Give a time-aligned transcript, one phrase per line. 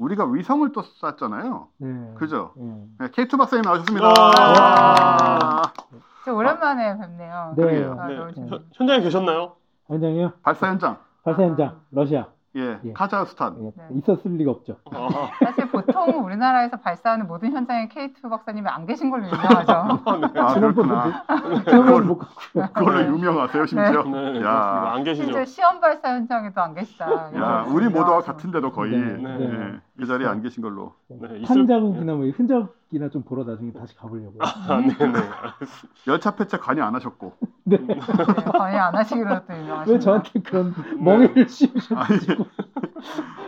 [0.00, 1.68] 우리가 위성을 또 쐈잖아요.
[1.76, 2.14] 네.
[2.16, 2.52] 그죠?
[2.56, 2.84] 네.
[3.00, 4.08] 네, K2 박사님 나오셨습니다.
[4.08, 5.62] 와.
[6.24, 7.54] 저 오랜만에 뵙네요.
[7.56, 7.84] 네.
[7.98, 8.16] 아, 네.
[8.16, 8.50] 너무 좋네요.
[8.50, 9.52] 현- 현장에 계셨나요?
[9.88, 10.32] 원장이요.
[10.42, 10.96] 발사 현장.
[11.22, 12.26] 발사 현장 러시아.
[12.56, 12.92] 예, 예.
[12.94, 13.58] 카자흐스탄.
[13.60, 13.88] 예, 네.
[13.98, 14.76] 있었을 리가 없죠.
[14.92, 15.08] 아,
[15.44, 19.72] 사실 보통 우리나라에서 발사하는 모든 현장에 K2 박사님이 안 계신 걸로 유명하죠.
[19.72, 21.22] 아, 그렇구나.
[21.64, 22.68] 지난번 못 갔고요.
[22.72, 24.02] 그걸로 유명하세요, 심지어.
[24.02, 24.02] 네, 야.
[24.02, 24.92] 그렇습니다.
[24.94, 25.24] 안 계시죠?
[25.26, 27.30] 심지어 시험 발사 현장에도 안 계시다.
[27.36, 28.20] 야, 우리 모두와.
[28.22, 29.44] 같은데도 거의 네, 네.
[29.44, 30.94] 예, 그 자리에 안 계신 걸로.
[31.08, 34.38] 네, 한 자국이나 뭐 흔적이나 좀 보러 나중에 다시 가보려고요.
[34.40, 35.12] 아, 네네.
[36.06, 37.34] 열차 폐차 관여 안 하셨고.
[37.64, 37.76] 네.
[37.76, 39.92] 네, 거의 안 하시기로 또 유명하시죠.
[39.92, 41.94] 왜 저한테 그런 멍해를 씌우셨지?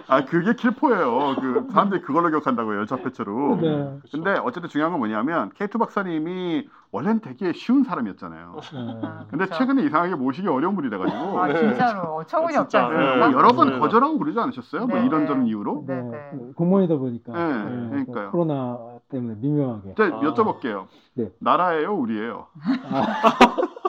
[0.09, 1.37] 아 그게 킬포예요.
[1.41, 3.59] 그 사람들이 그걸로 기억한다고 열차 폐차로.
[3.61, 3.99] 네.
[4.11, 8.55] 근데 어쨌든 중요한 건 뭐냐면 K2 박사님이 원래는 되게 쉬운 사람이었잖아요.
[8.73, 9.09] 네.
[9.31, 9.59] 근데 그쵸.
[9.59, 11.59] 최근에 이상하게 모시기 어려운 분이 돼가지고 아 네.
[11.59, 13.29] 진짜로 어처구니 없지 진짜, 않습니까?
[13.29, 13.79] 네, 여러 번 맞습니다.
[13.81, 14.87] 거절하고 그러지 않으셨어요?
[14.87, 15.49] 뭐 네, 이런저런 네.
[15.49, 15.85] 이유로?
[15.87, 16.53] 네, 네, 네.
[16.55, 18.31] 공무원이다 보니까 네, 네, 그러니까요.
[18.31, 18.79] 코로나
[19.11, 20.21] 때문에 미묘하게 저 아.
[20.21, 20.87] 여쭤볼게요.
[21.15, 21.31] 네.
[21.39, 22.47] 나라예요, 우리예요?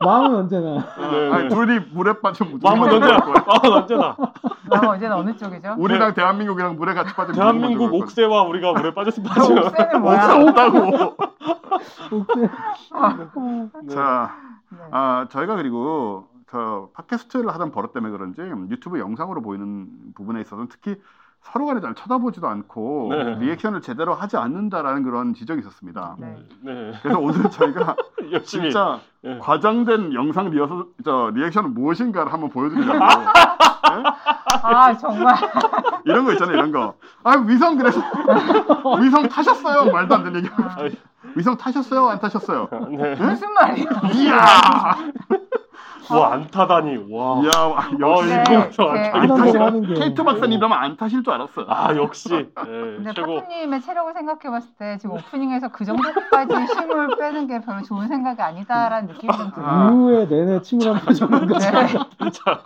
[0.00, 1.48] 마음은 언제나 네, 아니, 네.
[1.48, 4.16] 둘이 물에 빠져 묻은 마음은 언제나, 마음은 언제나.
[4.70, 5.74] 그럼 언제는 어느 쪽이죠?
[5.78, 9.66] 우리랑 대한민국이랑 물에 같이 빠져 대한민국 옥새와 우리가 물에 빠졌을 빠지면.
[9.66, 10.34] 옥새는 뭐야?
[10.34, 11.16] 없다고.
[12.12, 12.48] 옥새 네.
[13.94, 14.34] 자,
[14.70, 14.78] 네.
[14.90, 18.40] 아, 저희가 그리고 저 팟캐스트를 하던 버릇 때문에 그런지
[18.70, 20.96] 유튜브 영상으로 보이는 부분에 있어서는 특히
[21.52, 23.34] 서로 간에 잘 쳐다보지도 않고 네.
[23.36, 26.16] 리액션을 제대로 하지 않는다라는 그런 지적이 있었습니다.
[26.18, 26.36] 네.
[26.62, 26.92] 네.
[27.02, 27.96] 그래서 오늘 저희가.
[28.44, 29.38] 진짜 예.
[29.38, 35.34] 과장된 영상 리허설 저 리액션은 무엇인가를 한번 보여드리려고 아 정말
[36.04, 36.94] 이런 거 있잖아요 이런 거.
[37.24, 38.00] 아 위성 그래서
[39.00, 40.50] 위성 타셨어요 말도 안 되는 얘기.
[41.34, 42.68] 위성 타셨어요 안 타셨어요?
[42.90, 43.14] 네.
[43.16, 43.86] 무슨 말이야?
[44.14, 44.36] 이야,
[46.14, 47.06] 와, 안 타다니.
[47.10, 47.40] 와.
[47.42, 49.10] 이야 아, 역시 네, 이거 저 네.
[49.12, 49.56] 안 타다니.
[49.58, 51.64] 하는 게 케이트 박사님이라면 안 타실 줄 알았어.
[51.68, 52.28] 아, 역시.
[52.30, 53.40] 네, 근데 최고.
[53.40, 59.08] 파프님의 체력을 생각해봤을 때 지금 오프닝에서 그 정도까지 힘을 빼는 게 별로 좋은 생각이 아니다라는
[59.08, 59.66] 느낌이 좀 들어요.
[59.68, 59.90] 아.
[59.90, 61.58] 이후에 내내 침울한 표정을 네.
[61.58, 62.62] 진짜.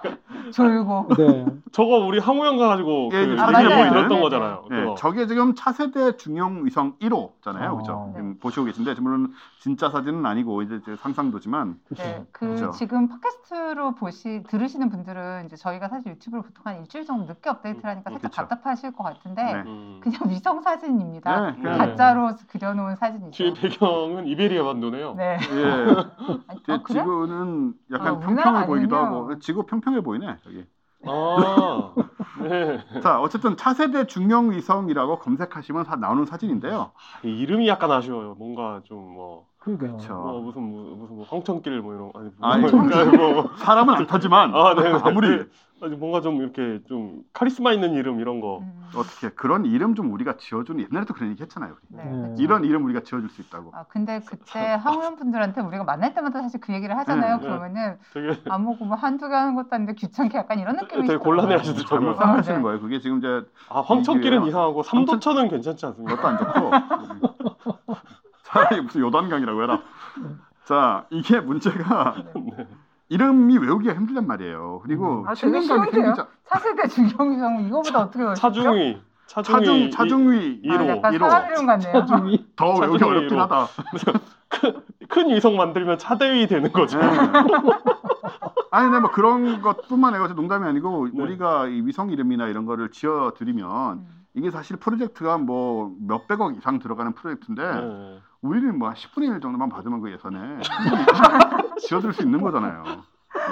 [0.52, 1.08] 졸고.
[1.16, 1.46] 네.
[1.72, 3.76] 저거 우리 항우 형 가가지고 예, 그 아, 사진에 맞아요.
[3.90, 4.64] 보여드렸던 네, 거잖아요.
[4.70, 4.94] 네, 그거.
[4.96, 7.76] 저게 지금 차세대 중형 위성 1호잖아요, 어.
[7.78, 8.04] 그죠?
[8.08, 8.12] 네.
[8.20, 11.78] 지금 보시고 계신데 물론 진짜 사진은 아니고 이제 제 상상도지만.
[11.96, 12.72] 네, 그 그렇죠.
[12.72, 17.88] 지금 팟캐스트로 보시 들으시는 분들은 이제 저희가 사실 유튜브를 보통 한 일주일 정도 늦게 업데이트를
[17.88, 18.48] 하니까 살짝 그렇죠.
[18.48, 19.62] 답답하실 것 같은데 네.
[19.64, 20.00] 음.
[20.02, 21.50] 그냥 위성 사진입니다.
[21.52, 23.30] 네, 그냥 가짜로 그려놓은 사진이죠.
[23.30, 25.14] 뒤에 배경은 이베리아 반도네요.
[25.14, 25.38] 네.
[25.52, 25.64] 예,
[26.66, 26.98] 아, 그래?
[27.00, 28.96] 지구는 약간 아, 우리나라 평평해 보이기도.
[28.96, 30.66] 하고 지구 평평해 보이네 여기.
[31.06, 31.94] 아,
[32.42, 33.00] 네.
[33.00, 36.90] 자, 어쨌든 차세대 중형 위성이라고 검색하시면 사- 나오는 사진인데요.
[37.24, 38.34] 이 이름이 약간 아쉬워요.
[38.34, 40.14] 뭔가 좀 뭐, 그러니까 그쵸.
[40.14, 44.06] 뭐 무슨 뭐, 무슨 뭐 황천길 뭐 이런 아니 뭐 아니, 뭔가 뭐 사람은 안
[44.06, 44.98] 타지만 아, 네, 네.
[45.02, 45.46] 아무리
[45.80, 48.58] 아니 뭔가 좀 이렇게 좀 카리스마 있는 이름 이런 거.
[48.58, 51.72] 음, 어떻게 그런 이름 좀 우리가 지어주는 옛날에도 그런 얘기 했잖아요.
[51.72, 51.96] 우리.
[51.96, 52.34] 네, 네.
[52.38, 53.72] 이런 이름 우리가 지어줄 수 있다고.
[53.74, 57.36] 아 근데 그때 항우연 분들한테 우리가 만날 때마다 사실 그 얘기를 하잖아요.
[57.36, 57.46] 음, 네.
[57.46, 61.16] 그러면은 되게 안 먹고 뭐 한두 개 하는 것도 아닌데 귀찮게 약간 이런 느낌이 되게
[61.16, 61.86] 곤란해 하시더라고요.
[61.88, 62.62] 잘못 아, 생각하시는 네.
[62.62, 62.80] 거예요.
[62.80, 66.16] 그게 지금 이제 아 황천길은 이상하고 삼도천은 괜찮지 않습니까?
[66.16, 67.11] 그것도 안 좋고
[68.52, 69.80] 차라리 무슨 요단강이라고 해라.
[70.64, 72.68] 자, 이게 문제가 네.
[73.08, 74.80] 이름이 외우기가 힘들단 말이에요.
[74.84, 76.14] 그리고 아, 되게 책임감이 쉬운데요?
[76.14, 76.28] 생기자.
[76.48, 78.40] 차세대 중경성 이거보다 어떻게 어렵죠?
[78.40, 81.92] 차중위 차중 차중위 차중위 아, 1호 약간 1호 사람 이름 같네요.
[81.92, 83.42] 차중이 더 외우기 차중위 어렵긴 로.
[83.42, 83.66] 하다.
[85.08, 86.98] 큰 위성 만들면 차대위 되는 거죠.
[86.98, 87.06] 네.
[88.70, 91.22] 아니, 근데 뭐 그런 것뿐만 아니라 농담이 아니고 네.
[91.22, 94.06] 우리가 이 위성 이름이나 이런 거를 지어 드리면 음.
[94.34, 98.18] 이게 사실 프로젝트가 뭐 몇백억 이상 들어가는 프로젝트인데 네.
[98.42, 100.58] 우리는 뭐한 10분의 1 정도만 받으면 그 예산에
[101.78, 102.82] 지어줄 수 있는 거잖아요.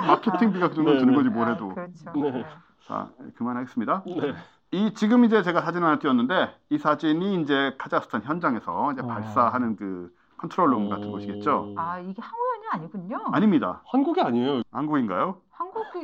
[0.06, 1.16] 마케팅비가 그 정도 네, 드는 네.
[1.16, 1.68] 거지 뭘 아, 해도.
[1.68, 2.10] 그렇죠.
[2.14, 2.30] 네.
[2.32, 2.46] 네.
[2.86, 4.02] 자, 그만하겠습니다.
[4.06, 4.34] 네.
[4.72, 9.06] 이 지금 이제 제가 사진 하나 띄웠는데 이 사진이 이제 카자흐스탄 현장에서 이제 어.
[9.06, 11.74] 발사하는 그 control room 같은 곳이겠죠.
[11.76, 13.18] 아 이게 항우연이 아니군요.
[13.32, 13.82] 아닙니다.
[13.86, 14.62] 한국이 아니에요.
[14.70, 15.36] 한국인가요?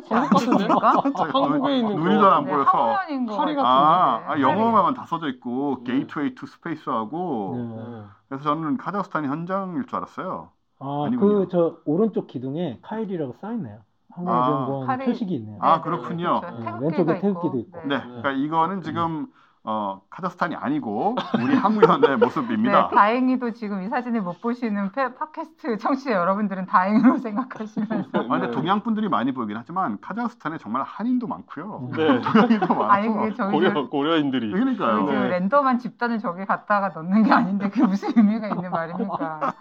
[0.08, 0.64] 한국 같은데?
[1.14, 2.20] 아, 한국에 있는 눈이 거.
[2.20, 2.70] 잘안 네, 보여서.
[3.36, 3.62] 파리 같은데.
[3.62, 4.42] 아, 아 네.
[4.42, 5.92] 영어만 다 써져 있고 네.
[5.92, 8.04] Gateway to Space하고 네.
[8.28, 10.52] 그래서 저는 카자흐스탄이 현장일 줄 알았어요.
[10.78, 11.10] 아.
[11.18, 13.80] 그 저 오른쪽 기둥에 KARI라고 써 있네요.
[14.14, 15.06] 아, 항공연구원 KARI.
[15.06, 15.58] 표식이 있네요.
[15.60, 16.40] 아, 네, 그렇군요.
[16.40, 16.56] 그렇죠.
[16.64, 17.18] 네, 왼쪽에.
[17.20, 17.86] 태극기도 있고.
[17.86, 19.26] 네, 그러니까 이거는 지금
[19.68, 22.88] 어, 카자흐스탄이 아니고 우리 항우연의 모습입니다.
[22.88, 28.46] 네, 다행히도 지금 이 사진을 못 보시는 페- 팟캐스트 청취자 여러분들은 다행으로 생각하시면서 아, 근데
[28.46, 28.50] 네.
[28.52, 31.90] 동양 분들이 많이 보이긴 하지만 카자흐스탄에 정말 한인도 많고요.
[31.96, 32.20] 네.
[32.22, 32.84] 동양인도 많고.
[32.84, 34.52] 아니 고려 저- 고려인들이.
[34.52, 35.04] 그러니까요.
[35.04, 35.28] 그 네.
[35.30, 39.52] 랜덤한 집단을 저기 갖다가 넣는 게 아닌데 그게 무슨 의미가 있는 말입니까?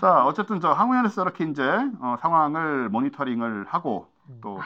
[0.00, 1.62] 자, 어쨌든 저 항우연에서 이렇게 이제
[2.00, 4.08] 어, 상황을 모니터링을 하고
[4.42, 4.58] 또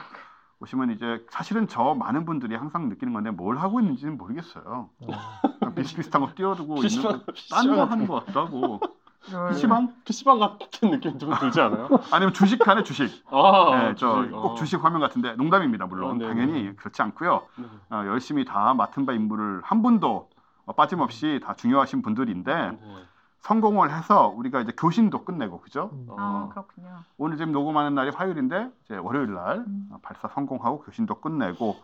[0.61, 4.89] 보시면 이제 사실은 저 많은 분들이 항상 느끼는 건데 뭘 하고 있는지는 모르겠어요.
[4.99, 8.79] 어, 비슷비슷한 거 띄워두고 있는 PC방, 거, 딴거 PC방, 하는 것 같기도 하고
[9.31, 9.49] 롤.
[9.49, 9.93] PC방?
[10.05, 11.89] PC방 같은 느낌 좀 들지 않아요?
[12.11, 13.23] 아니면 주식하네 주식.
[13.31, 14.31] 아, 네, 저 주식.
[14.31, 14.55] 꼭 아.
[14.55, 16.73] 주식 화면 같은데 농담입니다 물론 아, 네, 당연히 네.
[16.75, 17.41] 그렇지 않고요.
[17.55, 17.65] 네.
[17.89, 20.29] 어, 열심히 다 맡은 바 임무를 한 분도
[20.65, 22.79] 어, 빠짐없이 다 중요하신 분들인데 네.
[23.41, 25.89] 성공을 해서 우리가 이제 교신도 끝내고 그죠?
[25.93, 26.07] 음.
[26.17, 26.87] 아 어, 그렇군요.
[27.17, 29.89] 오늘 지금 녹음하는 날이 화요일인데 이제 월요일 날 음.
[29.91, 31.75] 어, 발사 성공하고 교신도 끝내고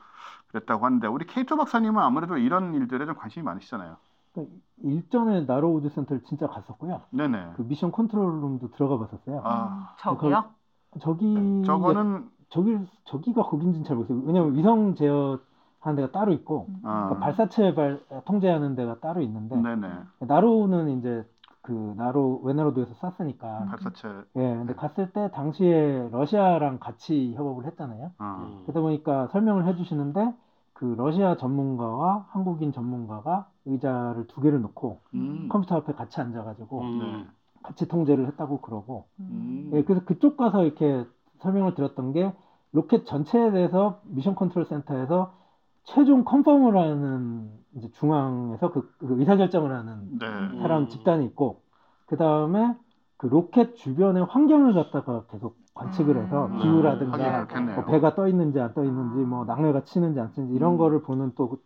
[0.50, 3.98] 그랬다고 하는데 우리 K2 박사님은 아무래도 이런 일들에 좀 관심이 많으시잖아요.
[4.34, 7.02] 그러니까 일전에 나로 우주 센터를 진짜 갔었고요.
[7.10, 7.54] 네네.
[7.58, 9.42] 그 mission control room도 들어가 봤었어요.
[9.44, 10.46] 아, 음, 저기요?
[11.02, 14.24] 저기 저거는 저기 저기가 거긴지는 잘 모르겠어요.
[14.26, 15.40] 왜냐면 위성 제어
[15.80, 16.82] 하는 데가 따로 있고 음.
[16.84, 19.88] 아, 그러니까 발사체 발 통제하는 데가 따로 있는데 네네
[20.20, 21.26] 나로는 이제
[21.68, 23.66] 그 나로 외나로도에서 쐈으니까 음.
[23.68, 24.08] 발사체.
[24.38, 28.12] 예 근데 갔을 때 당시에 러시아랑 같이 협업을 했잖아요.
[28.20, 28.38] 어.
[28.40, 28.62] 음.
[28.64, 30.34] 그러다 보니까 설명을 해주시는데
[30.72, 35.50] 그 러시아 전문가와 한국인 전문가가 의자를 두 개를 놓고 음.
[35.50, 37.28] 컴퓨터 앞에 같이 앉아가지고 음.
[37.64, 39.72] 같이 통제를 했다고 그러고 음.
[39.74, 41.06] 예, 그래서 그쪽 가서 이렇게
[41.42, 42.34] 설명을 들었던 게
[42.72, 45.34] 로켓 전체에 대해서 mission control center에서
[45.88, 50.60] 최종 confirm을 하는 이제 중앙에서 그, 그 의사결정을 하는 네.
[50.62, 50.88] 사람 음.
[50.90, 51.62] 집단이 있고
[52.06, 52.76] 그 다음에
[53.18, 56.58] 그 로켓 주변의 환경을 갖다가 계속 관측을 해서 음.
[56.60, 57.46] 기후라든가.
[57.76, 60.78] 뭐 배가 떠 있는지 안 떠 있는지 뭐 낙뢰가 치는지 안 치는지 이런 음.
[60.78, 61.64] 거를 보는 또 그,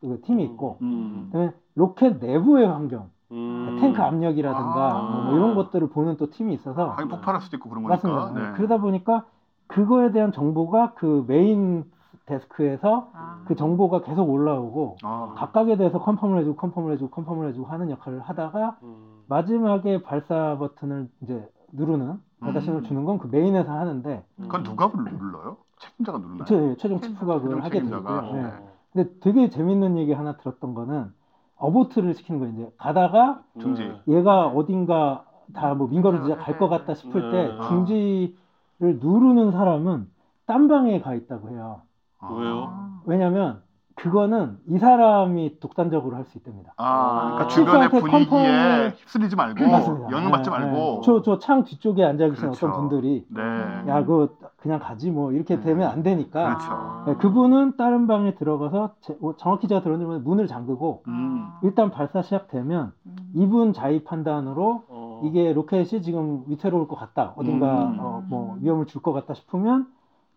[0.00, 1.28] 그 팀이 있고 음.
[1.32, 3.78] 그다음에 로켓 내부의 환경 음.
[3.80, 5.24] 탱크 압력이라든가 아.
[5.26, 8.08] 뭐 이런 것들을 보는 또 팀이 있어서 하긴 폭발할 수도 있고 그런 거니까.
[8.08, 8.50] 맞습니다.
[8.50, 8.56] 네.
[8.56, 9.26] 그러다 보니까
[9.66, 11.84] 그거에 대한 정보가 그 메인
[12.26, 13.42] 데스크에서 아.
[13.46, 15.34] 그 정보가 계속 올라오고 아.
[15.36, 19.22] 각각에 대해서 컨펌을 해주고 컨펌을 해주고 컨펌을 해주고 하는 역할을 하다가 음.
[19.28, 22.88] 마지막에 발사 버튼을 이제 누르는 발사 신호를 음.
[22.88, 25.56] 주는 건 그 메인에서 하는데 그건 누가 불- 눌러요?
[25.78, 26.44] 책임자가 누르나요?
[26.44, 27.80] 최, 최종 치프가 그걸 하게.
[27.82, 28.00] 되고요.
[28.32, 28.44] 네.
[28.44, 28.52] 어.
[28.92, 31.12] 근데 되게 재밌는 얘기 하나 들었던 거는
[31.56, 32.54] 어보트를 시키는 거예요.
[32.54, 33.82] 이제 가다가 중지.
[33.82, 34.16] 네.
[34.18, 37.68] 얘가 어딘가 다 뭐 민거루지자 갈것 같다 싶을 때 네.
[37.68, 40.08] 중지를 누르는 사람은
[40.46, 41.82] 딴 방에 가 있다고 해요.
[42.28, 42.32] 아.
[42.34, 42.68] 왜요?
[42.70, 43.00] 아.
[43.06, 43.62] 왜냐면
[43.96, 46.72] 그거는 이 사람이 독단적으로 할 수 있답니다.
[46.76, 47.48] 아, 그러니까 아.
[47.48, 50.10] 주변의 분위기에 컨펌을- 휩쓸리지 말고 맞습니다.
[50.10, 50.76] 영향받지 네, 말고.
[50.76, 51.00] 네.
[51.04, 52.66] 저, 저창 뒤쪽에 앉아 계신 그렇죠.
[52.66, 53.40] 어떤 분들이 네.
[53.86, 55.62] 야, 그거 그냥 가지 뭐 이렇게 음.
[55.62, 57.04] 되면 안 되니까 그렇죠.
[57.06, 61.46] 네, 그분은 다른 방에 들어가서 제- 뭐 정확히 제가 들었는데 문을 잠그고 음.
[61.62, 63.16] 일단 발사 시작되면 음.
[63.34, 65.20] 이분 자의 판단으로 어.
[65.24, 67.32] 이게 로켓이 지금 위태로울 것 같다.
[67.36, 67.96] 어딘가 음.
[68.00, 69.86] 어, 뭐 위험을 줄 것 같다 싶으면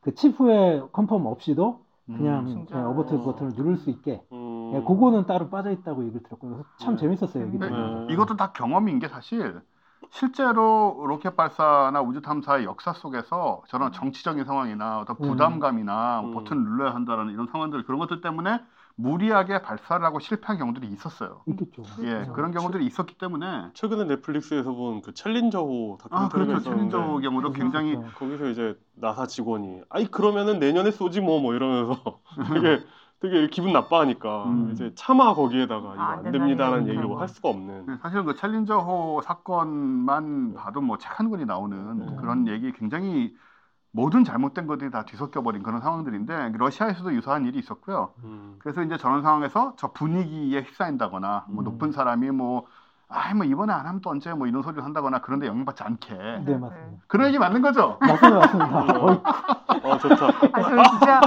[0.07, 2.65] 그 chief의 confirm 없이도 그냥 음.
[2.71, 4.71] 예, abort 버튼을 누를 수 있게 음.
[4.73, 6.63] 예, 그거는 따로 빠져 있다고 얘기를 들었고요.
[6.77, 7.01] 참 네.
[7.01, 7.45] 재밌었어요.
[7.47, 7.67] 얘기 네.
[7.67, 8.13] 들으면서.
[8.13, 9.59] 이것도 다 경험인 게 사실
[10.09, 15.27] 실제로 로켓 발사나 우주 탐사의 역사 속에서 저런 정치적인 상황이나 어떤 음.
[15.27, 16.33] 부담감이나 뭐 음.
[16.35, 18.61] 버튼 눌러야 한다라는 이런 상황들 그런 것들 때문에
[18.97, 21.45] 무리하게 발사를 하고 실패한 경우들이 있었어요.
[21.47, 21.95] 있겠죠.
[21.99, 22.33] 예, 음.
[22.33, 27.51] 그런 경우들이 있었기 때문에 최근에 넷플릭스에서 본 그 챌린저호 아 다큐멘터리가 그렇죠 있었는데 챌린저 경우도
[27.53, 28.11] 굉장히 있었죠.
[28.13, 32.21] 거기서 이제 나사 직원이 아이 그러면은 내년에 쏘지 뭐뭐 이러면서
[32.53, 32.83] 되게
[33.19, 34.71] 되게 기분 나빠하니까 음.
[34.71, 38.35] 이제 차마 거기에다가 이거 아, 안안 됩니다라는 된다는 얘기를 할 수가 없는 네, 사실 그
[38.35, 42.15] 챌린저호 사건만 봐도 뭐 책 한 권이 나오는 네.
[42.19, 43.35] 그런 얘기 굉장히
[43.91, 48.13] 모든 잘못된 것들이 다 뒤섞여 버린 그런 상황들인데 러시아에서도 유사한 일이 있었고요.
[48.23, 48.55] 음.
[48.59, 51.65] 그래서 이제 저런 상황에서 저 분위기에 휩싸인다거나 뭐 음.
[51.65, 52.67] 높은 사람이 뭐
[53.09, 56.57] 아이 뭐 이번에 안 하면 또 언제 뭐 이런 소리를 한다거나 그런데 영향받지 않게 네,
[56.57, 57.03] 맞습니다.
[57.07, 57.97] 그런 얘기 맞는 거죠?
[58.01, 58.51] 맞습니다.
[59.83, 60.25] 어 좋다.
[60.53, 61.21] 아, 저 진짜,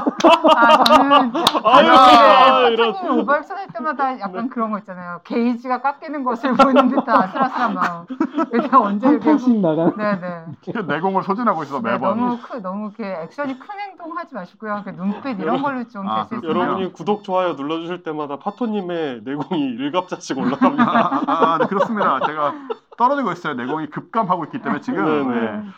[0.57, 1.33] 아, 저는,
[1.65, 2.93] 아유, 이런.
[2.93, 5.21] 파토님 오버액 할 때마다 약간 그런 거 있잖아요.
[5.25, 8.05] 게이지가 깎이는 것을 보는 듯한 아슬아슬한 마음.
[8.53, 9.31] 이렇게 언제 한 이렇게.
[9.61, 9.97] 나가는.
[9.97, 10.83] 네네.
[10.87, 12.19] 내공을 소진하고 있어 네, 매번.
[12.19, 14.83] 너무 크, 너무 이렇게 액션이 큰 행동 하지 마시고요.
[14.85, 16.51] 그 눈빛 이런 걸로 좀 아, 될수 그렇군요.
[16.51, 16.67] 있으면.
[16.67, 20.85] 여러분이 구독 좋아요 눌러주실 때마다 파토님의 내공이 일갑자씩 올라갑니다.
[20.91, 21.23] 아,
[21.55, 22.21] 아, 네, 그렇습니다.
[22.27, 22.55] 제가
[22.99, 23.55] 떨어지고 있어요.
[23.55, 25.05] 내공이 급감하고 있기 때문에 지금.
[25.05, 25.41] 네네.
[25.41, 25.71] 네.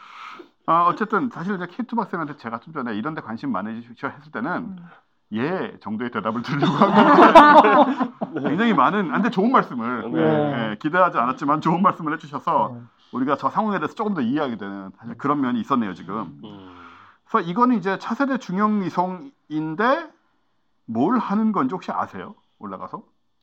[0.66, 4.52] 아, 어쨌든 사실 이제 케이트 박사님한테 제가 좀 전에 이런 데 관심 많으시죠 했을 때는
[4.52, 4.76] 음.
[5.32, 7.90] 예 정도의 대답을 드리려고 하고
[8.46, 10.20] 굉장히 많은 근데 좋은 말씀을 네.
[10.20, 12.80] 예, 예, 기대하지 않았지만 좋은 말씀을 해주셔서 네.
[13.12, 16.38] 우리가 저 상황에 대해서 조금 더 이해하게 되는 사실 그런 면이 있었네요 지금.
[16.44, 16.76] 음.
[17.28, 20.10] 그래서 이거는 이제 차세대 중형 위성인데
[20.86, 22.34] 뭘 하는 건지 혹시 아세요?
[22.58, 23.02] 올라가서?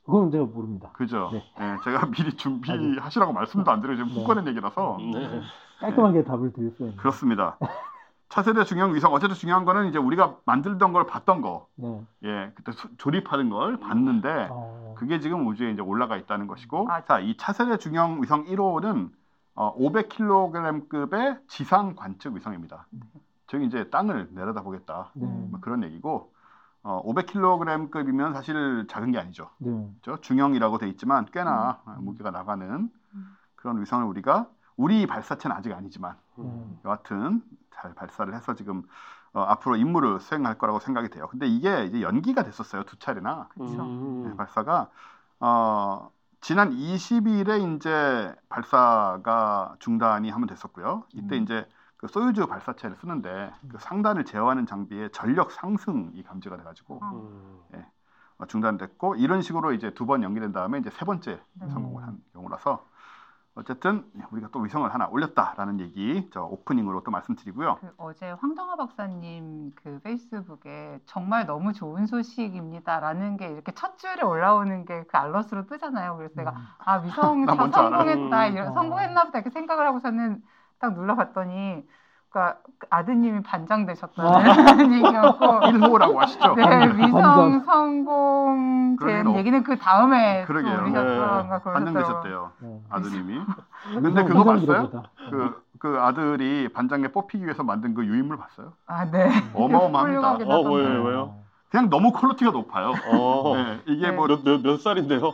[0.09, 0.89] 그건 제가 모릅니다.
[0.93, 1.29] 그죠?
[1.31, 1.43] 네.
[1.59, 3.97] 예, 제가 미리 준비하시라고 말씀도 안 드려요.
[3.97, 4.23] 지금 훅 네.
[4.25, 4.97] 꺼낸 얘기라서.
[4.99, 5.41] 네.
[5.79, 6.97] 깔끔하게 답을 드릴 수 있는.
[6.97, 7.57] 그렇습니다.
[8.29, 12.01] 차세대 중형 위성 어쨌든 중요한 거는 이제 우리가 만들던 걸 봤던 거, 네.
[12.25, 17.03] 예, 그때 수- 조립하는 걸 봤는데 어, 그게 지금 우주에 이제 올라가 있다는 것이고, 아.
[17.05, 19.09] 자, 이 차세대 중형 위성 1호는
[19.55, 22.87] 어, 500kg급의 지상 관측 위성입니다.
[23.47, 25.09] 저기 이제 땅을 내려다 보겠다.
[25.15, 25.25] 네.
[25.25, 26.31] 뭐 그런 얘기고
[26.89, 29.51] 어, 500kg급이면 사실 작은 게 아니죠.
[29.59, 29.69] 네.
[30.01, 30.19] 그렇죠?
[30.21, 32.89] 중형이라고 돼 있지만 꽤나 무게가 나가는
[33.55, 36.79] 그런 위성을 우리가 우리 발사체는 아직 아니지만 음.
[36.83, 37.43] 여하튼
[37.75, 38.81] 잘 발사를 해서 지금
[39.33, 41.27] 어, 앞으로 임무를 수행할 거라고 생각이 돼요.
[41.27, 43.83] 근데 이게 이제 연기가 됐었어요 두 차례나 그렇죠.
[43.83, 44.23] 음.
[44.27, 44.89] 네, 발사가
[45.39, 46.09] 어,
[46.41, 51.03] 지난 20일에 이제 발사가 중단이 하면 됐었고요.
[51.13, 51.43] 이때 음.
[51.43, 51.67] 이제
[51.99, 57.85] 그 소유주 발사체를 쓰는데 그 상단을 제어하는 장비의 전력 상승이 감지가 돼가지고 음.
[58.37, 61.69] 어, 중단됐고 이런 식으로 이제 두 번 연기된 다음에 이제 세 번째 네.
[61.69, 62.85] 성공을 한 경우라서
[63.55, 67.79] 어쨌든 우리가 또 위성을 하나 올렸다라는 얘기 저 오프닝으로 또 말씀드리고요.
[67.81, 74.85] 그 어제 황정화 박사님 그 페이스북에 정말 너무 좋은 소식입니다라는 게 이렇게 첫 줄에 올라오는
[74.85, 76.15] 게 그 알러스로 뜨잖아요.
[76.15, 77.69] 그래서 내가 아 위성 나 다.
[77.69, 78.53] 성공했다 음.
[78.53, 78.73] 이런 어.
[78.73, 80.41] 성공했나 보다 이렇게 생각을 하고서는
[80.79, 81.83] 딱 눌러봤더니
[82.29, 86.53] 그러니까 그 아드님이 반장 되셨다는 얘기였고 1호라고 아시죠?
[86.55, 86.63] 네
[86.97, 87.63] 위성.
[87.65, 89.37] 성공된 그러게요.
[89.37, 90.79] 얘기는 그 다음에 또 그러게요.
[90.79, 91.93] 올리셨던가 반장.
[91.95, 92.81] 되셨대요 네.
[92.89, 93.41] 아드님이.
[93.95, 94.89] 근데 그거 봤어요?
[95.31, 98.73] 그, 그 아들이 반장에 뽑히기 위해서 만든 그 유인물 봤어요?
[98.85, 99.29] 아 네.
[99.53, 100.31] 어마어마합니다.
[100.45, 100.61] 어.
[100.71, 101.35] 왜요, 왜요?
[101.71, 102.93] 그냥 너무 quality가 높아요.
[103.11, 103.55] 어.
[103.55, 104.11] 네, 이게 네.
[104.11, 105.33] 뭐 몇, 몇, 몇 살인데요?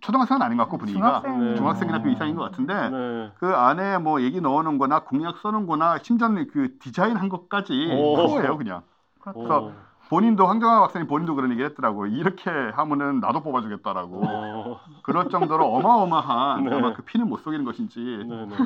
[0.00, 1.54] 초등학생은 아닌 것 같고 분위기가 중학생 네.
[1.56, 3.32] 중학생 이나 그 이상인 것 같은데 네.
[3.38, 8.16] 그 안에 뭐 얘기 넣어놓은 거나 공약 써놓은 거나 심지어 그 디자인한 것까지 오.
[8.16, 8.82] 프로예요 그냥
[9.20, 9.40] 그렇죠.
[9.40, 9.72] 어.
[10.08, 14.80] 본인도 황정아 박사님 본인도 그런 얘기 했더라고요 이렇게 하면은 나도 뽑아주겠다라고 어.
[15.02, 16.76] 그럴 정도로 어마어마한 네.
[16.76, 18.56] 아마 그 피는 못 속이는 것인지 네, 네.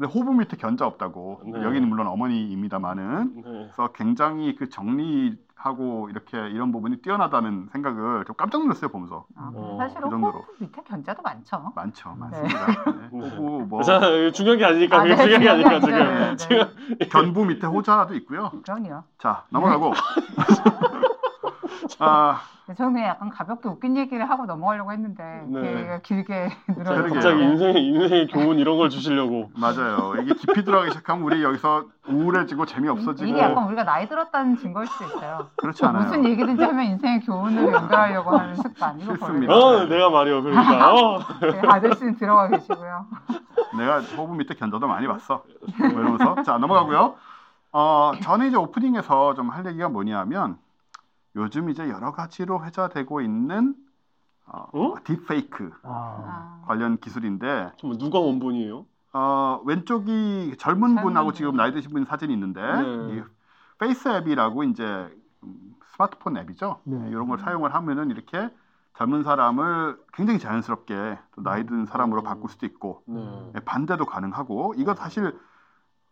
[0.00, 1.62] 근데 호부 밑에 견자 없다고 네.
[1.62, 3.42] 여기는 물론 어머니입니다만은 네.
[3.44, 9.76] 그래서 굉장히 그 정리하고 이렇게 이런 부분이 뛰어나다는 생각을 좀 깜짝 놀랐어요 보면서 아, 어,
[9.78, 10.32] 사실은 그 정도로.
[10.38, 11.70] 호프 밑에 견자도 많죠.
[11.76, 12.16] 많죠 네.
[12.18, 12.92] 많습니다 네.
[13.12, 13.28] 네.
[13.36, 14.00] 호부 뭐 자,
[14.32, 16.66] 중요한 게 아니니까, 아, 그게 네, 중요한 게 아니니까, 게 지금.
[16.96, 17.08] 지금.
[17.12, 19.02] 견부 밑에 호자도 있고요 그럼요.
[19.18, 19.92] 자 넘어가고
[22.00, 22.40] 아
[22.76, 25.82] 저는 그냥 약간 가볍게 웃긴 얘기를 하고 넘어가려고 했는데 네.
[25.82, 26.50] 얘가 길게.
[26.76, 29.50] 늘어서 갑자기 인생의, 인생의 교훈 이런 걸 주시려고.
[29.56, 34.86] 맞아요 이게 깊이 들어가기 시작하면 우리 여기서 우울해지고 재미없어지고 이게 약간 우리가 나이 들었다는 증거일
[34.86, 35.48] 수도 있어요.
[35.56, 39.54] 그렇지 않아요 무슨 얘기든지 하면 인생의 교훈으로 연결하려고 하는 습관 이거 싫습니다.
[39.54, 40.42] 어, 내가 말이요.
[40.42, 40.94] 그러니까.
[40.94, 41.18] 어.
[41.40, 43.06] 네, 아저씨는 들어가 계시고요.
[43.78, 45.44] 내가 호부 밑에 견자도 많이 봤어
[45.78, 47.14] 뭐 이러면서 자 넘어가고요
[47.72, 50.56] 어 저는 이제 오프닝에서 좀 할 얘기가 뭐냐면
[51.40, 53.74] 요즘 이제 여러 가지로 회자되고 있는
[54.46, 54.94] 어, 어?
[55.04, 58.84] 딥페이크 아, 아, 관련 기술인데 잠깐만, 누가 원본이에요?
[59.12, 61.34] 어, 왼쪽이 젊은 분하고 분.
[61.34, 63.16] 지금 나이 드신 분 사진이 있는데 네.
[63.16, 63.22] 이
[63.78, 64.84] FaceApp이라고 이제
[65.42, 66.80] 음, 스마트폰 앱이죠.
[66.84, 67.08] 네.
[67.08, 68.50] 이런 걸 사용을 하면은 이렇게
[68.96, 72.24] 젊은 사람을 굉장히 자연스럽게 또 나이 든 사람으로 음.
[72.24, 73.52] 바꿀 수도 있고 네.
[73.56, 75.38] 예, 반대도 가능하고 이거 사실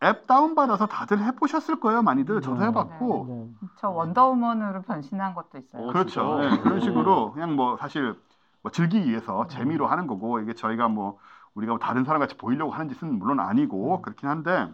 [0.05, 2.67] 앱 다운받아서 다들 해보셨을 거예요 많이들 저도 네.
[2.67, 3.69] 해봤고 네.
[3.79, 5.83] 저 원더우먼으로 변신한 것도 있어요.
[5.83, 6.39] 어, 그렇죠?
[6.45, 6.81] 예, 그런 음.
[6.81, 8.15] 식으로 그냥 뭐 사실
[8.63, 11.19] 뭐 즐기기 위해서 재미로 하는 거고 이게 저희가 뭐
[11.55, 14.69] 우리가 뭐 다른 사람 같이 보이려고 하는 짓은 물론 아니고 그렇긴 한데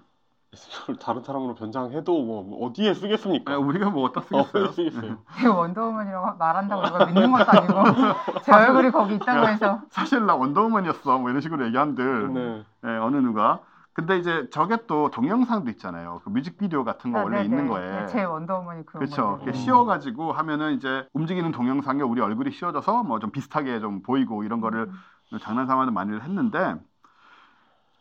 [0.82, 3.52] 이걸 다른 사람으로 변장해도 뭐 어디에 쓰겠습니까?
[3.52, 5.18] 예, 우리가 뭐 어디다 어, 쓰겠어요 쓰겠어요.
[5.38, 7.74] 제가 원더우먼이라고 말한다고 누가 믿는 것도 아니고
[8.44, 12.64] 제 얼굴이 거기 있다고 해서 사실 나 원더우먼이었어 뭐 이런 식으로 얘기한들 네.
[12.84, 13.60] 예, 어느 누가
[13.94, 16.20] 근데 이제 저게 또 동영상도 있잖아요.
[16.24, 17.48] 그 뮤직비디오 같은 거 아, 원래 네네.
[17.48, 17.90] 있는 거에.
[18.00, 19.40] 네, 제 원더우먼이 그런 그렇죠.
[19.46, 19.52] 음.
[19.52, 24.90] 씌워가지고 하면은 이제 움직이는 동영상에 우리 얼굴이 씌워져서 뭐 좀 비슷하게 좀 보이고 이런 거를
[25.40, 26.74] 장난삼아도 많이 했는데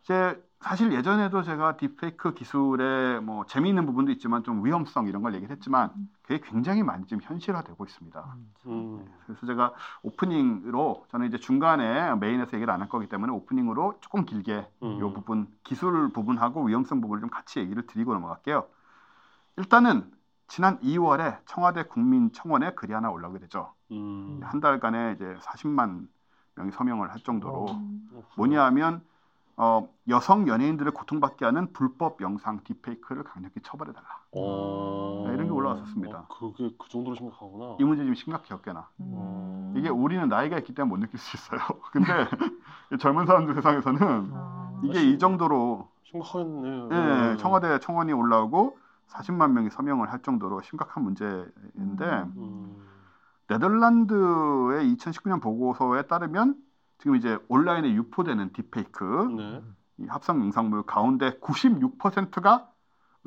[0.03, 5.53] 이제 사실 예전에도 제가 딥페이크 기술의 뭐 재미있는 부분도 있지만 좀 위험성 이런 걸 얘기를
[5.55, 5.91] 했지만
[6.23, 8.35] 그게 굉장히 많이 지금 현실화되고 있습니다.
[8.67, 9.05] 음.
[9.25, 14.67] 그래서 제가 오프닝으로 저는 이제 중간에 메인에서 얘기를 안 할 거기 때문에 오프닝으로 조금 길게
[14.83, 14.97] 음.
[14.97, 18.67] 이 부분 기술 부분하고 위험성 부분을 좀 같이 얘기를 드리고 넘어갈게요.
[19.57, 20.11] 일단은
[20.47, 23.73] 지난 2월에 청와대 국민청원에 글이 하나 올라오게 되죠.
[23.91, 24.39] 음.
[24.43, 26.07] 한 달간에 이제 40만
[26.55, 28.09] 명이 서명을 할 정도로 음.
[28.37, 29.01] 뭐냐하면
[29.55, 34.07] 어, 여성 연예인들을 고통받게 하는 불법 영상 딥페이크를 강력히 처벌해 달라.
[34.31, 35.25] 어.
[35.27, 36.17] 네, 이런 게 올라왔었습니다.
[36.17, 37.77] 어, 그게 그 정도로 심각하구나.
[37.79, 38.89] 이 문제 지금 심각해요, 꽤나.
[38.99, 39.73] 음.
[39.75, 41.59] 이게 우리는 나이가 있기 때문에 못 느낄 수 있어요.
[41.91, 42.07] 근데
[42.99, 44.81] 젊은 사람들 세상에서는 아.
[44.83, 46.89] 이게 이 정도로 심각하네요.
[46.91, 52.33] 예, 청와대 청원이 올라오고 40만 명이 서명을 할 정도로 심각한 문제인데 음.
[52.37, 52.87] 음.
[53.47, 56.55] 네덜란드의 2019년 보고서에 따르면
[57.03, 59.03] 지금 이제 온라인에 유포되는 딥페이크
[59.35, 59.61] 네.
[59.97, 62.69] 이 합성 영상물 가운데 96%가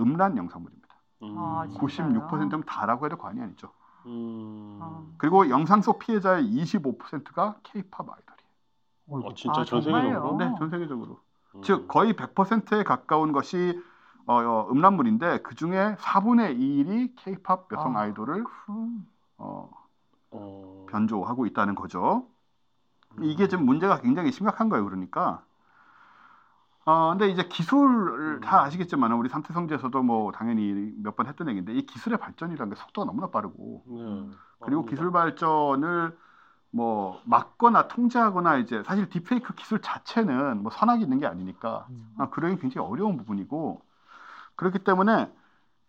[0.01, 0.97] 음란 영상물입니다.
[1.25, 1.35] 음.
[1.37, 2.09] 아, 진짜요?
[2.27, 3.69] 96%면 다라고 해도 과언이 아니죠.
[4.07, 4.79] 음.
[4.81, 5.03] 아.
[5.19, 9.29] 그리고 영상 속 피해자의 25%가 케이팝 아이돌이에요.
[9.29, 9.83] 어, 진짜 아, 전?
[9.83, 10.37] 세계적으로?
[10.39, 11.21] 네, 전 세계적으로.
[11.57, 11.61] 음.
[11.63, 13.79] 즉 거의 100%에 가까운 것이
[14.25, 18.01] 어, 어, 음란물인데 그 중에 4분의 2일이 K-팝 여성 아.
[18.01, 19.07] 아이돌을 음.
[19.37, 19.71] 어,
[20.31, 20.87] 어.
[20.89, 22.27] 변조하고 있다는 거죠.
[23.23, 24.85] 이게 지금 문제가 굉장히 심각한 거예요.
[24.85, 25.45] 그러니까.
[26.85, 31.85] 어, 근데 이제 기술을 다 아시겠지만 우리 삼태성지에서도 뭐 당연히 몇 번 했던 얘기인데 이
[31.85, 34.37] 기술의 발전이라는 게 속도가 너무나 빠르고 네.
[34.61, 34.85] 그리고.
[34.87, 36.17] 기술 발전을
[36.71, 42.15] 뭐 막거나 통제하거나 이제 사실 딥페이크 기술 자체는 뭐 선악이 있는 게 아니니까 음.
[42.19, 43.83] 아, 그러기 굉장히 어려운 부분이고
[44.57, 45.33] 그렇기 때문에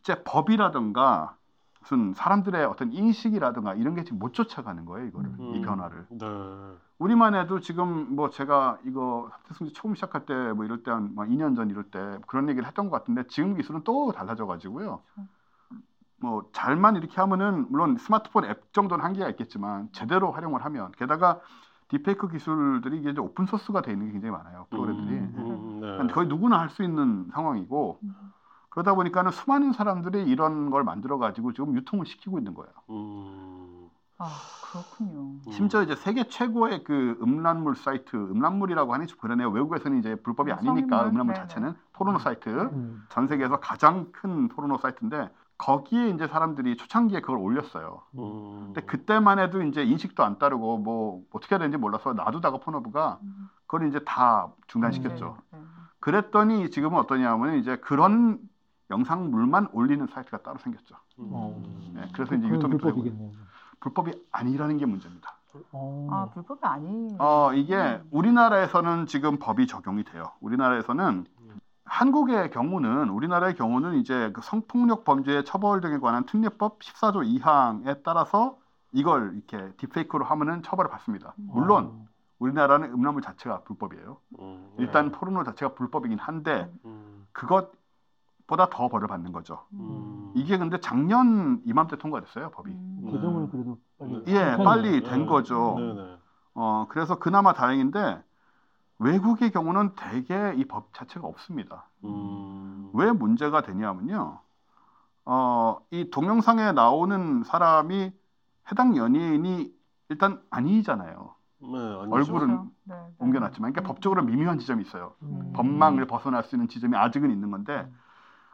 [0.02, 1.37] 이제 법이라든가
[1.88, 5.56] 무슨 사람들의 어떤 인식이라든가 이런 게 지금 못 쫓아가는 거예요 이거를 음.
[5.56, 6.26] 이 변화를 네.
[7.00, 11.56] 우리만 해도 지금 뭐 제가 이거 합태승지 처음 시작할 때 뭐 이럴 때 한 2년
[11.56, 15.02] 전 이럴 때 그런 얘기를 했던 것 같은데 지금 기술은 또 달라져 가지고요.
[16.20, 21.40] 뭐 잘만 이렇게 하면은 물론 스마트폰 앱 정도는 한계가 있겠지만 제대로 활용을 하면 게다가
[21.90, 25.88] 딥페이크 기술들이 이제 open source가 돼 있는 게 굉장히 많아요 프로그램들이 음, 음, 네.
[25.88, 28.00] 그러니까 거의 누구나 할 수 있는 상황이고
[28.78, 32.72] 그러다 보니까는 수많은 사람들이 이런 걸 만들어 가지고 지금 유통을 시키고 있는 거예요.
[32.92, 34.28] 음, 아
[34.72, 35.20] 그렇군요.
[35.20, 35.42] 음.
[35.50, 39.50] 심지어 이제 세계 최고의 그 음란물 사이트, 음란물이라고 하니 좀 그러네요.
[39.50, 41.10] 외국에서는 이제 불법이 아니니까 성인물?
[41.10, 41.34] 음란물.
[41.34, 43.04] 자체는 포르노 사이트, 음.
[43.10, 48.04] 전 세계에서 가장 큰 포르노 사이트인데 거기에 이제 사람들이 초창기에 그걸 올렸어요.
[48.20, 48.74] 음.
[48.74, 53.50] 근데 그때만 해도 이제 인식도 안 따르고 뭐 어떻게 해야 되는지 몰라서 놔두다가 폰업가 음.
[53.66, 55.38] 그걸 이제 다 중단시켰죠.
[55.52, 55.66] 네, 네.
[56.00, 58.38] 그랬더니 지금은 어떠냐면 이제 그런
[58.90, 60.96] 영상물만 올리는 사이트가 따로 생겼죠.
[61.20, 61.30] 음.
[61.32, 61.62] 어.
[61.94, 63.32] 네, 그래서 이제 유통이 되고 불법이겠네요.
[63.80, 65.38] 불법이 아니라는 게 문제입니다.
[65.72, 66.08] 어.
[66.12, 67.16] 아 불법이 아니.
[67.20, 70.32] 어, 이게 우리나라에서는 지금 법이 적용이 돼요.
[70.42, 71.26] 우리나라에서는
[71.86, 78.58] 한국의 경우는 우리나라의 경우는 이제 그 성폭력 범죄의 처벌 등에 관한 특례법 14조 2항에 따라서
[78.92, 81.34] 이걸 이렇게 딥페이크로 하면은 처벌을 받습니다.
[81.38, 82.06] 물론 어.
[82.40, 84.18] 우리나라는 음란물 자체가 불법이에요.
[84.40, 84.74] 음.
[84.78, 87.26] 일단 포르노 자체가 불법이긴 한데 음.
[87.32, 87.72] 그것
[88.48, 89.66] 보다 더 벌을 받는 거죠.
[89.74, 90.32] 음.
[90.36, 92.72] 이게 근데 작년 이맘때 통과됐어요, 법이.
[92.72, 93.10] 음.
[93.12, 94.24] 개정을 그래도 빨리.
[94.28, 95.04] 예, 한 빨리.
[95.04, 95.76] 된 거죠.
[95.78, 96.18] 네네.
[96.56, 98.24] 어, 그래서 그나마 다행인데
[99.00, 101.90] 외국의 경우는 대개 이 법 자체가 없습니다.
[102.06, 102.90] 음.
[102.94, 104.40] 왜 문제가 되냐면요.
[105.26, 108.12] 어, 이 동영상에 나오는 사람이
[108.72, 109.72] 해당 연예인이
[110.10, 111.36] 일단 아니잖아요.
[111.60, 112.10] 네, 아니죠.
[112.16, 112.68] 얼굴은 그렇죠.
[112.86, 113.02] 네, 네.
[113.20, 113.94] 옮겨놨지만, 그러니까 음.
[113.94, 115.14] 법적으로 미묘한 지점이 있어요.
[115.24, 115.52] 음.
[115.54, 117.88] 법망을 벗어날 수 있는 지점이 아직은 있는 건데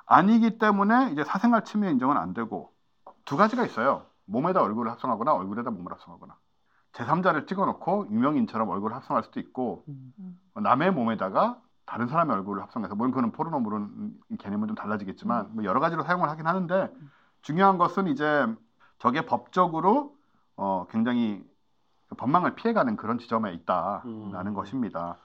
[0.06, 2.72] 아니기 때문에 이제 사생활 침해 인정은 안 되고
[3.26, 4.06] 두 가지가 있어요.
[4.26, 6.36] 몸에다 얼굴을 합성하거나 얼굴에다 몸을 합성하거나
[6.94, 10.14] 제3자를 찍어놓고 유명인처럼 얼굴을 합성할 수도 있고 음.
[10.56, 15.80] 남의 몸에다가 다른 사람의 얼굴을 합성해서 물론 그는 포르노 물은 개념은 좀 달라지겠지만 뭐 여러
[15.80, 16.90] 가지로 사용을 하긴 하는데
[17.42, 18.46] 중요한 것은 이제
[19.00, 20.16] 저게 법적으로
[20.56, 21.44] 어 굉장히
[22.16, 24.54] 법망을 피해가는 그런 지점에 있다라는 음.
[24.54, 25.18] 것입니다.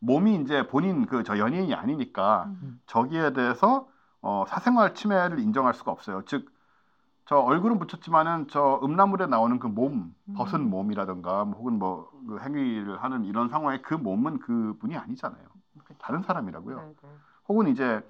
[0.00, 2.80] 몸이 이제 본인 그 저 연예인이 아니니까 음.
[2.86, 3.86] 저기에 대해서
[4.24, 6.24] 어 사생활 침해를 인정할 수가 없어요.
[6.26, 6.52] 즉
[7.26, 10.70] 저 얼굴은 붙였지만은 저 음란물에 나오는 그 몸, 벗은 음.
[10.70, 15.44] 몸이라든가 뭐 혹은 뭐 그 행위를 하는 이런 상황에 그 몸은 그 분이 아니잖아요.
[15.84, 15.94] 그렇죠.
[15.98, 16.76] 다른 사람이라고요.
[16.78, 17.08] 네, 네.
[17.48, 18.00] 혹은 이제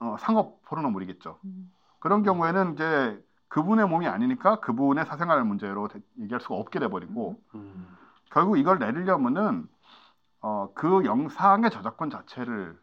[0.00, 1.38] 어, 상업 포르노물이겠죠.
[1.44, 1.72] 음.
[2.00, 7.96] 그런 경우에는 이제 그분의 몸이 아니니까 그분의 사생활 문제로 대- 얘기할 수가 없게 돼버리고 음.
[8.30, 9.68] 결국 이걸 내리려면은
[10.40, 12.78] 어, 그 영상의 저작권 자체를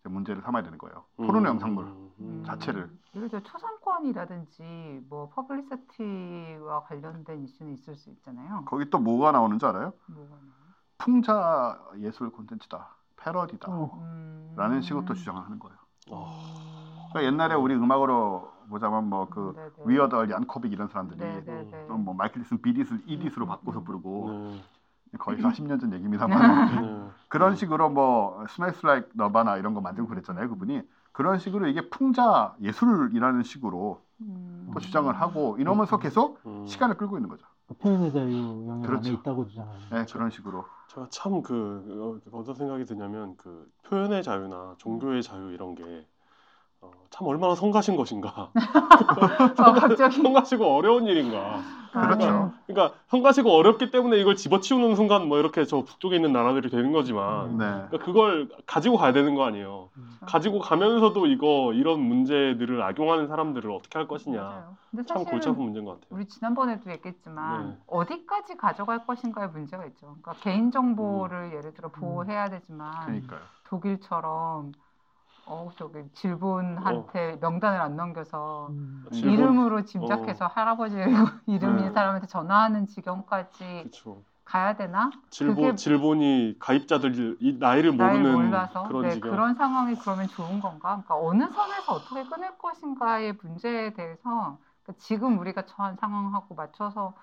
[0.00, 1.04] 이제 문제를 삼아야 되는 거예요.
[1.18, 1.46] 포르노 음.
[1.46, 1.86] 영상물.
[2.20, 2.42] 음.
[2.46, 2.90] 자체를.
[3.14, 8.64] 예를 들어 초상권이라든지 뭐 publicity와 관련된 이슈는 있을 수 있잖아요.
[8.66, 9.92] 거기 또 뭐가 나오는 줄 알아요?
[10.06, 10.36] 뭐가?
[10.98, 12.88] 풍자 예술 콘텐츠다.
[13.16, 13.70] 패러디다.
[13.70, 13.98] 어.
[14.00, 14.54] 음.
[14.56, 15.76] 라는 식으로 또 주장을 하는 거예요.
[16.10, 17.08] 어.
[17.10, 19.54] 그러니까 옛날에 우리 음악으로 보자면 뭐 그.
[19.84, 21.86] Weird Al Yankovic 이런 사람들이 네네네.
[21.86, 23.84] 또뭐 마이클 리슨 비디스를 이디스로 음, 바꿔서 음.
[23.84, 24.62] 부르고 네.
[25.18, 27.10] 거의 40년 전 얘기입니다만 네.
[27.28, 30.82] 그런 식으로 뭐 Smells Like Nirvana 이런 거 만들고 그랬잖아요 그분이
[31.16, 34.70] 그런 식으로 이게 풍자 예술이라는 식으로 음.
[34.74, 36.66] 또 주장을 하고 이러면서 계속 음.
[36.66, 37.46] 시간을 끌고 있는 거죠.
[37.66, 39.08] 그 표현의 자유 영역 그렇죠.
[39.08, 39.80] 안에 있다고 주장하는.
[39.90, 40.66] 네, 그런 식으로.
[40.88, 46.06] 제가 참 그 어떤 생각이 드냐면 그 표현의 자유나 종교의 자유 이런 게
[46.86, 48.50] 어, 참 얼마나 성가신 것인가.
[49.58, 51.60] 어, 갑자기 성가시고 어려운 일인가.
[51.92, 52.52] 그렇죠.
[52.66, 57.50] 그러니까 성가시고 어렵기 때문에 이걸 집어치우는 순간 뭐 이렇게 저 북쪽에 있는 나라들이 되는 거지만
[57.52, 57.58] 음.
[57.58, 57.64] 네.
[57.64, 59.88] 그러니까 그걸 가지고 가야 되는 거 아니에요.
[59.96, 60.18] 음.
[60.26, 64.76] 가지고 가면서도 이거 이런 문제들을 악용하는 사람들을 어떻게 할 것이냐.
[65.06, 66.06] 참 골치 아픈 문제인 것 같아요.
[66.10, 67.78] 우리 지난번에도 얘기했지만 네.
[67.86, 70.16] 어디까지 가져갈 것인가의 문제가 있죠.
[70.22, 73.40] 그러니까 개인 정보를 예를 들어 보호해야 되지만 그러니까요.
[73.68, 74.72] 독일처럼
[75.48, 79.04] 어 저기 질본한테 명단을 안 넘겨서 음.
[79.06, 79.10] 어.
[79.10, 80.96] 질본- 이름으로 짐작해서 할아버지
[81.46, 81.90] 이름인 네.
[81.92, 84.24] 사람한테 전화하는 지경까지 그렇죠.
[84.44, 85.10] 가야 되나?
[85.30, 89.30] 질본 그게- 질본이 가입자들 이 나이를 모르는 몰라서 그런 네, 지경.
[89.30, 91.02] 그런 상황이 그러면 좋은 건가?
[91.06, 97.14] 그러니까 어느 선에서 어떻게 끊을 것인가의 문제에 대해서 그러니까 지금 우리가 처한 상황하고 맞춰서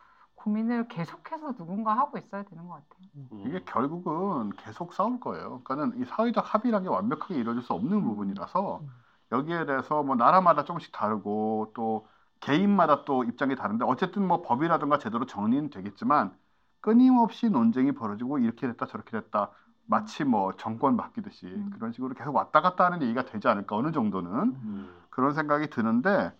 [0.43, 3.09] 고민을 계속해서 누군가 하고 있어야 되는 것 같아요.
[3.15, 3.43] 음.
[3.45, 5.61] 이게 결국은 계속 싸울 거예요.
[5.63, 8.89] 그러니까는 이 사회적 합의라는 게 완벽하게 이루어질 수 없는 부분이라서 음.
[9.31, 12.07] 여기에 대해서 뭐 나라마다 조금씩 다르고 또
[12.41, 16.35] 개인마다 또 입장이 다른데 어쨌든 뭐 법이라든가 제대로 정리는 되겠지만
[16.81, 19.51] 끊임없이 논쟁이 벌어지고 이렇게 됐다 저렇게 됐다
[19.85, 21.71] 마치 뭐 정권 바뀌듯이 음.
[21.73, 24.93] 그런 식으로 계속 왔다 갔다 하는 얘기가 되지 않을까 어느 정도는 음.
[25.09, 26.33] 그런 생각이 드는데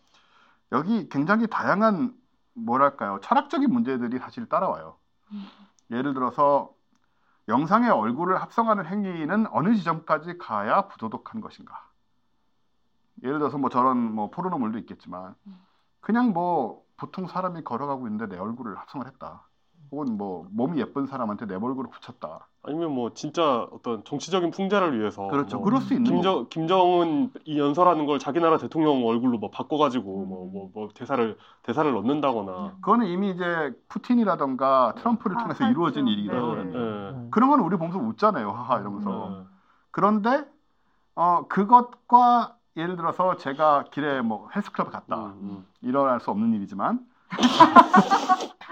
[0.74, 2.14] 여기 굉장히 다양한
[2.54, 4.98] 뭐랄까요 철학적인 문제들이 사실 따라와요.
[5.32, 5.48] 음.
[5.92, 6.74] 예를 들어서
[7.48, 11.90] 영상의 얼굴을 합성하는 행위는 어느 지점까지 가야 부도덕한 것인가?
[13.24, 15.60] 예를 들어서 뭐 저런 뭐 포르노물도 있겠지만 음.
[16.00, 19.48] 그냥 뭐 보통 사람이 걸어가고 있는데 내 얼굴을 합성을 했다.
[19.94, 22.48] 혹은 뭐 몸이 예쁜 사람한테 내 얼굴을 붙였다.
[22.64, 25.58] 아니면 뭐 진짜 어떤 정치적인 풍자를 위해서 그렇죠.
[25.58, 26.48] 뭐 그럴 수 있는 김정.
[26.50, 30.30] 김정은 이 연설하는 걸 자기 나라 대통령 얼굴로 뭐 바꿔가지고 음.
[30.30, 35.72] 뭐뭐뭐 대사를 대사를 넣는다거나 그거는 이미 이제 푸틴이라던가 트럼프를 아, 통해서 하죠.
[35.72, 36.40] 이루어진 일이라 네.
[36.42, 36.80] 그러거든요.
[36.80, 36.82] 예.
[36.82, 37.28] 음.
[37.30, 38.50] 그런 건 우리 보면서 웃잖아요.
[38.52, 39.30] 하하 이러면서.
[39.32, 39.46] 예.
[39.92, 40.46] 그런데
[41.14, 45.18] 어 그것과 예를 들어서 제가 길에 뭐 헬스클럽에 갔다.
[45.40, 47.06] 음, 일어날 수 없는 일이지만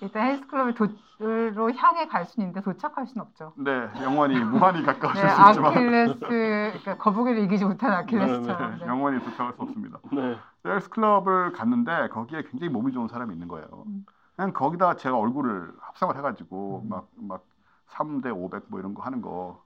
[0.00, 3.52] 일단 헬스클럽의 도로 향해 갈 수는 있는데 도착할 수는 없죠.
[3.56, 8.70] 네 영원히 무한히 가까우실 네, 수 있지만 아킬레스, 그러니까 거북이를 이기지 못한 아킬레스처럼.
[8.72, 8.86] 네, 네.
[8.86, 9.98] 영원히 도착할 수 없습니다.
[10.12, 10.36] 네.
[10.64, 13.66] 헬스클럽을 갔는데 거기에 굉장히 몸이 좋은 사람이 있는 거예요.
[13.86, 14.04] 음.
[14.36, 16.88] 그냥 거기다 제가 얼굴을 합성을 해가지고 음.
[16.88, 17.44] 막막
[17.90, 19.62] 3대 500 뭐 이런 거 하는 거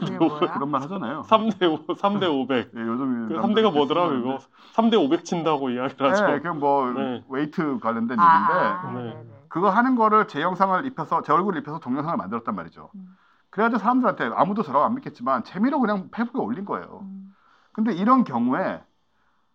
[0.00, 0.52] 그게 뭐야?
[0.52, 1.22] 그런 말 하잖아요.
[1.22, 2.70] 3대 5, 3대 500.
[2.74, 4.38] 예, 요즘 그 3대가 뭐더라 그거?
[4.74, 6.26] 3대 500 친다고 이야기를 하죠.
[6.26, 7.24] 네, 그냥 뭐 네.
[7.28, 9.02] 웨이트 관련된 아, 일인데 네.
[9.02, 9.14] 네.
[9.14, 9.46] 네.
[9.48, 12.90] 그거 하는 거를 제 영상을 입혀서 제 얼굴을 입혀서 동영상을 만들었단 말이죠.
[12.94, 13.16] 음.
[13.50, 17.00] 그래가지고 사람들한테 아무도 저라고 안 믿겠지만 재미로 그냥 페이스북에 올린 거예요.
[17.02, 17.34] 음.
[17.72, 18.82] 근데 이런 경우에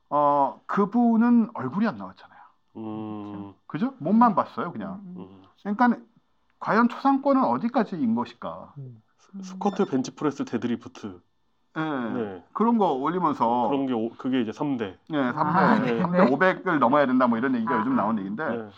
[0.09, 2.35] 어 그분은 얼굴이 안 나왔잖아요.
[2.77, 3.93] 음, 그죠?
[3.99, 5.01] 몸만 봤어요, 그냥.
[5.05, 5.15] 음.
[5.17, 5.41] 음.
[5.63, 5.97] 그러니까
[6.59, 8.73] 과연 초상권은 어디까지인 것일까?
[8.77, 9.01] 음.
[9.41, 11.19] 스쿼트 벤치프레스 데드리프트
[11.77, 11.81] 예.
[11.81, 12.43] 네.
[12.53, 14.97] 그런 거 올리면서 그런 게 오- 그게 이제 3대.
[15.11, 15.99] 예, 3대, 아, 네.
[16.01, 18.69] 3대 500을 넘어야 된다 뭐 이런 얘기가 아, 요즘 나오는 얘기인데 네.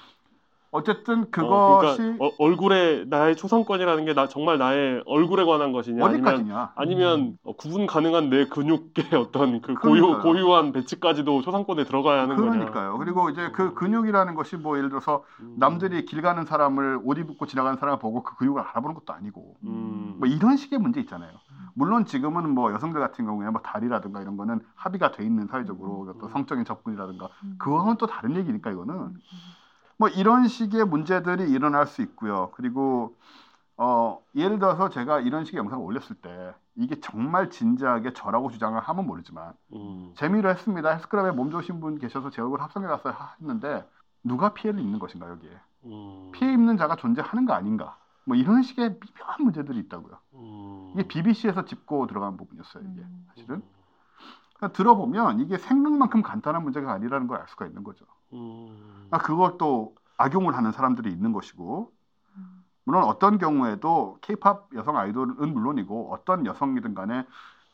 [0.72, 6.04] 어쨌든 어, 그것이 그러니까 어, 얼굴에 나의 초상권이라는 게 나 정말 나의 얼굴에 관한 것이냐
[6.06, 6.72] 아니면 어디까지냐?
[6.76, 9.90] 아니면 어, 구분 가능한 내 근육의 어떤 그 그러니까요.
[9.92, 12.50] 고유 고유한 배치까지도 초상권에 들어가야 하는 거냐.
[12.52, 12.98] 그러니까요.
[12.98, 15.56] 그리고 이제 그 근육이라는 것이 뭐 예를 들어서 음.
[15.58, 20.16] 남들이 길 가는 사람을 옷 입고 지나가는 사람을 보고 그 근육을 알아보는 것도 아니고 음.
[20.20, 21.32] 뭐 이런 식의 문제 있잖아요.
[21.76, 26.26] 물론 지금은 뭐 여성들 같은 경우에 뭐 다리라든가 이런 거는 합의가 돼 있는 사회적으로 또
[26.26, 26.32] 음.
[26.32, 27.56] 성적인 접근이라든가 음.
[27.60, 29.14] 그거는 또 다른 얘기니까 이거는 음.
[29.98, 32.52] 뭐 이런 식의 문제들이 일어날 수 있고요.
[32.56, 33.16] 그리고
[33.78, 39.08] 어 예를 들어서 제가 이런 식의 영상을 올렸을 때 이게 정말 진지하게 저라고 주장을 하면
[39.08, 40.14] 모르지만 음.
[40.16, 40.90] 재미로 했습니다.
[40.90, 43.88] 헬스클럽에 몸 좋으신 분 계셔서 제 얼굴 합성해 갔어요 했는데
[44.24, 45.52] 누가 피해를 입는 것인가 여기에
[45.86, 46.32] 음.
[46.34, 50.18] 피해 입는 자가 존재하는 거 아닌가 뭐 이런 식의 미묘한 문제들이 있다고요.
[50.34, 50.92] 음.
[50.94, 53.26] 이게 BBC에서 짚고 들어간 부분이었어요 이게 음.
[53.30, 53.64] 사실은
[54.56, 58.06] 그러니까 들어보면 이게 생각만큼 간단한 문제가 아니라는 걸 알 수가 있는 거죠.
[58.34, 59.06] 음.
[59.08, 61.92] 그러니까 그걸 또 악용을 하는 사람들이 있는 것이고
[62.36, 62.64] 음.
[62.84, 67.26] 물론 어떤 경우에도 케이팝 여성 아이돌은 물론이고 어떤 여성이든 간에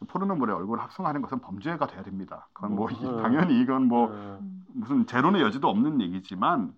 [0.08, 2.48] 포르노물에 얼굴 합성하는 것은 범죄가 돼야 됩니다.
[2.54, 2.92] 그건 뭐 음.
[3.22, 4.16] 당연히 이건 뭐 네.
[4.16, 4.66] 음.
[4.74, 6.74] 무슨 제론의 여지도 없는 얘기지만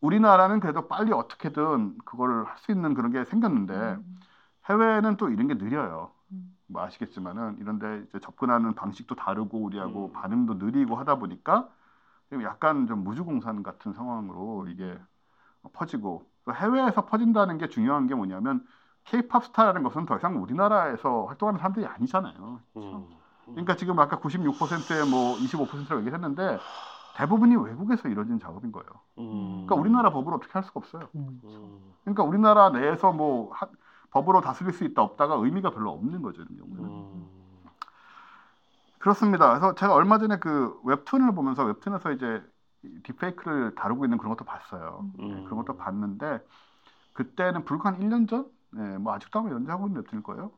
[0.00, 4.20] 우리나라는 그래도 빨리 어떻게든 그걸 할수 있는 그런 게 생겼는데 음.
[4.66, 6.10] 해외는 또 이런 게 느려요.
[6.32, 6.56] 음.
[6.66, 10.12] 뭐 아시겠지만은 이런데 이제 접근하는 방식도 다르고 우리하고 음.
[10.12, 11.68] 반응도 느리고 하다 보니까 좀
[12.42, 14.98] 약간 좀 무주공산 같은 상황으로 이게
[15.72, 18.64] 퍼지고 또 해외에서 퍼진다는 게 중요한 게 뭐냐면
[19.04, 22.60] 케이팝 스타라는 것은 더 이상 우리나라에서 활동하는 사람들이 아니잖아요.
[22.76, 23.06] 음.
[23.46, 26.58] 그러니까 지금 아까 96%에 뭐 25%라고 얘기했는데
[27.16, 28.88] 대부분이 외국에서 이루어진 작업인 거예요.
[29.18, 29.66] 음.
[29.66, 31.08] 그러니까 우리나라 법으로 어떻게 할 수가 없어요.
[31.14, 31.40] 음.
[31.44, 31.94] 음.
[32.02, 33.68] 그러니까 우리나라 내에서 뭐 하-
[34.10, 36.42] 법으로 다스릴 수 있다 없다가 의미가 별로 없는 거죠.
[36.42, 36.84] 이런 경우는.
[39.04, 39.10] 음.
[39.10, 39.48] 그렇습니다.
[39.50, 42.42] 그래서 제가 얼마 전에 그 웹툰을 보면서 웹툰에서 이제
[42.82, 45.04] 이 딥페이크를 다루고 있는 그런 것도 봤어요.
[45.20, 45.28] 음.
[45.28, 46.40] 네, 그런 것도 봤는데
[47.14, 50.50] 그때는 불과 한 1년 전, 네, 뭐 아직도 아마 연재하고 있는 웹툰일 거예요.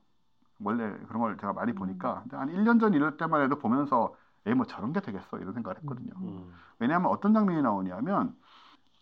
[0.61, 4.15] 원래 그런 걸 제가 많이 보니까 근데 한 1년 전 이럴 때만 해도 보면서
[4.47, 6.13] 에이 뭐 저런 게 되겠어 이런 생각을 했거든요.
[6.19, 6.53] 음.
[6.79, 8.35] 왜냐하면 어떤 장면이 나오냐면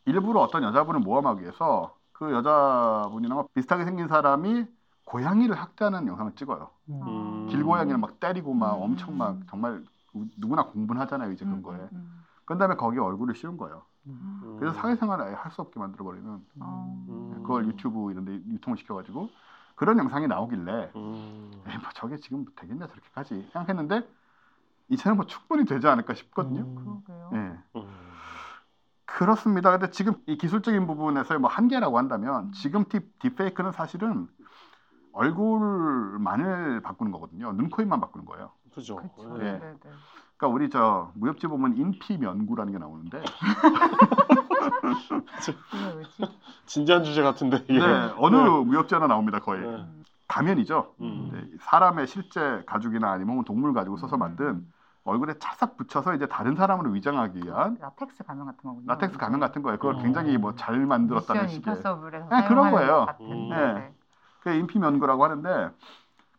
[0.07, 4.67] 일부러 어떤 여자분을 모함하기 위해서 그 여자분이랑 비슷하게 생긴 사람이
[5.05, 6.71] 고양이를 학대하는 영상을 찍어요.
[6.89, 7.47] 음.
[7.51, 8.83] 길고양이를 막 때리고 막 음.
[8.83, 9.83] 엄청 막 정말
[10.39, 11.63] 누구나 공분하잖아요 이제 그런 음.
[11.63, 11.79] 거에.
[11.93, 12.25] 음.
[12.45, 13.83] 그 다음에 거기에 얼굴을 씌운 거예요.
[14.07, 14.57] 음.
[14.59, 16.29] 그래서 사회생활을 아예 할 수 없게 만들어버리는
[16.61, 17.05] 어.
[17.09, 17.33] 음.
[17.43, 19.31] 그걸 유튜브 이런 데 유통을 시켜가지고
[19.77, 21.51] 그런 영상이 나오길래 음.
[21.67, 24.07] 에이 뭐 저게 지금 되겠냐 저렇게까지 생각했는데
[24.91, 26.61] 이 채널 뭐 충분히 되지 않을까 싶거든요.
[26.63, 26.75] 음.
[27.07, 27.31] 그러게요.
[27.35, 27.79] 예.
[27.81, 28.15] 음.
[29.07, 29.71] 그렇습니다.
[29.71, 34.29] 근데 지금 이 기술적인 부분에서의 뭐 한계라고 한다면 지금 딥, 딥페이크는 사실은
[35.15, 37.53] 얼굴만을 바꾸는 거거든요.
[37.53, 38.51] 눈, 코, 입만 바꾸는 거예요.
[38.75, 38.97] 그죠.
[38.97, 39.39] 그렇죠.
[39.41, 39.45] 예.
[39.45, 39.53] 네.
[39.59, 39.75] 네.
[40.37, 43.23] 그러니까 우리 저 무협지 보면 인피면구라는 게 나오는데?
[46.67, 47.79] 진지한 주제 같은데 이게.
[47.79, 49.67] 네, 어느 무협지 하나 나옵니다 거의 네.
[49.69, 50.05] 음.
[50.27, 50.95] 가면이죠.
[51.01, 51.31] 음.
[51.33, 54.67] 네, 사람의 실제 가죽이나 아니면 동물 가지고 써서 만든
[55.05, 58.87] 얼굴에 차삭 붙여서 이제 다른 사람을 위장하기 위한 라텍스 가면 같은 거군요.
[58.87, 59.79] 라텍스 가면 같은 거예요.
[59.79, 60.03] 그걸 음.
[60.03, 61.63] 굉장히 뭐 잘 만들었다는 식의
[62.31, 63.07] 네, 그런 거예요.
[63.21, 63.49] 음.
[63.51, 63.93] 네.
[64.45, 64.51] 네.
[64.51, 65.71] 그게 인피면구라고 하는데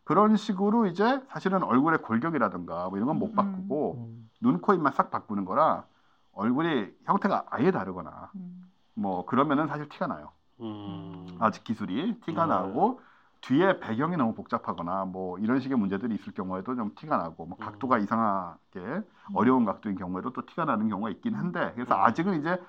[0.04, 3.36] 그런 식으로 이제 사실은 얼굴의 골격이라든가 뭐 이런 건못 음.
[3.36, 4.30] 바꾸고 음.
[4.40, 5.86] 눈, 코, 입만 싹 바꾸는 거라
[6.34, 8.70] 얼굴이 형태가 아예 다르거나 음.
[8.94, 10.30] 뭐 그러면은 사실 티가 나요.
[10.62, 11.26] 음.
[11.40, 12.50] 아직 기술이 티가 음.
[12.50, 13.02] 나고
[13.42, 17.66] 뒤에 배경이 너무 복잡하거나 뭐 이런 식의 문제들이 있을 경우에도 좀 티가 나고 뭐 음.
[17.66, 19.02] 각도가 이상하게
[19.34, 22.02] 어려운 각도인 경우에도 또 티가 나는 경우가 있긴 한데 그래서 음.
[22.02, 22.62] 아직은 이제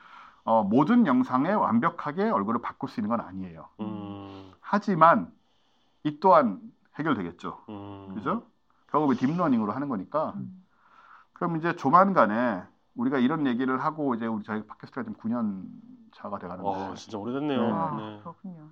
[0.44, 3.68] 어, 모든 영상에 완벽하게 얼굴을 바꿀 수 있는 건 아니에요.
[3.81, 4.45] 음.
[4.68, 5.33] 하지만
[6.02, 6.61] 이 또한
[6.98, 7.64] 해결되겠죠.
[7.68, 8.14] 음.
[8.14, 8.42] 그죠?
[8.90, 10.33] 결국은 딥러닝으로 하는 거니까.
[10.37, 10.64] 음.
[11.33, 12.62] 그럼 이제 조만간에
[12.96, 15.66] 우리가 이런 얘기를 하고 이제 우리 저희 팟캐스트가 지금 9년
[16.14, 17.62] 차가 돼가는데 와 진짜 오래됐네요.
[17.62, 17.72] 네.
[17.72, 18.20] 아, 네.
[18.22, 18.68] 그렇군요.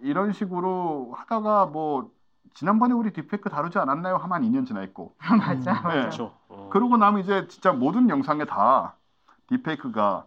[0.00, 2.12] 이런 식으로 하다가 뭐
[2.54, 4.18] 지난번에 우리 딥페이크 다루지 않았나요?
[4.18, 5.58] 하면 한 2년 지나 있고 맞아, 음.
[5.58, 5.88] 맞아.
[5.88, 6.00] 네.
[6.02, 6.36] 그렇죠.
[6.48, 6.68] 어.
[6.70, 8.94] 그러고 나면 이제 진짜 모든 영상에 다
[9.48, 10.26] 딥페이크가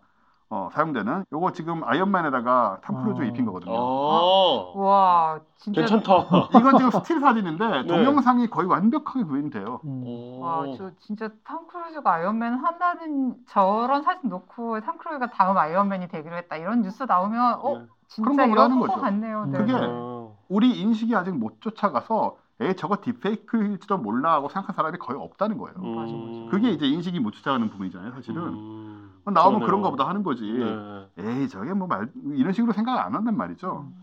[0.52, 3.26] 어, 사용되는 요거 지금 아이언맨에다가 탐 크루즈 아.
[3.26, 3.72] 입힌 거거든요.
[3.76, 4.72] 아.
[4.76, 5.82] 와, 진짜.
[5.82, 6.14] 괜찮다.
[6.58, 7.88] 이건 지금 스틸 사진인데 네.
[7.88, 9.80] 동영상이 거의 완벽하게 구현이 돼요.
[9.84, 10.04] 음.
[10.08, 10.40] 오.
[10.40, 16.36] 와, 저 진짜 탐 크루즈가 아이언맨 한다는 저런 사진 놓고 탐 크루즈가 다음 아이언맨이 되기로
[16.38, 16.58] 했다.
[16.58, 17.86] 이런 뉴스 나오면 어, 네.
[18.16, 18.88] 그런 진짜 거 이런 거.
[18.88, 19.46] 같네요.
[19.46, 19.58] 네.
[19.60, 20.36] 그게 어.
[20.48, 25.78] 우리 인식이 아직 못 쫓아가서 에 저거 딥페이크일지도 몰라 하고 생각한 사람이 거의 없다는 거예요.
[25.80, 25.96] 음.
[25.96, 26.52] 맞아, 맞아.
[26.52, 28.42] 그게 이제 인식이 못 쫓아가는 부분이잖아요, 사실은.
[28.44, 29.12] 음.
[29.26, 29.66] 나오면 그러네요.
[29.66, 30.52] 그런가 보다 하는 거지.
[30.52, 31.10] 네.
[31.18, 33.86] 에이, 저게 뭐 말, 이런 식으로 생각을 안 한단 말이죠.
[33.88, 33.94] 음.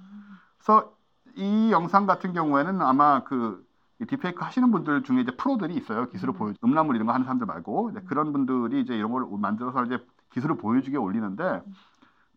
[0.57, 0.93] 그래서
[1.35, 3.67] 이 영상 같은 경우에는 아마 그
[4.07, 6.09] 딥페이크 하시는 분들 중에 이제 프로들이 있어요.
[6.09, 6.39] 기술을 음.
[6.39, 7.91] 보여, 음란물 이런 거 하는 사람들 말고.
[7.91, 9.99] 이제 그런 분들이 이제 이런 걸 만들어서 이제
[10.33, 11.63] 기술을 보여주게 올리는데,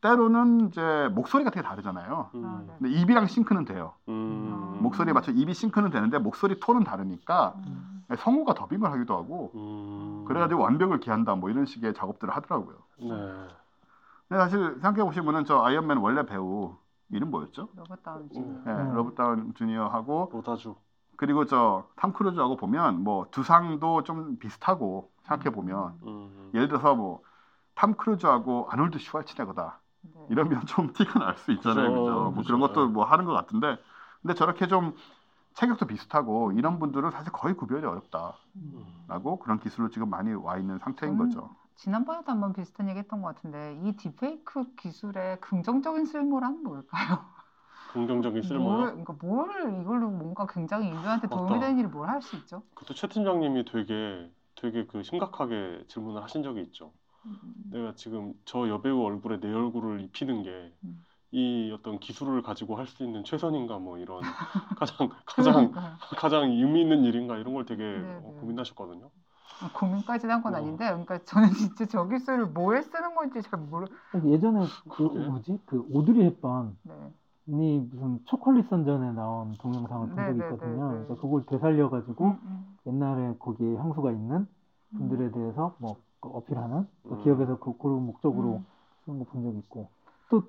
[0.01, 2.29] 때로는 이제 목소리 같은 게 다르잖아요.
[2.35, 2.45] 음.
[2.45, 2.73] 아, 네.
[2.79, 3.93] 근데 입이랑 싱크는 돼요.
[4.07, 4.79] 음.
[4.81, 8.03] 목소리에 맞춰 입이 싱크는 되는데, 목소리 톤은 다르니까, 음.
[8.17, 10.25] 성우가 더빙을 하기도 하고, 음.
[10.27, 12.77] 그래가지고 완벽을 기한다, 뭐 이런 식의 작업들을 하더라고요.
[12.99, 13.07] 네.
[14.27, 16.75] 근데 사실 생각해 보시면은 저 아이언맨 원래 배우,
[17.11, 17.69] 이름 뭐였죠?
[17.75, 18.63] 로버트 다운 음.
[18.65, 18.93] 네, 음.
[18.93, 20.75] 로버트 다운 주니어하고 로다주.
[21.15, 26.51] 그리고 저탐 크루즈하고 보면 뭐 두상도 좀 비슷하고 생각해 보면 음.
[26.53, 30.11] 예를 들어서 뭐탐 크루즈하고 아놀드 슈왈츠네거다 네.
[30.29, 32.31] 이러면 좀 티가 날 수 있잖아요, 그죠, 그죠?
[32.33, 32.43] 뭐 그죠.
[32.43, 33.77] 그런 것도 뭐 하는 것 같은데
[34.21, 34.95] 근데 저렇게 좀
[35.55, 39.39] 체격도 비슷하고 이런 분들은 사실 거의 구별이 어렵다라고 음.
[39.41, 41.55] 그런 기술로 지금 많이 와 있는 상태인 거죠.
[41.75, 47.25] 지난번에도 한번 비슷한 얘기 했던 것 같은데 이 딥페이크 기술의 긍정적인 쓸모란 뭘까요?
[47.87, 48.91] 긍정적인 뭘, 쓸모요.
[48.91, 51.59] 그러니까 뭘 이걸로 뭔가 굉장히 인류한테 도움이 맞다.
[51.59, 52.63] 되는 일을 뭘 할 수 있죠?
[52.75, 56.93] 그때 최 팀장님이 되게 되게 그 심각하게 질문을 하신 적이 있죠.
[57.25, 57.53] 음.
[57.71, 61.05] 내가 지금 저 여배우 얼굴에 내 얼굴을 입히는 게 음.
[61.31, 64.21] 이 어떤 기술을 가지고 할 수 있는 최선인가 뭐 이런
[64.79, 65.97] 가장 가장 그러니까요.
[66.17, 68.39] 가장 의미 있는 일인가 이런 걸 되게 네, 어, 네.
[68.41, 69.11] 고민하셨거든요.
[69.73, 70.57] 고민까지는 한건 어.
[70.57, 73.85] 아닌데, 그러니까 저는 진짜 저 기술을 뭐에 쓰는 건지 잘 모르.
[74.25, 75.19] 예전에 그 그러게.
[75.19, 76.93] 뭐지 그 오드리 헵번이 네.
[77.45, 80.91] 무슨 초콜릿 선전에 나온 동영상을 본 네, 적이 네, 있거든요.
[80.91, 81.05] 네, 네.
[81.05, 82.77] 그래서 그걸 되살려 가지고 음, 음.
[82.87, 84.47] 옛날에 거기에 향수가 있는
[84.97, 87.23] 분들에 대해서 뭐 어필하는 또 음.
[87.23, 88.65] 기업에서 그, 그런 목적으로 음.
[89.05, 89.87] 쓰는 거 본 적이 있고
[90.29, 90.43] 또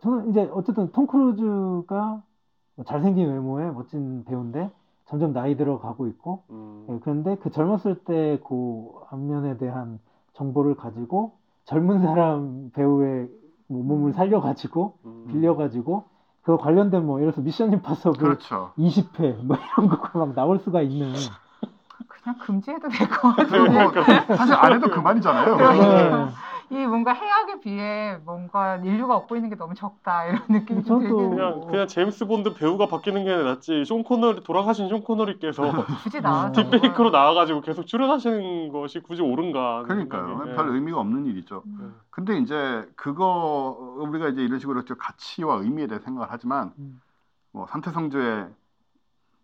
[0.00, 2.22] 저는 이제 어쨌든 톰 크루즈가
[2.76, 4.70] 뭐 잘생긴 외모에 멋진 배우인데
[5.06, 6.86] 점점 나이 들어가고 있고 음.
[6.90, 9.98] 예, 그런데 그 젊었을 때 그 안면에 대한
[10.34, 11.32] 정보를 가지고
[11.64, 13.30] 젊은 사람 배우의
[13.68, 15.26] 뭐 몸을 살려가지고 음.
[15.30, 16.04] 빌려가지고
[16.42, 18.72] 그 관련된 뭐 예를 들어서 미션 임파서블 그렇죠.
[18.76, 21.12] 20회 뭐 이런 거가 막 나올 수가 있는
[22.24, 24.26] 그냥 금지해도 될것 그리고 같은데.
[24.26, 25.56] 뭐 사실 안 해도 그만이잖아요.
[25.56, 26.24] 그러니까.
[26.26, 26.32] 네.
[26.70, 31.30] 이 뭔가 해악에 비해 뭔가 인류가 얻고 있는 게 너무 적다 이런 느낌이 좀 들긴
[31.30, 33.84] 그냥 그냥 제임스 본드 배우가 바뀌는 게 낫지.
[33.84, 36.70] 숀 코너리 돌아가신 쇼 코너리께서 굳이 나와서 음.
[36.72, 39.82] 딥페이크로 나와가지고 계속 출연하시는 것이 굳이 옳은가?
[39.82, 40.44] 그러니까요.
[40.48, 40.54] 예.
[40.54, 41.62] 별 의미가 없는 일이죠.
[41.66, 41.94] 음.
[42.08, 47.00] 근데 이제 그거 우리가 이제 이런 식으로 좀 가치와 의미에 대해 생각을 하지만 음.
[47.52, 48.48] 뭐 삼테성즈의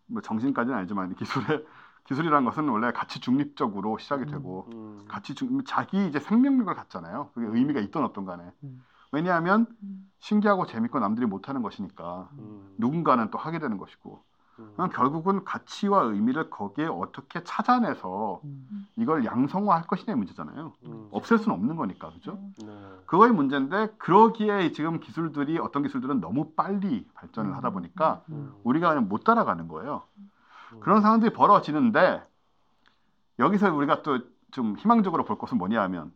[0.07, 1.63] 뭐 정신까지는 아니지만 이 기술의
[2.11, 5.05] 기술이라는 것은 원래 가치 중립적으로 시작이 되고 음.
[5.07, 7.29] 가치 중 자기 이제 생명력을 갖잖아요.
[7.33, 8.43] 그게 의미가 있던 어떤 간에.
[8.65, 8.83] 음.
[9.13, 10.11] 왜냐하면 음.
[10.19, 12.75] 신기하고 재밌고 남들이 못하는 것이니까 음.
[12.77, 14.23] 누군가는 또 하게 되는 것이고
[14.59, 14.75] 음.
[14.91, 18.87] 결국은 가치와 의미를 거기에 어떻게 찾아내서 음.
[18.97, 20.73] 이걸 양성화할 것이냐의 문제잖아요.
[20.87, 21.07] 음.
[21.11, 22.37] 없앨 수는 없는 거니까 그죠?
[22.61, 22.67] 네.
[23.05, 28.53] 그거의 문제인데 그러기에 지금 기술들이 어떤 기술들은 너무 빨리 발전을 하다 보니까 음.
[28.63, 30.03] 우리가 그냥 못 따라가는 거예요.
[30.73, 30.79] 음.
[30.79, 32.23] 그런 상황들이 벌어지는데
[33.39, 34.19] 여기서 우리가 또
[34.51, 36.11] 좀 희망적으로 볼 것은 뭐냐 하면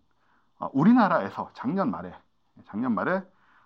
[0.59, 2.13] 어, 우리나라에서 작년 말에
[2.65, 3.23] 작년 말에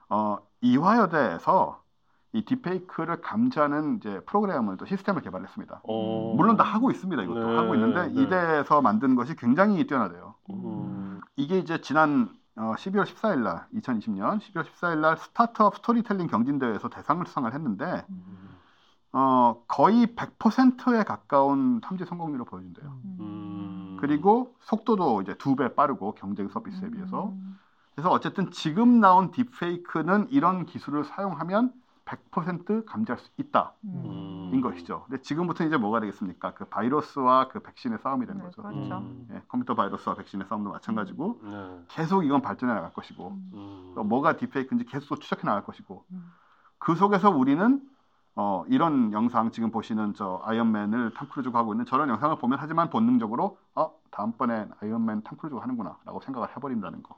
[0.09, 1.83] 어, 이화여대에서
[2.31, 5.81] 이 딥페이크를 감지하는 이제 프로그램을 또 시스템을 개발했습니다.
[5.83, 6.33] 어.
[6.35, 7.23] 물론 다 하고 있습니다.
[7.23, 8.21] 이것도 네, 하고 있는데 네.
[8.21, 10.35] 이대에서 만든 것이 굉장히 뛰어나대요.
[10.51, 11.21] 음.
[11.35, 17.25] 이게 이제 지난 어, 12월 14일 날 2020년 12월 14일 날 스타트업 스토리텔링 경진대회에서 대상을
[17.25, 18.58] 수상을 했는데 음.
[19.11, 22.99] 어, 거의 100%에 가까운 탐지 성공률을 보여준대요.
[23.19, 23.97] 음.
[23.99, 27.29] 그리고 속도도 이제 두 배 빠르고 경쟁 서비스에 비해서.
[27.29, 27.59] 음.
[27.95, 31.73] 그래서 어쨌든 지금 나온 딥페이크는 이런 기술을 사용하면
[32.05, 33.73] 100% 감지할 수 있다.
[33.83, 34.51] 음.
[34.53, 35.03] 인 것이죠.
[35.07, 36.53] 근데 지금부터 이제 뭐가 되겠습니까?
[36.53, 38.63] 그 바이러스와 그 백신의 싸움이 되는 네, 거죠.
[38.63, 38.97] 그렇죠.
[38.97, 39.27] 음.
[39.31, 41.79] 예, 컴퓨터 바이러스와 백신의 싸움도 마찬가지고 네.
[41.89, 43.91] 계속 이건 발전해 나갈 것이고 음.
[43.95, 46.31] 또 뭐가 딥페이크인지 계속 또 추적해 나갈 것이고 음.
[46.79, 47.81] 그 속에서 우리는
[48.41, 52.89] 어, 이런 영상 지금 보시는 저 아이언맨을 탐 크루즈가 하고 있는 저런 영상을 보면 하지만
[52.89, 57.17] 본능적으로 어 다음번에 아이언맨 탐 크루즈가 하는구나라고 생각을 해버린다는 거.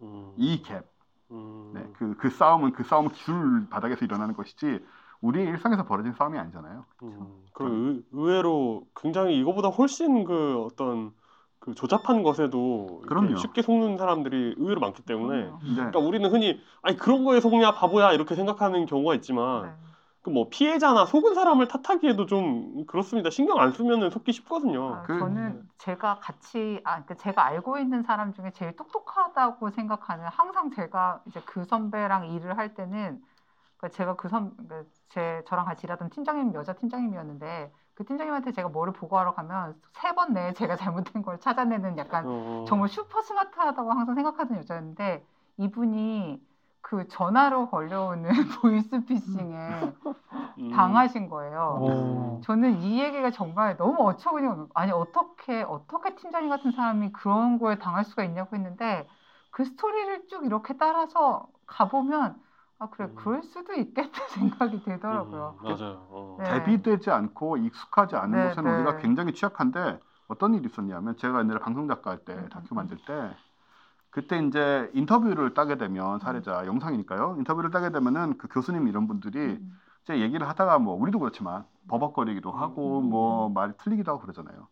[0.00, 0.32] 음.
[0.36, 0.84] 이 갭.
[1.32, 1.72] 음.
[1.74, 4.78] 네, 그, 그 싸움은 그 싸움은 기술 바닥에서 일어나는 것이지
[5.22, 6.84] 우리의 일상에서 벌어진 싸움이 아니잖아요.
[7.02, 11.10] 음, 그리고 의, 의외로 굉장히 이거보다 훨씬 그 어떤
[11.58, 13.02] 그 조잡한 것에도.
[13.36, 15.46] 쉽게 속는 사람들이 의외로 많기 때문에.
[15.46, 15.52] 네.
[15.74, 19.89] 그러니까 우리는 흔히 아니 그런 거에 속냐 바보야 이렇게 생각하는 경우가 있지만 네.
[20.22, 23.30] 그뭐 피해자나 속은 사람을 탓하기에도 좀 그렇습니다.
[23.30, 24.96] 신경 안 쓰면은 속기 쉽거든요.
[24.96, 30.26] 아, 그- 저는 제가 같이 아 그러니까 제가 알고 있는 사람 중에 제일 똑똑하다고 생각하는
[30.26, 33.22] 항상 제가 이제 그 선배랑 일을 할 때는
[33.78, 39.80] 그러니까 제가 그선제 저랑 같이 일하던 팀장님 여자 팀장님이었는데 그 팀장님한테 제가 뭐를 보고하러 가면
[39.94, 45.24] 세 번 내에 제가 잘못된 걸 찾아내는 약간 어, 정말 슈퍼 스마트하다고 항상 생각하던 여자였는데
[45.58, 46.40] 이분이
[46.82, 48.28] 그 전화로 걸려오는
[48.62, 49.92] 보이스피싱에
[50.58, 50.70] 음.
[50.72, 51.78] 당하신 거예요.
[51.80, 52.40] 어.
[52.44, 57.78] 저는 이 얘기가 정말 너무 어처구니 없는 아니 어떻게 어떻게 팀장님 같은 사람이 그런 거에
[57.78, 59.08] 당할 수가 있냐고 했는데
[59.50, 62.40] 그 스토리를 쭉 이렇게 따라서 가보면
[62.78, 63.14] 아 그래 음.
[63.14, 65.58] 그럴 수도 있겠다 생각이 들더라고요.
[65.60, 66.06] 음, 맞아요.
[66.08, 66.36] 어.
[66.40, 66.44] 네.
[66.44, 68.76] 대비되지 않고 익숙하지 않은 네, 곳에는 네.
[68.78, 72.76] 우리가 굉장히 취약한데 어떤 일이 있었냐면 제가 옛날에 방송 작가 할때 음, 다큐 음.
[72.76, 73.36] 만들 때
[74.10, 77.36] 그때 이제 인터뷰를 따게 되면 사례자 영상이니까요.
[77.38, 79.78] 인터뷰를 따게 되면은 그 교수님 이런 분들이 음.
[80.02, 83.10] 이제 얘기를 하다가 뭐 우리도 그렇지만 버벅거리기도 하고 음.
[83.10, 84.68] 뭐 말이 틀리기도 하고 그러잖아요.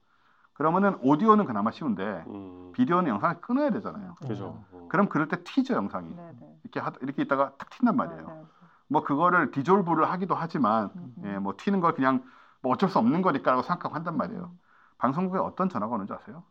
[0.55, 4.17] 그러면은 오디오는 그나마 쉬운데 음, 비디오는 영상을 끊어야 되잖아요.
[4.17, 4.65] 그죠.
[4.73, 4.89] 어.
[4.91, 6.59] 그럼 그럴 때 튀죠 영상이 네네.
[6.65, 8.27] 이렇게 하, 이렇게 있다가 탁 튄단 말이에요.
[8.27, 8.45] 네, 네.
[8.89, 11.23] 뭐 그거를 디졸브를 하기도 하지만 음, 음.
[11.27, 12.25] 예, 뭐 튀는 걸 그냥
[12.61, 14.51] 뭐 어쩔 수 없는 거니까라고 생각하고 한단 말이에요.
[14.53, 14.59] 음.
[14.99, 16.43] 방송국에 어떤 전화가 오는지 아세요?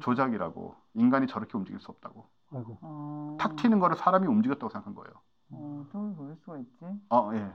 [0.00, 2.78] 조작이라고 인간이 저렇게 움직일 수 없다고 아이고.
[2.80, 5.10] 어, 탁 튀는 거를 사람이 움직였다고 생각한 거예요.
[5.50, 6.70] 어, 또 그럴 수가 있지.
[7.10, 7.50] 어, 예.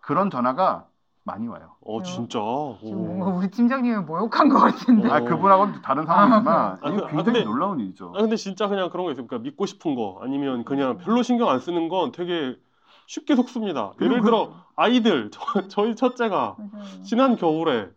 [0.00, 0.86] 그런 전화가
[1.22, 1.74] 많이 와요.
[1.82, 2.38] 어 진짜.
[2.80, 3.04] 지금 오.
[3.04, 5.08] 뭔가 우리 팀장님을 모욕한 것 같은데.
[5.08, 5.12] 어.
[5.12, 8.12] 아, 그분하고는 다른 상황이지만 아, 이거 그- 아, 굉장히 근데- 놀라운 일이죠.
[8.16, 9.26] 아 근데 진짜 그냥 그런 거 있어요.
[9.26, 12.56] 그러니까 믿고 싶은 거 아니면 그냥 별로 신경 안 쓰는 건 되게
[13.06, 13.92] 쉽게 속습니다.
[14.00, 17.02] 예를 그- 들어 아이들 저, 저희 첫째가 맞아요.
[17.02, 17.90] 지난 겨울에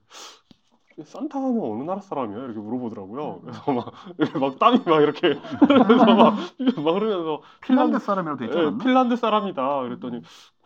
[1.06, 2.38] 산타는 어느 나라 사람이야?
[2.46, 3.42] 이렇게 물어보더라고요.
[3.46, 3.92] 그래서 막,
[4.40, 5.30] 막 땀이 막 이렇게
[5.60, 6.36] 흐르면서 막,
[6.84, 8.78] 막 흐르면서 핀란드 사람이라고 돼 있지 예?
[8.78, 9.82] 핀란드 사람이다.
[9.84, 10.22] 그랬더니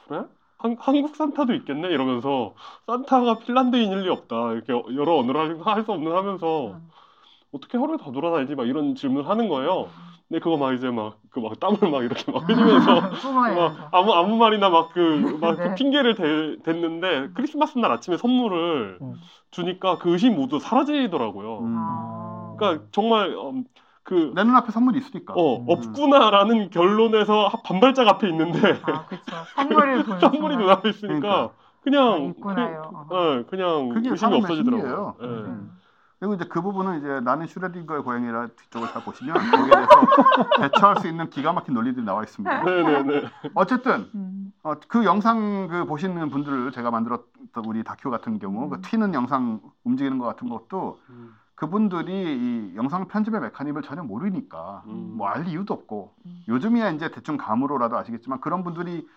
[0.08, 0.24] 그래?
[0.58, 2.56] 한, 한국 산타도 있겠네 이러면서
[2.88, 4.54] 산타가 핀란드인일 리 없다.
[4.54, 6.92] 이렇게 여러 언어를 할 수 없는 하면서 음.
[7.52, 8.56] 어떻게 하루에 다 돌아다니지?
[8.56, 9.90] 막 이런 질문을 하는 거예요.
[10.30, 13.56] 근데 그거 막 이제 막 그 막 땀을 막 이렇게 막 흘리면서 뿜어내면서.
[13.56, 15.76] 막 아무 아무 말이나 막 그막그 네.
[15.76, 19.14] 핑계를 대, 댔는데 크리스마스 날 아침에 선물을 음.
[19.52, 21.60] 주니까 그 의심 모두 사라지더라고요.
[21.60, 21.76] 음.
[21.78, 22.56] 아.
[22.58, 23.64] 그러니까 정말 음,
[24.04, 25.34] 그내 눈앞에 선물이 있으니까.
[25.36, 25.66] 어, 음.
[25.70, 29.36] 없구나라는 결론에서 한 반발짝 앞에 있는데 아, 그쵸.
[29.56, 30.58] 선물을 보는 선물이.
[30.58, 31.54] 눈앞에 있으니까 그러니까.
[31.82, 33.06] 그냥 아, 있구나요.
[33.10, 35.16] 그, 어, 그냥 그게 의심이 없어지더라고요.
[35.22, 35.26] 예.
[35.26, 35.77] 음.
[36.20, 39.90] 그리고 이제 그 부분은 이제 나는 슈레딩거의 고양이라 뒤쪽을 잘 보시면 거기에 대해서
[40.62, 42.64] 대처할 수 있는 기가 막힌 논리들이 나와 있습니다.
[42.64, 43.30] 네네네.
[43.54, 44.52] 어쨌든 음.
[44.64, 48.70] 어, 그 영상 그 보시는 분들을 제가 만들었던 우리 다큐 같은 경우 음.
[48.70, 54.84] 그 튀는 영상 움직이는 것 같은 것도 음, 그분들이 이 영상 편집의 메커니즘을 전혀 모르니까
[54.88, 55.14] 음.
[55.18, 56.44] 뭐알 이유도 없고 음.
[56.48, 59.08] 요즘이야 이제 대충 감으로라도 아시겠지만 그런 분들이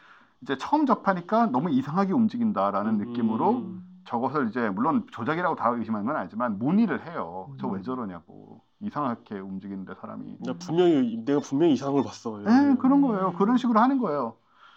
[0.42, 2.98] 이제 처음 접하니까 너무 이상하게 움직인다라는 음.
[2.98, 3.89] 느낌으로 음.
[4.04, 7.54] 저것을 이제 물론 조작이라고 다 의심하는 건 아니지만 문의를 해요.
[7.60, 7.74] 저 음.
[7.74, 10.38] 왜 저러냐고 이상하게 움직이는데 사람이.
[10.40, 12.40] 나 분명히 내가 분명히 이상한 걸 봤어.
[12.40, 13.34] 예, 그런 거예요.
[13.34, 14.36] 그런 식으로 하는 거예요.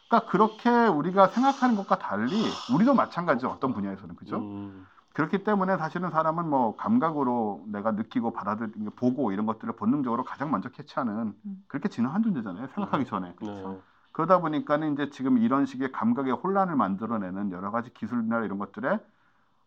[0.10, 2.44] 그러니까 그렇게 우리가 생각하는 것과 달리
[2.74, 3.50] 우리도 마찬가지죠.
[3.50, 4.38] 어떤 분야에서는 그죠?
[4.38, 10.52] 음, 그렇기 때문에 사실은 사람은 뭐 감각으로 내가 느끼고 받아들이고 보고 이런 것들을 본능적으로 가장
[10.52, 11.64] 먼저 캐치하는 음.
[11.68, 12.68] 그렇게 진화한 존재잖아요.
[12.76, 13.34] 생각하기 전에.
[13.42, 13.80] 네.
[14.12, 19.00] 그러다 보니까는 이제 지금 이런 식의 감각의 혼란을 만들어내는 여러 가지 기술이나 이런 것들에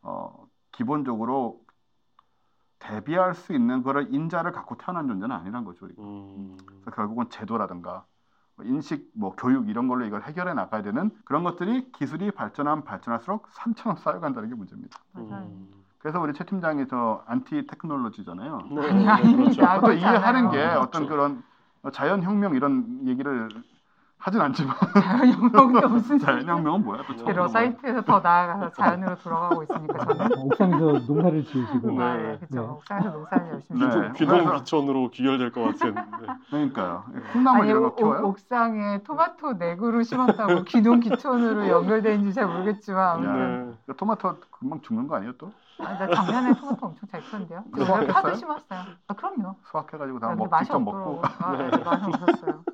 [0.07, 1.61] 어, 기본적으로
[2.79, 5.87] 대비할 수 있는 그런 인자를 갖고 태어난 존재는 아니란 거죠.
[5.87, 6.03] 우리가.
[6.03, 8.05] 음, 그래서 결국은 제도라든가
[8.55, 13.49] 뭐 인식, 뭐 교육 이런 걸로 이걸 해결해 나가야 되는 그런 것들이 기술이 발전하면 발전할수록
[13.51, 14.99] 산처럼 쌓여간다는 게 문제입니다.
[15.17, 15.69] 음.
[15.99, 18.59] 그래서 우리 최 팀장이 저 안티 테크놀로지잖아요.
[18.71, 19.75] 네, 아니, 네, 아닙니다.
[19.75, 20.51] 그것도 그렇지 이해하는.
[20.51, 21.09] 게 어떤 그렇죠.
[21.09, 21.43] 그런
[21.93, 23.49] 자연혁명 이런 얘기를
[24.19, 27.03] 하진 않지만 자연혁명도 무슨 자연혁명은 뭐야?
[27.07, 27.49] 들어봐요.
[27.49, 32.03] 사이트에서 더 나아가서 자연으로 돌아가고 있으니까 저는 옥상에서 농사를 지으시고 네.
[32.03, 32.47] 아, 네, 그렇죠.
[32.51, 32.59] 네.
[32.61, 34.13] 옥상에서 농사를 열심히 네.
[34.17, 35.95] 귀동 귀천으로 귀결될 것 같은.
[35.95, 36.03] 네.
[36.51, 37.05] 그러니까요.
[37.35, 38.19] 콩나물 아니 이런 오- 거 키워요?
[38.21, 43.29] 옥- 옥상에 토마토 네 그루 심었다고 기둥 기촌으로 연결되는지 잘 모르겠지만 야.
[43.31, 43.95] 아무튼 네.
[43.97, 45.53] 토마토 금방 죽는 거 아니에요 또?
[45.79, 47.21] 아니, 나 작년에 토마토 엄청 잘
[47.97, 48.35] 올해 파도?
[48.35, 48.81] 심었어요.
[49.09, 49.57] 아, 그럼요.
[49.71, 50.79] 수확해가지고 다 먹, 직접.
[50.83, 51.23] 먹고.
[51.23, 52.65] 아, 네, 맛이 없었어요.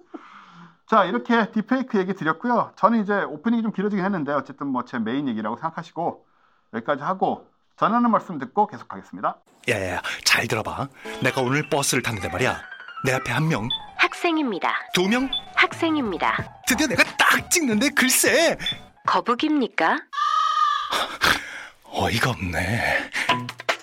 [0.93, 2.73] 자 이렇게 딥페이크 얘기 드렸고요.
[2.77, 6.27] 저는 이제 오프닝이 좀 길어지긴 했는데 어쨌든 뭐 제 메인 얘기라고 생각하시고
[6.75, 7.47] 여기까지 하고
[7.79, 9.37] 전하는 말씀 듣고 계속하겠습니다.
[9.71, 10.89] 야야야 잘 들어봐
[11.23, 12.61] 내가 오늘 버스를 탔는데 말이야
[13.07, 14.69] 내 앞에 한 명 학생입니다.
[14.93, 16.37] 두 명 학생입니다.
[16.67, 18.59] 드디어 내가 딱 찍는데 글쎄
[19.07, 19.97] 거북입니까?
[21.91, 23.11] 어이가 없네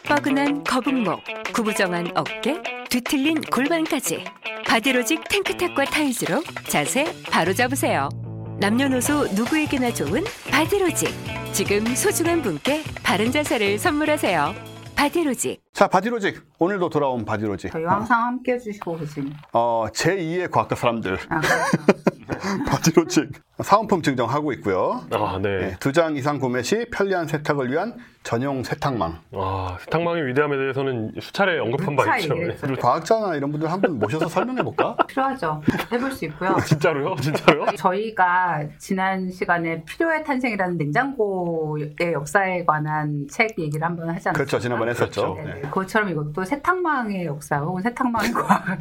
[0.07, 1.21] 뻐근한 거북목,
[1.53, 4.25] 구부정한 어깨, 뒤틀린 골반까지
[4.65, 8.09] 바디로직 탱크탑과 타이즈로 자세 바로 잡으세요.
[8.59, 11.09] 남녀노소 누구에게나 좋은 바디로직.
[11.53, 14.53] 지금 소중한 분께 바른 자세를 선물하세요.
[14.95, 15.61] 바디로직.
[15.71, 17.71] 자 바디로직 오늘도 돌아온 바디로직.
[17.71, 19.33] 저희 항상 함께 해주시고 계신.
[19.53, 22.63] 어, 제2의 과학과 사람들 아, 그렇죠.
[22.67, 23.29] 바디로직
[23.63, 25.01] 사은품 증정하고 있고요.
[25.11, 25.75] 아, 네.
[25.79, 29.19] 두장 이상 구매 시 편리한 세탁을 위한 전용 세탁망.
[29.33, 32.35] 아, 세탁망의 위대함에 대해서는 수차례 언급한 바 수차 있죠.
[32.37, 32.75] 얘기했어요.
[32.75, 34.95] 과학자나 이런 분들 한 분 모셔서 설명해 볼까?
[35.07, 35.61] 필요하죠.
[35.91, 36.55] 해볼 수 있고요.
[36.65, 37.15] 진짜로요?
[37.15, 37.65] 진짜로요?
[37.77, 44.33] 저희가 지난 시간에 필요의 탄생이라는 냉장고의 역사에 관한 책 얘기를 한 번 하지 않았어요?
[44.33, 44.59] 그렇죠.
[44.59, 45.33] 지난번에 했었죠.
[45.35, 45.49] 그렇죠.
[45.55, 45.61] 네.
[45.61, 48.79] 그것처럼 이것도 세탁망의 역사 혹은 세탁망의 과학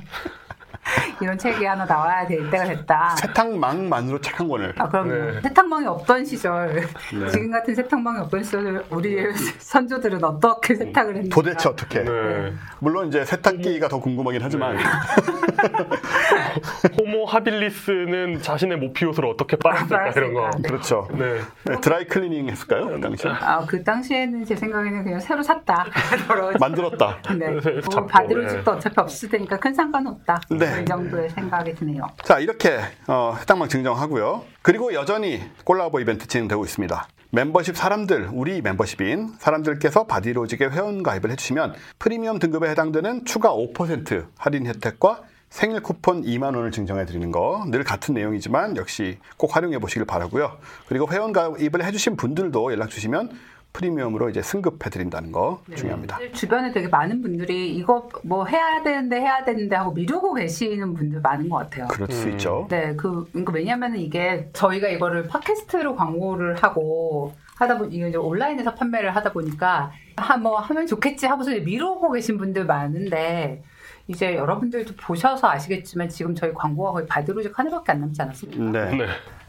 [1.20, 3.16] 이런 책이 하나 나와야 될 때가 됐다.
[3.16, 4.72] 세탁망만으로 책 한 권을.
[4.78, 5.12] 아, 그럼요.
[5.12, 5.41] 네.
[5.43, 7.28] 세탁망이 없던 시절, 네.
[7.30, 9.16] 지금 같은 세탁망이 없던 시절, 우리
[9.59, 11.34] 선조들은 어떻게 세탁을 했는가.
[11.34, 12.05] 도대체 어떻게?
[12.05, 12.53] 네.
[12.78, 14.76] 물론 이제 세탁기가 더 궁금하긴 하지만
[16.99, 20.41] 호모 하빌리스는 자신의 모피옷을 어떻게 빨았을까 이런 거.
[20.43, 20.68] 빨았을까.
[20.68, 21.09] 그렇죠.
[21.12, 21.41] 네.
[21.64, 22.86] 네, 드라이 클리닝 했을까요?
[22.89, 25.86] 그 당시 아, 그 당시에는 제 생각에는 그냥 새로 샀다.
[26.61, 27.18] 만들었다.
[27.36, 27.51] 네.
[27.51, 30.41] 뭐 바디로직도 어차피 없을 테니까 큰 상관없다.
[30.51, 30.78] 네.
[30.81, 32.07] 이 정도의 생각이 드네요.
[32.24, 34.45] 자 이렇게 어, 해당망 증정하고요.
[34.62, 37.09] 그리고 여전히 콜라보 이벤트 진행되고 있습니다.
[37.31, 44.66] 멤버십 사람들, 우리 멤버십인 사람들께서 바디로직에 회원 가입을 해주시면 프리미엄 등급에 해당되는 추가 5% 할인
[44.66, 50.07] 혜택과 생일 쿠폰 2만 원을 증정해 드리는 거 늘 같은 내용이지만 역시 꼭 활용해 보시길
[50.07, 50.57] 바라고요.
[50.89, 53.31] 그리고 회원 가입을 해주신 분들도 연락 주시면
[53.73, 56.19] 프리미엄으로 이제 승급해 드린다는 거 중요합니다.
[56.33, 61.49] 주변에 되게 많은 분들이 이거 뭐 해야 되는데 해야 되는데 하고 미루고 계시는 분들 많은
[61.49, 61.87] 것 같아요.
[61.89, 62.33] 그럴 수 음.
[62.33, 62.66] 있죠.
[62.71, 68.75] 네, 그, 그러니까 왜냐면은 이게 저희가 이거를 팟캐스트로 광고를 하고 하다 보니 이게 이제 온라인에서
[68.75, 73.62] 판매를 하다 보니까 한뭐 하면 좋겠지 하고서 이제 미루고 계신 분들 많은데
[74.09, 78.64] 이제 여러분들도 보셔서 아시겠지만 지금 저희 광고가 거의 바디로직 하나밖에 안 남지 않았습니까?
[78.73, 78.97] 네.
[78.97, 79.07] 네.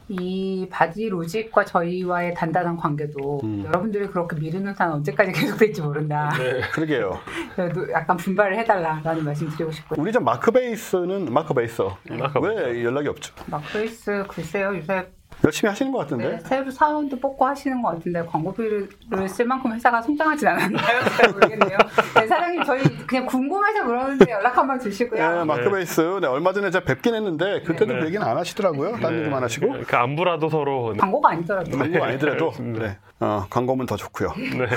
[0.10, 3.64] 이 바디 로직과 저희와의 단단한 관계도 음.
[3.66, 6.32] 여러분들이 그렇게 미루는 한 언제까지 계속될지 모른다.
[6.38, 6.62] 네.
[6.72, 7.20] 그러게요.
[7.56, 10.02] 그래도 약간 분발을 해달라라는 말씀 드리고 싶고요.
[10.02, 13.34] 우리 저 마크 베이스는 마크 베이스 마크 왜 연락이 없죠?
[13.48, 15.08] 막베이스 글쎄요 요새
[15.44, 16.30] 열심히 하시는 것 같은데.
[16.30, 18.90] 네, 새로 사원도 뽑고 하시는 것 같은데 광고비를
[19.30, 21.02] 쓸 만큼 회사가 성장하진 않았나요?
[21.18, 21.78] 잘 모르겠네요.
[22.16, 25.40] 네, 사장님 저희 그냥 궁금해서 그러는데 연락 한번 주시고요.
[25.40, 25.72] 네, 마크 네.
[25.72, 26.02] 베이스.
[26.22, 28.06] 네, 얼마 전에 제가 뵙긴 했는데 그때도 네.
[28.08, 28.98] 얘기는 안 하시더라고요.
[29.00, 29.20] 딴 네.
[29.22, 29.76] 얘기만 하시고.
[29.88, 30.94] 그 안부라도 서로.
[30.98, 31.78] 광고가 아니더라고요.
[31.78, 32.80] 광고 아니더라도 네.
[32.80, 32.98] 네.
[33.22, 34.34] 어, 광고면 더 좋고요.
[34.36, 34.68] 네.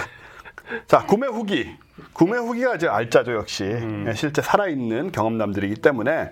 [0.86, 1.76] 자 구매 후기.
[2.12, 4.04] 구매 후기가 이제 알짜죠 역시 음.
[4.06, 6.30] 네, 실제 살아있는 경험남들이기 때문에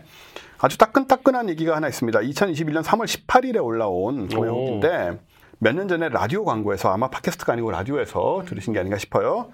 [0.62, 2.18] 아주 따끈따끈한 얘기가 하나 있습니다.
[2.20, 4.28] 2021년 3월 18일에 올라온.
[4.54, 5.18] 후기인데
[5.58, 9.50] 몇 년 전에 라디오 광고에서 아마 팟캐스트가 아니고 라디오에서 들으신 게 아닌가 싶어요.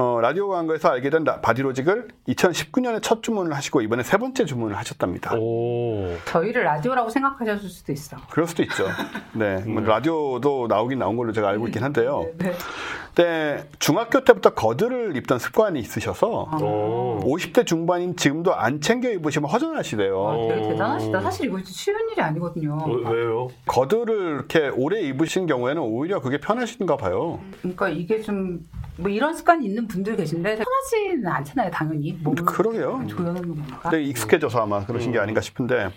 [0.00, 4.76] 어, 라디오 광고에서 알게 된 라- 바디로직을 2019년에 첫 주문을 하시고 이번에 세 번째 주문을
[4.76, 5.34] 하셨답니다.
[5.36, 6.14] 오.
[6.26, 8.16] 저희를 라디오라고 생각하셨을 수도 있어.
[8.30, 8.84] 그럴 수도 있죠.
[9.32, 12.26] 네, 뭐 라디오도 나오긴 나온 걸로 제가 알고 있긴 한데요.
[12.38, 12.52] 네.
[13.16, 16.56] 네, 중학교 때부터 거드를 입던 습관이 있으셔서 아.
[16.58, 17.18] 오.
[17.24, 20.28] 50대 중반인 지금도 안 챙겨 입으시면 허전하시대요.
[20.28, 20.68] 아, 되게 어.
[20.68, 21.20] 대단하시다.
[21.22, 22.78] 사실 이거 쉬운 일이 아니거든요.
[22.86, 23.48] 왜- 왜요?
[23.66, 27.40] 거드를 이렇게 오래 입으신 경우에는 오히려 그게 편하신가 봐요.
[27.62, 28.60] 그러니까 이게 좀
[28.98, 32.12] 뭐 이런 습관이 있는 분들 계신데 편하지는 않잖아요, 당연히.
[32.22, 33.04] 몸을 그러게요.
[33.06, 33.64] 조여놓는
[34.02, 35.90] 익숙해져서 아마 그러신 게 아닌가 싶은데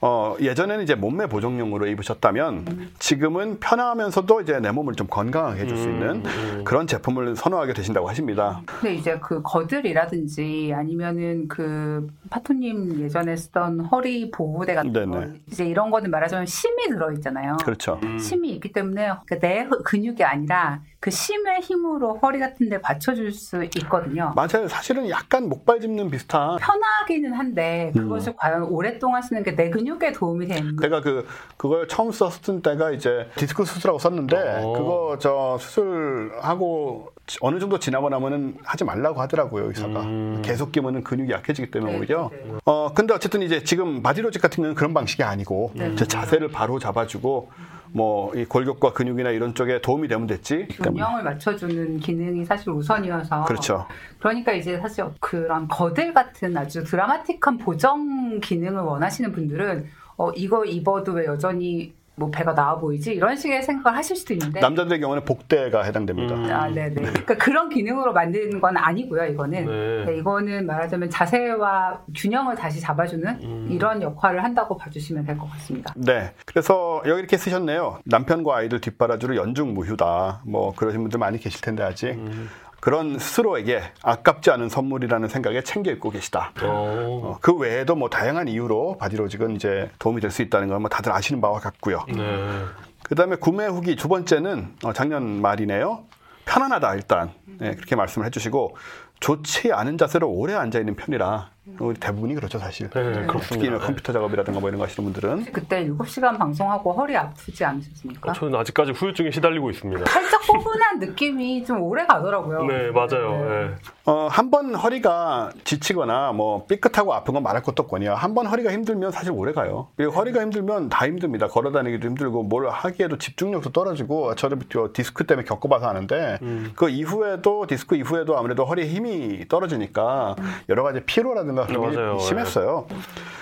[0.00, 5.88] 어, 예전에는 이제 몸매 보정용으로 입으셨다면 지금은 편하면서도 이제 내 몸을 좀 건강하게 해줄 수
[5.88, 6.22] 있는
[6.64, 8.60] 그런 제품을 선호하게 되신다고 하십니다.
[8.66, 15.06] 근데 이제 그 거들이라든지 아니면은 그 파토님 예전에 쓰던 허리 보호대 같은 네네.
[15.06, 17.56] 거 이제 이런 거는 말하자면 심이 들어있잖아요.
[17.64, 17.98] 그렇죠.
[18.20, 24.32] 심이 있기 때문에 그내 근육이 아니라 그 심의 힘으로 허리 같은 데 받쳐줄 수 있거든요.
[24.34, 24.66] 맞아요.
[24.68, 28.36] 사실은 약간 목발 짚는 비슷한 편하기는 한데 그것을 음.
[28.38, 31.26] 과연 오랫동안 쓰는 게 내 근육에 도움이 되는 제가 그
[31.58, 34.72] 그걸 처음 썼을 때가 이제 디스크 수술하고 썼는데 어.
[34.72, 40.42] 그거 저 수술하고 지- 어느 정도 지나고 나면은 하지 말라고 하더라고요 의사가 음.
[40.42, 42.54] 계속 끼면은 근육이 약해지기 때문에 네, 오히려 네.
[42.64, 45.94] 어 근데 어쨌든 이제 지금 바디로직 같은 경우는 그런 방식이 아니고 네.
[45.96, 47.50] 자세를 바로 잡아주고
[47.94, 50.66] 뭐 이 골격과 근육이나 이런 쪽에 도움이 되면 됐지.
[50.82, 53.44] 균형을 맞춰주는 기능이 사실 우선이어서.
[53.44, 53.86] 그렇죠.
[54.18, 59.86] 그러니까 이제 사실 그런 거들 같은 아주 드라마틱한 보정 기능을 원하시는 분들은
[60.16, 64.60] 어 이거 입어도 왜 여전히 뭐 배가 나와 보이지 이런 식의 생각을 하실 수도 있는데
[64.60, 66.44] 남자들의 경우는 복대가 해당됩니다 음.
[66.50, 70.04] 아 네네 그러니까 그런 기능으로 만드는 건 아니고요 이거는 네.
[70.06, 73.68] 네, 이거는 말하자면 자세와 균형을 다시 잡아주는 음.
[73.70, 75.92] 이런 역할을 한다고 봐주시면 될 것 같습니다.
[75.96, 76.32] 네.
[76.46, 77.98] 그래서 여기 이렇게 쓰셨네요.
[78.04, 80.42] 남편과 아이들 뒷바라지로 연중 무휴다.
[80.46, 82.48] 뭐 그러신 분들 많이 계실 텐데 아직 음.
[82.84, 86.52] 그런 스스로에게 아깝지 않은 선물이라는 생각에 챙겨 입고 계시다.
[86.62, 87.22] 어.
[87.24, 91.10] 어, 그 외에도 뭐 다양한 이유로 바디로직은 이제 도움이 될 수 있다는 건 뭐 다들
[91.10, 92.04] 아시는 바와 같고요.
[92.14, 92.64] 네.
[93.04, 96.04] 그다음에 구매 후기 두 번째는 어, 작년 말이네요.
[96.44, 98.76] 편안하다 일단 네, 그렇게 말씀을 해주시고
[99.18, 102.90] 좋지 않은 자세로 오래 앉아 있는 편이라 우리 대부분이 그렇죠 사실.
[102.90, 103.78] 네, 특히 그렇습니다.
[103.78, 108.30] 컴퓨터 작업이라든가 뭐 이런 거 하시는 분들은 그때 7시간 방송하고 허리 아프지 않으셨습니까?
[108.30, 110.04] 어, 저는 아직까지 후유증에 시달리고 있습니다.
[110.04, 112.64] 살짝 포근한 느낌이 좀 오래 가더라고요.
[112.66, 113.48] 네, 맞아요.
[113.48, 113.74] 네.
[114.04, 118.12] 어, 한 번 허리가 지치거나 뭐 삐끗하고 아픈 건 말할 것도 없거니요.
[118.14, 119.88] 한번 허리가 힘들면 사실 오래 가요.
[119.96, 121.48] 그리고 허리가 힘들면 다 힘듭니다.
[121.48, 126.72] 걸어 다니기도 힘들고 뭘 하기에도 집중력도 떨어지고 저도 저 디스크 때문에 겪어봐서 아는데 음.
[126.76, 130.36] 그 이후에도 디스크 이후에도 아무래도 허리에 힘이 떨어지니까
[130.68, 132.18] 여러 가지 피로라든가 게 맞아요.
[132.18, 132.86] 심했어요.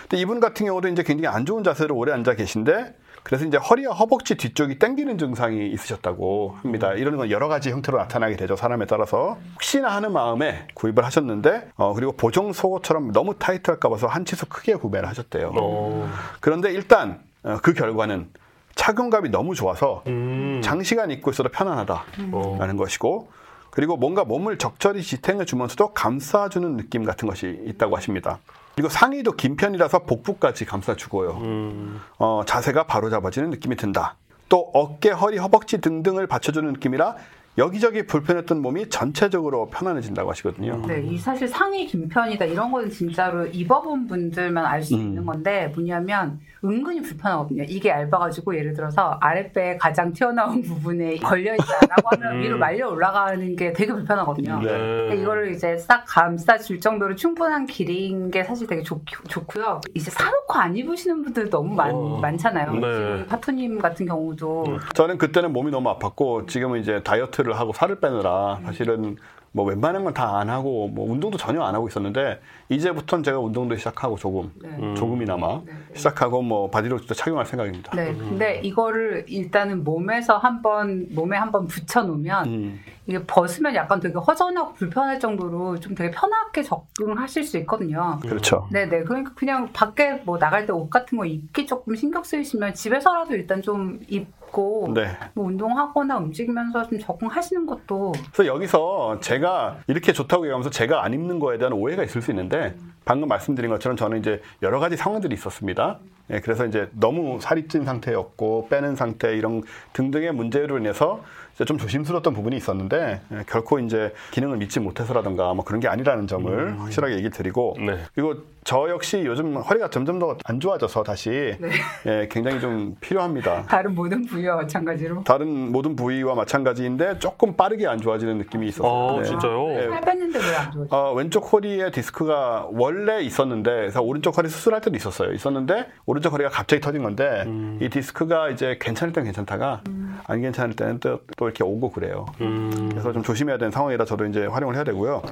[0.03, 3.95] 근데 이분 같은 경우도 이제 굉장히 안 좋은 자세로 오래 앉아 계신데 그래서 이제 허리와
[3.95, 6.93] 허벅지 뒤쪽이 당기는 증상이 있으셨다고 합니다.
[6.95, 8.57] 이런 건 여러 가지 형태로 나타나게 되죠.
[8.57, 14.25] 사람에 따라서 혹시나 하는 마음에 구입을 하셨는데 어, 그리고 보정 속옷처럼 너무 타이트할까 봐서 한
[14.25, 15.53] 치수 크게 구매를 하셨대요.
[15.55, 16.11] 어.
[16.41, 18.29] 그런데 일단 어, 그 결과는
[18.75, 20.61] 착용감이 너무 좋아서 음.
[20.65, 22.77] 장시간 입고 있어도 편안하다라는 어.
[22.77, 23.29] 것이고
[23.73, 28.39] 그리고 뭔가 몸을 적절히 지탱해 주면서도 감싸주는 느낌 같은 것이 있다고 하십니다.
[28.75, 31.31] 그리고 상의도 긴 편이라서 복부까지 감싸주고요.
[31.41, 32.01] 음.
[32.19, 34.17] 어, 자세가 바로 잡아지는 느낌이 든다.
[34.51, 37.17] 또 어깨, 허리, 허벅지 등등을 받쳐주는 느낌이라
[37.57, 40.85] 여기저기 불편했던 몸이 전체적으로 편안해진다고 하시거든요.
[40.87, 45.01] 네, 이 사실 상의 긴 편이다 이런 거는 진짜로 입어본 분들만 알수 음.
[45.01, 47.65] 있는 건데 뭐냐면 은근히 불편하거든요.
[47.65, 52.43] 이게 얇아가지고 예를 들어서 아랫배 가장 튀어나온 부분에 걸려있다라고 하면 음.
[52.43, 54.61] 위로 말려 올라가는 게 되게 불편하거든요.
[54.61, 54.69] 네.
[54.69, 59.81] 근데 이거를 이제 싹 감싸줄 정도로 충분한 길이인 게 사실 되게 좋, 좋고요.
[59.95, 62.19] 이제 사놓고 안 입으시는 분들 너무 많, 어.
[62.21, 62.73] 많잖아요.
[62.75, 62.81] 네.
[62.81, 64.79] 지금 파토님 같은 경우도 음.
[64.95, 69.17] 저는 그때는 몸이 너무 아팠고 지금은 이제 다이어트를 하고 살을 빼느라 사실은
[69.53, 72.41] 뭐 웬만한 건 다 안 하고 뭐 운동도 전혀 안 하고 있었는데
[72.71, 74.69] 이제부터는 제가 운동도 시작하고 조금 네.
[74.79, 74.95] 음.
[74.95, 75.73] 조금이나마 네, 네.
[75.95, 77.95] 시작하고 뭐 바디로직도 착용할 생각입니다.
[77.95, 82.81] 네, 근데 이거를 일단은 몸에서 한번 몸에 한번 붙여 놓으면 음.
[83.07, 88.19] 이게 벗으면 약간 되게 허전하고 불편할 정도로 좀 되게 편하게 적응하실 수 있거든요.
[88.23, 88.69] 그렇죠.
[88.71, 89.05] 네네.
[89.05, 93.61] 그러니까 그냥 밖에 뭐 나갈 때 옷 같은 거 입기 조금 신경 쓰이시면 집에서라도 일단
[93.61, 95.17] 좀 입고 네.
[95.35, 101.41] 뭐 운동하거나 움직이면서 좀 적응하시는 것도 그래서 여기서 제가 이렇게 좋다고 얘기하면서 제가 안 입는
[101.41, 105.99] 거에 대한 오해가 있을 수 있는데 방금 말씀드린 것처럼 저는 이제 여러 가지 상황들이 있었습니다.
[106.31, 111.21] 예, 그래서 이제 너무 살이 찐 상태였고 빼는 상태 이런 등등의 문제로 인해서
[111.67, 116.81] 좀 조심스러웠던 부분이 있었는데 예, 결코 이제 기능을 믿지 못해서라든가 뭐 그런 게 아니라는 점을
[116.81, 117.99] 확실하게 얘기 드리고 네.
[118.15, 121.71] 그리고 저 역시 요즘 허리가 점점 더 안 좋아져서 다시 네.
[122.07, 123.65] 예, 굉장히 좀 필요합니다.
[123.67, 125.25] 다른 모든 부위와 마찬가지로.
[125.25, 129.19] 다른 모든 부위와 마찬가지인데 조금 빠르게 안 좋아지는 느낌이 있었어요.
[129.21, 129.69] 아, 진짜요?
[129.73, 130.97] 예, 살 뺐는데 왜 안 좋아져?
[130.97, 135.33] 어, 왼쪽 허리에 디스크가 원래 있었는데 그래서 오른쪽 허리 수술할 때도 있었어요.
[135.33, 137.79] 있었는데 오른쪽 허리가 갑자기 터진 건데 음.
[137.83, 139.83] 이 디스크가 이제 괜찮을 땐 괜찮다가
[140.27, 142.27] 안 괜찮을 때는 또, 또 이렇게 오고 그래요.
[142.41, 142.89] 음.
[142.91, 145.23] 그래서 좀 조심해야 되는 상황이라 저도 이제 활용을 해야 되고요.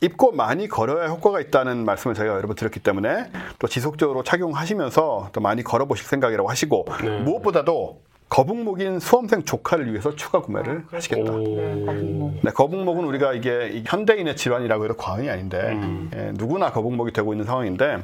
[0.00, 5.40] 입고 많이 걸어야 효과가 있다는 말씀을 저희가 여러 번 드렸기 때문에 또 지속적으로 착용하시면서 또
[5.40, 7.20] 많이 걸어보실 생각이라고 하시고 네.
[7.20, 11.32] 무엇보다도 거북목인 수험생 조카를 위해서 추가 구매를 하시겠다.
[11.32, 11.38] 오.
[11.38, 12.40] 네, 거북목.
[12.42, 16.10] 네, 거북목은 우리가 이게 이 현대인의 질환이라고 해도 과언이 아닌데 음.
[16.14, 17.98] 예, 누구나 거북목이 되고 있는 상황인데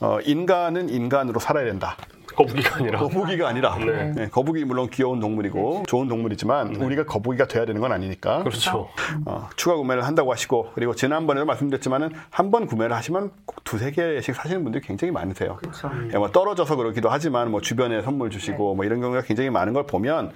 [0.00, 1.96] 어, 인간은 인간으로 살아야 된다.
[2.26, 2.98] 거북이가 아니라.
[3.00, 4.12] 거북이가 아니라 네.
[4.18, 8.88] 예, 거북이 물론 귀여운 동물이고 좋은 동물이지만 우리가 거북이가 돼야 되는 건 아니니까 그렇죠.
[9.26, 14.34] 어, 추가 구매를 한다고 하시고 그리고 지난번에도 말씀드렸지만은 한 번 구매를 하시면 꼭 두세 개씩
[14.34, 15.56] 사시는 분들이 굉장히 많으세요.
[15.56, 15.90] 그렇죠.
[16.12, 19.86] 예, 뭐 떨어져서 그러기도 하지만 뭐 주변에 선물 주시고 뭐 이런 경우가 굉장히 많은 걸
[19.86, 20.30] 보면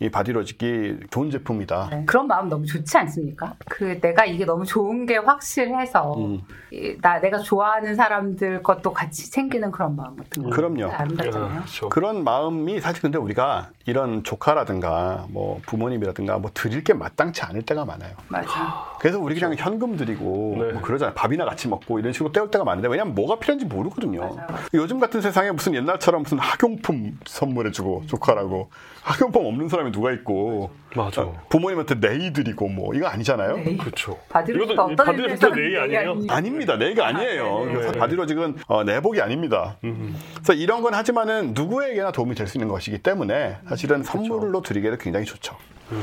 [0.00, 1.88] 이 바디로직이 좋은 제품이다.
[1.90, 3.54] 네, 그런 마음 너무 좋지 않습니까?
[3.68, 6.42] 그 내가 이게 너무 좋은 게 확실해서 음.
[6.72, 10.50] 이, 나 내가 좋아하는 사람들 것도 같이 챙기는 그런 마음 같은 거.
[10.50, 10.90] 그럼요.
[10.90, 11.48] 아름답잖아요.
[11.48, 11.88] 그렇죠.
[11.90, 17.84] 그런 마음이 사실 근데 우리가 이런 조카라든가 뭐 부모님이라든가 뭐 드릴 게 마땅치 않을 때가
[17.84, 18.14] 많아요.
[18.28, 18.96] 맞아.
[18.98, 20.72] 그래서 우리 그냥 현금 드리고 네.
[20.72, 21.14] 뭐 그러잖아요.
[21.14, 24.20] 밥이나 같이 먹고 이런 식으로 때울 때가 많은데 왜냐면 뭐가 필요한지 모르거든요.
[24.20, 24.46] 맞아요.
[24.74, 28.70] 요즘 같은 세상에 무슨 옛날처럼 무슨 학용품 선물해주고 조카라고
[29.04, 31.22] 학용품 없는 사람이 누가 있고 맞아.
[31.22, 33.56] 어, 부모님한테 네이 드리고 뭐 이거 아니잖아요.
[33.58, 33.76] 네.
[33.76, 34.18] 그렇죠.
[34.32, 36.16] 어떤 바디로직도 네이 아니에요?
[36.30, 36.76] 아닙니다.
[36.78, 37.44] 내가 아니에요.
[37.44, 37.98] 아, 네, 그래서 네.
[37.98, 39.76] 바디로직은 어, 내복이 아닙니다.
[39.84, 40.16] 음.
[40.34, 45.24] 그래서 이런 건 하지만은 누구에게나 도움이 될 수 있는 것이기 때문에 사실은 선물로 드리기에도 굉장히
[45.24, 45.56] 좋죠.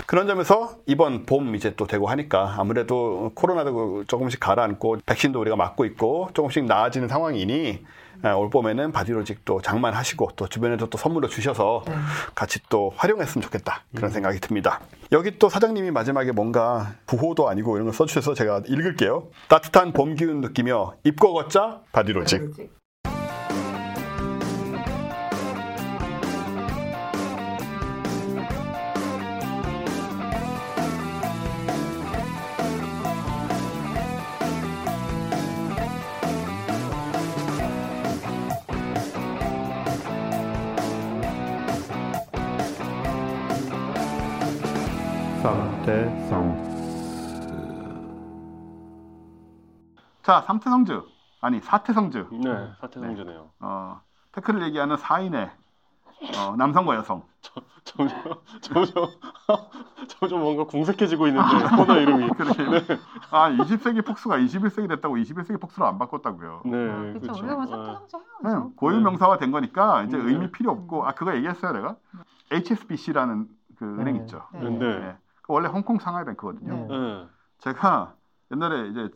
[0.07, 5.85] 그런 점에서 이번 봄 이제 또 되고 하니까 아무래도 코로나도 조금씩 가라앉고 백신도 우리가 맞고
[5.85, 11.93] 있고 조금씩 나아지는 상황이니 아, 올 봄에는 바디로직도 장만하시고 또 주변에도 또 선물로 주셔서 네.
[12.35, 14.79] 같이 또 활용했으면 좋겠다 그런 생각이 듭니다.
[15.11, 19.27] 여기 또 사장님이 마지막에 뭔가 부호도 아니고 이런 걸 써주셔서 제가 읽을게요.
[19.47, 22.39] 따뜻한 봄 기운 느끼며 입고 걷자 바디로직.
[22.39, 22.80] 바디로직.
[50.23, 51.07] 자, 삼태성주
[51.41, 53.49] 아니 사태성주 네, 사태 성주네요.
[53.59, 54.01] 어,
[54.33, 55.49] 태클을 얘기하는 4인의
[56.37, 57.23] 어, 남성과 여성
[57.83, 58.17] 점점,
[58.61, 59.07] 점점,
[60.07, 62.29] 점점 뭔가 궁색해지고 있는데, 코너 이름이.
[62.29, 62.63] 그렇게
[63.31, 66.61] 아 20세기 폭수가 21세기 됐다고 21세기 폭수로 안 바꿨다고요.
[66.65, 67.19] 네, 그렇죠.
[67.19, 67.39] 그렇죠.
[67.39, 67.71] 우리가 뭐 네.
[67.71, 68.73] 사태성주 네, 해야죠.
[68.75, 70.23] 고유 명사화 된 거니까 이제 네.
[70.23, 71.95] 의미 필요 없고 아 그거 얘기했어요 내가
[72.51, 73.47] HSBC라는
[73.77, 74.01] 그 네.
[74.01, 74.43] 은행 있죠.
[74.53, 74.59] 네.
[74.59, 75.17] 근데, 네.
[75.41, 76.73] 그 원래 홍콩 상하이뱅크거든요.
[76.73, 76.87] 네.
[76.87, 77.27] 네.
[77.57, 78.13] 제가
[78.51, 79.09] 옛날에 이제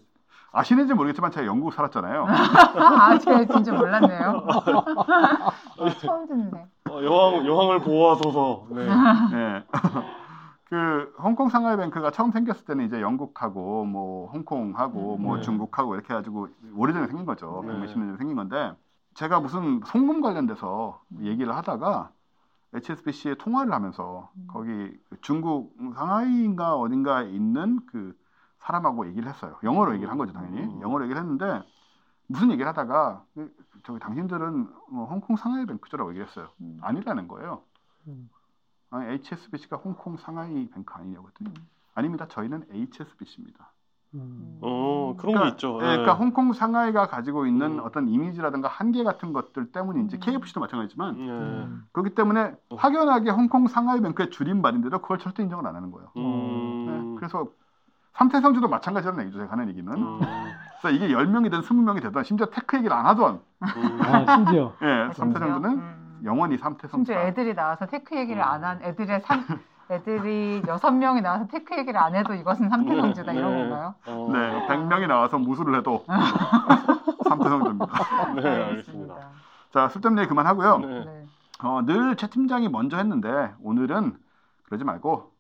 [0.56, 2.26] 아시는지 모르겠지만 제가 영국 살았잖아요.
[2.80, 4.46] 아, 제가 진짜 몰랐네요.
[4.48, 6.66] 아, 처음 듣네.
[6.90, 8.68] 어, 여왕, 여왕을 보호하소서.
[8.72, 8.86] 네.
[8.86, 9.64] 네.
[10.64, 15.42] 그 홍콩 상하이 뱅크가 처음 생겼을 때는 이제 영국하고 뭐 홍콩하고 뭐 네.
[15.42, 17.62] 중국하고 이렇게 해가지고 오래전에 생긴 거죠.
[17.66, 17.74] 네.
[17.74, 18.72] 백 몇십 년 전에 생긴 건데
[19.14, 22.12] 제가 무슨 송금 관련돼서 얘기를 하다가
[22.74, 24.70] HSBC에 통화를 하면서 거기
[25.10, 28.16] 그 중국 상하이인가 어딘가 있는 그
[28.66, 29.58] 사람하고 얘기를 했어요.
[29.64, 30.62] 영어로 얘기를 한 거죠, 당연히.
[30.62, 30.82] 음.
[30.82, 31.62] 영어로 얘기를 했는데
[32.28, 33.54] 무슨 얘기를 하다가 그,
[33.84, 36.50] 저기 당신들은 뭐 홍콩 상하이 뱅크죠라고 얘기했어요.
[36.62, 36.80] 음.
[36.82, 37.62] 아니라는 거예요.
[38.08, 38.30] 음.
[38.90, 41.54] 아니, HSBC가 홍콩 상하이 뱅크 아니냐고 했더니
[41.94, 42.28] 아닙니다.
[42.28, 43.72] 저희는 HSBC입니다.
[44.16, 44.60] 음.
[44.62, 45.78] 어, 그런 게 있죠.
[45.82, 45.92] 예, 네.
[45.92, 47.84] 그러니까 홍콩 상하이가 가지고 있는 음.
[47.84, 50.20] 어떤 이미지라든가 한계 같은 것들 때문인지 음.
[50.22, 51.30] KFC도 마찬가지지만 네.
[51.30, 51.86] 음.
[51.92, 52.76] 그렇기 때문에 어.
[52.76, 56.12] 확연하게 홍콩 상하이 뱅크의 줄임말인데도 그걸 절대 인정을 안 하는 거예요.
[56.18, 56.86] 음.
[56.88, 57.48] 네, 그래서
[58.16, 59.40] 삼테성즈도 마찬가지라는 얘기죠.
[59.40, 59.92] 제가 하는 얘기는.
[59.94, 60.20] 음.
[60.82, 64.00] 그래서 이게 10명이든 20명이 되든 심지어 테크 얘기를 안 하던 음.
[64.02, 64.74] 아, 심지어.
[64.82, 65.14] 예, 심지어?
[65.14, 66.22] 삼태성주는 음.
[66.24, 67.20] 영원히 심지어 삼테성즈다.
[67.22, 68.48] 애들이 나와서 테크 얘기를 음.
[68.48, 69.46] 안한 애들의 삼
[69.92, 73.70] 애들이 여섯 명이 나와서 테크 얘기를 안 해도 이것은 삼테성즈다 네, 이런 네.
[73.70, 73.96] 건가요?
[74.08, 74.30] 어.
[74.34, 76.04] 네, 100명이 나와서 무술을 해도
[77.28, 77.88] 삼테성즈입니다.
[78.42, 79.16] 네, 알겠습니다.
[79.74, 80.78] 자, 쓸데없는 얘기 그만하고요.
[80.80, 81.06] 네.
[81.06, 81.26] 네.
[81.64, 84.16] 어, 늘 최 팀장이 먼저 했는데 오늘은
[84.66, 85.32] 그러지 말고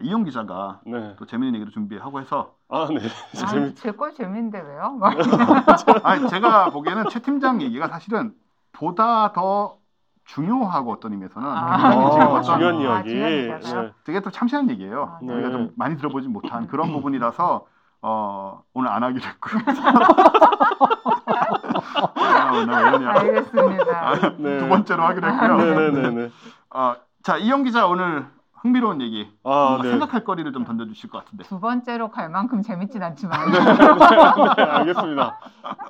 [0.00, 1.14] 이용 기자가 네.
[1.18, 3.00] 또 재밌는 얘기를 준비하고 해서 아, 네.
[3.36, 4.92] 재밌, 아, 제걸 재밌는데 왜요?
[4.98, 5.14] 막
[6.02, 8.32] 아니, 제가 보기에는 최 팀장 얘기가 사실은
[8.72, 9.76] 보다 더
[10.24, 11.76] 중요하고 어떤 의미에서는 아.
[11.76, 13.10] 굉장히 지금 어, 어떤 중요한 아, 이야기.
[13.20, 13.82] 얘기하죠.
[13.82, 13.92] 네.
[14.04, 15.14] 되게 또 참신한 얘기예요.
[15.14, 15.34] 아, 네.
[15.34, 17.66] 우리가 좀 많이 들어보지 못한 그런 부분이라서
[18.04, 19.62] 어, 오늘 안 하기로 했고요.
[22.16, 23.18] 아.
[23.18, 24.36] 알겠습니다.
[24.38, 24.58] 네.
[24.58, 25.56] 두 번째로 하기로 했고요.
[25.56, 26.30] 네네네네.
[26.70, 28.26] 어, 자 이영 기자 오늘
[28.62, 29.90] 흥미로운 얘기 아, 네.
[29.90, 31.42] 생각할 거리를 좀 던져주실 것 같은데.
[31.44, 33.58] 두 번째로 갈 만큼 재밌진 않지만 네,
[34.62, 35.40] 알겠습니다.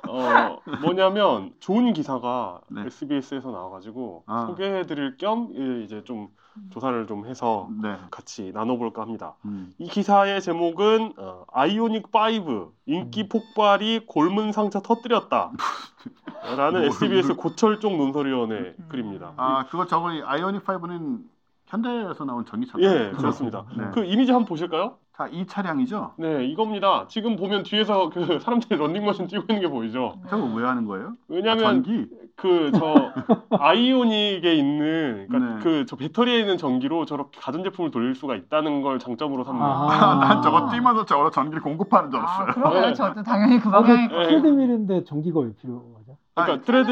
[0.09, 2.85] 어, 뭐냐면 좋은 기사가 네.
[2.87, 4.47] SBS에서 나와가지고 아.
[4.47, 6.29] 소개해드릴 겸 예, 이제 좀
[6.71, 7.95] 조사를 좀 해서 네.
[8.09, 9.35] 같이 나눠볼까 합니다.
[9.45, 9.71] 음.
[9.77, 15.51] 이 기사의 제목은 어, 아이오닉 5 인기 폭발이 골문 상처 터뜨렸다.
[16.57, 18.85] 라는 뭐, SBS 고철종 논설위원회 음.
[18.89, 19.33] 글입니다.
[19.37, 21.32] 아 그거 저번에 아이오닉 5는
[21.77, 22.77] 현대에서 나온 전기차.
[22.79, 23.65] 예, 그렇습니다.
[23.75, 23.85] 네.
[23.93, 24.97] 그 이미지 한번 보실까요?
[25.17, 26.13] 자, 이 차량이죠.
[26.17, 27.05] 네, 이겁니다.
[27.07, 30.13] 지금 보면 뒤에서 그 사람들이 런닝머신 뛰고 있는 게 보이죠?
[30.29, 31.09] 저거 왜 하는 거예요?
[31.09, 32.07] 아, 왜냐면 전기.
[32.35, 32.93] 그 저
[33.59, 35.63] 아이오닉에 있는 그러니까 네.
[35.63, 40.69] 그저 배터리에 있는 전기로 저렇게 가전제품을 돌릴 수가 있다는 걸 장점으로 삼는 아, 난 저거
[40.71, 42.53] 뛰면서 저거 전기를 공급하는 줄 아, 알았어요.
[42.55, 42.93] 그러면 네.
[42.93, 44.13] 저도 당연히 그 방향일 네.
[44.15, 44.29] 거예요.
[44.29, 46.17] 트레드밀인데 전기가 왜 필요하죠?
[46.35, 46.87] 그러니까 아니, 트레드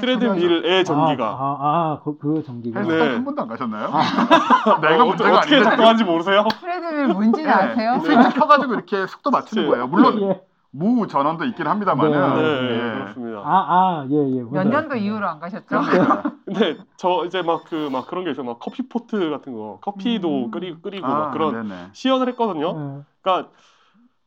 [0.00, 2.80] 트레드 밀의 트레드밀의 전기가 아, 아, 아, 그, 그 전기가.
[2.80, 3.14] 헬스장 네.
[3.14, 3.90] 한 번도 안 가셨나요?
[3.92, 4.00] 아.
[4.80, 5.70] 내가 어, 문제가 어떻게 아닌데.
[5.70, 6.44] 작동하는지 모르세요?
[6.60, 7.52] 트레드밀 뭔지는 네.
[7.52, 8.00] 아세요?
[8.02, 9.70] 스위치 켜가지고 이렇게 속도 맞추는 네.
[9.70, 9.86] 거예요.
[9.86, 10.40] 물론 예.
[10.70, 12.34] 무 전원도 있긴 합니다만은.
[12.34, 12.42] 네.
[12.42, 12.92] 네, 예.
[12.94, 13.38] 그렇습니다.
[13.40, 14.42] 아, 아, 예, 예.
[14.50, 14.96] 몇 년도.
[14.96, 15.66] 이후로 안 가셨죠?
[16.46, 18.46] 근데 저 이제 막그 막 그런 게 있어요.
[18.46, 20.50] 막 커피 포트 같은 거, 커피도 음.
[20.50, 21.88] 끓이 끓이고 아, 막 그런 네네.
[21.92, 22.68] 시연을 했거든요.
[22.68, 23.02] 예.
[23.22, 23.50] 그러니까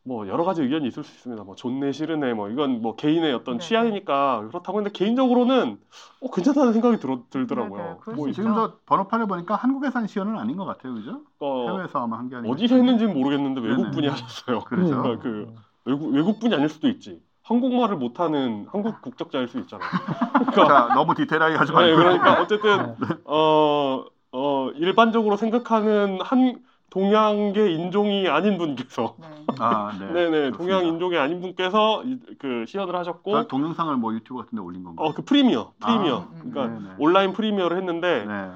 [0.02, 1.44] 뭐 여러 가지 의견이 있을 수 있습니다.
[1.44, 3.66] 뭐 좋네 싫으네 뭐 이건 뭐 개인의 어떤 네.
[3.66, 5.78] 취향이니까 그렇다고 했는데 개인적으로는
[6.22, 7.98] 어, 괜찮다는 생각이 들어, 네, 네, 들더라고요.
[8.00, 8.32] 그럴 뭐.
[8.32, 11.22] 지금 저 번호판을 보니까 한국에서 한 시연은 아닌 것 같아요, 그죠?
[11.40, 12.52] 어, 해외에서 아마 한 게 아니고.
[12.54, 13.60] 어디서 했는지는 모르겠는데.
[13.60, 14.60] 외국 분이 하셨어요.
[14.64, 15.02] 그렇죠.
[15.02, 17.22] 그러니까 그 외국 외국 분이 아닐 수도 있지.
[17.42, 19.88] 한국말을 못하는 한국 국적자일 수 있잖아요.
[20.52, 21.90] 그러니까 자, 너무 디테일하게 하지 말고.
[21.90, 23.06] 네, 그러니까 어쨌든 네.
[23.24, 29.26] 어, 어, 일반적으로 생각하는 한 동양계 인종이 아닌 분께서 네.
[29.58, 30.06] 아, 네.
[30.12, 30.56] 네네 그렇습니다.
[30.58, 34.82] 동양 인종이 아닌 분께서 이- 그 시연을 하셨고 그 동영상을 뭐 유튜브 같은 데 올린
[34.84, 35.08] 건가요?
[35.08, 36.94] 어그 프리미어 프리미어 아, 음, 그러니까 네네.
[36.98, 38.50] 온라인 프리미어를 했는데 네.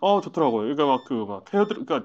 [0.00, 0.62] 어 좋더라고요.
[0.74, 2.04] 그러니까 막 그막 헤어드 그러니까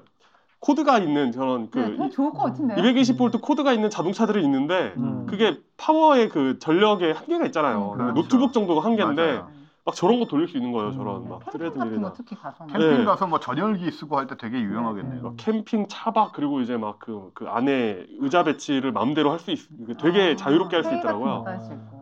[0.60, 2.78] 코드가 있는 저런 그 네, 좋을 것 같은데요?
[2.78, 5.26] 220V 코드가 있는 자동차들이 있는데 음.
[5.28, 7.92] 그게 파워의 그 전력의 한계가 있잖아요.
[7.92, 8.14] 음, 그렇죠.
[8.14, 9.50] 노트북 정도가 한계인데 맞아요.
[9.86, 10.88] 막 저런 거 돌릴 수 있는 거예요.
[10.88, 10.96] 음.
[10.96, 13.04] 저런 막 트레드 밀이나 거 특히 가서 캠핑 네.
[13.04, 15.22] 가서 뭐 전열기 쓰고 할 때 되게 유용하겠네요.
[15.22, 19.60] 막 캠핑 차박 그리고 이제 막 그 그 안에 의자 배치를 마음대로 할 수 있,
[20.00, 21.44] 되게 아, 자유롭게 할 수 있더라고요.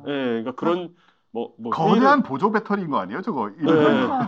[0.06, 0.94] 예, 그러니까 그런
[1.30, 3.48] 뭐, 뭐 거대한 회의를- 보조 배터리인 거 아니에요, 저거?
[3.50, 3.54] 네.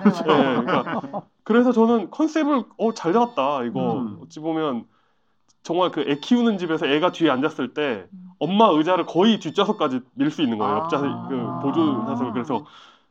[0.02, 0.24] 그렇죠.
[0.24, 0.62] 네, 네, 맞아요.
[0.62, 4.18] 그러니까 그래서 저는 컨셉을 어 잘 잡았다 이거 음.
[4.22, 4.84] 어찌 보면
[5.62, 8.26] 정말 그 애 키우는 집에서 애가 뒤에 앉았을 때 음.
[8.38, 10.78] 엄마 의자를 거의 뒷좌석까지 밀 수 있는 거예요 아.
[10.80, 12.66] 옆좌석 그 보조 좌석을 그래서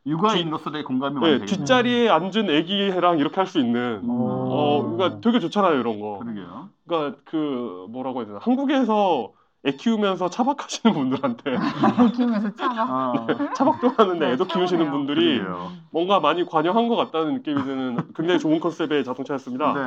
[0.05, 1.57] 육아인으로서 되게 공감이 많이 네, 되겠네요.
[1.57, 4.09] 뒷자리에 앉은 애기랑 이렇게 할 수 있는 음.
[4.09, 6.69] 어 그러니까 되게 좋잖아요 이런 거 그러게요.
[6.87, 9.31] 그러니까 그 뭐라고 해야 되나 한국에서
[9.65, 12.83] 애 키우면서 차박하시는 분들한테 애 키우면서 차가.
[12.87, 14.91] 아, 차박도 하는데 네, 애도 키우시는.
[14.91, 15.71] 분들이 그러게요.
[15.91, 19.73] 뭔가 많이 관여한 것 같다는 느낌이 드는 굉장히 좋은 컨셉의 자동차였습니다.
[19.73, 19.79] 네.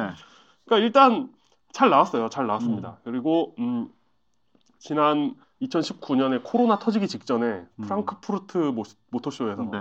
[0.64, 1.29] 그러니까 일단
[1.73, 2.29] 잘 나왔어요.
[2.29, 2.97] 잘 나왔습니다.
[3.05, 3.89] 그리고 음,
[4.81, 7.83] 지난 2019년에 코로나 터지기 직전에 음.
[7.83, 9.79] 프랑크푸르트 모, 모터쇼에서 네.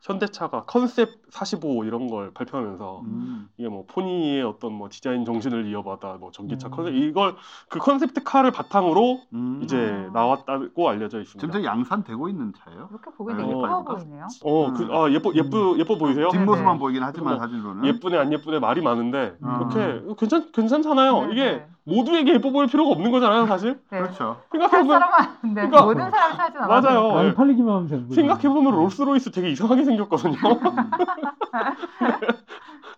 [0.00, 3.48] 현대차가 컨셉 45 이런 걸 발표하면서 음.
[3.58, 6.70] 이게 뭐 포니의 어떤 뭐 디자인 정신을 이어받아 뭐 전기차 음.
[6.70, 7.34] 컨셉 이걸
[7.68, 9.60] 그 컨셉트 카를 바탕으로 음.
[9.62, 11.52] 이제 나왔다고 알려져 있습니다.
[11.52, 12.88] 지금 양산되고 있는 차예요.
[12.90, 13.58] 이렇게 보기 되게 어.
[13.58, 14.26] 예뻐 보이네요.
[14.44, 16.28] 어, 그, 아, 예뻐, 예쁘, 예뻐 보이세요?
[16.30, 16.78] 뒷모습만 네.
[16.78, 17.84] 보이긴 하지만 뭐 사진으로는.
[17.86, 19.56] 예쁘네, 안 예쁘네 말이 많은데, 음.
[19.56, 21.26] 이렇게, 괜찮, 괜찮잖아요.
[21.26, 21.66] 네, 이게 네.
[21.88, 23.80] 모두에게 예뻐 보일 필요가 없는 거잖아요, 사실.
[23.90, 23.98] 네.
[24.00, 24.36] 그렇죠.
[24.50, 26.80] 살 생각해보면, 사람은 아는데 그러니까- 모든 사람이 사진 않아요.
[26.82, 27.12] 맞아요.
[27.14, 27.34] 많이 예.
[27.34, 28.08] 팔리기만 하면 되는.
[28.10, 30.36] 생각해보면 롤스로이스 되게 이상하게 생겼거든요.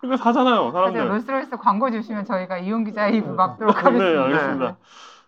[0.01, 0.71] 근데 사잖아요.
[0.73, 1.09] 사람들.
[1.09, 4.23] 롤스로이스 광고 주시면 저희가 이용 기자 입 막도록 네, 하겠습니다.
[4.25, 4.77] 알겠습니다.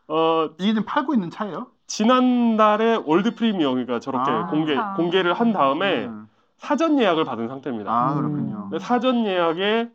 [0.09, 1.67] 어, 이게 지금 팔고 있는 차예요?
[1.87, 4.47] 지난달에 world premiere, 그러니까 저렇게 아.
[4.47, 4.95] 공개, 아.
[4.95, 6.27] 공개를 한 다음에 음.
[6.57, 7.91] 사전 예약을 받은 상태입니다.
[7.93, 8.17] 아, 음.
[8.17, 8.79] 그렇군요.
[8.79, 9.91] 사전 예약에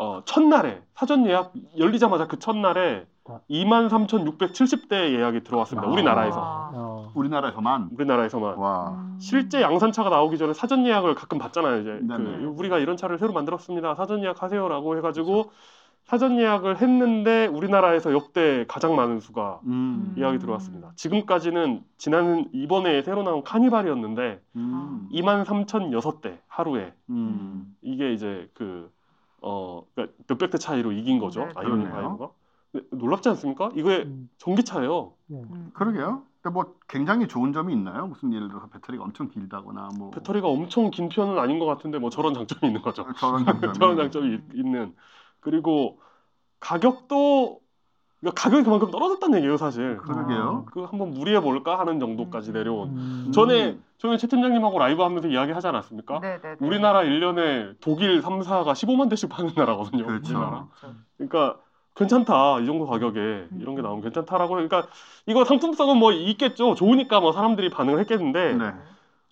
[0.00, 3.40] 어, 첫날에 사전 예약 열리자마자 그 첫날에 아.
[3.50, 5.86] 23,670대 예약이 들어왔습니다.
[5.86, 5.90] 아.
[5.90, 6.40] 우리나라에서.
[6.40, 6.70] 와.
[6.72, 7.12] 어.
[7.14, 7.90] 우리나라에서만.
[7.92, 8.56] 우리나라에서만.
[8.56, 8.90] 와.
[8.92, 9.18] 음.
[9.20, 11.82] 실제 양산차가 나오기 전에 사전 예약을 가끔 받잖아요.
[11.82, 12.38] 이제 네네.
[12.38, 13.94] 그 우리가 이런 차를 새로 만들었습니다.
[13.94, 15.50] 사전 예약하세요라고 해가지고
[16.04, 20.14] 사전 예약을 했는데 우리나라에서 역대 가장 많은 수가 음.
[20.16, 20.92] 예약이 들어왔습니다.
[20.96, 25.08] 지금까지는 지난 이번에 새로 나온 카니발이었는데 음.
[25.12, 27.76] 23,006대 하루에 음.
[27.82, 28.90] 이게 이제 그,
[29.42, 31.46] 어, 그러니까 몇백 대 차이로 이긴 거죠.
[31.46, 32.16] 네, 아이오닉 그러네요.
[32.18, 32.30] 5가.
[32.92, 33.70] 놀랍지 않습니까?
[33.74, 34.28] 이게 음.
[34.38, 35.12] 전기차예요.
[35.26, 35.42] 네.
[35.50, 35.70] 음.
[35.74, 36.22] 그러게요.
[36.42, 38.06] 근데 뭐 굉장히 좋은 점이 있나요?
[38.06, 42.10] 무슨 예를 들어서 배터리가 엄청 길다거나 뭐 배터리가 엄청 긴 편은 아닌 것 같은데 뭐
[42.10, 43.06] 저런 장점이 있는 거죠.
[43.18, 44.94] 저런 장점이 저런 장점이 있- 있는.
[45.40, 46.00] 그리고
[46.60, 47.59] 가격도
[48.20, 49.96] 그러니까 가격이 그만큼 떨어졌다는 얘기예요, 사실.
[49.96, 50.66] 그러게요.
[50.70, 52.88] 그 한번 무리해 볼까 하는 정도까지 내려온.
[52.90, 53.32] 음.
[53.32, 56.20] 전에 전에 최 팀장님하고 라이브 하면서 이야기 하지 않았습니까?
[56.20, 56.56] 네네.
[56.60, 60.06] 우리나라 1년에 독일 3사가 15만 대씩 파는 나라거든요.
[60.06, 60.34] 그렇죠.
[60.34, 60.66] 우리나라.
[61.16, 61.58] 그러니까
[61.96, 64.86] 괜찮다 이 정도 가격에 이런 게 나오면 괜찮다라고 그러니까
[65.26, 68.72] 이거 상품성은 뭐 있겠죠 좋으니까 뭐 사람들이 반응을 했겠는데 네.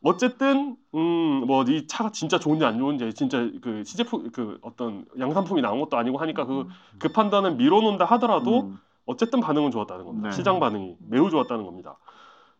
[0.03, 5.61] 어쨌든 음 뭐 이 차가 진짜 좋은지 안 좋은지 진짜 그 시제품 그 어떤 양산품이
[5.63, 6.67] 나온 것도 아니고 하니까 그
[6.99, 8.79] 그 판단은 미뤄놓는다 하더라도 음.
[9.07, 10.37] 어쨌든 반응은 좋았다는 겁니다 네.
[10.37, 11.97] 시장 반응이 매우 좋았다는 겁니다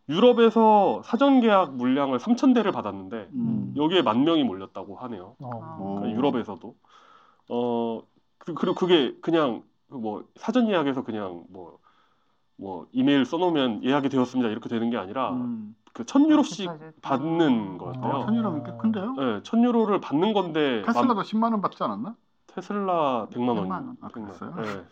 [0.09, 3.73] 유럽에서 사전 계약 물량을 3천 대를 받았는데 음.
[3.77, 5.77] 여기에 만 명이 몰렸다고 하네요 어.
[5.79, 5.95] 오.
[5.99, 6.75] 그러니까 유럽에서도
[7.49, 8.01] 어
[8.39, 14.89] 그- 그리고 그게 그냥 그뭐 사전 예약에서 그냥 뭐뭐 이메일 써놓으면 예약이 되었습니다 이렇게 되는
[14.89, 15.75] 게 아니라 음.
[15.99, 17.01] 그 천 유로씩 아, 그쵸, 그쵸.
[17.01, 18.25] 받는 아, 거였대요.
[18.25, 19.13] 천유라면 꽤 큰데요?
[19.17, 22.15] 네, 천 유로를 받는 건데 테슬라도 만- 10만 원 받지 않았나?
[22.47, 23.57] 테슬라 100만 원.
[23.67, 23.97] 100만 원.
[24.01, 24.55] 아, 그랬어요?
[24.55, 24.85] 네.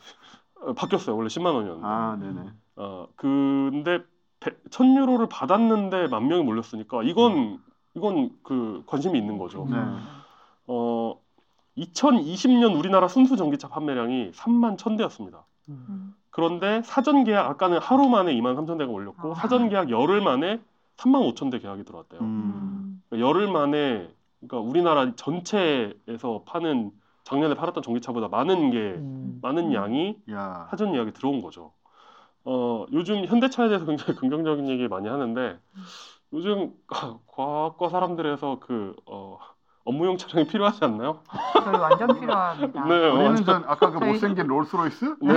[0.62, 1.16] 어, 바뀌었어요.
[1.16, 1.88] 원래 10만 원이었는데.
[1.88, 2.50] 아, 네네.
[2.76, 4.04] 어 근데
[4.42, 7.60] 백- 천 유로를 받았는데 만 명이 몰렸으니까 이건
[7.96, 9.66] 이건 그 관심이 있는 거죠.
[9.70, 9.78] 네.
[10.68, 11.16] 어
[11.78, 15.44] 2020년 우리나라 순수 전기차 판매량이 3만 1000대였습니다.
[15.70, 16.16] 음.
[16.32, 19.36] 그런데 사전 계약 아까는 하루 만에 2만 3천 대가 올렸고 아.
[19.36, 20.60] 사전 계약 열흘 만에
[20.98, 22.20] 3만 5천 대 계약이 들어왔대요.
[22.22, 23.02] 음.
[23.10, 26.92] 그러니까 열흘 만에 그러니까 우리나라 전체에서 파는
[27.24, 29.40] 작년에 팔았던 전기차보다 많은 게 음.
[29.42, 30.68] 많은 양이 야.
[30.70, 31.72] 사전 예약이 들어온 거죠.
[32.46, 35.60] 어 요즘 현대차에 대해서 굉장히 긍정적인 얘기 많이 하는데
[36.34, 36.72] 요즘
[37.28, 39.38] 과학과 사람들에서 그 어,
[39.84, 41.20] 업무용 차량이 필요하지 않나요?
[41.64, 42.84] 저희 완전 필요합니다.
[42.88, 45.34] 네, 우리는 완전- 전 아까 그 못생긴 롤스로이스 네.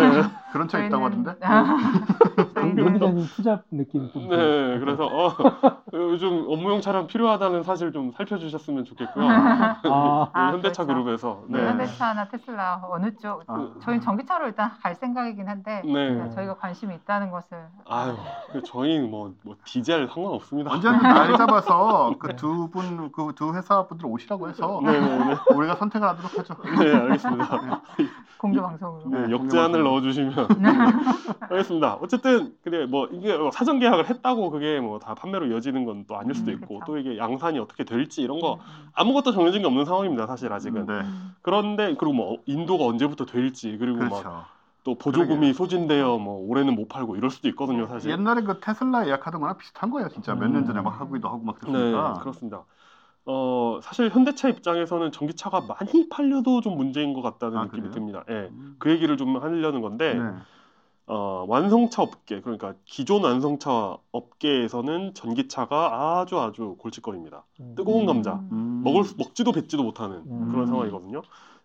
[0.52, 1.34] 그런 차 있다고 하던데.
[2.60, 4.28] 기자님 투잡 느낌 좀.
[4.28, 5.30] 네, 그래서 어,
[5.92, 9.26] 요즘 업무용 차량 필요하다는 사실 좀 살펴주셨으면 좋겠고요.
[9.28, 10.86] 아, 아, 현대차 그렇죠.
[11.04, 11.60] 그룹에서 네.
[11.60, 13.42] 네, 현대차나 테슬라 어느 쪽?
[13.46, 13.70] 아.
[13.82, 16.30] 저희는 전기차로 일단 갈 생각이긴 한데 네.
[16.34, 17.58] 저희가 관심이 있다는 것을
[17.88, 18.14] 아유,
[18.52, 20.70] 그 저희는 뭐, 뭐 디젤 상관없습니다.
[20.72, 25.36] 언제든 날 잡아서 그 두 분 그 두 회사 분들 오시라고 해서 네, 네, 네.
[25.54, 26.54] 우리가 선택을 하도록 하죠.
[26.78, 27.82] 네, 알겠습니다.
[28.38, 29.08] 공개 방송으로.
[29.10, 29.82] 네, 네, 역제안을.
[29.82, 30.34] 넣어주시면
[31.50, 31.94] 알겠습니다.
[32.00, 36.16] 어쨌든 근데 뭐 이게 뭐 사전 계약을 했다고 그게 뭐 다 판매로 이어지는 건 또
[36.16, 36.84] 아닐 수도 음, 있고 그쵸.
[36.86, 40.26] 또 이게 양산이 어떻게 될지 이런 거 음, 아무것도 정해진 게 없는 상황입니다.
[40.26, 40.86] 사실 아직은.
[40.86, 40.92] 네.
[41.00, 41.34] 음.
[41.42, 44.44] 그런데 그리고 뭐 인도가 언제부터 될지 그리고 막 그렇죠.
[44.82, 45.52] 또 보조금이 그러게요.
[45.52, 48.10] 소진되어 뭐 올해는 못 팔고 이럴 수도 있거든요, 사실.
[48.10, 50.34] 옛날에 그 테슬라 예약하던 거랑 비슷한 거예요, 진짜.
[50.34, 52.14] 몇 년 전에 막 하기도 하고 막 네, 그랬으니까.
[52.20, 52.64] 그렇습니다.
[53.26, 57.92] 어, 사실 현대차 입장에서는 전기차가 많이 팔려도 좀 문제인 것 같다는 아, 느낌이 그래요?
[57.92, 58.24] 듭니다.
[58.30, 58.48] 예.
[58.50, 58.76] 음.
[58.78, 60.20] 그 얘기를 좀 하려는 건데, 네.
[61.12, 67.42] 어, 완성차 업계, 그러니까 기존 완성차 업계에서는 전기차가 아주 아주 골칫거리입니다.
[67.58, 67.74] 음.
[67.76, 68.82] 뜨거운 감자, 음.
[68.84, 70.48] 먹을 수, 먹지도 뱉지도 못하는 음.
[70.52, 71.22] 그런 상황이거든요.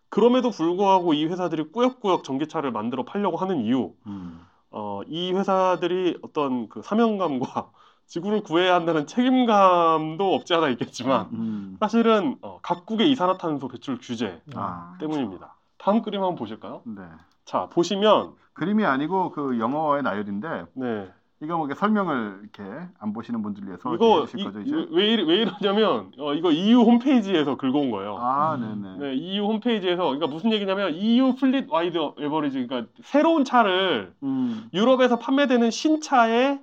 [0.10, 4.42] 그럼에도 불구하고 이 회사들이 꾸역꾸역 전기차를 만들어 팔려고 하는 이유, 음.
[4.72, 7.70] 어, 이 회사들이 어떤 그 사명감과
[8.08, 11.78] 지구를 구해야 한다는 책임감도 없지 않아 있겠지만 음.
[11.80, 15.54] 사실은 어, 각국의 이산화탄소 배출 규제 아, 때문입니다.
[15.78, 16.82] 다음 그림 한번 보실까요?
[16.86, 17.04] 네.
[17.46, 21.08] 자 보시면 그림이 아니고 그 영어의 나열인데 네
[21.42, 22.64] 이거 뭐 이렇게 설명을 이렇게
[23.00, 24.88] 안 보시는 분들 위해서 이거 이- 거죠 이제?
[24.90, 28.18] 왜, 이러- 왜 이러냐면 어, 이거 EU 홈페이지에서 긁어온 거예요.
[28.18, 28.98] 아, 네네.
[28.98, 34.70] 네, EU 홈페이지에서 그러니까 무슨 얘기냐면 EU fleet-wide average 그러니까 새로운 차를 음.
[34.74, 36.62] 유럽에서 판매되는 신차의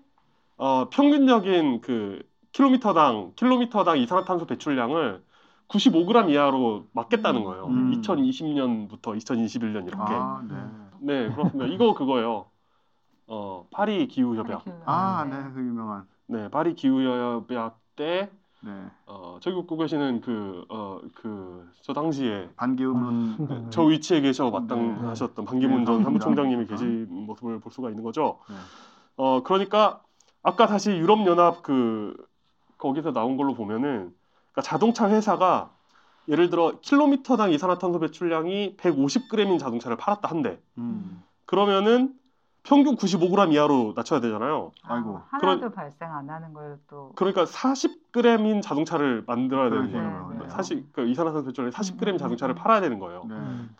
[0.56, 2.22] 어, 평균적인 그
[2.52, 5.22] 킬로미터당 킬로미터당 이산화탄소 배출량을
[5.72, 7.66] 95g 이하로 막겠다는 거예요.
[7.66, 7.92] 음.
[8.00, 9.98] 2020년부터 2021년 이렇게.
[9.98, 10.54] 아, 네.
[11.00, 11.66] 네, 그렇습니다.
[11.72, 12.46] 이거 그거예요.
[13.26, 14.64] 어, 파리 기후 협약.
[14.84, 16.04] 아, 네, 그 유명한.
[16.26, 18.30] 네, 파리 기후 협약 때
[18.64, 18.70] 네.
[19.06, 23.66] 어, 저기 웃고 계시는 그 어, 그 저 당시에 반기문 음.
[23.70, 26.76] 저 위치에 계셔 마땅하셨던 반기문 네, 전 반기문 사무총장님이 전.
[26.76, 28.38] 계신 모습을 볼 수가 있는 거죠.
[28.48, 28.54] 네.
[29.16, 30.00] 어 그러니까
[30.44, 32.14] 아까 다시 유럽 연합 그
[32.78, 34.14] 거기서 나온 걸로 보면은
[34.52, 35.70] 그러니까 자동차 회사가
[36.28, 40.60] 예를 들어 킬로미터당 이산화탄소 배출량이 150g인 자동차를 팔았다 한대.
[40.78, 41.22] 음.
[41.46, 42.14] 그러면은
[42.62, 44.70] 평균 95g 이하로 낮춰야 되잖아요.
[44.84, 45.16] 아이고.
[45.16, 47.10] 아, 하나도 발생 안 하는 걸 또.
[47.16, 49.90] 그러니까 40g인 자동차를 만들어야 되는.
[49.90, 50.30] 거예요.
[50.34, 50.48] 네, 네.
[50.48, 52.56] 사실 그 이산화탄소 배출량이 40g 음, 자동차를 음.
[52.56, 53.24] 팔아야 되는 거예요.
[53.28, 53.34] 네.
[53.34, 53.74] 음.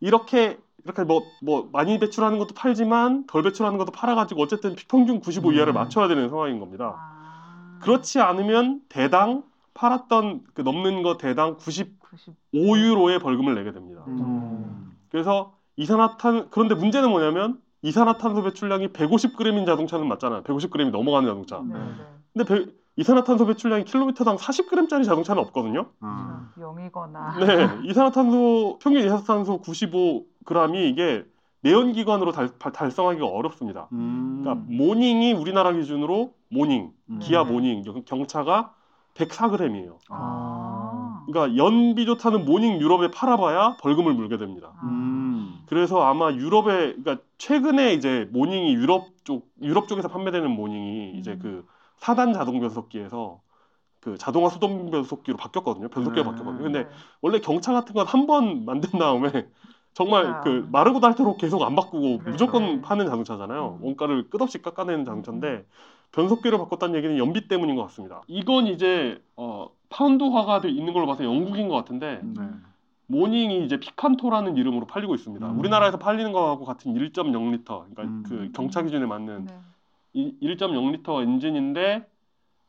[0.00, 5.52] 이렇게 이렇게 뭐 뭐 많이 배출하는 것도 팔지만 덜 배출하는 것도 팔아가지고 어쨌든 평균 95
[5.52, 5.74] 이하를 음.
[5.74, 6.94] 맞춰야 되는 상황인 겁니다.
[6.98, 9.44] 아, 그렇지 않으면 대당
[9.74, 12.00] 팔았던 그 넘는 거 대당 90.
[12.54, 14.04] 95유로의 벌금을 내게 됩니다.
[14.06, 14.92] 음.
[15.10, 20.42] 그래서 이산화탄 그런데 문제는 뭐냐면 이산화탄소 배출량이 150g인 자동차는 맞잖아요.
[20.42, 21.60] 150g이 넘어가는 자동차.
[21.60, 22.04] 네, 네.
[22.34, 25.86] 근데 배- 이산화탄소 배출량이 킬로미터당 40g짜리 자동차는 없거든요.
[26.00, 26.46] 어.
[26.60, 27.36] 영이거나.
[27.40, 31.24] 네, 이산화탄소 평균 이산화탄소 95g이 이게
[31.62, 33.88] 내연기관으로 달, 달- 달성하기가 어렵습니다.
[33.92, 34.40] 음.
[34.42, 37.18] 그러니까 모닝이 우리나라 기준으로 모닝, 음.
[37.20, 37.50] 기아 네.
[37.52, 38.74] 모닝 경- 경차가
[39.14, 39.98] 104g이에요.
[40.08, 41.24] 아.
[41.26, 44.72] 그러니까 연비 좋다는 모닝 유럽에 팔아봐야 벌금을 물게 됩니다.
[44.84, 45.62] 음.
[45.66, 51.38] 그래서 아마 유럽에 그러니까 최근에 이제 모닝이 유럽 쪽 유럽 쪽에서 판매되는 모닝이 이제 음.
[51.38, 51.66] 그
[52.00, 53.40] 4단 자동 변속기에서
[54.00, 55.88] 그 자동화 수동 변속기로 바뀌었거든요.
[55.88, 56.30] 변속기가 네.
[56.30, 56.62] 바뀌었거든요.
[56.64, 56.88] 근데 네.
[57.22, 59.30] 원래 경차 같은 건 한 번 만든 다음에
[59.94, 60.40] 정말 아.
[60.40, 62.30] 그 마르고 닳도록 계속 안 바꾸고 그렇죠.
[62.30, 63.78] 무조건 파는 자동차잖아요.
[63.80, 63.84] 음.
[63.84, 65.66] 원가를 끝없이 깎아내는 자동차인데
[66.12, 68.22] 변속기를 바꿨다는 얘기는 연비 때문인 것 같습니다.
[68.26, 72.42] 이건 이제 어, 파운드화가 돼 있는 걸로 봐서 영국인 것 같은데 네.
[73.06, 75.46] 모닝이 이제 피칸토라는 이름으로 팔리고 있습니다.
[75.46, 75.58] 음.
[75.58, 78.22] 우리나라에서 팔리는 거하고 같은 1.0리터, 그러니까 음.
[78.26, 79.54] 그 경차 기준에 맞는 네.
[80.14, 82.06] 이 1.0리터 엔진인데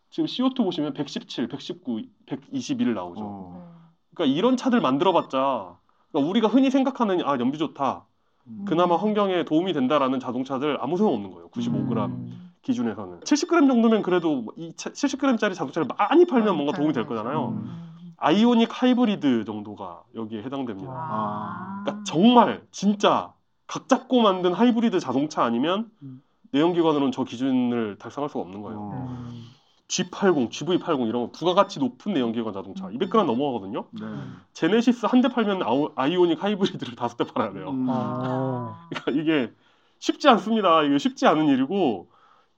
[0.10, 3.22] 지금 CO2 보시면 117, 119, 121 나오죠.
[3.24, 3.74] 어.
[4.14, 5.78] 그러니까 이런 차들 만들어봤자
[6.12, 8.06] 그러니까 우리가 흔히 생각하는 아 연비 좋다,
[8.48, 8.66] 음.
[8.68, 11.50] 그나마 환경에 도움이 된다라는 자동차들 아무 소용 없는 거예요.
[11.50, 12.43] 95g 음.
[12.64, 17.50] 기준에서는 70g 정도면 그래도 이 70g짜리 자동차를 많이 팔면 뭔가 도움이 될 거잖아요.
[17.50, 17.94] 음.
[18.18, 20.92] 아이오닉 하이브리드 정도가 여기에 해당됩니다.
[20.94, 21.82] 아.
[21.84, 23.34] 그러니까 정말 진짜
[23.68, 26.22] 각 잡고 만든 하이브리드 자동차 아니면 음.
[26.52, 28.80] 내연기관으로는 저 기준을 달성할 수가 없는 거예요.
[28.80, 29.08] 어.
[29.10, 29.44] 음.
[29.90, 33.86] G80, GV80 이런 거 부가가치 높은 내연기관 자동차 200g 넘어가거든요.
[33.92, 34.08] 네.
[34.54, 35.62] 제네시스 한 대 팔면
[35.96, 37.70] 아이오닉 하이브리드를 다섯 대 팔아야 돼요.
[37.72, 37.88] 음.
[37.90, 38.88] 아.
[38.90, 39.52] 그러니까 이게
[40.00, 40.84] 쉽지 않습니다.
[40.84, 42.08] 이게 쉽지 않은 일이고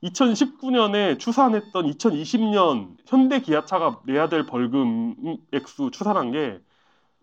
[0.06, 6.60] 2019년에 추산했던 2020년 현대 기아차가 내야 될 벌금 액수 추산한 게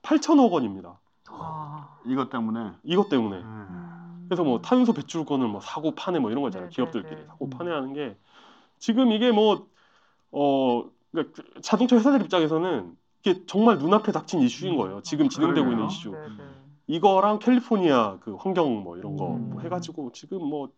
[0.02, 0.98] 8천억 원입니다.
[1.28, 1.96] 아.
[2.04, 2.72] 이것 때문에.
[2.82, 3.36] 이것 때문에.
[3.36, 3.42] 네.
[3.42, 4.26] 음.
[4.28, 6.70] 그래서 뭐 탄소 배출권을 뭐 사고 파네 뭐 이런 거 있잖아요.
[6.70, 7.26] 네, 기업들끼리 네, 네.
[7.26, 8.16] 사고 파네 하는 게
[8.78, 9.66] 지금 이게 뭐
[10.32, 15.02] 어, 그러니까 그 자동차 회사들 입장에서는 이게 정말 눈앞에 닥친 이슈인 거예요.
[15.02, 15.70] 지금 진행되고.
[15.70, 16.10] 있는 이슈.
[16.10, 16.44] 네, 네.
[16.88, 19.50] 이거랑 캘리포니아 그 환경 뭐 이런 거 음.
[19.50, 20.70] 뭐 해가지고 지금 뭐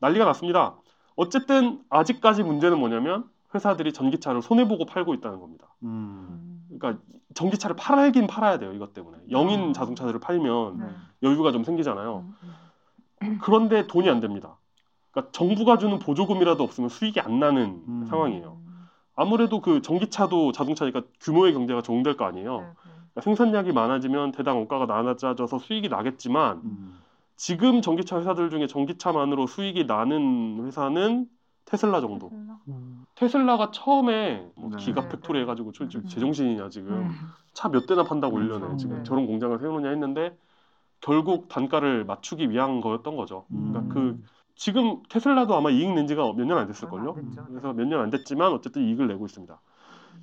[0.00, 0.76] 난리가 났습니다.
[1.16, 5.68] 어쨌든 아직까지 문제는 뭐냐면 회사들이 전기차를 손해 보고 팔고 있다는 겁니다.
[5.84, 6.60] 음.
[6.68, 7.02] 그러니까
[7.34, 8.72] 전기차를 팔긴 팔아야 돼요.
[8.72, 9.72] 이것 때문에 영인 아.
[9.72, 10.86] 자동차들을 팔면 네.
[11.22, 12.24] 여유가 좀 생기잖아요.
[13.22, 13.38] 음.
[13.40, 14.58] 그런데 돈이 안 됩니다.
[15.10, 18.06] 그러니까 정부가 주는 보조금이라도 없으면 수익이 안 나는 음.
[18.08, 18.58] 상황이에요.
[19.16, 22.74] 아무래도 그 전기차도 자동차니까 규모의 경제가 적용될 거 아니에요.
[23.14, 26.98] 그러니까 생산량이 많아지면 대당 원가가 낮아져서 수익이 나겠지만 음.
[27.36, 31.26] 지금 전기차 회사들 중에 전기차만으로 수익이 나는 회사는
[31.64, 32.30] 테슬라 정도.
[32.68, 33.04] 음.
[33.14, 34.76] 테슬라 가 처음에 뭐 네.
[34.76, 35.42] 기가 네, 팩토리 네.
[35.42, 36.06] 해가지고 저- 저 음.
[36.06, 37.10] 제정신이냐 지금 음.
[37.54, 38.76] 차몇 대나 판다고 1년에 그렇죠.
[38.76, 39.02] 지금 네.
[39.04, 40.36] 저런 공장을 세우느냐 했는데
[41.00, 43.46] 결국 단가를 맞추기 위한 거였던 거죠.
[43.50, 43.70] 음.
[43.72, 44.22] 그러니까 그
[44.56, 47.14] 지금 테슬라도 아마 이익 낸 지가 몇 년 안 됐을걸요.
[47.14, 49.58] 그래서 몇 년 안 됐지만 어쨌든 이익을 내고 있습니다.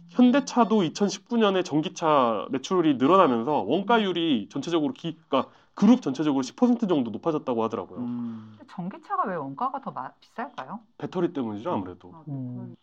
[0.09, 7.99] 현대차도 2019년에 전기차 매출이 늘어나면서 원가율이 전체적으로 기, 그러니까 그룹 전체적으로 10% 정도 높아졌다고 하더라고요.
[7.99, 8.57] 음.
[8.69, 10.79] 전기차가 왜 원가가 더 마- 비쌀까요?
[10.97, 12.09] 배터리 때문이죠 아무래도.
[12.09, 12.75] 어, 음.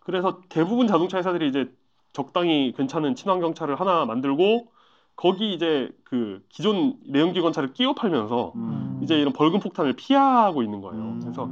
[0.00, 1.72] 그래서 대부분 자동차 회사들이 이제
[2.12, 4.70] 적당히 괜찮은 친환경 차를 하나 만들고
[5.16, 9.00] 거기 이제 그 기존 내연기관 차를 끼워 팔면서 음.
[9.02, 11.02] 이제 이런 벌금 폭탄을 피하고 있는 거예요.
[11.02, 11.20] 음.
[11.20, 11.50] 그래서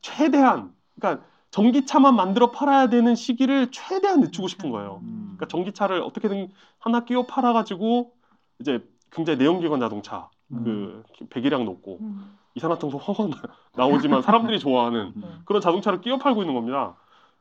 [0.00, 5.00] 최대한 그러니까 전기차만 만들어 팔아야 되는 시기를 최대한 늦추고 싶은 거예요.
[5.02, 5.34] 음.
[5.36, 8.12] 그러니까 전기차를 어떻게든 하나 끼워 팔아가지고
[8.60, 10.28] 이제 굉장히 내연기관 자동차
[10.64, 12.36] 그 배기량 높고 음.
[12.54, 13.38] 이산화탄소 나-
[13.76, 15.42] 나오지만 사람들이 좋아하는 음.
[15.44, 16.96] 그런 자동차를 끼워 팔고 있는 겁니다.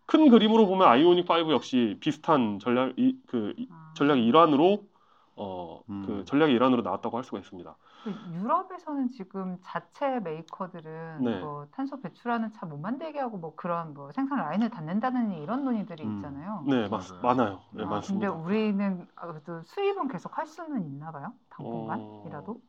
[0.06, 3.94] 큰 그림으로 보면 아이오닉 5 역시 비슷한 전략 이, 그 이- 아.
[3.96, 4.84] 전략의 일환으로
[5.36, 6.04] 어, 음.
[6.06, 7.76] 그 전략의 일환으로 나왔다고 할 수가 있습니다.
[8.04, 11.40] 그 유럽에서는 지금 자체 메이커들은 네.
[11.40, 16.04] 뭐 탄소 배출하는 차 못 만들게 하고 뭐 그런 뭐 생산 라인을 닫는다는 이런 논의들이
[16.04, 16.16] 음.
[16.16, 16.64] 있잖아요.
[16.68, 17.04] 네, 맞.
[17.22, 17.62] 많아요.
[17.74, 18.32] 네, 아, 많습니다.
[18.32, 21.34] 근데 우리는 아, 그래도 수입은 계속 할 수는 있나 봐요.
[21.50, 22.52] 당분간이라도.
[22.54, 22.62] 어.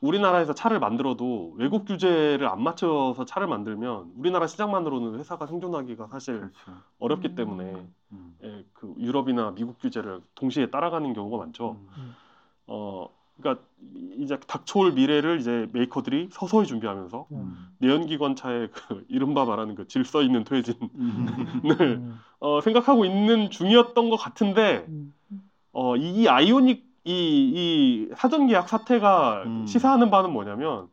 [0.00, 6.82] 우리나라에서 차를 만들어도 외국 규제를 안 맞춰서 차를 만들면 우리나라 시장만으로는 회사가 생존하기가 사실 그렇죠.
[6.98, 7.34] 어렵기 음.
[7.34, 8.36] 때문에 음.
[8.42, 11.72] 예, 그 유럽이나 미국 규제를 동시에 따라가는 경우가 많죠.
[11.98, 12.16] 음.
[12.66, 13.08] 어,
[13.38, 13.64] 그러니까
[14.18, 17.68] 이제 닥쳐올 미래를 이제 메이커들이 서서히 준비하면서 음.
[17.78, 21.62] 내연기관차의 그 이른바 말하는 그 질서 있는 퇴진을 음.
[21.80, 22.20] 음.
[22.40, 25.14] 어, 생각하고 있는 중이었던 것 같은데 음.
[25.72, 29.66] 어, 이, 이 아이오닉 이, 이 사전 계약 사태가 음.
[29.66, 30.88] 시사하는 바는 뭐냐면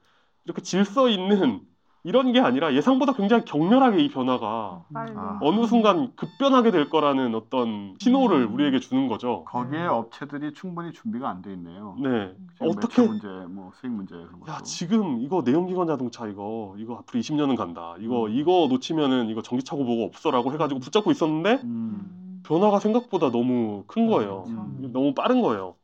[0.45, 1.61] 이렇게 질서 있는
[2.09, 5.11] 이런 게 아니라 예상보다 굉장히 격렬하게 이 변화가 빨리.
[5.15, 5.37] 아.
[5.43, 8.53] 어느 순간 급변하게 될 거라는 어떤 신호를 음.
[8.55, 9.45] 우리에게 주는 거죠.
[9.45, 11.95] 거기에 업체들이 충분히 준비가 안 돼 있네요.
[12.01, 12.33] 네.
[12.59, 14.51] 어떻게 문제, 뭐 수익 문제 그런 것도.
[14.51, 17.93] 야 지금 이거 내연기관 자동차 이거 이거 앞으로 20년은 간다.
[17.99, 18.31] 이거 음.
[18.31, 22.41] 이거 놓치면은 이거 전기차고 뭐고 없어라고 해가지고 붙잡고 있었는데 음.
[22.43, 24.45] 변화가 생각보다 너무 큰 거예요.
[24.47, 24.89] 음.
[24.91, 25.75] 너무 빠른 거예요.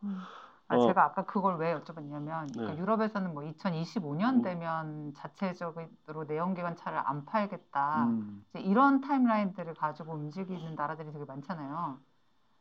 [0.68, 0.88] 아, 어.
[0.88, 2.78] 제가 아까 그걸 왜 여쭤봤냐면 그러니까 네.
[2.80, 4.42] 유럽에서는 뭐 2025년 음.
[4.42, 8.06] 되면 자체적으로 내연기관 차를 안 팔겠다.
[8.06, 8.44] 음.
[8.50, 12.00] 이제 이런 타임라인들을 가지고 움직이는 나라들이 되게 많잖아요.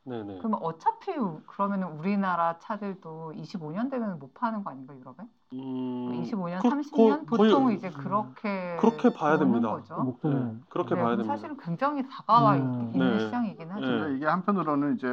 [0.03, 0.37] 네네.
[0.37, 5.15] 그러면 어차피 우- 그러면은 우리나라 차들도 25년 되면 못 파는 거 아닌가 유럽에?
[5.53, 9.69] 음, 25년, 그- 30년 거의- 보통 거의- 이제 그렇게 그렇게 봐야 됩니다.
[9.71, 9.95] 거죠.
[10.03, 11.33] 목표는 네, 그렇게 네, 봐야 그럼 됩니다.
[11.35, 12.91] 사실은 굉장히 다가와 음.
[12.93, 13.19] 있는 네.
[13.25, 13.81] 시장이긴 하죠.
[13.81, 13.99] 네.
[13.99, 15.07] 근데 이게 한편으로는 이제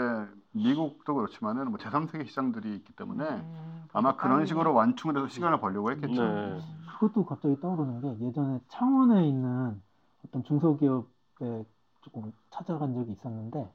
[0.52, 4.46] 미국도 그렇지만은 뭐 제3세계 시장들이 있기 때문에 음, 아마 그런.
[4.46, 6.22] 식으로 완충을 해서 시간을 벌려고 했겠죠.
[6.22, 6.60] 네.
[7.00, 9.80] 그것도 갑자기 떠오르는 게 예전에 창원에 있는
[10.26, 11.64] 어떤 중소기업에
[12.02, 13.70] 조금 찾아간 적이 있었는데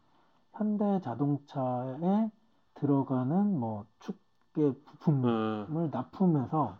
[0.54, 2.30] 현대 자동차에
[2.76, 5.90] 들어가는 뭐 축계 부품을 네.
[5.92, 6.78] 납품해서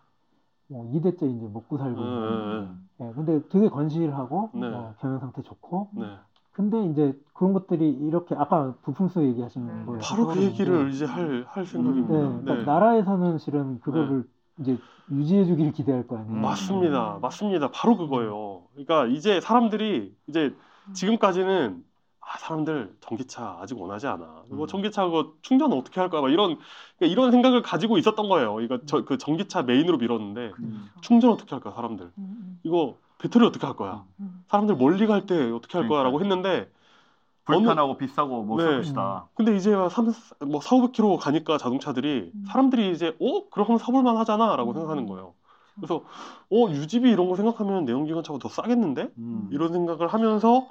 [0.68, 3.06] 뭐 2대째 이제 먹고 살고 있는 네.
[3.06, 4.68] 예, 근데 되게 건실하고 네.
[4.74, 6.18] 어, 경영 상태 좋고 네.
[6.58, 9.86] 근데 이제 그런 것들이 이렇게 아까 부품수 얘기하시는 네.
[9.86, 10.00] 거예요.
[10.04, 12.12] 바로 그 얘기를 이제 할, 할 생각입니다.
[12.12, 12.42] 네, 네.
[12.42, 14.28] 그러니까 나라에서는 실은 그거를
[14.60, 14.76] 이제
[15.12, 16.34] 유지해주기를 기대할 거 아니에요.
[16.34, 16.42] 음.
[16.42, 17.20] 맞습니다.
[17.22, 17.70] 맞습니다.
[17.72, 18.64] 바로 그거예요.
[18.72, 20.56] 그러니까 이제 사람들이 이제
[20.94, 21.84] 지금까지는
[22.22, 24.46] 아, 사람들 전기차 아직 원하지 않아.
[24.52, 24.68] 이거 음.
[24.68, 26.22] 전기차 그거 충전 어떻게 할까?
[26.22, 26.58] 막 이런
[26.98, 28.62] 그러니까 이런 생각을 가지고 있었던 거예요.
[28.62, 30.90] 이거 저, 그 전기차 메인으로 밀었는데 음.
[31.02, 31.72] 충전 어떻게 할까?
[31.72, 34.06] 사람들 음, 이거 배터리 어떻게 할 거야?
[34.20, 36.70] 음, 사람들 멀리 갈 때 어떻게 할 거야라고 했는데
[37.46, 38.64] 불편하고 비싸고 뭐 네.
[38.74, 39.30] 서비스다.
[39.36, 40.14] 근데 이제 3,
[40.48, 42.46] 뭐 4, 500km 가니까 자동차들이 음.
[42.48, 43.50] 사람들이 이제 어?
[43.50, 44.74] 그럼 사볼만 하잖아라고 음.
[44.74, 45.34] 생각하는 거예요.
[45.78, 46.04] 그래서
[46.52, 49.10] 어 유지비 이런 거 생각하면 내연기관차가 더 싸겠는데?
[49.18, 49.48] 음.
[49.52, 50.70] 이런 생각을 하면서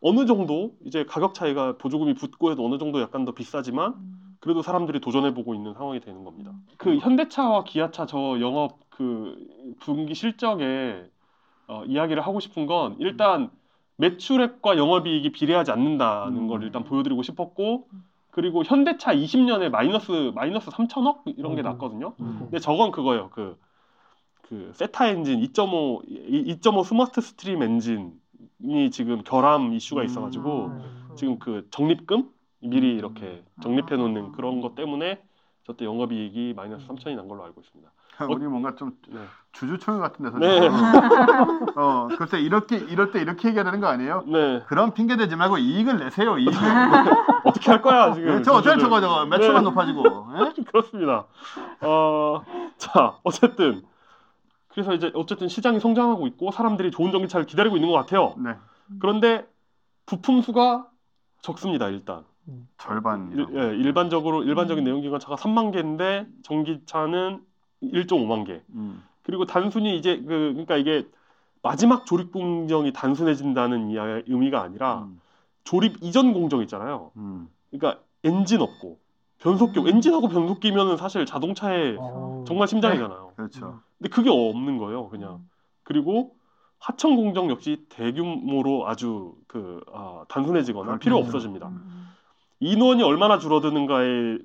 [0.00, 4.36] 어느 정도 이제 가격 차이가 보조금이 붙고 해도 어느 정도 약간 더 비싸지만 음.
[4.40, 6.52] 그래도 사람들이 도전해 보고 있는 상황이 되는 겁니다.
[6.78, 9.36] 그 현대차와 기아차 저 영업 그
[9.80, 11.10] 분기 실적에
[11.70, 13.48] 어, 이야기를 하고 싶은 건 일단
[13.96, 16.48] 매출액과 영업이익이 비례하지 않는다는 음.
[16.48, 17.88] 걸 일단 보여드리고 싶었고
[18.30, 21.64] 그리고 현대차 20년에 마이너스 마이너스 3천억 이런 게 음.
[21.64, 22.14] 났거든요.
[22.20, 22.38] 음.
[22.40, 23.30] 근데 저건 그거예요.
[23.30, 23.56] 그,
[24.42, 31.08] 그 세타 엔진 2.5 이- 2.5 스마트 스트림 엔진이 지금 결함 이슈가 있어가지고 음.
[31.16, 32.28] 지금 그 적립금
[32.62, 33.96] 미리 이렇게 적립해 아.
[33.96, 35.22] 놓는 그런 것 때문에
[35.64, 37.92] 저때 영업이익이 마이너스 3천이 난 걸로 알고 있습니다.
[38.26, 39.20] 우리 뭔가 좀 네.
[39.52, 40.68] 주주총회 같은 데서 네.
[41.76, 44.24] 어 글쎄 이렇게 이럴 때 이렇게 얘기해야 되는 거 아니에요?
[44.26, 44.62] 네.
[44.66, 46.38] 그런 핑계 대지 말고 이익을 내세요.
[46.38, 46.52] 이익을.
[47.44, 48.36] 어떻게 할 거야 지금?
[48.36, 48.80] 네, 저거 주주들.
[48.80, 49.70] 저거 저거 매출만 네.
[49.70, 50.04] 높아지고.
[50.36, 50.62] 예?
[50.70, 51.26] 그렇습니다.
[51.80, 52.42] 어,
[52.78, 53.82] 자, 어쨌든
[54.68, 58.34] 그래서 이제 어쨌든 시장이 성장하고 있고 사람들이 좋은 전기차를 기다리고 있는 것 같아요.
[58.38, 58.54] 네.
[59.00, 59.46] 그런데
[60.06, 60.86] 부품 수가
[61.42, 61.88] 적습니다.
[61.88, 62.24] 일단
[62.78, 63.30] 절반.
[63.32, 64.84] 일, 예, 일반적으로 일반적인 음.
[64.84, 67.40] 내연기관 차가 3만 개인데 전기차는
[67.82, 68.60] 1.5만 개.
[68.74, 69.02] 음.
[69.22, 71.06] 그리고 단순히 이제 그 그러니까 이게
[71.62, 75.20] 마지막 조립 공정이 단순해진다는 이야- 의미가 아니라 음.
[75.64, 77.10] 조립 이전 공정 있잖아요.
[77.16, 77.48] 음.
[77.70, 78.98] 그러니까 엔진 없고
[79.38, 79.88] 변속기 음.
[79.88, 83.32] 엔진하고 변속기면은 사실 자동차의 어, 정말 심장이잖아요.
[83.36, 83.80] 그렇죠.
[83.98, 85.44] 근데 그게 없는 거예요, 그냥.
[85.82, 86.34] 그리고
[86.78, 91.18] 하청 공정 역시 대규모로 아주 그 아, 단순해지거나 필요.
[91.18, 91.68] 없어집니다.
[91.68, 92.08] 음.
[92.60, 94.38] 인원이 얼마나 줄어드는가의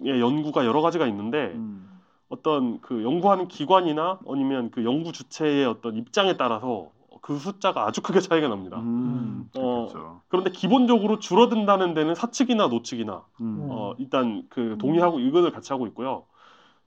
[0.00, 1.86] 의 연구가 여러 가지가 있는데 음.
[2.32, 8.20] 어떤 그 연구하는 기관이나 아니면 그 연구 주체의 어떤 입장에 따라서 그 숫자가 아주 크게
[8.20, 8.78] 차이가 납니다.
[8.78, 9.50] 음.
[9.54, 10.22] 어, 그렇죠.
[10.28, 13.68] 그런데 기본적으로 줄어든다는 데는 사측이나 노측이나 음.
[13.70, 16.24] 어, 일단 그 동의하고 의견을 같이 하고 있고요.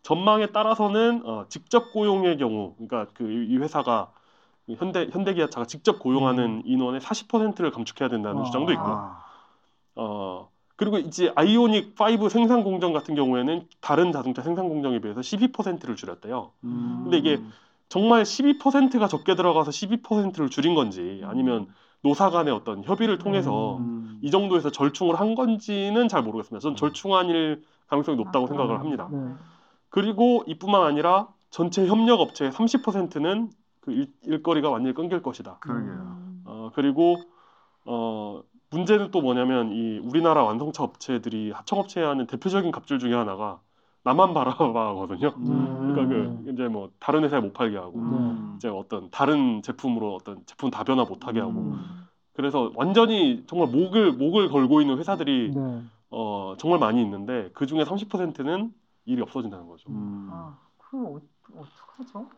[0.03, 4.11] 전망에 따라서는 어, 직접 고용의 경우, 그러니까 그 이 회사가
[4.77, 8.43] 현대 현대기아차가 직접 고용하는 인원의 40%를 감축해야 된다는 아.
[8.43, 8.95] 주장도 있고요.
[8.95, 9.25] 아.
[9.95, 15.95] 어, 그리고 이제 아이오닉 5 생산 공정 같은 경우에는 다른 자동차 생산 공정에 비해서 12%를
[15.95, 16.51] 줄였대요.
[16.65, 16.99] 음.
[17.03, 17.41] 근데 이게
[17.87, 21.67] 정말 12%가 적게 들어가서 12%를 줄인 건지 아니면
[22.01, 24.19] 노사 간의 어떤 협의를 통해서 음.
[24.21, 26.61] 이 정도에서 절충을 한 건지는 잘 모르겠습니다.
[26.61, 28.79] 저는 절충한 일 가능성이 높다고 아, 생각을.
[28.79, 29.07] 합니다.
[29.11, 29.33] 네.
[29.89, 33.49] 그리고 이뿐만 아니라 전체 협력 업체의 30%는
[33.79, 35.57] 그 일, 일거리가 완전히 끊길 것이다.
[35.61, 35.93] 그러게요.
[35.93, 36.41] 음.
[36.45, 37.15] 어, 그리고
[37.85, 43.59] 어, 문제는 또 뭐냐면 이 우리나라 완성차 업체들이 하청업체에 하는 대표적인 갑질 중에 하나가
[44.03, 45.33] 나만 바라봐거든요.
[45.37, 45.93] 음.
[45.93, 48.53] 그러니까 그 이제 뭐 다른 회사에 못 팔게 하고 음.
[48.57, 52.05] 이제 어떤 다른 제품으로 어떤 제품 다변화 못 하게 하고 음.
[52.33, 55.81] 그래서 완전히 정말 목을 목을 걸고 있는 회사들이 네.
[56.11, 58.73] 어, 정말 많이 있는데 그 중에 30%는
[59.05, 59.89] 일이 없어진다는 거죠.
[59.89, 60.29] 음.
[60.31, 61.19] 아, 그럼 어,
[61.55, 62.29] 어떡하죠?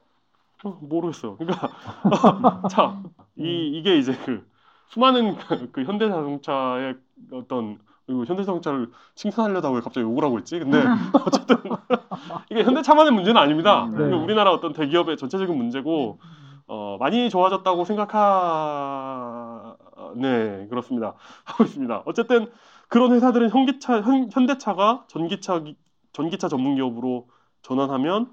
[0.64, 1.36] 어, 모르겠어요.
[1.38, 1.70] 그러니까
[2.70, 3.02] 자,
[3.36, 4.48] 이 이게 이제 그
[4.90, 6.96] 수많은 그, 그 현대자동차의
[7.34, 10.60] 어떤 그리고 현대자동차를 칭찬하려다 왜 갑자기 욕을 하고 있지?
[10.60, 10.82] 근데
[11.26, 11.58] 어쨌든
[12.50, 13.86] 이게 현대차만의 문제는 아닙니다.
[13.86, 14.16] 음, 네.
[14.16, 16.20] 우리나라 어떤 대기업의 전체적인 문제고
[16.68, 19.76] 어, 많이 좋아졌다고 생각하
[20.16, 22.04] 네 그렇습니다 하고 있습니다.
[22.06, 22.50] 어쨌든
[22.88, 25.76] 그런 회사들은 현기차 현, 현대차가 전기차 기-
[26.14, 27.28] 전기차 전문 기업으로
[27.62, 28.32] 전환하면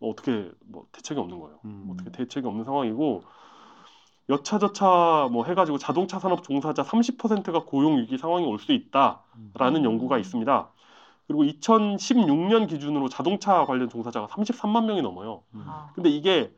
[0.00, 1.58] 어, 어떻게 뭐 대책이 없는 거예요.
[1.66, 1.88] 음.
[1.92, 3.22] 어떻게 대책이 없는 상황이고
[4.28, 9.84] 여차저차 뭐 해가지고 자동차 산업 종사자 30%가 고용 위기 상황이 올 수 있다라는 음.
[9.84, 10.68] 연구가 있습니다.
[11.26, 15.42] 그리고 2016년 기준으로 자동차 관련 종사자가 33만 명이 넘어요.
[15.66, 16.52] 아, 근데 이게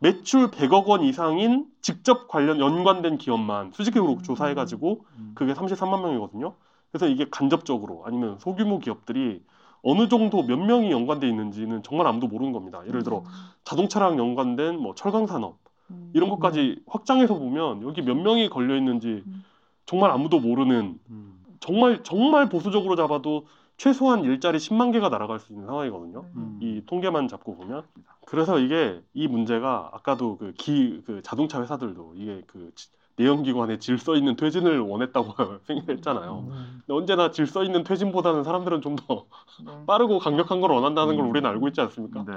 [0.00, 4.22] 매출 100억 원 이상인 직접 관련 연관된 기업만 수직적으로 음.
[4.22, 5.32] 조사해가지고 음.
[5.34, 6.54] 그게 33만 명이거든요.
[6.92, 9.42] 그래서 이게 간접적으로 아니면 소규모 기업들이
[9.82, 12.82] 어느 정도 몇 명이 연관돼 있는지는 정말 아무도 모르는 겁니다.
[12.86, 13.24] 예를 들어
[13.64, 15.58] 자동차랑 연관된 뭐 철강 산업
[15.90, 16.10] 음.
[16.14, 19.44] 이런 것까지 확장해서 보면 여기 몇 명이 걸려 있는지 음.
[19.86, 21.44] 정말 아무도 모르는 음.
[21.60, 23.46] 정말 정말 보수적으로 잡아도
[23.76, 26.26] 최소한 일자리 10만 개가 날아갈 수 있는 상황이거든요.
[26.36, 26.58] 음.
[26.62, 27.84] 이 통계만 잡고 보면
[28.26, 34.14] 그래서 이게 이 문제가 아까도 그 기 그 자동차 회사들도 이게 그 지- 내연기관에 질서
[34.16, 35.34] 있는 퇴진을 원했다고
[35.66, 36.38] 생각했잖아요.
[36.50, 36.82] 음.
[36.86, 39.26] 근데 언제나 질서 있는 퇴진보다는 사람들은 좀더
[39.64, 39.72] 네.
[39.86, 41.30] 빠르고 강력한 걸 원한다는 걸 음.
[41.30, 42.24] 우리는 알고 있지 않습니까?
[42.24, 42.32] 네.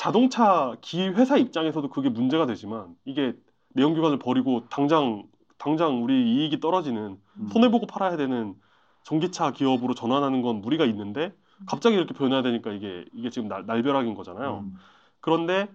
[0.00, 3.34] 자동차 기 회사 입장에서도 그게 문제가 되지만 이게
[3.74, 5.24] 내연기관을 버리고 당장
[5.58, 7.48] 당장 우리 이익이 떨어지는 음.
[7.52, 8.54] 손해 보고 팔아야 되는
[9.02, 11.34] 전기차 기업으로 전환하는 건 무리가 있는데
[11.66, 14.60] 갑자기 이렇게 변해야 되니까 이게 이게 지금 날, 날벼락인 거잖아요.
[14.64, 14.78] 음.
[15.20, 15.68] 그런데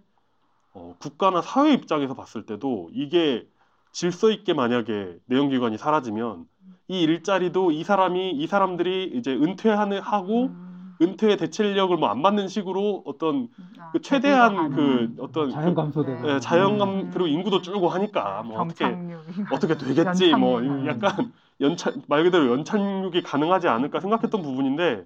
[0.73, 3.47] 어, 국가나 사회 입장에서 봤을 때도 이게
[3.91, 6.47] 질서 있게 만약에 내연기관이 사라지면
[6.87, 10.64] 이 일자리도 이 사람이 이 사람들이 이제 은퇴하는 하고 음.
[11.01, 13.49] 은퇴의 대체 인력을 뭐안 받는 식으로 어떤
[13.79, 15.15] 아, 그 최대한 그.
[15.19, 17.11] 어떤 자연 그, 감소되고 예, 자연감 음.
[17.11, 18.85] 그리고 인구도 줄고 하니까 뭐 어떻게
[19.51, 20.61] 어떻게 되겠지 뭐.
[20.87, 25.05] 약간 연착 말 그대로 연착륙이 가능하지 않을까 생각했던 부분인데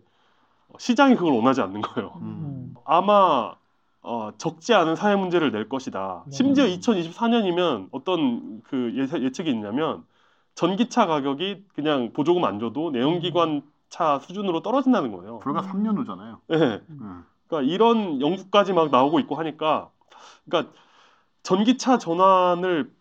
[0.70, 2.14] 어, 시장이 그걸 원하지 않는 거예요.
[2.22, 2.74] 음.
[2.86, 3.54] 아마
[4.02, 6.24] 어, 적지 않은 사회 문제를 낼 것이다.
[6.26, 6.32] 네.
[6.32, 10.04] 심지어 2024년이면 어떤 그 예, 예측이 있냐면
[10.56, 15.40] 전기차 가격이 그냥 보조금 안 줘도 내연기관 차 수준으로 떨어진다는 거예요.
[15.40, 16.40] 불과 3년 후잖아요.
[16.52, 16.82] 예.
[16.90, 17.26] 음.
[17.48, 19.90] 그러니까 이런 연구까지 막 나오고 있고 하니까
[20.46, 20.72] 그러니까
[21.44, 22.92] 전기차 전환을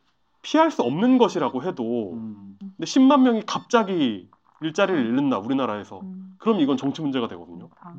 [0.42, 2.56] 피할 수 없는 것이라고 해도 음.
[2.60, 4.28] 근데 10만 명이 갑자기
[4.60, 6.36] 일자리를 잃는다 우리나라에서 음.
[6.38, 7.68] 그럼 이건 정치 문제가 되거든요.
[7.80, 7.94] 아,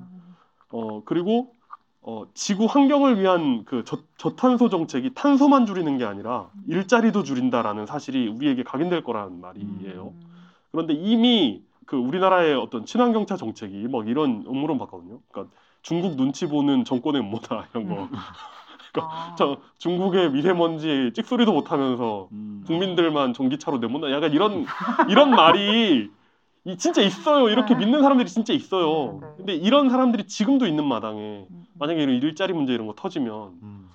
[0.72, 1.54] 어 그리고
[2.02, 8.28] 어, 지구 환경을 위한 그 저, 저탄소 정책이 탄소만 줄이는 게 아니라 일자리도 줄인다라는 사실이
[8.30, 10.14] 우리에게 각인될 거라는 말이에요.
[10.16, 10.30] 음.
[10.72, 15.22] 그런데 이미 그 우리나라의 어떤 친환경차 정책이 막 이런 음모론 봤거든요.
[15.32, 18.08] 그러니까 중국 눈치 보는 정권의 음모다 이런 거.
[19.02, 19.34] 아.
[19.40, 22.64] 저 중국의 미세먼지 찍소리도 못하면서 음.
[22.68, 24.12] 국민들만 전기차로 내몬다.
[24.12, 24.68] 약간 이런
[25.10, 26.12] 이런 말이
[26.66, 27.50] 이 진짜 있어요.
[27.50, 27.80] 이렇게 네.
[27.80, 29.18] 믿는 사람들이 진짜 있어요.
[29.20, 29.34] 네, 네.
[29.38, 31.66] 근데 이런 사람들이 지금도 있는 마당에 음.
[31.74, 33.90] 만약에 이런 일자리 문제 이런 거 터지면 음.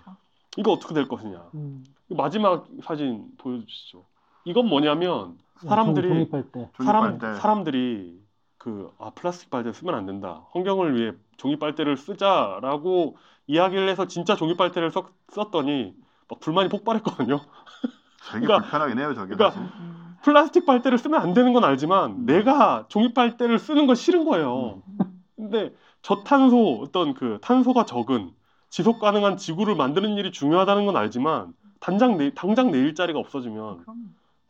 [0.57, 1.45] 이거 어떻게 될 것이냐.
[1.55, 1.85] 음.
[2.09, 4.05] 마지막 사진 보여주시죠.
[4.47, 6.71] 이건 뭐냐면 사람들이 종- 종이빨 때.
[6.83, 7.41] 사람 종이빨대.
[7.41, 8.21] 사람들이
[8.59, 10.47] 그 아 플라스틱 빨대 쓰면 안 된다.
[10.53, 13.17] 환경을 위해 종이 빨대를 쓰자라고
[13.47, 15.95] 이야기를 해서 진짜 종이 빨대를 썼, 썼더니
[16.29, 17.41] 막 불만이 폭발했거든요.
[18.33, 19.35] 되게 그러니까- 불편하긴 해요, 저게.
[19.35, 19.63] 그러니까- 사실.
[19.81, 20.17] 음.
[20.23, 22.27] 플라스틱 빨대를 쓰면 안 되는 건 알지만 음.
[22.27, 24.83] 내가 종이 빨대를 쓰는 건 싫은 거예요.
[25.37, 28.31] 근데 저탄소 어떤 그 탄소가 적은
[28.71, 33.97] 지속 가능한 지구를 만드는 일이 중요하다는 건 알지만 당장 내 당장 내 일자리가 없어지면 그럼.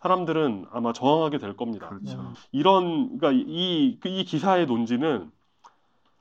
[0.08, 1.88] 사람들은 아마 저항하게 될 겁니다.
[1.88, 2.18] 그렇죠.
[2.22, 2.28] 네.
[2.52, 5.30] 이런 그러니까 이, 그- 이 기사의 논지는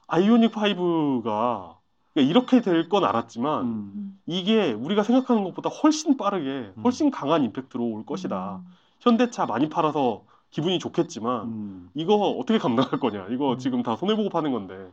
[0.07, 1.75] 아이오닉 5가
[2.15, 4.19] 이렇게 될 건 알았지만 음.
[4.25, 6.81] 이게 우리가 생각하는 것보다 훨씬 빠르게 음.
[6.83, 8.61] 훨씬 강한 임팩트로 올 것이다.
[8.65, 8.71] 음.
[9.01, 11.89] 현대차 많이 팔아서 기분이 좋겠지만 음.
[11.93, 13.27] 이거 어떻게 감당할 거냐?
[13.31, 13.57] 이거 음.
[13.57, 14.89] 지금 다 손해 보고 파는 건데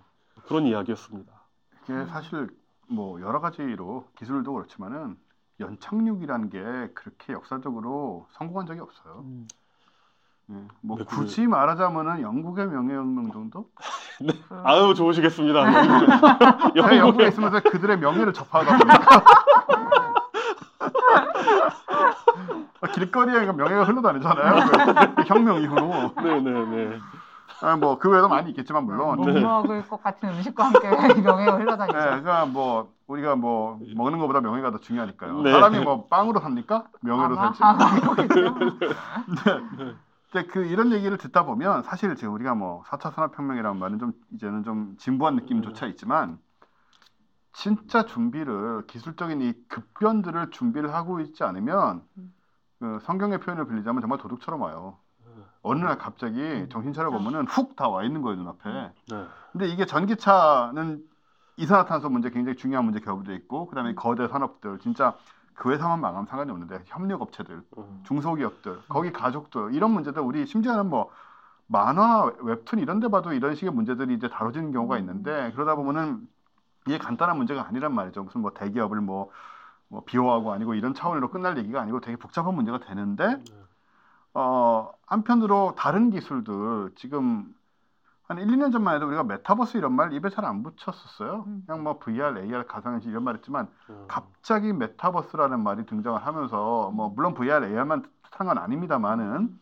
[0.46, 1.30] 그런 이야기였습니다.
[1.84, 2.48] 이게 사실
[2.88, 5.16] 뭐 여러 가지로 기술도 그렇지만은
[5.60, 6.58] 연착륙이라는 게
[6.94, 9.20] 그렇게 역사적으로 성공한 적이 없어요.
[9.24, 9.46] 음.
[10.50, 13.68] 예, 뭐 네, 그- 굳이 말하자면은 영국의 명예혁명 정도?
[14.18, 14.26] 그-
[14.64, 15.64] 아유 좋으시겠습니다.
[15.70, 19.24] 제가 영국에 영국의 있으면서 그들의 명예를 접하다 보니까
[22.94, 25.14] 길거리에 그 명예가 흘러다니잖아요.
[25.16, 26.12] 그 혁명 이후로.
[26.16, 26.98] 네네네.
[27.62, 29.16] 아, 뭐그 외에도 많이 있겠지만 물론.
[29.18, 29.40] 못 네.
[29.40, 30.88] 먹을 것 같은 음식과 함께
[31.20, 31.98] 명예가 네, 흘러다니죠.
[31.98, 35.42] 그러니까 뭐 우리가 뭐 먹는 것보다 명예가 더 중요하니까요.
[35.42, 35.50] 네.
[35.50, 36.86] 사람이 뭐 빵으로 삽니까?
[37.00, 37.52] 명예로 아마?
[37.52, 37.62] 살지.
[37.62, 38.54] 아마 그렇겠죠.
[40.32, 44.62] 근데 그 이런 얘기를 듣다 보면 사실 지금 우리가 뭐 4차 산업혁명이라는 말은 좀 이제는
[44.62, 46.38] 좀 진부한 느낌조차 있지만
[47.52, 52.32] 진짜 준비를 기술적인 이 급변들을 준비를 하고 있지 않으면 음.
[52.78, 54.98] 그 성경의 표현을 빌리자면 정말 도둑처럼 와요.
[55.62, 58.70] 어느 날 갑자기 정신 차려 보면은 훅 다 와 있는 거예요 눈앞에.
[59.10, 59.26] 네.
[59.52, 61.02] 근데 이게 전기차는
[61.60, 65.16] 이산화탄소 문제 굉장히 중요한 문제 겹돼 있고 그다음에 거대 산업들 진짜
[65.54, 68.02] 그 회사만 망하면 상관이 없는데 협력 업체들, 음.
[68.06, 71.10] 중소기업들, 거기 가족들 이런 문제들 우리 심지어는 뭐
[71.66, 76.26] 만화, 웹툰 이런 데 봐도 이런 식의 문제들이 이제 다뤄지는 경우가 있는데 그러다 보면은
[76.86, 78.22] 이게 간단한 문제가 아니란 말이죠.
[78.24, 79.30] 무슨 뭐 대기업을 뭐,
[79.88, 83.38] 뭐 비호하고 아니고 이런 차원으로 끝날 얘기가 아니고 되게 복잡한 문제가 되는데
[84.32, 87.54] 어, 한편으로 다른 기술들 지금
[88.30, 91.44] 한 1, 2년 전만 해도 우리가 메타버스 이런 말 입에 잘 안 붙였었어요.
[91.48, 91.64] 음.
[91.66, 94.04] 그냥 뭐 VR, AR, 가상현실 이런 말 했지만 음.
[94.06, 99.58] 갑자기 메타버스라는 말이 등장을 하면서 뭐 물론 VR, AR만 뜻하는 건 아닙니다만은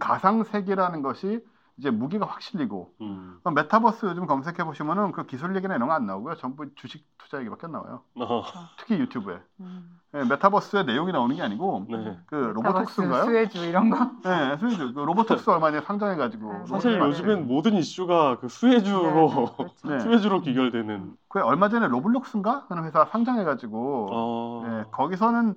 [0.00, 1.44] 가상 세계라는 것이
[1.80, 3.40] 이제 무게가 확 실리고 음.
[3.54, 6.36] 메타버스 요즘 검색해 보시면은 그 기술 얘기나 이런 거 안 나오고요.
[6.36, 8.02] 전부 주식 투자 얘기밖에 안 나와요.
[8.16, 8.42] 어,
[8.78, 9.98] 특히 유튜브에 음.
[10.14, 12.18] 예, 메타버스의 내용이 나오는 게 아니고 네.
[12.26, 13.24] 그 로보톡스인가요?
[13.24, 14.10] 수혜주 이런 거.
[14.24, 14.92] 네, 수혜주.
[14.92, 17.10] 그 로보톡스 얼마 전에 상장해 가지고 네, 사실 맞아요.
[17.10, 19.74] 요즘엔 모든 이슈가 그 수혜주로 네, 그렇죠.
[19.88, 20.00] 네.
[20.00, 21.16] 수혜주로 귀결되는.
[21.28, 24.64] 그 얼마 전에 로블록스인가 하는 회사 상장해 가지고 어.
[24.66, 25.54] 예, 거기서는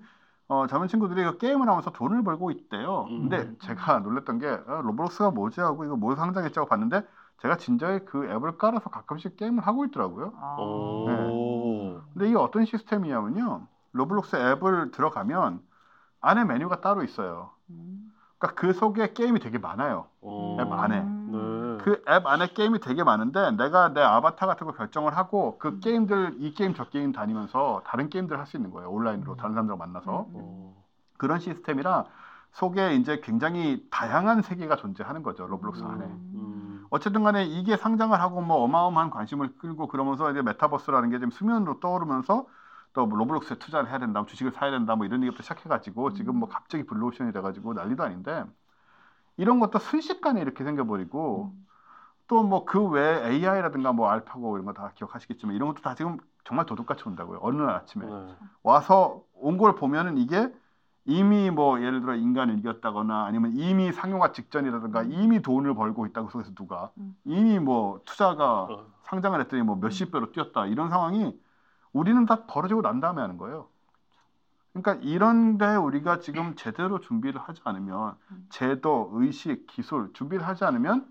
[0.48, 3.08] 어, 젊은 친구들이 그 게임을 하면서 돈을 벌고 있대요.
[3.10, 3.30] 음.
[3.30, 7.06] 근데 제가 놀랬던 게 아, 로블록스가 뭐지 하고 이거 뭐 상장했지 하고 봤는데
[7.42, 10.34] 제가 진작에 그 앱을 깔아서 가끔씩 게임을 하고 있더라고요.
[10.38, 10.58] 아.
[10.60, 12.02] 오.
[12.14, 13.68] 근데 이게 어떤 시스템이냐면요.
[13.94, 15.62] 로블록스 앱을 들어가면
[16.22, 17.52] 안에 메뉴가 따로 있어요.
[17.70, 18.13] 음.
[18.44, 20.08] 그러니까 그 속에 게임이 되게 많아요.
[20.22, 20.58] 어.
[20.60, 21.02] 앱 안에.
[21.02, 21.78] 네.
[21.78, 26.54] 그앱 안에 게임이 되게 많은데 내가 내 아바타 같은 거 결정을 하고 그 게임들 이
[26.54, 30.34] 게임 저 게임 다니면서 다른 게임들 할 수 있는 거예요 온라인으로 다른 사람들과 만나서 음.
[30.36, 30.84] 어.
[31.18, 32.06] 그런 시스템이라
[32.52, 36.86] 속에 이제 굉장히 다양한 세계가 존재하는 거죠 로블록스 안에 음.
[36.90, 41.80] 어쨌든 간에 이게 상장을 하고 뭐 어마어마한 관심을 끌고 그러면서 이제 메타버스라는 게 지금 수면으로
[41.80, 42.46] 떠오르면서
[42.94, 46.38] 또 뭐 로블록스에 투자를 해야 된다, 뭐 주식을 사야 된다, 뭐 이런 얘기부터 시작해가지고 지금
[46.38, 48.44] 뭐 갑자기 블루오션이 돼가지고 난리도 아닌데
[49.38, 51.56] 이런 것도 순식간에 이렇게 생겨버리고
[52.28, 56.66] 또뭐 그 외에 AI라든가 뭐 알파고 이런 거 다 기억하시겠지만 이런 것도 다 지금 정말
[56.66, 57.40] 도둑같이 온다고요.
[57.42, 58.36] 어느 날 아침에 네.
[58.64, 60.52] 와서 온 걸 보면은 이게
[61.06, 66.54] 이미 뭐 예를 들어 인간을 이겼다거나 아니면 이미 상용화 직전이라든가 이미 돈을 벌고 있다고 속에서
[66.56, 67.16] 누가 음.
[67.26, 68.88] 이미 뭐 투자가 어.
[69.04, 71.38] 상장을 했더니 뭐 몇십 배로 뛰었다 이런 상황이
[71.94, 73.68] 우리는 다 벌어지고 난 다음에 하는 거예요.
[74.74, 78.16] 그러니까 이런데 우리가 지금 제대로 준비를 하지 않으면
[78.50, 81.06] 제도, 의식, 기술 준비를 하지 않으면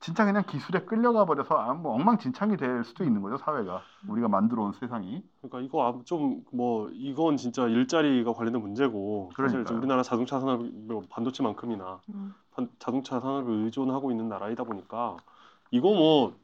[0.00, 4.62] 진짜 그냥 기술에 끌려가 버려서 아, 뭐 엉망진창이 될 수도 있는 거죠 사회가 우리가 만들어
[4.64, 5.22] 온 세상이.
[5.42, 9.78] 그러니까 이거 좀 뭐 이건 진짜 일자리가 관련된 문제고 사실 그러니까요.
[9.78, 12.34] 우리나라 자동차 산업 뭐 반도체만큼이나 음.
[12.54, 15.16] 반- 자동차 산업을 의존하고 있는 나라이다 보니까
[15.70, 16.34] 이거 뭐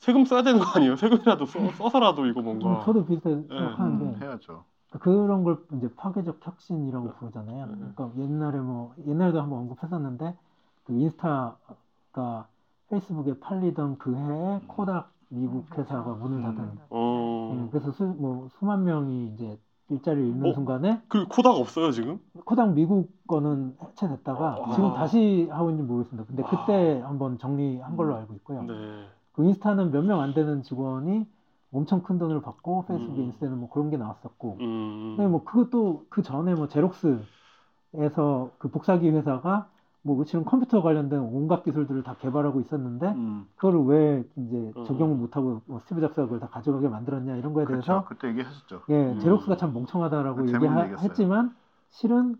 [0.00, 0.96] 세금 써야 되는 거 아니에요?
[0.96, 3.42] 세금이라도 써, 써서라도 이거 뭔가 음, 저도 비슷하게 네.
[3.48, 4.64] 생각하는 게 음, 해야죠.
[4.98, 7.12] 그런 걸 이제 파괴적 혁신이라고 네.
[7.18, 7.66] 부르잖아요.
[7.66, 7.72] 네.
[7.94, 10.34] 그러니까 옛날에 뭐 옛날에도 한번 언급했었는데
[10.84, 12.48] 그 인스타가
[12.88, 16.42] 페이스북에 팔리던 그 해에 코닥 미국 회사가 문을 음.
[16.42, 16.78] 닫은.
[16.90, 17.62] 어.
[17.66, 19.58] 예, 그래서 수, 뭐 수만 명이 이제
[19.90, 20.54] 일자리를 잃는 어?
[20.54, 22.18] 순간에 그 코닥 없어요 지금?
[22.44, 24.72] 코닥 미국 거는 해체됐다가 아.
[24.74, 26.26] 지금 다시 하고 있는지 모르겠습니다.
[26.26, 28.62] 근데 그때 한번 정리한 걸로 알고 있고요.
[28.62, 29.06] 네.
[29.32, 31.26] 그 인스타는 몇 명 안 되는 직원이
[31.72, 33.24] 엄청 큰 돈을 받고 페이스북에 음.
[33.26, 35.14] 인스타는 뭐 그런 게 나왔었고 음.
[35.16, 37.26] 근데 뭐 그것도 그 전에 뭐 제록스에서
[38.58, 39.68] 그 복사기 회사가
[40.02, 44.84] 뭐 실은 컴퓨터 관련된 온갖 기술들을 다 개발하고 있었는데 음, 그거를 왜 이제 음.
[44.86, 47.66] 적용을 못하고 뭐 스티브 잡스가 그걸 다 가져가게 만들었냐 이런 거에.
[47.66, 48.82] 대해서 그때 얘기하셨죠.
[48.88, 49.18] 예 음.
[49.20, 50.52] 제록스가 참 멍청하다라고 그.
[50.52, 51.54] 얘기했지만
[51.90, 52.36] 실은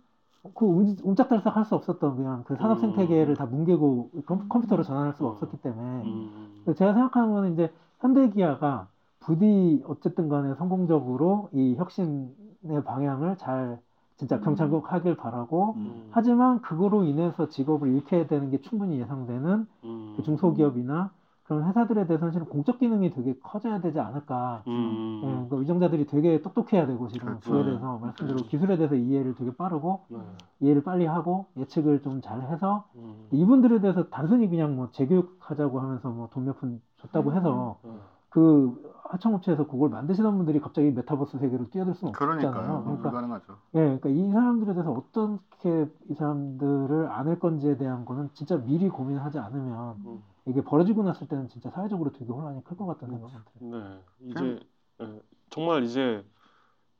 [0.55, 2.81] 그 움- 옴짝달싹 할 수 없었던 그냥 그 산업 음.
[2.81, 5.33] 생태계를 다 뭉개고 컴- 컴퓨터로 전환할 수가 음.
[5.33, 6.65] 없었기 때문에 음.
[6.77, 8.89] 제가 생각하는 거는 이제 현대기아가
[9.21, 13.79] 부디 어쨌든 간에 성공적으로 이 혁신의 방향을 잘
[14.17, 14.41] 진짜 음.
[14.43, 16.09] 경찰국 하길 바라고 음.
[16.11, 20.15] 하지만 그거로 인해서 직업을 잃게 되는 게 충분히 예상되는 음.
[20.17, 21.11] 그 중소기업이나
[21.51, 24.63] 그런 회사들에 대해서는 실은 공적 기능이 되게 커져야 되지 않을까.
[24.69, 25.21] 음.
[25.25, 27.51] 예, 그러니까 위정자들이 되게 똑똑해야 되고 지금 그렇죠.
[27.51, 30.19] 그에 대해서 말씀대로 기술에 대해서 이해를 되게 빠르고 네.
[30.61, 33.27] 이해를 빨리 하고 예측을 좀 잘 해서 음.
[33.33, 37.91] 이분들에 대해서 단순히 그냥 뭐 재교육하자고 하면서 뭐 돈 몇 푼 줬다고 해서 네.
[38.29, 42.51] 그 하청업체에서 그걸 만드시던 분들이 갑자기 메타버스 세계로 뛰어들 수는 그러니까요.
[42.51, 42.83] 없잖아요.
[42.85, 43.59] 그러니까 불가능하죠.
[43.75, 49.41] 예, 그러니까 이 사람들에 대해서 어떻게 이 사람들을 안을 건지에 대한 거는 진짜 미리 고민하지
[49.41, 50.23] 않으면 음.
[50.47, 53.81] 이게 벌어지고 났을 때는 진짜 사회적으로 되게 혼란이 클 것 같다는 생각이 들어요.
[54.21, 54.61] 네, 이제
[55.03, 56.25] 예, 정말 이제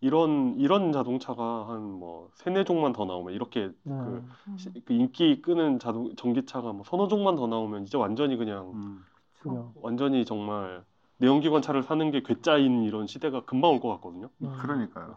[0.01, 3.95] 이런 이런 자동차가 한 뭐 세네 종만 더 나오면 이렇게 네.
[3.97, 4.25] 그,
[4.57, 9.05] 시- 그 인기 끄는 자동 전기차가 뭐 서너 종만 더 나오면 이제 완전히 그냥 음.
[9.41, 9.73] 그래요.
[9.77, 10.85] 완전히 정말
[11.19, 14.31] 내연기관 차를 사는 게 괴짜인 이런 시대가 금방 올 것 같거든요.
[14.43, 14.53] 음.
[14.61, 15.17] 그러니까요.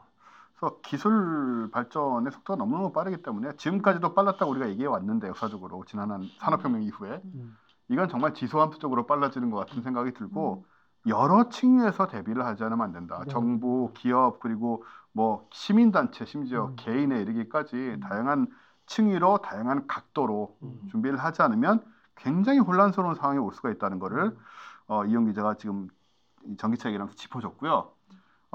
[0.56, 6.30] 그래서 기술 발전의 속도가 너무너무 빠르기 때문에 지금까지도 빨랐다고 우리가 얘기해 왔는데 역사적으로 지난 한
[6.40, 7.58] 산업혁명 이후에 음.
[7.94, 10.66] 이건 정말 지소함수적으로 빨라지는 것 같은 생각이 들고
[11.08, 13.22] 여러 층위에서 대비를 하지 않으면 안 된다.
[13.26, 13.32] 네.
[13.32, 16.76] 정부, 기업 그리고 뭐 시민단체 심지어 음.
[16.76, 18.48] 개인에 이르기까지 다양한
[18.88, 20.82] 층위로 다양한 각도로 음.
[20.90, 21.84] 준비를 하지 않으면
[22.16, 24.36] 굉장히 혼란스러운 상황이 올 수가 있다는 거를
[24.88, 25.88] 어, 이용 기자가 지금
[26.46, 27.93] 이 전기차 얘기랑 짚어줬고요.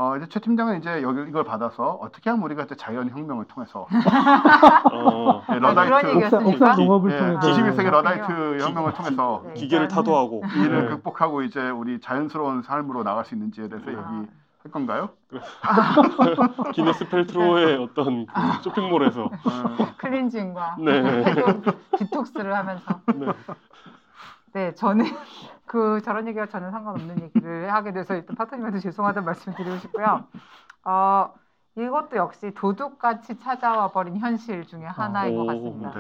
[0.01, 3.89] 어, 이제 최 팀장은 이제 여기 이걸 받아서 어떻게 하면 우리가 이제 자연혁명을 통해서
[4.95, 6.25] 어, 네, 아, 러다이트?
[6.25, 8.59] 옥상, 옥상 농업을 예, 통해서 21세기 아, 러다이트.
[8.63, 9.55] 혁명을 통해서 네.
[9.55, 10.89] 기계를 일단은- 타도하고 이를 네.
[10.91, 13.91] 극복하고 이제 우리 자연스러운 삶으로 나갈 수 있는지에 대해서 아.
[13.91, 14.31] 얘기
[14.63, 15.09] 할 건가요?
[16.75, 19.31] 기네스 펠트로의 어떤 그 쇼핑몰에서 어,
[19.97, 21.25] 클렌징과 네.
[21.99, 23.27] 디톡스를 하면서 네.
[24.53, 25.07] 네 저는
[25.69, 30.25] 그 저런 얘기가 전혀 상관없는 얘기를 하게 돼서 일단 파트님한테 죄송하다는 말씀을 드리고 싶고요.
[30.85, 31.35] 어
[31.77, 35.93] 이것도 역시 도둑같이 찾아와 버린 현실 중에 하나인 것 오, 같습니다.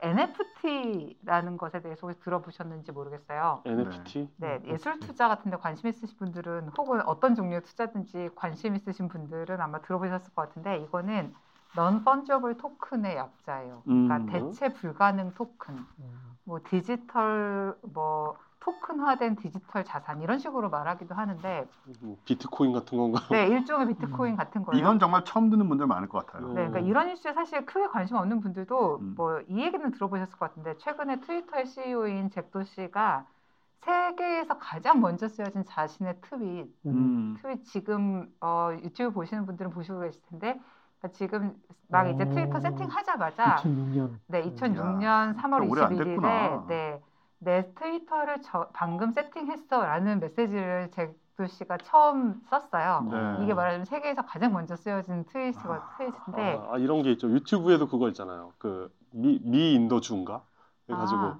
[0.00, 0.08] 네.
[0.08, 3.62] NFT라는 것에 대해서 혹시 들어보셨는지 모르겠어요.
[3.66, 9.08] NFT 네, 예술 투자 같은 데 관심 있으신 분들은 혹은 어떤 종류의 투자든지 관심 있으신
[9.08, 11.34] 분들은 아마 들어보셨을 것 같은데 이거는
[11.76, 13.82] fungible 토큰의 약자예요.
[13.84, 14.26] 그러니까 음.
[14.26, 16.36] 대체 불가능 토큰, 음.
[16.44, 21.68] 뭐 디지털 뭐 토큰화된 디지털 자산 이런 식으로 말하기도 하는데
[22.00, 23.28] 뭐 비트코인 같은 건가요?
[23.30, 24.80] 네, 일종의 비트코인 같은 거예요.
[24.80, 26.48] 이건 정말 처음 듣는 분들 많을 것 같아요.
[26.48, 29.14] 네, 그러니까 이런 이슈에 사실 크게 관심 없는 분들도 음.
[29.16, 33.26] 뭐이 얘기는 들어보셨을 것 같은데 최근에 트위터의 CEO인 잭 도시가
[33.82, 37.36] 세계에서 가장 먼저 쓰여진 자신의 트윗, 음.
[37.40, 40.60] 트윗 지금 어, 유튜브 보시는 분들은 보시고 계실 텐데
[40.98, 41.54] 그러니까 지금
[41.86, 42.30] 막 이제 오.
[42.30, 44.10] 트위터 세팅하자마자 2006년.
[44.26, 46.64] 네, 2006년 3월 오래 안 21일에 됐구나.
[46.66, 47.00] 네,
[47.38, 53.06] 내 트위터를 저, 방금 세팅했어라는 메시지를 잭도 씨가 처음 썼어요.
[53.10, 53.44] 네.
[53.44, 57.28] 이게 말하자면 세계에서 가장 먼저 쓰여진 트윗이거 트윗인데 아, 아, 이런 게 있죠.
[57.30, 58.52] 유튜브에도 그거 있잖아요.
[58.58, 60.42] 그 미 미 인도주인가
[60.90, 61.38] 해가지고 아,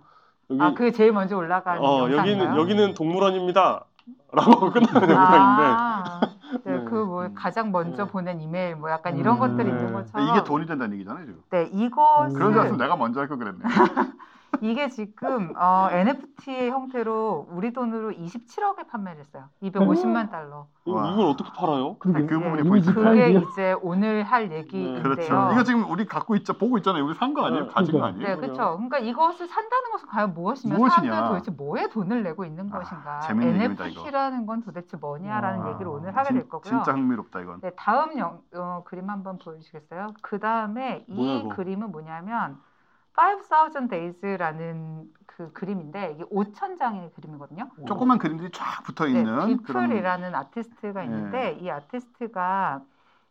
[0.50, 2.10] 여기 아, 그게 제일 먼저 올라간 어?
[2.10, 3.84] 여기는 여기는 동물원입니다.
[4.32, 6.20] 라고 끝나는 영상인데 아,
[6.64, 6.84] 네, 네.
[6.84, 7.34] 그뭐 음.
[7.34, 8.10] 가장 먼저 네.
[8.10, 9.18] 보낸 이메일 뭐 약간 음.
[9.18, 9.92] 이런 것들이 있는 네.
[9.92, 11.42] 것처럼 이게 돈이 된다는 얘기잖아요, 지금.
[11.50, 13.58] 네, 이것은 그런 줄 알았으면 내가 먼저 할 걸 그랬네.
[14.62, 19.44] 이게 지금 어, NFT의 형태로 우리 돈으로 27억에 판매를 했어요.
[19.62, 20.66] 250만 달러.
[20.86, 21.10] 와.
[21.12, 21.98] 이걸 어떻게 팔아요?
[21.98, 22.26] 그러게.
[22.26, 22.94] 그 부분이 포인트예요.
[22.94, 23.30] 그게?
[23.32, 25.02] 이제 오늘 할 얘기인데요.
[25.02, 25.50] 그렇죠.
[25.52, 27.04] 이거 지금 우리 갖고 있자 보고 있잖아요.
[27.04, 27.64] 우리 산 거 아니에요?
[27.66, 27.70] 네.
[27.70, 28.06] 가진 거 그러니까.
[28.24, 28.34] 아니에요?
[28.34, 28.76] 네, 그렇죠.
[28.76, 31.10] 그러니까 이것을 산다는 것은 과연 무엇이며 무엇이냐.
[31.12, 33.20] 사람들은 도대체 뭐에 돈을 내고 있는 아, 것인가?
[33.28, 33.84] 얘기입니다.
[33.86, 36.70] NFT라는 건 도대체 뭐냐라는 와, 얘기를 오늘 하게 진- 될 거고요.
[36.70, 37.60] 진짜 흥미롭다 이건.
[37.60, 40.14] 네, 다음 영, 어, 그림 한번 보여주시겠어요?
[40.22, 41.48] 그 다음에 뭐야, 이 이거?
[41.50, 42.58] 그림은 뭐냐면
[43.16, 47.70] 5,000 Days라는 그 그림인데 이게 5천 장의 그림이거든요.
[47.86, 51.06] 조그만 그림들이 쫙 붙어 네, 있는 그런 비플이라는 아티스트가 네.
[51.06, 52.82] 있는데 이 아티스트가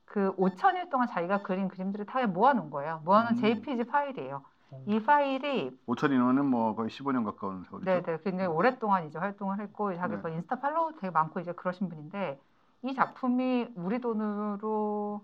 [0.05, 3.01] 그 5천 일 동안 자기가 그린 그림들을 다 모아놓은 거예요.
[3.05, 3.35] 모아놓은 음.
[3.37, 4.43] JPG 파일이에요.
[4.73, 4.83] 음.
[4.87, 7.91] 이 파일이 5천이면은 뭐 거의 15년 가까운 세월이죠.
[7.91, 10.21] 네, 네, 굉장히 오랫동안 이제 활동을 했고 자기 네.
[10.21, 12.39] 그 인스타 팔로워 되게 많고 이제 그러신 분인데
[12.83, 15.21] 이 작품이 우리 돈으로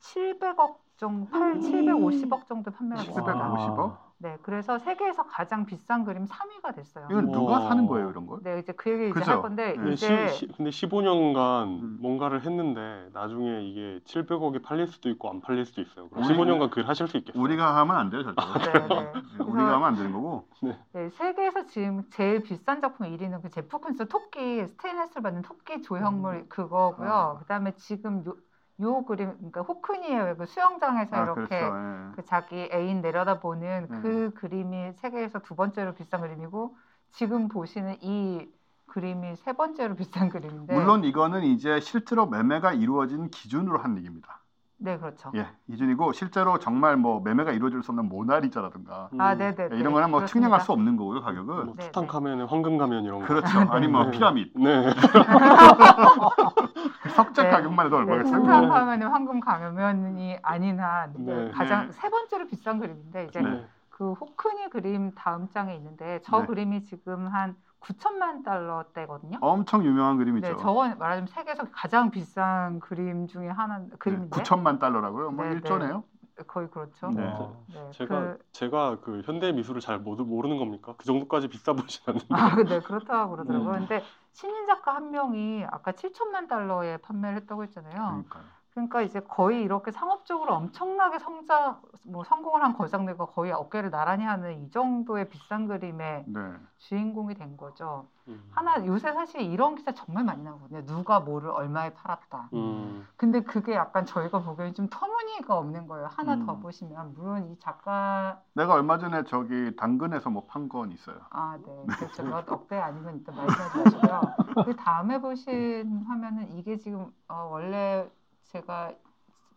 [0.00, 3.32] 700억 정도, 8, 750억 정도 판매가 됐습니다.
[3.34, 4.06] 750억?
[4.18, 7.06] 네, 그래서 세계에서 가장 비싼 그림 3위가 됐어요.
[7.10, 7.68] 이건 누가 와.
[7.68, 8.38] 사는 거예요, 이런 걸?
[8.42, 9.30] 네, 이제 그 얘기 이제 그죠?
[9.32, 9.74] 할 건데 네.
[9.76, 11.98] 근데, 이제 시, 시- 근데 15년간 음.
[12.00, 16.08] 뭔가를 했는데 나중에 이게 700억이 팔릴 수도 있고 안 팔릴 수도 있어요.
[16.08, 17.42] 그럼 우리- 15년간 그일 하실 수 있겠어요?
[17.42, 18.42] 우리가 하면 안 돼요, 절대.
[18.42, 19.12] 네, 네.
[19.12, 20.48] 네, 우리가 하면 안 되는 거고.
[20.94, 26.48] 네, 세계에서 지금 제일 비싼 작품 1위는 그 제프 쿤스 토끼 스테인레스를 받는 토끼 조형물
[26.48, 27.10] 그거고요.
[27.12, 27.36] 아.
[27.40, 28.34] 그다음에 지금 요,
[28.80, 30.36] 요 그림 그러니까 호크니에요.
[30.36, 31.76] 그 수영장에서 아, 이렇게 그렇죠.
[31.76, 32.12] 예.
[32.14, 33.98] 그 자기 애인 내려다보는 네.
[34.02, 36.76] 그 그림이 세계에서 두 번째로 비싼 그림이고
[37.12, 38.46] 지금 보시는 이
[38.86, 44.40] 그림이 세 번째로 비싼 그림인데 물론 이거는 이제 실제로 매매가 이루어진 기준으로 한 얘기입니다.
[44.78, 45.32] 네 그렇죠.
[45.34, 49.68] 예, 기준이고 실제로 정말 뭐 매매가 이루어질 수 없는 모나리자라든가 음, 아 네 네.
[49.72, 51.64] 이런 거는 뭐 측량할 수 없는 거고요, 가격은.
[51.64, 53.26] 뭐 네, 투탕카멘의 황금 가면 이런 거.
[53.26, 53.58] 그렇죠.
[53.70, 54.10] 아니 뭐 네.
[54.10, 54.92] 피라밋 네.
[57.16, 57.50] 석재 네.
[57.50, 58.42] 가격만 해도 네, 얼마겠어요?
[58.42, 61.50] 투탕카멘은 황금 가면이 아닌 한 네.
[61.50, 61.92] 가장 네.
[61.92, 63.66] 세 번째로 비싼 그림인데 이제 네.
[63.88, 66.46] 그 호크니 그림 다음 장에 있는데 저 네.
[66.46, 69.38] 그림이 지금 한 9천만 달러대거든요.
[69.40, 70.46] 엄청 유명한 그림이죠.
[70.46, 75.30] 네, 저건 말하자면 세계에서 가장 비싼 그림 중에 하나 그림인데 9천만 달러라고요?
[75.30, 75.60] 뭐 네, 네.
[75.60, 76.02] 1조네요.
[76.46, 77.10] 거의 그렇죠.
[77.10, 77.24] 네.
[77.24, 77.52] 와.
[77.72, 80.94] 네, 제가 그, 제가 그 현대 미술을 잘 모르, 모르는 겁니까?
[80.98, 82.26] 그 정도까지 비싸 보진 않는데.
[82.34, 83.72] 아, 네, 그렇다고 그러더라고요.
[83.72, 83.78] 네.
[83.86, 84.04] 근데
[84.36, 87.94] 신인 작가 한 명이 아까 7천만 달러에 판매를 했다고 했잖아요.
[87.94, 88.55] 그러니까요.
[88.76, 94.52] 그러니까 이제 거의 이렇게 상업적으로 엄청나게 성장, 뭐 성공을 한 거장들과 거의 어깨를 나란히 하는
[94.66, 96.40] 이 정도의 비싼 그림의 네.
[96.76, 98.06] 주인공이 된 거죠.
[98.28, 98.44] 음.
[98.50, 100.84] 하나 요새 사실 이런 기사 정말 많이 나오거든요.
[100.84, 102.50] 누가 뭐를 얼마에 팔았다.
[102.52, 103.08] 음.
[103.16, 106.08] 근데 그게 약간 저희가 보기에는 좀 터무니가 없는 거예요.
[106.08, 106.44] 하나 음.
[106.44, 111.16] 더 보시면 물론 이 작가 내가 얼마 전에 저기 당근에서 뭐 판 건 있어요.
[111.30, 111.86] 아, 네.
[111.98, 112.24] 그렇죠.
[112.24, 114.20] 몇 억대 아니면 일단 말씀하지 마시고요.
[114.66, 118.10] 그 다음에 보신 화면은 이게 지금 어, 원래
[118.48, 118.92] 제가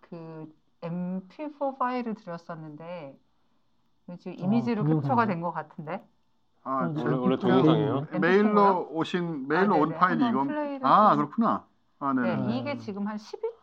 [0.02, 0.52] 그
[0.82, 3.18] MP4 파일을 드렸었는데
[4.20, 5.02] 지금 이미지로 동영상이요?
[5.02, 6.04] 캡처가 된 것 같은데.
[6.64, 8.08] 아, 음, 저- 원래 원래 그냥 동영상이에요?
[8.20, 10.00] 메일로 오신 메일로 아, 온 네네.
[10.00, 10.32] 파일이.
[10.32, 11.66] 플레이를 아 좀- 그렇구나.
[12.00, 12.22] 아 네.
[12.22, 12.50] 네, 음.
[12.50, 13.18] 이게 지금 한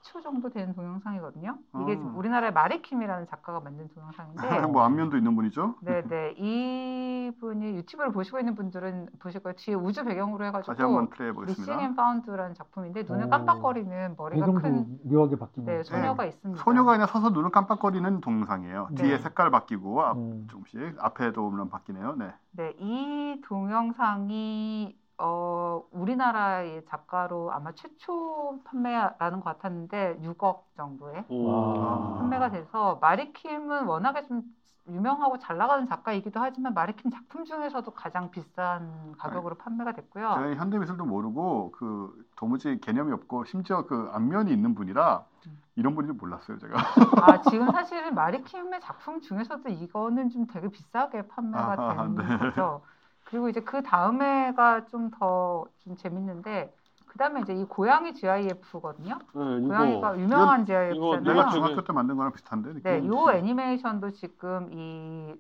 [0.07, 1.59] 12초 정도 되는 동영상이거든요.
[1.83, 1.97] 이게 아.
[1.97, 5.77] 지금 우리나라의 마리킴이라는 작가가 만든 동영상인데, 뭐 안면도 있는 분이죠.
[5.81, 9.55] 네, 네, 이분이 유튜브를 보시고 있는 분들은 보실 거예요.
[9.57, 11.83] 뒤에 우주 배경으로 해가지고 다시 한번 플레이해 Missing 보겠습니다.
[11.83, 13.31] and Found라는 작품인데 눈을 오.
[13.31, 15.67] 깜빡거리는 머리가 큰 묘하게 바뀌는.
[15.67, 16.63] 네, 소녀가 있습니다.
[16.63, 18.89] 소녀가 그냥 서서 눈을 깜빡거리는 동영상이에요.
[18.93, 19.03] 네.
[19.03, 20.47] 뒤에 색깔 바뀌고 앞 음.
[20.51, 22.17] 조금씩 앞에도 물론 바뀌네요.
[22.17, 22.33] 네.
[22.53, 31.49] 네, 이 동영상이 어, 우리나라의 작가로 아마 최초 판매라는 것 같았는데 6억 정도에 오.
[31.49, 32.19] 와.
[32.19, 34.43] 판매가 돼서 마리킴은 워낙에 좀
[34.89, 40.35] 유명하고 잘 나가는 작가이기도 하지만 마리킴 작품 중에서도 가장 비싼 가격으로 판매가 됐고요.
[40.35, 45.59] 제가 현대미술도 모르고 그 도무지 개념이 없고 심지어 그 안면이 있는 분이라 음.
[45.75, 46.77] 이런 분인지 몰랐어요 제가.
[47.23, 52.39] 아, 지금 사실은 마리킴의 작품 중에서도 이거는 좀 되게 비싸게 판매가 아하, 된 네.
[52.39, 52.83] 거죠.
[53.27, 56.73] 그리고 이제 그 다음에가 좀더좀 재밌는데
[57.07, 59.19] 그 다음에 이제 이 고양이 GIF거든요.
[59.35, 61.43] 네, 이거 고양이가 유명한 이거 내가 내가 GIF잖아요.
[61.51, 62.75] 저기- 중학교 때 만든 거랑 비슷한데.
[62.83, 63.09] 네, 느낌이.
[63.15, 65.35] 요 애니메이션도 지금 이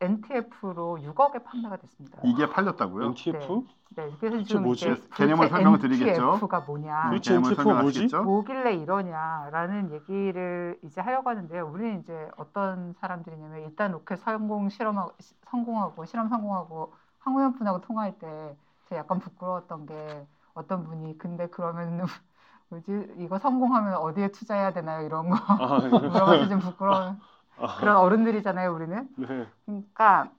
[0.00, 2.18] NTF로 6억에 판매가 됐습니다.
[2.24, 3.06] 이게 팔렸다고요?
[3.06, 3.62] NTF?
[3.96, 4.90] 네, 그래서 그게 지금 뭐지?
[4.92, 6.22] 이제 개념을 설명을 드리겠죠.
[6.34, 7.10] NTF가 뭐냐?
[7.10, 8.08] 도대체 개념을 NTF 가 뭐지?
[8.08, 8.22] 설명하시겠죠?
[8.22, 11.66] 뭐길래 이러냐라는 얘기를 이제 하려고 하는데요.
[11.68, 16.92] 우리는 이제 어떤 사람들이냐면 일단 로켓 성공 실험하고 시- 성공하고 실험 성공하고
[17.28, 18.56] 황우현 분하고 통화할 때
[18.86, 22.06] 제가 약간 부끄러웠던 게 어떤 분이 근데 그러면
[22.70, 25.78] 뭐지 이거 성공하면 어디에 투자해야 되나요 이런 거 아,
[26.08, 27.20] 물어봐서 좀 부끄러운
[27.58, 29.08] 아, 그런 어른들이잖아요 우리는.
[29.16, 29.46] 네.
[29.66, 30.32] 그러니까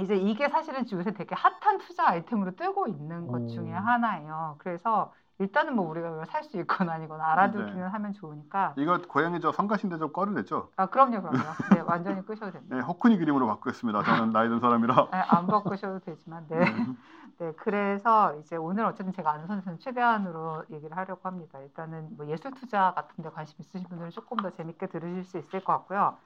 [0.00, 3.48] 이제 이게 사실은 요새 되게 핫한 투자 아이템으로 뜨고 있는 것 음.
[3.48, 4.56] 중에 하나예요.
[4.58, 7.82] 그래서 일단은 뭐 우리가 살 수 있거나 아니거나 알아두기는 네.
[7.82, 8.74] 하면 좋으니까.
[8.76, 10.68] 이거 고양이 저 성가신데 좀 꺼내냈죠?
[10.76, 11.38] 아 그럼요, 그럼요.
[11.70, 12.76] 네, 완전히 끄셔도 됩니다.
[12.76, 14.02] 네, 호쿠니 그림으로 바꾸겠습니다.
[14.02, 15.08] 저는 나이 든 사람이라.
[15.10, 16.60] 네, 안 바꾸셔도 되지만, 네.
[17.38, 21.58] 네, 그래서 이제 오늘 어쨌든 제가 아는 선에서는 최대한으로 얘기를 하려고 합니다.
[21.60, 25.64] 일단은 뭐 예술 투자 같은 데 관심 있으신 분들은 조금 더 재밌게 들으실 수 있을
[25.64, 26.18] 것 같고요.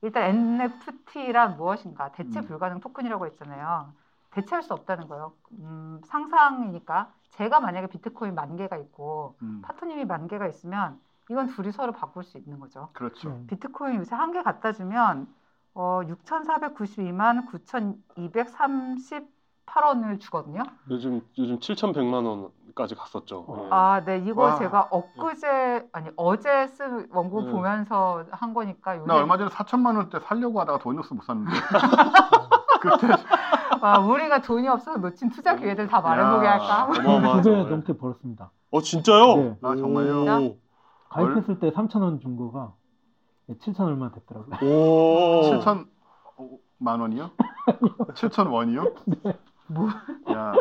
[0.00, 2.10] 일단 NFT란 무엇인가?
[2.12, 2.46] 대체 음.
[2.46, 3.92] 불가능 토큰이라고 했잖아요.
[4.32, 5.32] 대체할 수 없다는 거예요.
[5.52, 10.98] 음, 상상이니까 제가 만약에 비트코인 만 개가 있고 음, 파토님이 만 개가 있으면
[11.30, 12.88] 이건 둘이 서로 바꿀 수 있는 거죠.
[12.92, 13.28] 그렇죠.
[13.30, 13.46] 음.
[13.48, 15.26] 비트코인 요새 한 개 갖다 주면
[15.74, 17.46] 어, 6,492만
[18.16, 20.62] 9,238원을 주거든요.
[20.90, 23.44] 요즘 요즘 7,100만 원까지 갔었죠.
[23.48, 23.64] 어.
[23.64, 23.68] 예.
[23.70, 24.54] 아, 네, 이거 와.
[24.56, 27.52] 제가 엊그제 아니 어제 쓴 원고 네.
[27.52, 31.52] 보면서 한 거니까 요새 나 얼마 전에 4천만 원대 살려고 하다가 돈이 없어 못 샀는데.
[32.82, 33.06] 그때
[33.82, 36.52] 아, 우리가 돈이 없어서 놓친 투자 기회들 다 말해보게 야.
[36.52, 36.84] 할까?
[36.84, 37.42] 어마어마하죠.
[37.42, 37.64] 두배 예.
[37.70, 38.50] 넘게 벌었습니다.
[38.70, 39.36] 어 진짜요?
[39.36, 39.56] 네.
[39.62, 40.54] 아 정말요?
[41.10, 42.72] 가입했을 때 3천 원 준 거가
[43.50, 44.56] 7천 얼마 됐더라고요.
[44.62, 45.42] 오.
[45.42, 45.86] 7천
[46.78, 47.30] 만 원이요?
[48.14, 48.94] 7천 원이요?
[49.68, 49.88] 뭐?
[50.32, 50.52] 야,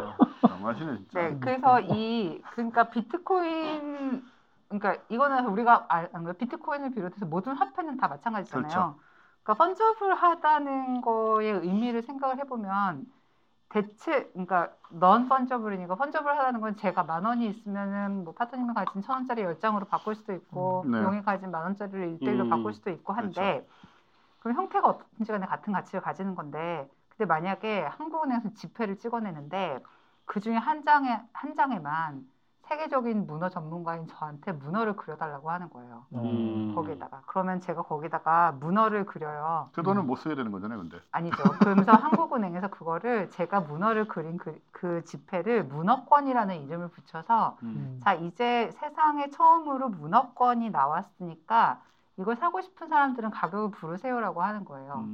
[0.41, 1.19] 너무하시네 진짜.
[1.22, 4.23] 네, 그래서 이 그러니까 비트코인
[4.68, 6.34] 그러니까 이거는 우리가 그래요?
[6.38, 8.68] 비트코인을 비롯해서 모든 화폐는 다 마찬가지잖아요.
[8.68, 8.95] 그렇죠.
[9.43, 13.05] 그러니까 펀저블하다는 거의 의미를 생각을 해보면
[13.69, 19.41] 대체 그러니까 넌 펀저블이니까 펀저블하다는 건 제가 만 원이 있으면은 뭐 파트님이 가진 천 원짜리
[19.41, 21.01] 열 장으로 바꿀 수도 있고 음, 네.
[21.01, 23.65] 용이 가진 만 원짜리를 일대일로 음, 바꿀 수도 있고 한데
[24.39, 29.80] 그럼 형태가 어떤지 간에 같은 가치를 가지는 건데 근데 만약에 한국은행에서 지폐를 찍어내는데
[30.26, 32.27] 그 중에 한 장에 한 장에만
[32.64, 36.06] 세계적인 문어 전문가인 저한테 문어를 그려달라고 하는 거예요.
[36.14, 36.74] 음.
[36.76, 39.70] 거기에다가 그러면 제가 거기다가 문어를 그려요.
[39.74, 40.98] 그 돈은 못 써야 되는 거잖아요, 근데.
[41.12, 41.44] 아니죠.
[41.60, 48.00] 그러면서 한국은행에서 그거를 제가 문어를 그린 그, 그 지폐를 문어권이라는 이름을 붙여서 음.
[48.04, 51.82] 자 이제 세상에 처음으로 문어권이 나왔으니까
[52.18, 55.06] 이걸 사고 싶은 사람들은 가격을 부르세요라고 하는 거예요.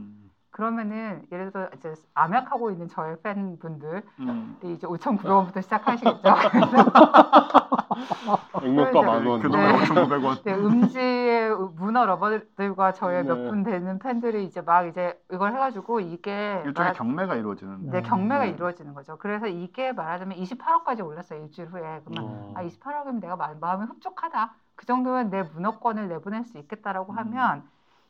[0.57, 0.57] 음.
[0.57, 4.57] 그러면은 예를 들어 이제 암약하고 있는 저의 팬분들이 음.
[4.63, 6.19] 이제 5,900원부터 시작하시겠죠.
[8.63, 9.41] 액면가 만 원.
[9.41, 9.51] 그 네.
[9.51, 10.43] 돈에 5,900원.
[10.43, 13.29] 네, 음지의 문어 러버들과 저의 네.
[13.29, 17.91] 몇분 되는 팬들이 이제 막 이제 이걸 해가지고 이게 일종의 말- 경매가 이루어지는.
[17.91, 18.49] 네, 경매가 네.
[18.49, 19.17] 이루어지는 거죠.
[19.17, 22.01] 그래서 이게 말하자면 28억까지 올랐어요 일주일 후에.
[22.05, 22.53] 그러면 어.
[22.55, 24.53] 아 28억이면 내가 마, 마음이 흡족하다.
[24.75, 27.17] 그 정도면 내 문어권을 내보낼 수 있겠다라고 음.
[27.17, 27.63] 하면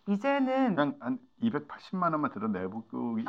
[0.08, 3.26] 이제는 그냥 한 280만 원만 들어 내보기를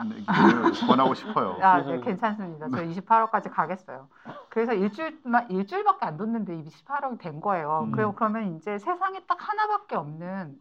[0.87, 1.59] 권하고 싶어요.
[1.61, 2.69] 아, 네, 괜찮습니다.
[2.71, 4.09] 저 28억까지 가겠어요.
[4.49, 7.85] 그래서 일주일만 일주일밖에 안 뒀는데 28억이 된 거예요.
[7.87, 7.93] 음.
[7.93, 10.59] 그리고 그러면 이제 세상에 딱 하나밖에 없는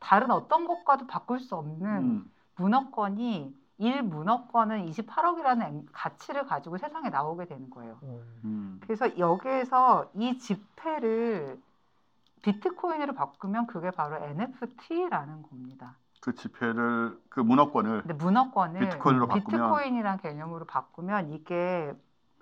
[0.00, 2.30] 다른 어떤 것과도 바꿀 수 없는 음.
[2.56, 7.98] 문어권이 일 문어권은 28억이라는 가치를 가지고 세상에 나오게 되는 거예요.
[8.44, 8.80] 음.
[8.82, 11.60] 그래서 여기에서 이 지폐를
[12.52, 15.96] 비트코인으로 바꾸면 그게 바로 NFT라는 겁니다.
[16.20, 21.92] 그 지폐를 그 문어권을 근데 문어권을 비트코인으로 바꾸면 비트코인이란 개념으로 바꾸면 이게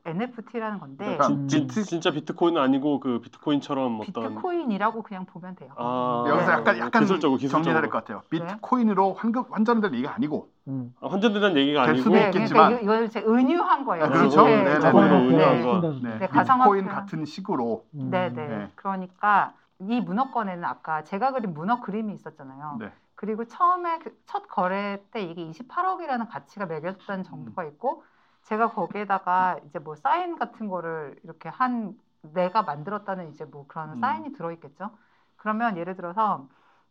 [0.06, 5.56] NFT라는 건데 그러니까 진, 진, 비트- 진짜 비트코인은 아니고 그 비트코인처럼 어떤 비트코인이라고 그냥 보면
[5.56, 5.72] 돼요.
[5.76, 6.52] 아, 여기서 네.
[6.52, 8.22] 약간 약간 기술적으로 기술적으로 정리해야 될것 같아요.
[8.30, 10.94] 비트코인으로 환급 환전될 얘기가 아니고 음.
[11.00, 12.68] 아, 환전되는 얘기가 될 아니고 수도 네, 있겠지만.
[12.68, 14.04] 그러니까 이거- 이걸 제 은유한 거예요.
[14.04, 14.44] 아, 그렇죠.
[14.44, 15.36] 네, 네, 자본으로 네.
[15.36, 15.62] 네.
[15.62, 15.80] 거.
[15.80, 16.70] 네, 네, 가상화폐.
[16.70, 18.08] 비트코인 같은 식으로 음.
[18.10, 18.46] 네, 네.
[18.46, 18.70] 네.
[18.76, 22.76] 그러니까 이 문어권에는 아까 제가 그린 문어 그림이 있었잖아요.
[22.80, 22.92] 네.
[23.14, 28.04] 그리고 처음에 그첫 거래 때 이게 28억이라는 가치가 매겨졌다는 정보가 있고
[28.42, 33.94] 제가 거기에다가 이제 뭐 사인 같은 거를 이렇게 한 내가 만들었다는 이제 뭐 그런 음.
[33.96, 34.90] 사인이 들어있겠죠.
[35.36, 36.48] 그러면 예를 들어서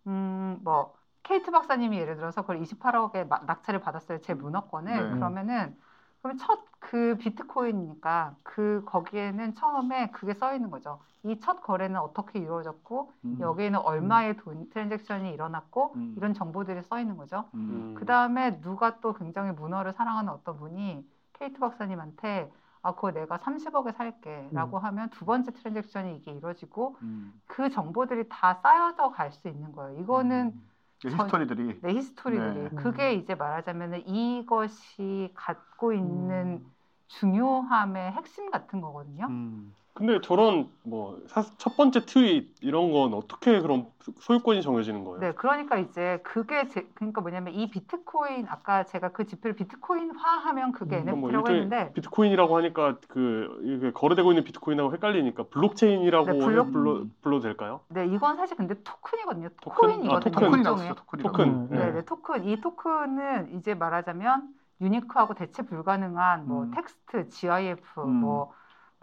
[0.07, 5.15] 음뭐 케이트 박사님이 예를 들어서 그걸 28억에 마- 낙찰을 받았어요 제 문어권을 네.
[5.15, 5.77] 그러면은
[6.25, 10.99] 그러면 첫그 비트코인이니까 그 거기에는 처음에 그게 써 있는 거죠.
[11.23, 13.37] 이 첫 거래는 어떻게 이루어졌고 음.
[13.39, 16.13] 여기에는 얼마의 돈 트랜잭션이 일어났고 음.
[16.17, 17.45] 이런 정보들이 써 있는 거죠.
[17.55, 17.93] 음.
[17.97, 23.91] 그 다음에 누가 또 굉장히 문어를 사랑하는 어떤 분이 K2 박사님한테 아 그거 내가 30억에
[23.91, 27.33] 살게라고 하면 두 번째 transaction이 이게 이루어지고 음.
[27.47, 29.99] 그 정보들이 다 쌓여져 갈 수 있는 거예요.
[29.99, 30.53] 이거는
[31.03, 32.69] history들이 내 history들이 네.
[32.75, 36.71] 그게 이제 말하자면은 이것이 갖고 있는 음.
[37.07, 39.27] 중요함의 핵심 같은 거거든요.
[39.27, 39.73] 음.
[39.95, 41.17] 근데 저런 뭐
[41.57, 43.87] 첫 번째 트윗 이런 건 어떻게 그럼
[44.19, 45.19] 소유권이 정해지는 거예요?
[45.19, 50.97] 네, 그러니까 이제 그게 제, 그러니까 뭐냐면 이 비트코인 아까 제가 그 지폐를 비트코인화하면 그게
[50.97, 56.25] 음, 그럼 뭐 NFT라고 일종의 했는데 비트코인이라고 하니까 그 이게 거래되고 있는 비트코인하고 헷갈리니까 블록체인이라고
[56.25, 57.79] 네, 블록- 불러 불러도 될까요?
[57.87, 59.49] 네, 이건 사실 근데 토큰이거든요.
[59.61, 59.87] 토큰?
[59.89, 60.11] 토큰이거든요.
[60.15, 60.31] 아, 토큰.
[60.33, 60.63] 토큰이 일종의.
[60.85, 60.93] 나왔어.
[60.95, 61.45] 토큰이 토큰.
[61.47, 62.43] 음, 네, 네, 토큰.
[62.43, 64.49] 이 토큰은 이제 말하자면
[64.81, 66.71] unique하고 대체 불가능한 뭐 음.
[66.71, 68.09] 텍스트, GIF, 음.
[68.09, 68.51] 뭐,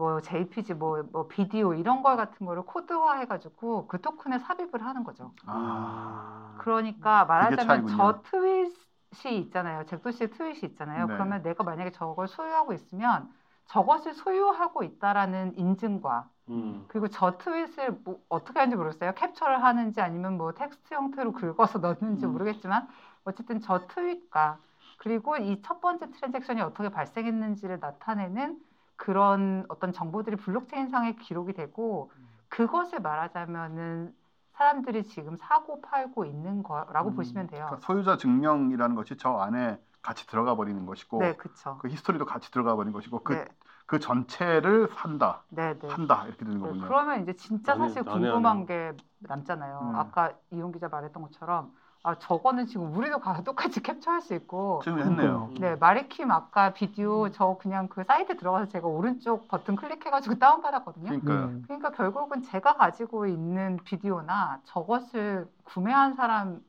[0.02, 5.04] 뭐 JPG, 뭐, 뭐 비디오 이런 걸 같은 거를 코드화 해가지고 그 토큰에 삽입을 하는
[5.04, 5.32] 거죠.
[5.46, 6.54] 아.
[6.58, 7.86] 그러니까 말하자면.
[7.86, 9.86] 저 트윗이 있잖아요.
[9.86, 11.06] 잭 도시의 트윗이 있잖아요.
[11.06, 11.14] 네.
[11.14, 13.32] 그러면 내가 만약에 저걸 소유하고 있으면
[13.66, 16.84] 저것을 소유하고 있다라는 인증과 음.
[16.88, 19.14] 그리고 저 트윗을 뭐 어떻게 하는지 모르겠어요.
[19.14, 22.32] 캡처를 하는지 아니면 뭐 텍스트 형태로 긁어서 넣는지 음.
[22.32, 22.88] 모르겠지만
[23.24, 24.58] 어쨌든 저 트윗과
[24.98, 28.58] 그리고 이 첫 번째 transaction이 어떻게 발생했는지를 나타내는
[28.96, 32.10] 그런 어떤 정보들이 블록체인상에 기록이 되고
[32.48, 34.14] 그것을 말하자면은
[34.52, 37.16] 사람들이 지금 사고 팔고 있는 거라고 음.
[37.16, 37.66] 보시면 돼요.
[37.66, 41.78] 그러니까 소유자 증명이라는 것이 저 안에 같이 들어가 버리는 것이고 네, 그렇죠.
[41.80, 43.44] 그 history도 같이 들어가 버리는 것이고 그, 네,
[43.86, 45.88] 그 전체를 산다, 네, 네.
[45.88, 46.86] 한다 이렇게 되는 네, 거군요.
[46.86, 48.02] 그러면 이제 진짜 사실.
[48.04, 49.78] 궁금한 게 남잖아요.
[49.82, 49.96] 음.
[49.96, 51.72] 아까 이용 기자 말했던 것처럼
[52.04, 55.50] 아 저거는 지금 우리도 가서 똑같이 캡처할 수 있고 지금 했네요.
[55.52, 55.54] 음.
[55.60, 61.06] 네 마리킴 아까 비디오 저 그냥 그 사이트 들어가서 제가 오른쪽 버튼 클릭해가지고 다운 받았거든요.
[61.06, 61.38] 그러니까요.
[61.44, 61.62] 음.
[61.66, 66.60] 그러니까 결국은 제가 가지고 있는 비디오나 저것을 구매한 사람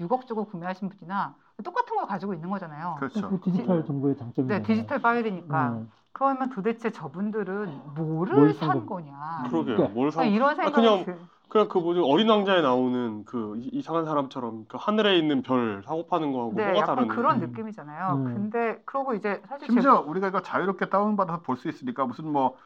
[0.00, 2.96] 6억 주고 구매하신 분이나 똑같은 걸 가지고 있는 거잖아요.
[2.98, 3.28] 그렇죠.
[3.28, 5.92] 그 디지털 정보의 장점이 네 디지털 파일이니까 음.
[6.12, 9.44] 그러면 도대체 저분들은 뭐를 뭘산산 거냐?
[9.50, 9.76] 그러게요.
[9.76, 10.22] 그러니까 뭘 사?
[10.22, 11.18] 아, 이런 생각이 그냥 들-
[11.52, 16.06] 그냥 그 뭐지 어린 왕자에 나오는 그 이- 이상한 사람처럼 그 하늘에 있는 별 사고
[16.06, 17.08] 파는 거하고 네, 뭐가 약간 다른?
[17.08, 17.50] 그런 음.
[17.50, 18.14] 느낌이잖아요.
[18.16, 18.24] 음.
[18.24, 22.56] 근데 그러고 이제 사실 심지어 우리가 이거 자유롭게 다운받아서 볼 수 있으니까 무슨 뭐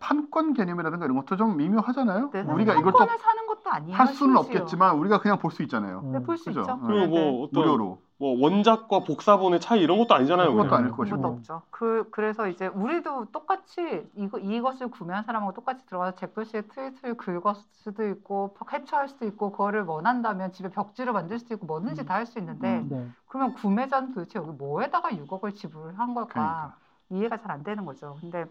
[0.00, 2.30] 판권 개념이라든가 이런 것도 좀 미묘하잖아요.
[2.32, 3.96] 제, 네, 우리가 이걸 또 토큰을 사는 것도 아니에요.
[3.96, 4.40] 할 수는 심지어.
[4.60, 6.00] 없겠지만 우리가 그냥 볼 수 있잖아요.
[6.04, 6.12] 음.
[6.12, 6.60] 네, 볼수 그죠?
[6.62, 6.76] 있죠.
[6.76, 6.80] 네.
[6.86, 7.44] 그리고 네, 뭐 네.
[7.44, 8.02] 어떤 무료로.
[8.20, 10.52] 뭐 원작과 복사본의 차이 이런 것도 아니잖아요.
[10.52, 10.74] 그것도.
[10.74, 11.16] 아닐 것이고.
[11.16, 11.62] 그것도 없죠.
[11.70, 17.40] 그 그래서 이제 우리도 똑같이 이거 이것을 구매한 사람하고 똑같이 들어가서 잭도 씨의 트윗을 긁을
[17.72, 22.06] 수도 있고 캡처할 수도 있고 그거를 원한다면 집에 벽지를 만들 수도 있고 뭐든지 음.
[22.06, 22.88] 다할 수 있는데 음.
[22.90, 23.08] 네.
[23.28, 26.76] 그러면 구매자는 도대체 여기 뭐에다가 6억을 지불한 걸까 그러니까.
[27.10, 28.16] 이해가 잘 안 되는 거죠.
[28.20, 28.46] 근데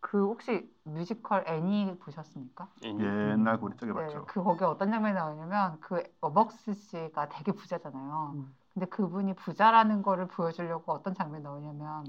[0.00, 2.68] 그 혹시 뮤지컬 애니 보셨습니까?
[2.84, 4.24] 옛날 우리 쪽에 네, 봤죠.
[4.26, 8.32] 그 거기에 어떤 장면이 나오냐면 그 어벅스 씨가 되게 부자잖아요.
[8.36, 8.54] 음.
[8.74, 12.04] 근데 그분이 부자라는 거를 보여주려고 어떤 장면이 나오냐면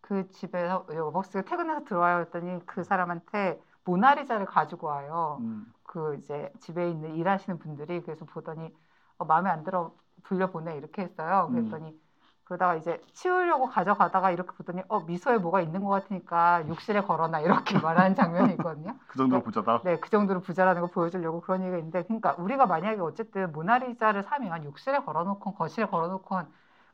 [0.00, 5.38] 그 집에서 어벅스가 퇴근해서 들어와요 했더니 그 사람한테 모나리자를 가지고 와요.
[5.40, 5.72] 음.
[5.82, 8.74] 그 이제 집에 있는 일하시는 분들이 그래서 보더니
[9.18, 9.94] 어, 마음에 안 들어
[10.24, 11.48] 불려보내 이렇게 했어요.
[11.50, 11.54] 음.
[11.54, 11.98] 그랬더니
[12.44, 17.78] 그러다가 이제 치우려고 가져가다가 이렇게 보더니 어 미소에 뭐가 있는 것 같으니까 욕실에 걸어놔 이렇게
[17.78, 18.96] 말하는 장면이 있거든요.
[19.08, 19.80] 그 정도로 부자다.
[19.82, 24.64] 네, 그 정도로 부자라는 걸 보여주려고 그런 얘기가 있는데, 그러니까 우리가 만약에 어쨌든 모나리자를 사면
[24.64, 26.42] 욕실에 걸어놓고 거실에 걸어놓고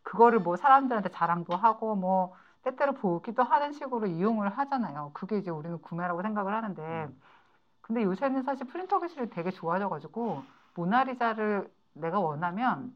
[0.03, 5.11] 그거를 뭐 사람들한테 자랑도 하고 뭐 때때로 보기도 하는 식으로 이용을 하잖아요.
[5.15, 7.09] 그게 이제 우리는 구매라고 생각을 하는데,
[7.81, 10.45] 근데 요새는 사실 프린터 기술이 되게 좋아져가지고
[10.75, 12.95] 모나리자를 내가 원하면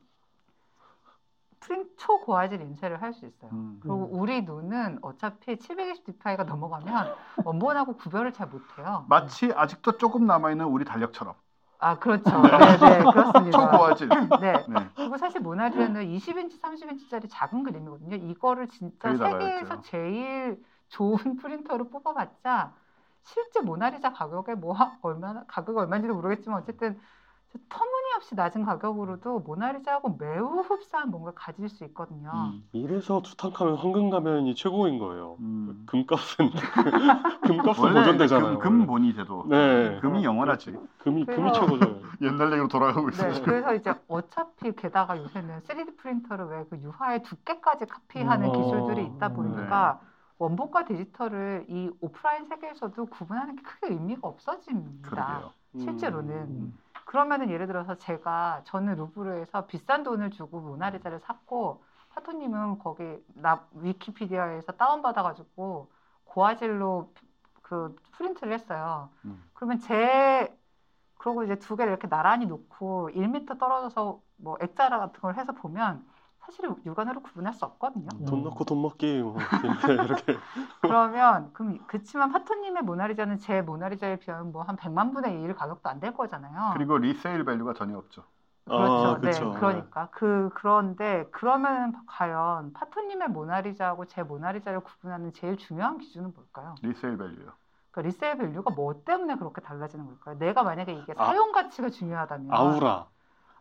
[1.97, 3.51] 초고화질 인쇄를 할 수 있어요.
[3.53, 3.79] 음.
[3.81, 7.15] 그리고 우리 눈은 어차피 720 dpi가 넘어가면
[7.45, 9.07] 원본하고 구별을 잘 못해요.
[9.09, 11.35] 마치 아직도 조금 남아 있는 우리 달력처럼
[11.79, 12.31] 아 그렇죠.
[12.43, 13.59] 네, 네 그렇습니다.
[13.59, 14.09] 초고화질.
[14.09, 14.53] 네.
[14.69, 14.89] 네.
[14.97, 18.17] 그리고 사실 모나리자는 20인치, 30인치짜리 작은 그림이거든요.
[18.17, 19.81] 이거를 진짜 세계에서.
[19.83, 22.73] 제일 좋은 프린터로 뽑아봤자
[23.23, 27.24] 실제 모나리자 가격에 뭐 하- 얼마나 가격이 얼마인지도 모르겠지만 어쨌든 저
[27.69, 32.31] 터무니없이 낮은 가격으로도 모나리자하고 매우 흡사한 뭔가를 가질 수 있거든요.
[32.35, 32.65] 음.
[32.73, 35.37] 이래서 투탕카멘 황금 가면이 최고인 거예요.
[35.41, 35.85] 음.
[35.87, 36.51] 금값은
[37.43, 38.59] 금값은 보존되잖아요.
[38.59, 39.99] 금, 금본이 돼도 네.
[40.01, 40.73] 금이 영원하지.
[40.99, 42.01] 금이 금이 그래서- 최고죠.
[42.23, 43.29] 옛날 얘기로 돌아가고 있어.
[43.29, 48.53] 네, 그래서 이제 어차피 게다가 요새는 3D 프린터를 왜 그 유화의 두께까지 카피하는 음.
[48.53, 49.35] 기술들이 있다 음.
[49.35, 50.01] 보니까
[50.39, 55.09] 원본과 디지털을 이 오프라인 세계에서도 구분하는 게 크게 의미가 없어집니다.
[55.11, 55.53] 그러게요.
[55.79, 56.35] 실제로는.
[56.35, 56.79] 음.
[57.05, 63.05] 그러면은 예를 들어서 제가 저는 루브르에서 비싼 돈을 주고 모나리자를 샀고 파토님은 거기
[63.35, 65.91] 나 위키피디아에서 다운받아가지고
[66.25, 67.13] 고화질로
[67.63, 69.11] 그 프린트를 했어요.
[69.25, 69.43] 음.
[69.55, 70.57] 그러면 제
[71.19, 76.07] 그러고 이제 두 개를 이렇게 나란히 놓고 1m 떨어져서 뭐 액자라 같은 걸 해서 보면
[76.47, 78.09] 사실 육안으로 구분할 수 없거든요.
[78.21, 78.25] 음.
[78.27, 79.37] 돈 넣고 돈 먹기 뭐
[79.89, 80.37] 이렇게.
[80.83, 86.01] 그러면 그럼 그치만 파토님의 모나리자는 제 모나리자에 비하면 뭐 한 100만 분의 1 가격도 안
[86.01, 86.75] 될 거잖아요.
[86.77, 88.25] 그리고 resale value가 전혀 없죠.
[88.67, 88.93] 그렇죠.
[88.93, 89.53] 아, 네, 그렇죠.
[89.55, 96.75] 그러니까 그 그런데 그러면 과연 파토님의 모나리자하고 제 모나리자를 구분하는 제일 중요한 기준은 뭘까요?
[96.83, 97.53] resale value요.
[97.91, 100.39] 그러니까 resale value가 뭐 때문에 그렇게 달라지는 걸까요?
[100.39, 101.27] 내가 만약에 이게 아.
[101.27, 103.07] 사용 가치가 중요하다면 아우라.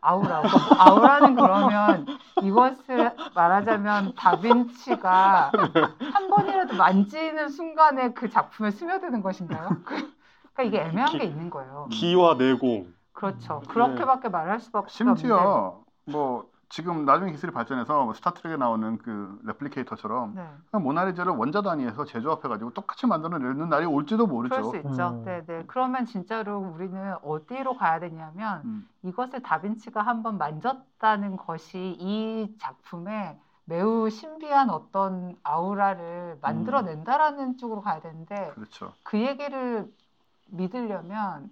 [0.03, 0.41] 아우라.
[0.41, 2.05] 그러니까 아우라는 그러면
[2.41, 5.51] 이것을 말하자면 다빈치가
[6.13, 9.69] 한 번이라도 만지는 순간에 그 작품에 스며드는 것인가요?
[9.85, 11.87] 그러니까 이게 애매한 게 있는 거예요.
[11.91, 12.93] 기와 내공.
[13.13, 13.61] 그렇죠.
[13.65, 13.73] 네.
[13.73, 15.19] 그렇게밖에 말할 수밖에 없는데.
[15.19, 20.79] 심지어 뭐 지금 나중에 기술이 발전해서 뭐 스타트렉에 나오는 그 replicator처럼 네.
[20.79, 24.55] 모나리자를 원자 단위에서 제조합해가지고 똑같이 만들어내는 날이 올지도 모르죠.
[24.55, 25.09] 그럴 수 있죠.
[25.09, 25.23] 음.
[25.23, 25.63] 네, 네.
[25.67, 28.89] 그러면 진짜로 우리는 어디로 가야 되냐면 음.
[29.03, 38.51] 이것을 다빈치가 한번 만졌다는 것이 이 작품에 매우 신비한 어떤 아우라를 만들어낸다라는 쪽으로 가야 되는데
[38.55, 38.93] 그렇죠.
[39.03, 39.87] 그 얘기를
[40.47, 41.51] 믿으려면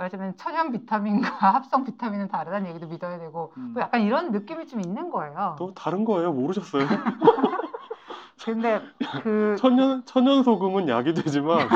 [0.00, 3.72] 말하자면 천연 비타민과 합성 비타민은 다르다는 얘기도 믿어야 되고 음.
[3.74, 5.56] 뭐 약간 이런 느낌이 좀 있는 거예요.
[5.58, 6.32] 또 다른 거예요.
[6.32, 6.86] 모르셨어요?
[8.42, 8.80] 근데
[9.22, 11.68] 그 천연 천연 소금은 약이 되지만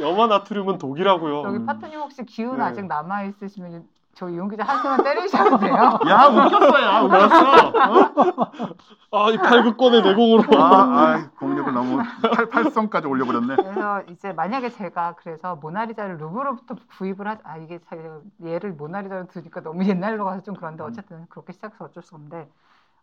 [0.00, 1.42] 염화 나트륨은 독이라고요.
[1.42, 1.66] 여기 음.
[1.66, 2.62] 파트님 혹시 기운 네.
[2.64, 3.84] 아직 남아 있으시면
[4.22, 5.74] 저 이용 기자 한 대만 때리셔도 돼요.
[6.08, 8.52] 야 웃겼어, 야 웃겼어.
[9.10, 10.62] 아, 이 팔극권의 내공으로.
[10.62, 12.00] 아, 아 공력을 너무
[12.32, 13.56] 팔, 팔성까지 올려버렸네.
[13.56, 17.96] 그래서 이제 만약에 제가 그래서 모나리자를 루브르부터 구입을 하, 아 이게 자-
[18.44, 22.48] 얘를 모나리자로 두니까 너무 옛날로 가서 좀 그런데 어쨌든 그렇게 시작해서 어쩔 수 없는데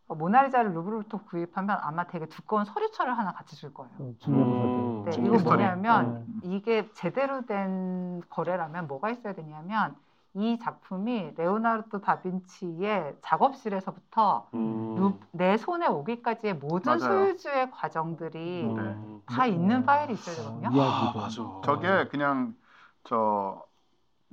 [0.07, 3.91] 어, 모나리자를 루브르부터 구입하면 아마 되게 두꺼운 서류철을 하나 같이 줄 거예요.
[3.97, 4.15] 그.
[4.29, 5.03] 음.
[5.03, 5.57] 네, 증명 이거 스토리.
[5.57, 6.55] 뭐냐면 네.
[6.55, 9.95] 이게 제대로 된 거래라면 뭐가 있어야 되냐면
[10.39, 14.95] 이 작품이 레오나르도 다빈치의 작업실에서부터 음.
[14.97, 17.25] 루- 내 손에 오기까지의 모든 맞아요.
[17.25, 18.77] 소유주의 과정들이 음.
[18.79, 19.21] 음.
[19.25, 20.69] 다 있는 파일이 있어야 되거든요.
[20.71, 20.81] 이야기도.
[20.81, 21.61] 아, 맞아.
[21.65, 22.55] 저게 그냥
[23.03, 23.65] 저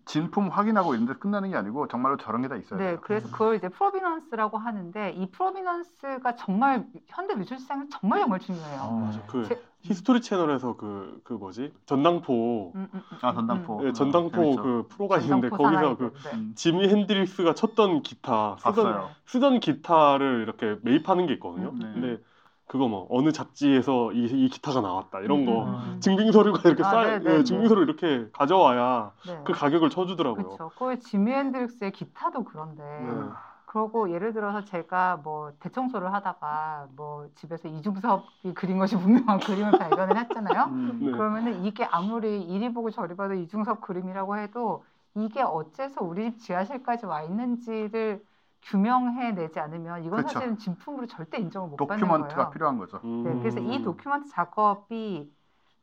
[0.04, 2.78] 진품 확인하고 있는데 끝나는 게 아니고 정말로 저런 게 다 있어요.
[2.78, 8.80] 네, 그래서 그걸 이제 provenance라고 하는데 이 provenance가 정말 현대 미술 시장에 정말 정말 중요해요.
[8.80, 9.20] 아, 맞아.
[9.26, 11.72] 그 제- History 채널에서 그, 그 뭐지?
[11.86, 12.72] 전당포.
[12.74, 13.86] 음, 음, 음, 아 음, 전당포.
[13.86, 14.56] 예, 전당포.
[14.56, 16.34] 그 프로가 있는데 전당포 거기서 그 네.
[16.34, 19.10] 음, 지미 핸드릭스가 쳤던 기타 쓰던, 봤어요.
[19.26, 21.68] 쓰던 기타를 이렇게 매입하는 게 있거든요.
[21.68, 21.92] 음, 네.
[21.92, 22.22] 근데
[22.66, 26.00] 그거 뭐 어느 잡지에서 이, 이 기타가 나왔다 이런 거 음, 음, 음.
[26.00, 27.44] 증빙 서류가 이렇게 아, 쌓여 네, 네, 예, 네.
[27.44, 29.40] 증빙 서류 이렇게 가져와야 네.
[29.44, 30.56] 그 가격을 쳐주더라고요.
[30.56, 30.72] 그렇죠.
[30.76, 33.30] 그 지미 핸드릭스의 기타도 그런데 네.
[33.76, 40.16] 그러고 예를 들어서 제가 뭐 대청소를 하다가 뭐 집에서 이중섭이 그린 것이 분명한 그림을 발견을
[40.18, 40.64] 했잖아요.
[40.64, 41.10] 음, 네.
[41.10, 44.84] 그러면은 이게 아무리 이리 보고 저리 봐도 이중섭 그림이라고 해도
[45.14, 48.24] 이게 어째서 우리 집 지하실까지 와 있는지를
[48.62, 50.28] 규명해내지 않으면 이건 그렇죠.
[50.28, 52.50] 사실은 진품으로 절대 인정을 못 받는 document가 거예요.
[52.50, 53.00] 필요한 거죠.
[53.04, 53.22] 음.
[53.22, 55.30] 네, 그래서 이 document 작업이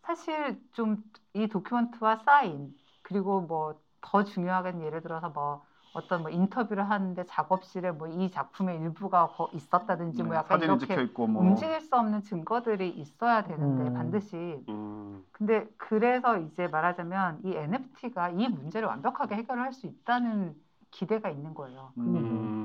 [0.04, 1.04] 사실 좀
[1.36, 7.92] 이 도큐먼트와 사인 그리고 뭐 더 중요하게는 예를 들어서 뭐 어떤 뭐 인터뷰를 하는데 작업실에
[7.92, 11.82] 뭐 이 작품의 일부가 거- 있었다든지 뭐 네, 약간 사진이 이렇게 찍혀 있고 뭐 움직일
[11.82, 13.94] 수 없는 증거들이 있어야 되는데 음.
[13.94, 15.24] 반드시 음.
[15.32, 20.56] 근데 그래서 이제 말하자면 이 NFT가 이 문제를 완벽하게 해결할 수 있다는
[20.92, 21.94] 기대가 있는 거예요.
[21.98, 22.18] 음.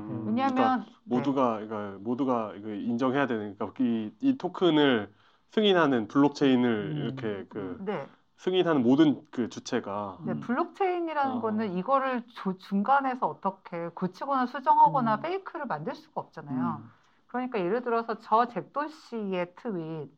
[0.09, 0.25] 음.
[0.25, 1.15] 왜냐하면 네.
[1.15, 5.13] 모두가 그러니까 모두가 이거 인정해야 되는 그러니까 이, 이 토큰을
[5.51, 6.97] 승인하는 블록체인을 음.
[6.97, 8.07] 이렇게 그 네,
[8.39, 10.39] 승인하는 모든 그 주체가 네, 음.
[10.41, 11.41] 블록체인이라는 어.
[11.41, 15.21] 거는 이거를 조- 중간에서 어떻게 고치거나 수정하거나 음.
[15.21, 16.77] fake를 만들 수가 없잖아요.
[16.81, 16.91] 음.
[17.27, 20.11] 그러니까 예를 들어서 저 잭도 씨의 트윗,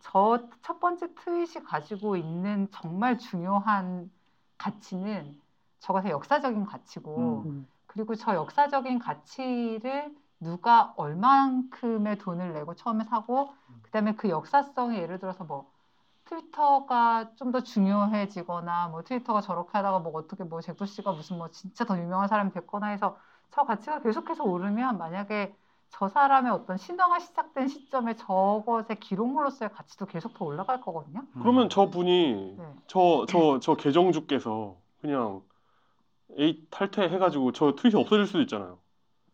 [0.00, 4.10] 저 첫 번째 트윗이 가지고 있는 정말 중요한
[4.58, 5.40] 가치는
[5.80, 7.68] 저것의 역사적인 가치고 음.
[7.86, 15.44] 그리고 저 역사적인 가치를 누가 얼만큼의 돈을 내고 처음에 사고 그다음에 그 역사성이 예를 들어서
[15.44, 15.72] 뭐
[16.24, 21.50] 트위터가 좀 더 중요해지거나 뭐 트위터가 저렇게 하다가 뭐 어떻게 뭐 잭도 씨가 무슨 뭐
[21.50, 23.18] 진짜 더 유명한 사람이 됐거나 해서
[23.50, 25.54] 저 가치가 계속해서 오르면 만약에
[25.90, 31.26] 저 사람의 어떤 신화가 시작된 시점에 저것의 기록물로서의 가치도 계속 더 올라갈 거거든요.
[31.40, 32.74] 그러면 저 분이 네.
[32.88, 35.42] 저저 저 계정주께서 그냥
[36.38, 38.80] 에이 탈퇴해가지고 저 트윗이 없어질 수도 있잖아요.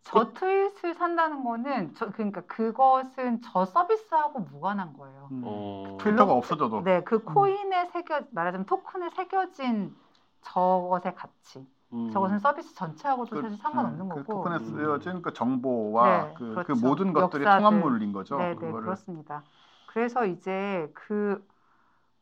[0.03, 5.29] 저 트윗을 산다는 거는 저 그러니까 그것은 저 서비스하고 무관한 거예요.
[5.31, 5.41] 음.
[5.45, 5.97] 어...
[6.01, 9.95] 트위터가 없어져도 네, 그 코인에 새겨 말하자면 토큰에 새겨진
[10.41, 11.65] 저것의 가치.
[11.93, 12.09] 음.
[12.11, 14.43] 저것은 서비스 전체하고도 그, 사실 상관없는 네, 그 거고.
[14.43, 16.85] 토큰에 쓰여진 그 정보와 네, 그, 그 그렇죠.
[16.87, 17.59] 모든 것들이 역사들.
[17.59, 18.37] 통합물인 거죠.
[18.37, 18.85] 네, 네, 그거를.
[18.85, 19.43] 그렇습니다.
[19.85, 21.45] 그래서 이제 그,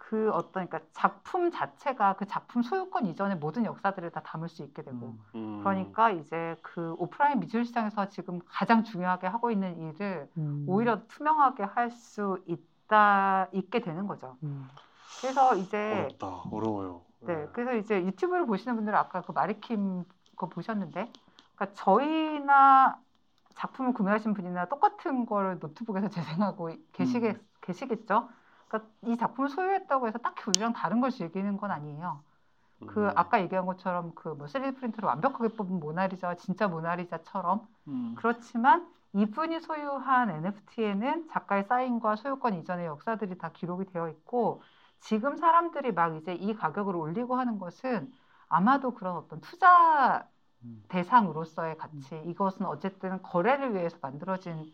[0.09, 4.81] 그 어떤, 그러니까 작품 자체가 그 작품 소유권 이전의 모든 역사들을 다 담을 수 있게
[4.83, 5.19] 되고.
[5.35, 5.35] 음.
[5.35, 5.59] 음.
[5.61, 10.63] 그러니까 이제 그 오프라인 미술 시장에서 지금 가장 중요하게 하고 있는 일을 음.
[10.67, 14.37] 오히려 투명하게 할 수 있다, 있게 되는 거죠.
[14.43, 14.67] 음.
[15.21, 17.01] 그래서 이제 어렵다 어려워요.
[17.21, 20.05] 네, 그래서 이제 유튜브를 보시는 분들은 아까 그 마리킴
[20.35, 21.11] 거 보셨는데,
[21.55, 23.01] 그러니까 저희나
[23.55, 27.47] 작품을 구매하신 분이나 똑같은 걸 노트북에서 재생하고 계시겠, 음.
[27.61, 28.29] 계시겠죠?
[28.69, 32.23] 그러니까 이 작품을 소유했다고 해서 딱히 우리랑 다른 걸 즐기는 건 아니에요.
[32.87, 33.11] 그 음.
[33.15, 38.15] 아까 얘기한 것처럼 그뭐 3D 프린터로 완벽하게 뽑은 모나리자와 진짜 모나리자처럼 음.
[38.17, 44.61] 그렇지만 이분이 소유한 NFT에는 작가의 사인과 소유권 이전의 역사들이 다 기록이 되어 있고
[44.99, 48.11] 지금 사람들이 막 이제 이 가격을 올리고 하는 것은
[48.47, 50.27] 아마도 그런 어떤 투자
[50.63, 50.83] 음.
[50.89, 54.71] 대상으로서의 가치 이것은 어쨌든 거래를 위해서 만들어진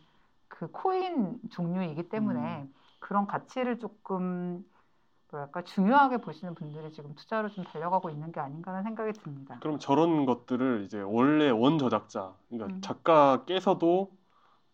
[0.47, 2.73] 그 코인 종류이기 때문에 음.
[3.05, 4.65] 그런 가치를 조금
[5.31, 9.59] 뭐랄까 중요하게 보시는 분들이 지금 투자로 좀 달려가고 있는 게 아닌가라는 생각이 듭니다.
[9.61, 12.81] 그럼 저런 것들을 이제 원래 원 저작자, 그러니까 음.
[12.81, 14.11] 작가께서도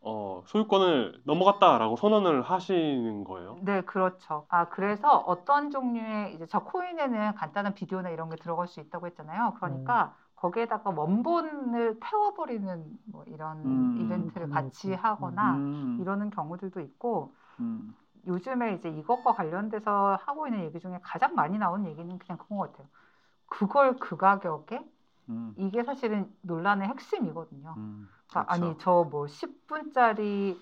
[0.01, 3.59] 어, 소유권을 넘어갔다라고 선언을 하시는 거예요.
[3.63, 4.45] 네, 그렇죠.
[4.49, 9.55] 아, 그래서 어떤 종류의 이제 저 코인에는 간단한 비디오나 이런 게 들어갈 수 있다고 했잖아요.
[9.59, 16.01] 그러니까 거기에다가 원본을 태워버리는 뭐 이런 음, 이벤트를 음, 같이 음, 하거나 음.
[16.01, 17.93] 이러는 경우들도 있고 음.
[18.27, 22.71] 요즘에 이제 이것과 관련돼서 하고 있는 얘기 중에 가장 많이 나오는 얘기는 그냥 그런 것
[22.71, 22.89] 같아요.
[23.47, 24.81] 그걸 그 가격에
[25.29, 25.53] 음.
[25.57, 27.75] 이게 사실은 논란의 핵심이거든요.
[27.77, 28.09] 음.
[28.27, 28.65] 그러니까 그렇죠.
[28.65, 30.59] 아니 저 뭐 10분짜리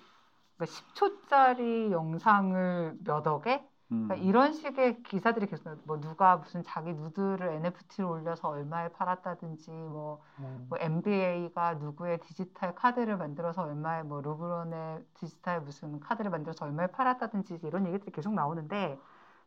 [0.66, 3.69] 10초짜리 영상을 몇 억에 음.
[3.90, 5.76] 그러니까 이런 식의 기사들이 계속.
[5.86, 10.68] 뭐 누가 무슨 자기 누드를 NFT로 올려서 얼마에 팔았다든지 뭐, 음.
[10.70, 17.60] 뭐 NBA가 누구의 디지털 카드를 만들어서 얼마에 뭐 르브론의 디지털 무슨 카드를 만들어서 얼마에 팔았다든지
[17.64, 19.00] 이런 얘기들이 계속 나오는데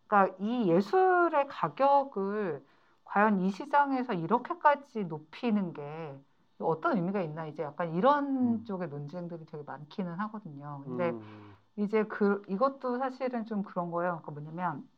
[0.09, 2.64] 그러니까 이 예술의 가격을
[3.05, 6.19] 과연 이 시장에서 이렇게까지 높이는 게
[6.59, 8.64] 어떤 의미가 있나 이제 약간 이런 음.
[8.64, 10.82] 쪽의 논쟁들이 되게 많기는 하거든요.
[10.85, 11.52] 근데 음.
[11.77, 14.20] 이제 그 이것도 사실은 좀 그런 거예요.
[14.23, 14.89] 그러니까 뭐냐면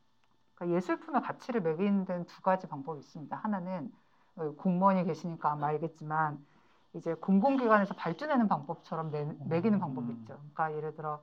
[0.55, 3.37] 그러니까 예술품의 가치를 매기는 데는 두 가지 방법이 있습니다.
[3.37, 3.93] 하나는
[4.37, 6.45] 어, 공무원이 계시니까 아마 알겠지만
[6.95, 10.19] 이제 공공기관에서 발주내는 방법처럼 매, 매기는 방법이 음.
[10.19, 10.35] 있죠.
[10.55, 11.23] 그러니까 예를 들어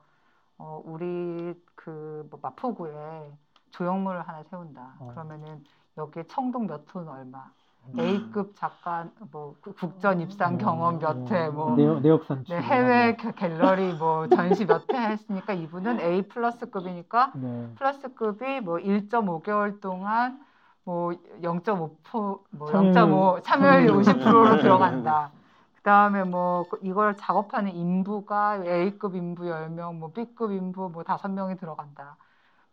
[0.58, 3.32] 어, 우리 그 뭐 마포구에
[3.70, 4.96] 조형물을 하나 세운다.
[4.98, 5.06] 어.
[5.06, 5.64] 그러면은
[5.98, 7.52] 여기에 청동 몇 톤 얼마, 음.
[7.98, 12.56] A급 작가 뭐그 국전 입상 경험 몇 회, 뭐 내역, 산출.
[12.56, 17.68] 네, 해외 겨- 갤러리 뭐 전시 몇 회 했으니까 이분은 A 플러스급이니까 네.
[17.76, 20.40] 플러스급이 뭐 1.5개월 동안
[20.84, 24.22] 뭐 0.5%, 뭐 참여율- 0.5 참여율이 참여율.
[24.24, 25.30] 50%로 들어간다.
[25.76, 32.16] 그다음에 뭐 그- 이걸 작업하는 인부가 A급 인부 10명, 뭐 B급 인부 뭐 5명이 들어간다.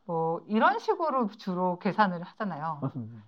[0.10, 2.82] 뭐 이런 식으로 주로 계산을 하잖아요.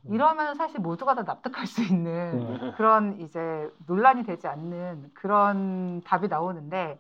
[0.06, 2.74] 이러면 사실 모두가 다 납득할 수 있는 네.
[2.76, 7.00] 그런 이제 논란이 되지 않는 그런 답이 나오는데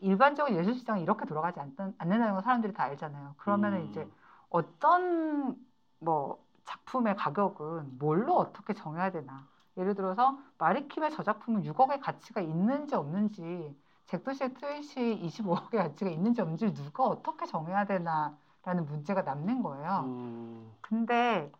[0.00, 3.34] 일반적인 예술 시장은 이렇게 돌아가지 않, 않는다는 걸 사람들이 다 알잖아요.
[3.36, 3.86] 그러면은 음.
[3.88, 4.08] 이제
[4.48, 5.54] 어떤
[6.00, 9.46] 뭐 작품의 가격은 뭘로 어떻게 정해야 되나?
[9.76, 16.74] 예를 들어서 마리킴의 저 작품은 6억의 가치가 있는지 없는지 잭도시의 트윗이 25억의 가치가 있는지 없는지
[16.74, 20.04] 누가 어떻게 정해야 되나 라는 문제가 남는 거예요.
[20.06, 20.72] 음.
[20.80, 21.50] 근데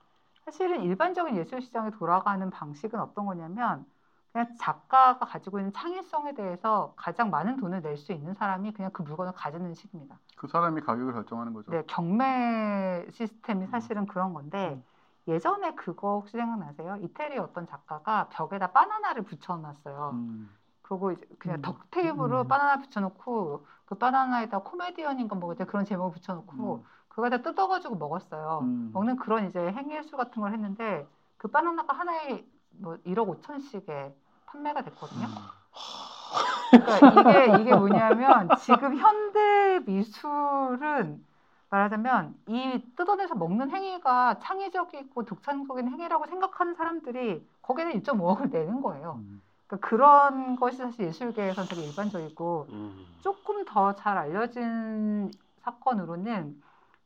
[0.45, 3.87] 사실은 일반적인 예술 시장에 돌아가는 방식은 어떤 거냐면
[4.33, 9.03] 그냥 작가가 가지고 있는 창의성에 대해서 가장 많은 돈을 낼 수 있는 사람이 그냥 그
[9.03, 10.19] 물건을 가지는 식입니다.
[10.37, 11.71] 그 사람이 가격을 결정하는 거죠.
[11.73, 14.83] 네, 경매 시스템이 사실은 그런 건데
[15.29, 16.97] 예전에 그거 혹시 생각나세요?
[16.97, 20.11] 이태리 어떤 작가가 벽에다 바나나를 붙여놨어요.
[20.15, 20.51] 음.
[20.91, 21.63] 그리고 이제 그냥 음.
[21.63, 22.49] 덕테이프로 음.
[22.49, 28.59] 바나나 붙여놓고 그 바나나에다 코미디언인가 뭐 그런 제목을 붙여놓고 그거에다 뜯어가지고 먹었어요.
[28.63, 28.91] 음.
[28.93, 31.07] 먹는 그런 이제 행위예술 같은 걸 했는데
[31.37, 34.13] 그 바나나가 하나에 뭐 1억 5천씩에
[34.47, 35.27] 판매가 됐거든요.
[35.27, 36.81] 음.
[36.81, 41.25] 그러니까 이게 이게 뭐냐면 지금 현대 미술은
[41.69, 49.21] 말하자면 이 뜯어내서 먹는 행위가 창의적이고 독창적인 행위라고 생각하는 사람들이 거기에 1.5억을 내는 거예요.
[49.21, 49.41] 음.
[49.71, 53.07] 그러니까 그런 것이 사실 예술계에서는 되게 일반적이고 음.
[53.21, 55.31] 조금 더 잘 알려진
[55.63, 56.61] 사건으로는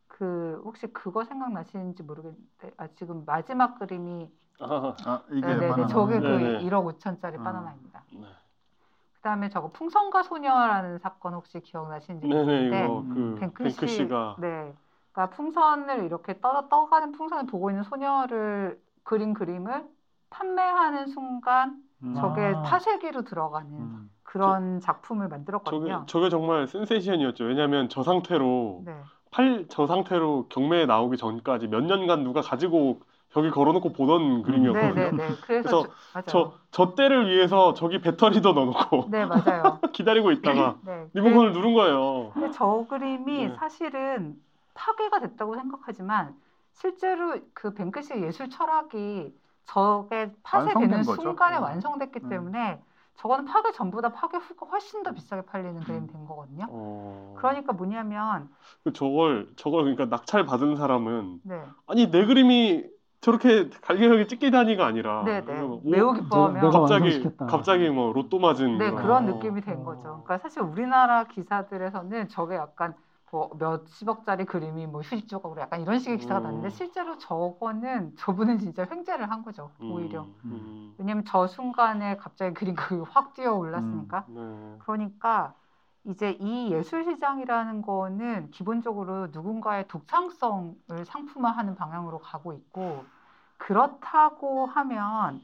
[0.08, 4.30] 그 혹시 그거 생각나시는지 모르겠는데 아 지금 마지막 그림이
[4.60, 5.86] 아, 아 이게 네네네 바나나.
[5.88, 6.64] 저게 그 네네.
[6.64, 7.44] 1억 5천짜리 음.
[7.44, 8.04] 바나나입니다.
[8.12, 8.26] 네.
[9.16, 14.74] 그다음에 저거 풍선과 소녀라는 사건 혹시 기억나시는지 네네 모르겠는데 이거 그 뱅크시, 뱅크시가 네,
[15.12, 19.88] 그러니까 풍선을 이렇게 떠 떠가는 풍선을 보고 있는 소녀를 그린 그림을
[20.30, 21.83] 판매하는 순간 음.
[22.16, 22.62] 저게 아.
[22.62, 24.10] 파쇄기로 들어가는 음.
[24.22, 26.04] 그런 작품을 저게 만들었거든요.
[26.06, 27.44] 저게 정말 센세이션이었죠.
[27.44, 29.00] 왜냐하면 저 상태로 네,
[29.30, 33.00] 팔 저 상태로 경매에 나오기 전까지 몇 년간 누가 가지고
[33.30, 34.94] 벽에 걸어놓고 보던 그림이었거든요.
[34.94, 35.36] 네, 네, 네.
[35.42, 36.24] 그래서 그래서 저, 맞아요.
[36.26, 39.80] 저, 저 때를 위해서 저기 배터리도 넣어놓고 네, 맞아요.
[39.92, 41.06] 기다리고 있다가 네.
[41.14, 42.30] 리모컨을 누른 거예요.
[42.32, 43.54] 근데 저 그림이 네.
[43.56, 44.36] 사실은
[44.74, 46.34] 파괴가 됐다고 생각하지만
[46.72, 49.32] 실제로 그 뱅크시의 예술 철학이
[49.66, 51.22] 저게 파쇄되는 거죠.
[51.22, 51.62] 순간에 음.
[51.62, 52.28] 완성됐기 음.
[52.28, 52.80] 때문에
[53.16, 56.66] 저거는 파괴 전보다 파괴 후가 훨씬 더 비싸게 팔리는 그림이 된 거거든요.
[56.68, 57.34] 어...
[57.38, 58.48] 그러니까 뭐냐면
[58.82, 62.84] 그 저걸 저걸 그러니까 낙찰 받은 사람은 네, 아니 내 그림이
[63.20, 65.56] 저렇게 갈겨하게 찢기다니가 아니라 네, 네.
[65.56, 67.24] 이거 오- 매우 기뻐하며 내가 갑자기.
[67.48, 68.90] 갑자기 뭐 로또 맞은 네.
[68.90, 69.34] 그런 어.
[69.34, 69.84] 느낌이 된 어.
[69.84, 70.02] 거죠.
[70.02, 72.94] 그러니까 사실 우리나라 기사들에서는 저게 약간
[73.34, 76.42] 뭐 몇십억짜리 그림이 뭐 휴지 조각으로 약간 이런 식의 기사가 음.
[76.44, 79.72] 났는데 실제로 저거는 저분은 진짜 횡재를 한 거죠.
[79.80, 80.28] 음, 오히려.
[80.44, 80.94] 음.
[80.98, 84.26] 왜냐면 저 순간에 갑자기 그림 가격이 확 뛰어 올랐으니까.
[84.28, 84.78] 네.
[84.78, 85.52] 그러니까
[86.04, 93.04] 이제 이 예술 시장이라는 거는 기본적으로 누군가의 독창성을 상품화하는 방향으로 가고 있고
[93.56, 95.40] 그렇다고 하면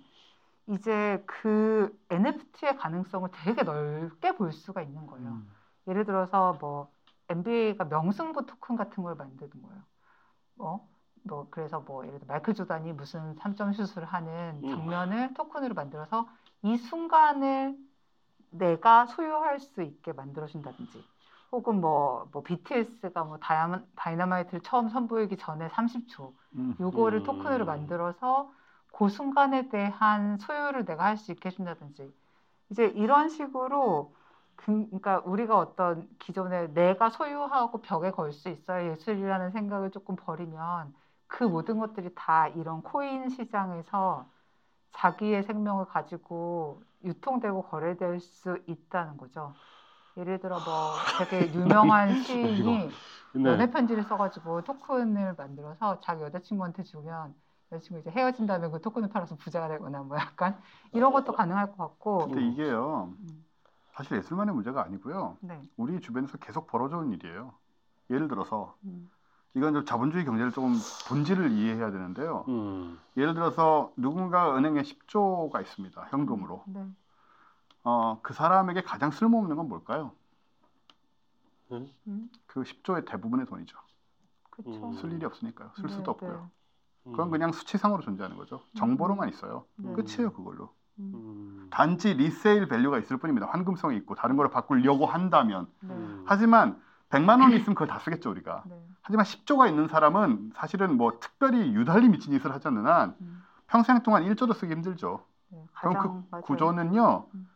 [0.68, 5.30] 이제 그 NFT의 가능성을 되게 넓게 볼 수가 있는 거예요.
[5.30, 5.50] 음.
[5.88, 6.92] 예를 들어서 뭐
[7.30, 9.82] NBA가 명승부 토큰 같은 걸 만드는 거예요.
[10.56, 10.88] 뭐,
[11.24, 14.68] 뭐 그래서 뭐 예를 들어 마이클 조단이 무슨 3점 슛을 하는 음.
[14.68, 16.28] 장면을 토큰으로 만들어서
[16.62, 17.78] 이 순간을
[18.50, 21.04] 내가 소유할 수 있게 만들어준다든지
[21.52, 26.76] 혹은 뭐, 뭐 BTS가 뭐 다이아몬, 다이너마이트를 처음 선보이기 전에 30초 음.
[26.80, 27.22] 요거를 음.
[27.24, 28.52] 토큰으로 만들어서
[28.92, 32.12] 그 순간에 대한 소유를 내가 할 수 있게 해준다든지
[32.70, 34.14] 이제 이런 식으로
[34.60, 40.94] 그, 그러니까 우리가 어떤 기존에 내가 소유하고 벽에 걸 수 있어야 예술이라는 생각을 조금 버리면
[41.26, 44.30] 그 모든 것들이 다 이런 코인 시장에서
[44.92, 49.56] 자기의 생명을 가지고 유통되고 거래될 수 있다는 거죠.
[50.16, 52.98] 예를 들어 뭐 되게 유명한 시인이
[53.32, 53.42] 네.
[53.44, 57.34] 연애 편지를 써가지고 토큰을 만들어서 자기 여자친구한테 주면
[57.72, 60.60] 여자친구 이제 헤어진 다음에 그 토큰을 팔아서 부자가 되거나 뭐 약간
[60.92, 63.14] 이런 것도 가능할 것 같고 근데 이게요.
[63.20, 63.46] 음,
[64.00, 65.36] 사실 예술만의 문제가 아니고요.
[65.40, 67.52] 네, 우리 주변에서 계속 벌어져온 일이에요.
[68.08, 69.10] 예를 들어서 음,
[69.52, 70.74] 이건 좀 자본주의 경제를 조금
[71.06, 72.46] 본질을 이해해야 되는데요.
[72.48, 72.98] 음.
[73.18, 76.08] 예를 들어서 누군가 은행에 10조가 있습니다.
[76.10, 76.64] 현금으로.
[76.66, 76.86] 네,
[77.84, 80.12] 어, 그 사람에게 가장 쓸모없는 건 뭘까요?
[81.72, 83.76] 음, 그 10조의 대부분의 돈이죠.
[84.48, 84.88] 그렇죠.
[84.88, 84.92] 음.
[84.94, 85.72] 쓸 일이 없으니까요.
[85.76, 86.50] 쓸 네, 수도 없고요.
[87.06, 87.12] 음.
[87.12, 88.62] 그건 그냥 수치상으로 존재하는 거죠.
[88.78, 89.66] 정보로만 있어요.
[89.76, 89.92] 네.
[89.92, 90.72] 끝이에요, 그걸로.
[90.98, 91.66] 음, 음.
[91.70, 93.46] 단지 resale value가 있을 뿐입니다.
[93.48, 95.66] 환금성이 있고 다른 거로 바꾸려고 한다면.
[95.80, 96.24] 네, 음.
[96.26, 96.80] 하지만
[97.10, 98.64] 100만 원이 있으면 그걸 다 쓰겠죠, 우리가.
[98.66, 103.42] 네, 하지만 10조가 있는 사람은 사실은 뭐 특별히 유달리 미친 짓을 하지 않는 한 음,
[103.66, 105.24] 평생 동안 1조도 쓰기 힘들죠.
[105.48, 105.64] 네.
[105.74, 106.42] 그럼 그 맞아요.
[106.44, 107.26] 구조는요.
[107.34, 107.48] 음.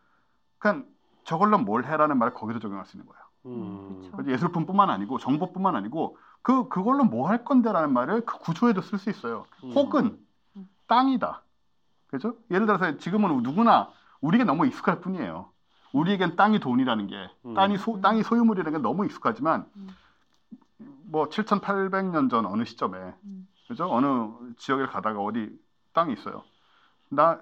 [0.59, 0.87] 그냥
[1.25, 3.25] 저걸로 뭘 해라는 말을 거기도 적용할 수 있는 거예요.
[3.47, 4.11] 음.
[4.27, 9.45] 예술품뿐만 아니고 정보뿐만 아니고 그 그걸로 뭐 할 건데라는 말을 그 구조에도 쓸 수 있어요.
[9.63, 9.71] 음.
[9.73, 10.19] 혹은
[10.57, 10.69] 음.
[10.87, 11.43] 땅이다.
[12.15, 12.37] 그죠?
[12.53, 15.51] 예를 들어서 지금은 누구나 우리에게 너무 익숙할 뿐이에요.
[15.93, 17.55] 우리에겐 땅이 돈이라는 게 음.
[17.55, 19.89] 땅이 소 땅이 소유물이라는 게 너무 익숙하지만 음.
[21.07, 23.89] 뭐 7,800년 전 어느 시점에 음, 그죠?
[23.91, 24.07] 어느
[24.59, 25.51] 지역에 가다가 어디
[25.93, 26.43] 땅이 있어요.
[27.09, 27.39] 나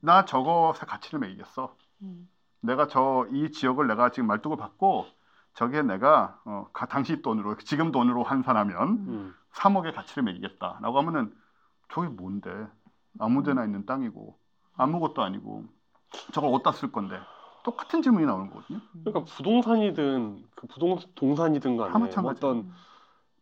[0.00, 1.74] 나 저거 가치를 매기겠어.
[2.02, 2.28] 음.
[2.60, 5.06] 내가 저 이 지역을 내가 지금 말뚝을 받고
[5.54, 9.34] 저게 내가 어, 가- 당시 돈으로 지금 돈으로 환산하면 음.
[9.52, 11.34] 3억의 가치를 매기겠다라고 하면은
[11.92, 12.50] 저게 뭔데
[13.18, 14.36] 아무데나 있는 땅이고
[14.76, 15.64] 아무것도 아니고
[16.32, 17.18] 저걸 어디다 쓸 건데
[17.64, 18.80] 똑같은 질문이 나오는 거거든요.
[19.04, 22.10] 그러니까 부동산이든 그 부동산이든 다 간에.
[22.28, 22.72] 어떤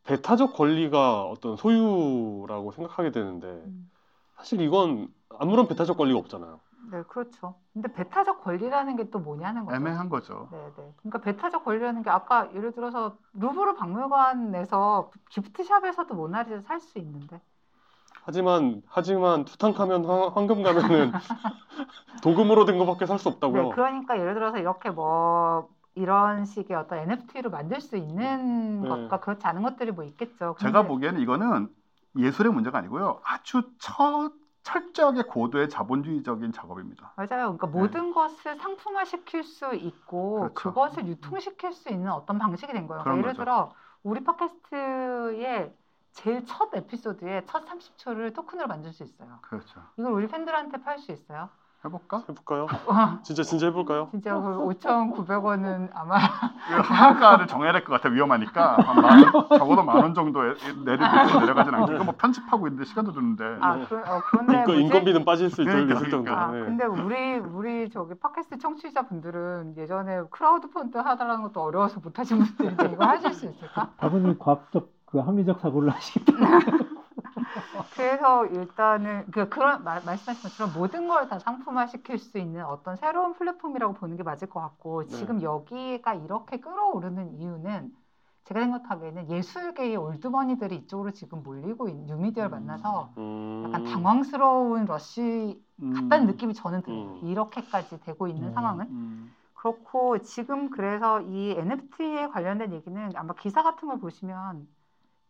[0.05, 3.91] 배타적 권리가 어떤 소유라고 생각하게 되는데 음.
[4.37, 6.61] 사실 이건 아무런 배타적 권리가 없잖아요.
[6.91, 7.55] 네, 그렇죠.
[7.73, 9.77] 근데 배타적 권리라는 게 또 뭐냐는 거죠.
[9.77, 10.49] 애매한 거죠.
[10.51, 10.95] 네, 네.
[10.99, 17.41] 그러니까 배타적 권리라는 게 아까 예를 들어서 루브르 박물관에서 기프트샵에서도 모나리자 살 수 있는데
[18.25, 21.13] 하지만 하지만 투탕카멘 황- 황금 가면은
[22.23, 23.63] 도금으로 된 거밖에 살 수 없다고요.
[23.63, 28.89] 네, 그러니까 예를 들어서 이렇게 뭐 이런 식의 어떤 NFT로 만들 수 있는 네.
[28.89, 30.57] 것과 그렇지 않은 것들이 뭐 있겠죠.
[30.61, 31.69] 제가 보기에는 이거는
[32.19, 33.21] 예술의 문제가 아니고요.
[33.25, 34.31] 아주 처,
[34.63, 37.13] 철저하게 고도의 자본주의적인 작업입니다.
[37.17, 37.57] 맞아요.
[37.57, 40.55] 그러니까 모든 것을 상품화 시킬 수 있고 네.
[40.55, 40.55] 그렇죠.
[40.55, 43.03] 그것을 유통시킬 수 있는 어떤 방식이 된 거예요.
[43.03, 43.43] 그러니까 예를 거죠.
[43.45, 43.73] 들어
[44.03, 45.73] 우리 팟캐스트의
[46.12, 49.39] 제일 첫 에피소드의 첫 30초를 토큰으로 만들 수 있어요.
[49.43, 49.81] 그렇죠.
[49.97, 51.49] 이걸 우리 팬들한테 팔 수 있어요.
[51.82, 52.24] 해볼까?
[52.28, 52.66] 해볼까요?
[52.89, 54.09] 와, 진짜 진짜 해볼까요?
[54.11, 56.19] 진짜 그 5,900원은 아마
[56.70, 61.74] 이거 하한가를 정해야 될 것 같아 위험하니까 한만 원, 적어도 만 원 정도 내리 내려가진
[61.74, 63.87] 않고 이거 뭐 편집하고 있는데 시간도 드는데 아, 네.
[63.89, 64.81] 그, 어, 그런데 인건, 뭐지?
[64.82, 66.24] 인건비는 빠질 수 있, 그러니까, 있을 정도.
[66.31, 66.49] 그러니까.
[66.49, 66.65] 아, 네.
[66.66, 72.41] 근데 우리 우리 저기 팟캐스트 청취자 분들은 예전에 crowd fund 하다라는 것도 어려워서 못 하신
[72.45, 73.91] 분들인데 이거 하실 수 있을까?
[73.97, 76.47] 다분히 과학적 그 합리적 사고를 하시기 때문에
[77.91, 82.97] 그래서 일단은 그 그런 말, 말씀하신 것처럼 모든 걸 다 상품화 시킬 수 있는 어떤
[82.97, 85.16] 새로운 플랫폼이라고 보는 게 맞을 것 같고 네.
[85.16, 87.95] 지금 여기가 이렇게 끌어오르는 이유는
[88.45, 92.66] 제가 생각하기에는 예술계의 올드머니들이 이쪽으로 지금 몰리고 있는 뉴미디어를 음.
[92.66, 93.65] 만나서 음.
[93.65, 97.19] 약간 당황스러운 러시 음, 같다는 느낌이 저는 들어요.
[97.23, 97.28] 음.
[97.28, 98.55] 이렇게까지 되고 있는 음.
[98.55, 104.69] 상황은 음, 그렇고 지금 그래서 이 NFT에 관련된 얘기는 아마 기사 같은 걸 보시면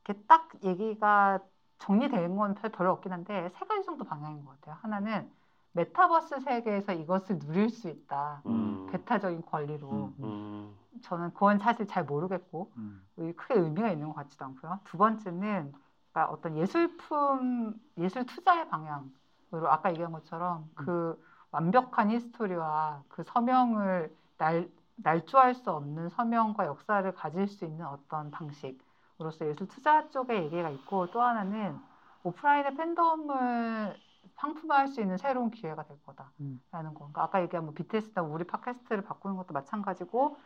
[0.05, 1.40] 이렇게 딱 얘기가
[1.78, 4.77] 정리된 건 별- 별로 없긴 한데 세 가지 정도 방향인 것 같아요.
[4.82, 5.31] 하나는
[5.72, 8.43] 메타버스 세계에서 이것을 누릴 수 있다.
[8.47, 8.89] 음.
[8.90, 9.90] 배타적인 권리로.
[9.90, 10.14] 음.
[10.20, 10.77] 음.
[11.02, 13.06] 저는 그건 사실 잘 모르겠고 음.
[13.18, 14.81] 의- 크게 의미가 있는 것 같지도 않고요.
[14.85, 15.72] 두 번째는
[16.12, 21.22] 그러니까 어떤 예술품, 예술 투자의 방향으로 아까 얘기한 것처럼 그
[21.52, 28.78] 완벽한 history와 그 서명을 날, 날조할 수 없는 서명과 역사를 가질 수 있는 어떤 방식
[29.21, 31.79] 으로서 예술 투자 쪽의 얘기가 있고 또 하나는
[32.23, 33.97] 오프라인의 팬덤을
[34.37, 36.61] 상품화할 수 있는 새로운 기회가 될 거다라는 음.
[36.71, 37.01] 거.
[37.01, 40.39] 그러니까 아까 얘기한 뭐 BTS나 우리 팟캐스트를 바꾸는 것도 마찬가지고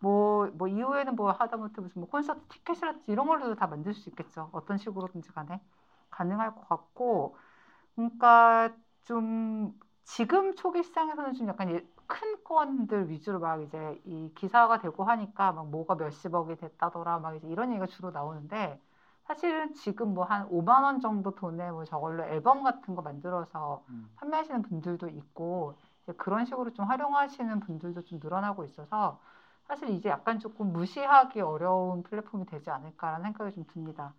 [0.00, 4.50] 뭐, 뭐 이후에는 뭐 하다못해 무슨 뭐 콘서트 티켓이라든지 이런 걸로도 다 만들 수 있겠죠.
[4.52, 5.60] 어떤 식으로든지 간에
[6.10, 7.36] 가능할 것 같고,
[7.94, 8.70] 그러니까
[9.04, 15.04] 좀 지금 초기 시장에서는 좀 약간 예- 큰 건들 위주로 막 이제 이 기사가 되고
[15.04, 18.80] 하니까 막 뭐가 몇십억이 됐다더라 막 이제 이런 얘기가 주로 나오는데
[19.24, 24.08] 사실은 지금 뭐 한 5만 원 정도 돈에 뭐 저걸로 앨범 같은 거 만들어서 음.
[24.16, 29.20] 판매하시는 분들도 있고 이제 그런 식으로 좀 활용하시는 분들도 좀 늘어나고 있어서
[29.66, 34.14] 사실 이제 약간 조금 무시하기 어려운 플랫폼이 되지 않을까라는 생각이 좀 듭니다.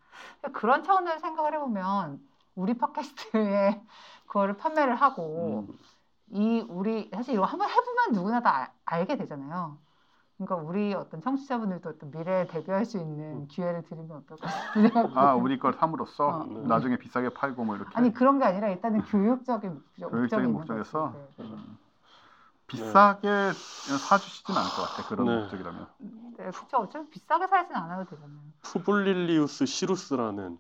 [0.53, 2.21] 그런 차원에서 생각을 해보면
[2.55, 3.81] 우리 팟캐스트에
[4.27, 5.77] 그거를 판매를 하고 음.
[6.31, 9.80] 이 우리 사실 이거 한번 해보면 누구나 다 알- 알게 되잖아요.
[10.38, 14.47] 그러니까 우리 어떤 청취자분들도 어떤 미래에 대비할 수 있는 기회를 드리면 어떨까
[15.15, 16.67] 아 우리 걸 삼으로써 어.
[16.67, 21.13] 나중에 비싸게 팔고 뭐 이렇게 아니 그런 게 아니라 일단은 교육적인 목적, 교육적인 목적에서.
[21.13, 21.43] 네, 네.
[21.45, 21.77] 음.
[22.67, 23.51] 비싸게
[24.07, 25.35] 사주시진 않을 것 같아 그런 네.
[25.41, 25.88] 목적이라면
[26.38, 26.77] 네, 그쵸.
[26.77, 28.39] 어차피 비싸게 살진 않아도 되잖아요.
[28.61, 30.57] 푸블릴리우스 시루스라는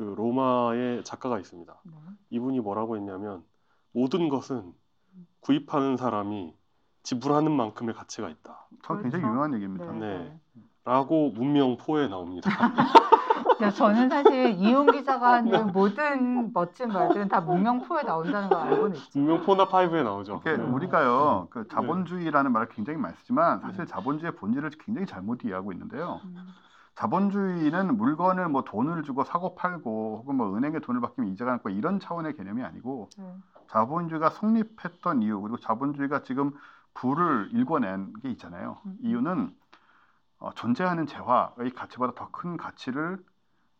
[0.00, 1.74] 그 로마의 작가가 있습니다.
[1.84, 1.92] 네.
[2.30, 3.44] 이분이 뭐라고 했냐면
[3.92, 4.72] 모든 것은
[5.40, 6.54] 구입하는 사람이
[7.02, 8.66] 지불하는 만큼의 가치가 있다.
[8.82, 9.28] 저 굉장히 그렇죠.
[9.28, 9.92] 유명한 얘기입니다.
[9.92, 9.98] 네.
[9.98, 10.40] 네.
[10.86, 12.48] 라고 문명포에 나옵니다.
[13.60, 19.18] 네, 저는 사실 이용 기자가 하는 모든 멋진 말들은 다 문명포에 나온다는 걸 알고는 있죠.
[19.18, 20.40] 문명포나 파이브에 나오죠.
[20.42, 20.52] 네.
[20.54, 26.22] 우리가요 그 자본주의라는 말을 굉장히 많이 쓰지만 사실 자본주의의 본질을 굉장히 잘못 이해하고 있는데요.
[26.24, 26.36] 음,
[27.00, 31.98] 자본주의는 물건을 뭐 돈을 주고 사고 팔고 혹은 뭐 은행에 돈을 받기면 이자가 남고 이런
[31.98, 33.34] 차원의 개념이 아니고 네.
[33.68, 36.52] 자본주의가 성립했던 이유 그리고 자본주의가 지금
[36.92, 38.78] 부를 일궈낸 게 있잖아요.
[38.84, 38.98] 음.
[39.00, 39.56] 이유는
[40.40, 43.24] 어, 존재하는 재화의 가치보다 더 큰 가치를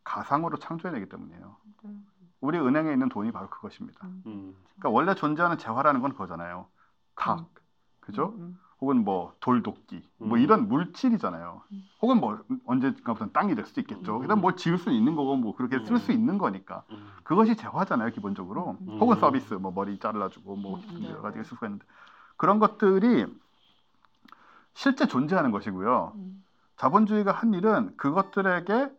[0.02, 1.56] 가상으로 창조해내기 때문이에요.
[1.82, 1.90] 네.
[2.40, 4.06] 우리 은행에 있는 돈이 바로 그것입니다.
[4.24, 4.56] 음.
[4.78, 6.66] 그러니까 원래 존재하는 재화라는 건 그거잖아요.
[7.14, 7.46] 각, 음.
[8.00, 8.34] 그죠?
[8.80, 10.42] 음, 혹은 뭐 돌도끼 뭐 음.
[10.42, 11.62] 이런 물질이잖아요.
[12.00, 14.16] 혹은 뭐 언젠가부터는 땅이 될 수도 있겠죠.
[14.16, 14.20] 음.
[14.22, 16.14] 그다음 뭘 지을 수 있는 거고 뭐 그렇게 쓸수 음.
[16.16, 17.10] 있는 거니까 음.
[17.22, 18.76] 그것이 재화잖아요 기본적으로.
[18.80, 18.98] 음.
[19.00, 19.20] 혹은 음.
[19.20, 21.46] 서비스 뭐 머리 잘라주고 뭐 음, 네, 여러 가지가 네.
[21.46, 21.84] 있을 수가 있는데
[22.36, 23.26] 그런 것들이
[24.74, 26.12] 실제 존재하는 것이고요.
[26.14, 26.44] 음.
[26.78, 28.90] 자본주의가 한 일은 그것들에게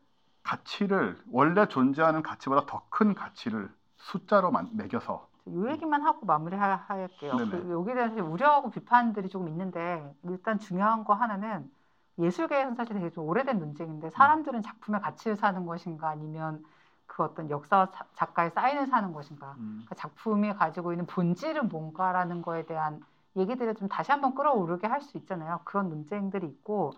[0.44, 7.48] 가치를 원래 존재하는 가치보다 더 큰 가치를 숫자로 만- 매겨서 요 얘기만 하고 마무리할게요.
[7.50, 11.72] 그 여기에 대해서 우려하고 비판들이 조금 있는데 일단 중요한 거 하나는
[12.20, 16.64] 예술계에서는 사실 되게 좀 오래된 논쟁인데 사람들은 작품의 가치를 사는 것인가 아니면
[17.08, 22.42] 그 어떤 역사와 사- 작가의 사인을 사는 것인가 음, 그 작품이 가지고 있는 본질은 뭔가라는
[22.42, 23.02] 거에 대한
[23.36, 25.62] 얘기들을 좀 다시 한번 끌어오르게 할 수 있잖아요.
[25.66, 26.94] 그런 논쟁들이 있고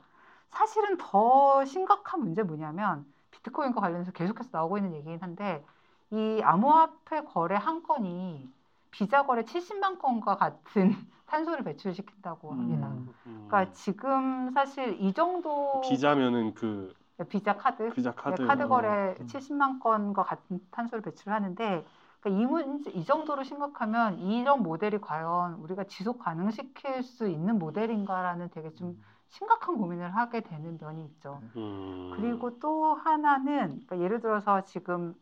[0.51, 5.65] 사실은 더 심각한 문제 뭐냐면 비트코인과 관련해서 계속해서 나오고 있는 얘기긴 한데
[6.13, 8.47] 이 암호화폐 거래 한 건이
[8.91, 10.93] 비자 거래 70만 건과 같은
[11.25, 12.87] 탄소를 배출시킨다고 합니다.
[12.87, 13.13] 음.
[13.25, 13.47] 음.
[13.47, 16.93] 그러니까 지금 사실 이 정도 비자면은 그
[17.29, 19.25] 비자 카드 비자 카드 네, 카드 거래 음.
[19.25, 21.83] 70만 건과 같은 탄소를 배출하는데
[22.19, 28.51] 그러니까 이 문제 이 정도로 심각하면 이런 모델이 과연 우리가 지속 가능시킬 수 있는 모델인가라는
[28.51, 31.41] 되게 좀 심각한 고민을 하게 되는 면이 있죠.
[31.55, 32.13] 음.
[32.15, 35.15] 그리고 또 하나는 그러니까 예를 들어서 지금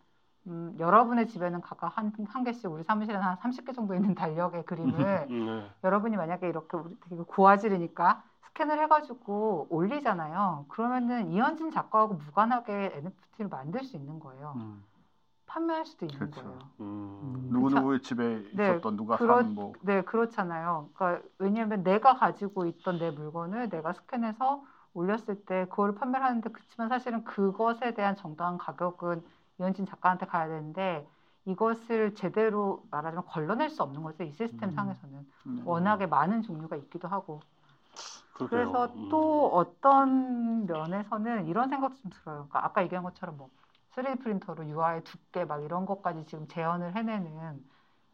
[0.47, 5.27] 음, 여러분의 집에는 각각 한, 한 개씩 우리 사무실에는 한 30개 정도 있는 달력의 그림을
[5.29, 5.69] 음, 네.
[5.83, 10.65] 여러분이 만약에 이렇게 우리 되게 고화질이니까 스캔을 해가지고 올리잖아요.
[10.67, 14.53] 그러면은 이현진 작가하고 무관하게 NFT를 만들 수 있는 거예요.
[14.57, 14.83] 음.
[15.45, 16.41] 판매할 수도 있는 그렇죠.
[16.43, 16.59] 거예요.
[16.79, 17.49] 음.
[17.51, 19.73] 누구 누구의 집에 네, 있었던 누가 그렇- 산 뭐.
[19.81, 20.89] 네, 그렇잖아요.
[20.95, 24.63] 그러니까 왜냐하면 내가 가지고 있던 내 물건을 내가 스캔해서
[24.93, 29.23] 올렸을 때 그거를 판매를 하는데 그렇지만 사실은 그것에 대한 정당한 가격은
[29.61, 31.07] 이현진 작가한테 가야 되는데
[31.45, 34.23] 이것을 제대로 말하자면 걸러낼 수 없는 거죠.
[34.23, 34.71] 이 시스템 음.
[34.71, 35.61] 상에서는 음.
[35.65, 37.39] 워낙에 많은 종류가 있기도 하고
[38.33, 38.49] 그러게요.
[38.49, 39.09] 그래서 음.
[39.09, 42.47] 또 어떤 면에서는 이런 생각도 좀 들어요.
[42.49, 43.49] 그러니까 아까 얘기한 것처럼 뭐
[43.91, 47.63] 3D 프린터로 UI 두께 막 이런 것까지 지금 재현을 해내는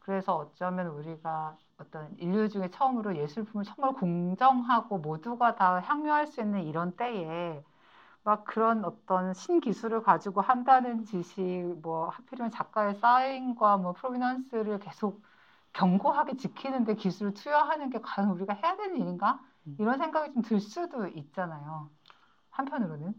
[0.00, 6.64] 그래서 어쩌면 우리가 어떤 인류 중에 처음으로 예술품을 정말 공정하고 모두가 다 향유할 수 있는
[6.64, 7.62] 이런 때에
[8.24, 15.22] 막 그런 어떤 신기술을 가지고 한다는 짓이 뭐 하필이면 작가의 사인과 뭐 프로미넌스를 계속
[15.72, 19.40] 견고하게 지키는데 기술을 투여하는 게 과연 우리가 해야 되는 일인가?
[19.78, 21.90] 이런 생각이 좀 들 수도 있잖아요.
[22.50, 23.14] 한편으로는.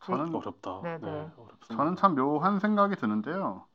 [0.00, 0.80] 저는 어렵다.
[0.82, 1.08] 네, 네.
[1.36, 1.66] 어렵습니다.
[1.76, 3.66] 저는 참 묘한 생각이 드는데요.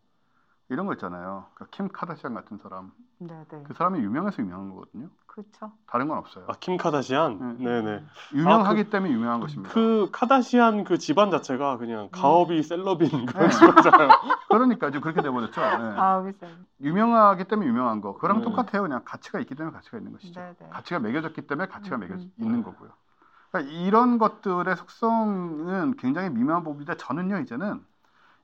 [0.70, 1.48] 이런 거 있잖아요.
[1.56, 2.94] 그킴 카다시안 같은 사람.
[3.18, 3.64] 네, 네.
[3.64, 5.10] 그 사람이 유명해서 유명한 거거든요.
[5.34, 5.72] 그렇죠.
[5.88, 6.46] 다른 건 없어요.
[6.48, 7.58] 아, 킴 카다시안?
[7.58, 7.82] 네.
[7.82, 8.04] 네네.
[8.36, 9.74] 유명하기 때문에 유명한 것입니다.
[9.74, 13.50] 그 카다시안 그 집안 자체가 그냥 가업이 셀럽인 그런 네.
[13.50, 14.10] 집안이잖아요.
[14.50, 15.60] 그러니까 지금 그렇게 돼버렸죠.
[15.60, 15.68] 네.
[15.68, 16.32] 아.
[16.82, 18.14] 유명하기 때문에 유명한 거.
[18.14, 18.44] 그랑 네.
[18.44, 18.84] 똑같아요.
[18.84, 20.40] 그냥 가치가 있기 때문에 가치가 있는 것이죠.
[20.40, 20.70] 네, 네.
[20.70, 22.32] 가치가 매겨졌기 때문에 가치가 음, 매겨 음.
[22.38, 22.64] 있는 네.
[22.64, 22.92] 거고요.
[23.50, 27.84] 그러니까 이런 것들의 속성은 굉장히 미묘한 부분인데 저는요 이제는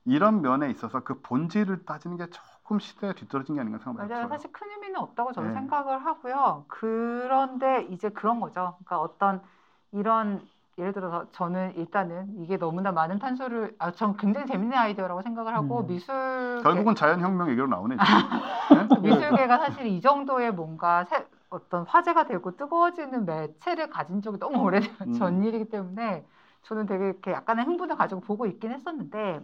[0.06, 2.26] 이런 면에 있어서 그 본질을 따지는 게
[2.70, 4.08] 조금 시대에 뒤떨어진 게 아닌가 생각해요.
[4.08, 4.28] 맞아요.
[4.28, 5.54] 사실 큰 의미는 없다고 저는 네.
[5.54, 6.66] 생각을 하고요.
[6.68, 8.76] 그런데 이제 그런 거죠.
[8.84, 9.42] 그러니까 어떤
[9.90, 10.40] 이런
[10.78, 15.80] 예를 들어서 저는 일단은 이게 너무나 많은 탄소를 아, 전 굉장히 재밌는 아이디어라고 생각을 하고
[15.82, 15.86] 음.
[15.88, 17.96] 미술 결국은 자연혁명 얘기로 나오네.
[17.96, 18.06] 지금.
[19.02, 19.10] 네?
[19.10, 24.94] 미술계가 사실 이 정도의 뭔가 새- 어떤 화제가 되고 뜨거워지는 매체를 가진 적이 너무 오래전
[25.08, 25.12] 음.
[25.14, 26.24] 전 일이기 때문에
[26.62, 29.40] 저는 되게 이렇게 약간의 흥분을 가지고 보고 있긴 했었는데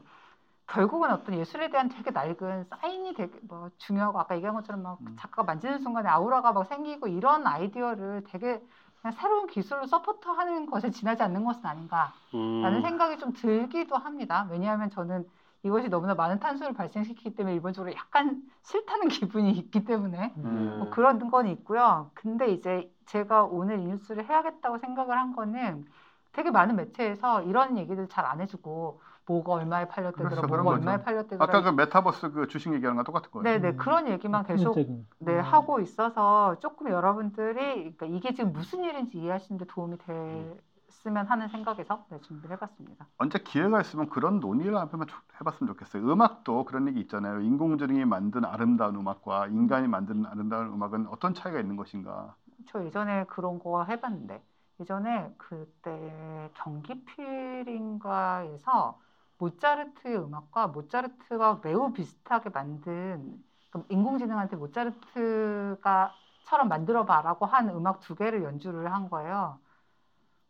[0.66, 5.16] 결국은 어떤 예술에 대한 되게 낡은 사인이 되게 뭐 중요하고 아까 얘기한 것처럼 막 음.
[5.18, 8.60] 작가가 만지는 순간에 아우라가 막 생기고 이런 아이디어를 되게
[9.00, 12.82] 그냥 새로운 기술로 서포트하는 것에 지나지 않는 것은 아닌가라는 음.
[12.82, 14.48] 생각이 좀 들기도 합니다.
[14.50, 15.28] 왜냐하면 저는
[15.62, 20.76] 이것이 너무나 많은 탄소를 발생시키기 때문에 일본적으로 약간 싫다는 기분이 있기 때문에 음.
[20.78, 22.10] 뭐 그런 건 있고요.
[22.14, 25.86] 근데 이제 제가 오늘 이 뉴스를 해야겠다고 생각을 한 거는
[26.32, 30.70] 되게 많은 매체에서 이런 얘기들 잘 안 해주고 뭐가 얼마에 팔렸대더라, 그렇죠, 뭐가.
[30.70, 31.42] 얼마에 팔렸대더라.
[31.42, 33.42] 아까 그 메타버스 그 주식 얘기하는 거랑 똑같은 거예요.
[33.42, 33.76] 네네 음.
[33.76, 35.06] 그런 얘기만 계속 폭력적인.
[35.18, 35.40] 네 음.
[35.40, 42.20] 하고 있어서 조금 여러분들이 그러니까 이게 지금 무슨 일인지 이해하시는데 도움이 됐으면 하는 생각에서 네,
[42.20, 43.06] 준비를 해봤습니다.
[43.18, 45.06] 언제 기회가 있으면 그런 논의를 한번
[45.40, 46.02] 해봤으면 좋겠어요.
[46.04, 47.40] 음악도 그런 얘기 있잖아요.
[47.40, 52.36] 인공지능이 만든 아름다운 음악과 인간이 만든 아름다운 음악은 어떤 차이가 있는 것인가.
[52.68, 54.42] 저 예전에 그런 거 해봤는데
[54.80, 58.98] 예전에 그때 경기 필인가에서
[59.38, 63.42] 모차르트의 음악과 모차르트가 매우 비슷하게 만든
[63.90, 69.58] 인공지능한테 모차르트가처럼 만들어봐라고 한 음악 두 개를 연주를 한 거예요.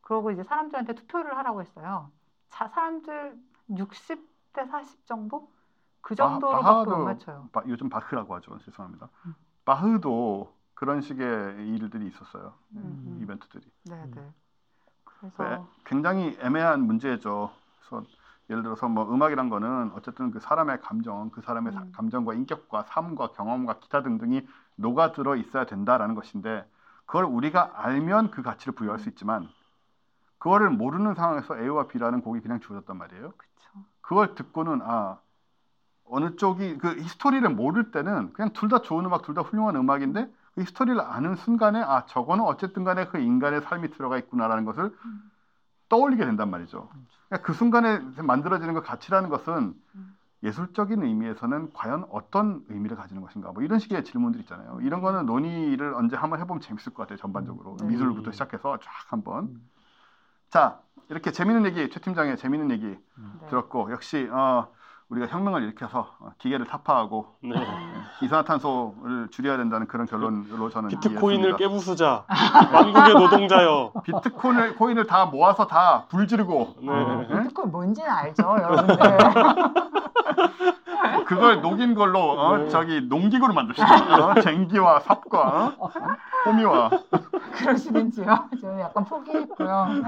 [0.03, 2.11] 그러고 이제 사람들한테 투표를 하라고 했어요.
[2.51, 3.37] 자, 사람들
[3.71, 5.51] 60대 40 정도?
[6.01, 7.49] 그 바- 정도로밖에 못 맞춰요.
[7.51, 8.59] 바- 요즘 바흐라고 하죠.
[8.61, 9.09] 죄송합니다.
[9.27, 9.35] 음.
[9.65, 12.55] 바흐도 그런 식의 일들이 있었어요.
[12.77, 13.19] 음.
[13.21, 13.69] 이벤트들이.
[13.85, 14.21] 네, 네.
[14.21, 14.33] 왜?
[15.05, 17.51] 그래서 굉장히 애매한 문제죠.
[17.89, 18.07] 그래서
[18.51, 21.93] 예를 들어서 뭐 음악이란 거는 어쨌든 그 사람의 감정, 그 사람의 사- 음.
[21.93, 24.47] 감정과 인격과 삶과 경험과 기타 등등이
[24.77, 26.65] 녹아 들어 있어야 된다라는 것인데
[27.07, 29.49] 그걸 우리가 알면 그 가치를 부여할 수 있지만
[30.39, 33.33] 그거를 모르는 상황에서 A와 B라는 곡이 그냥 주어졌단 말이에요.
[33.37, 33.85] 그쵸.
[34.01, 35.19] 그걸 듣고는 아
[36.05, 40.31] 어느 쪽이 그 history를 모를 때는 그냥 둘 다 좋은 음악, 둘 다 훌륭한 음악인데
[40.55, 45.31] 그 history를 아는 순간에 아 저거는 어쨌든 간에 그 인간의 삶이 들어가 있구나라는 것을 음.
[45.89, 46.89] 떠올리게 된단 말이죠.
[47.29, 50.17] 그러니까 그 순간에 만들어지는 그 가치라는 것은 음.
[50.43, 54.79] 예술적인 의미에서는 과연 어떤 의미를 가지는 것인가 뭐 이런 식의 질문들 있잖아요.
[54.83, 57.19] 이런 거는 논의를 언제 한번 해보면 재밌을 것 같아요.
[57.19, 57.87] 전반적으로 네.
[57.87, 59.45] 미술부터 시작해서 쫙 한번.
[59.45, 59.71] 음.
[60.49, 63.47] 자 이렇게 재밌는 얘기 최 팀장의 재밌는 얘기 네.
[63.49, 64.69] 들었고 역시 어,
[65.09, 67.55] 우리가 혁명을 일으켜서 어, 기계를 타파하고 네.
[68.23, 71.57] 이산화탄소를 줄여야 된다는 그런 결론으로 저는 비트코인을 이해했습니다.
[71.57, 72.25] 깨부수자.
[72.73, 73.93] 만국의 노동자여.
[74.03, 76.91] 비트코인을 코인을 다 모아서 다 불지르고 네.
[76.91, 77.43] 어, 예?
[77.43, 78.97] 비트코인 뭔지는 알죠, 여러분들.
[81.27, 82.69] 그걸 녹인 걸로 어, 네.
[82.69, 84.27] 저기 농기구를 만듭시다.
[84.27, 85.91] 어, 쟁기와 삽과 어?
[86.47, 86.91] 호미와
[87.53, 88.49] 그러시든지요.
[88.61, 90.03] 저는 약간 포기했고요.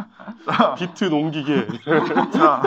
[0.51, 1.69] 자, 비트 농기계.
[2.33, 2.63] 자,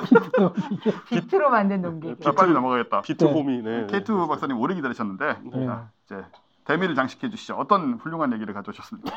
[1.07, 2.23] 비트로 만든 농기계.
[2.23, 3.01] 자, 빨리 넘어가겠다.
[3.01, 3.61] 비트 호미.
[3.61, 3.87] 네.
[3.87, 5.65] K2 박사님 오래 기다리셨는데 네.
[5.65, 6.25] 자, 이제
[6.65, 7.55] 대미를 장식해 주시죠.
[7.55, 9.11] 어떤 훌륭한 얘기를 가져오셨습니까?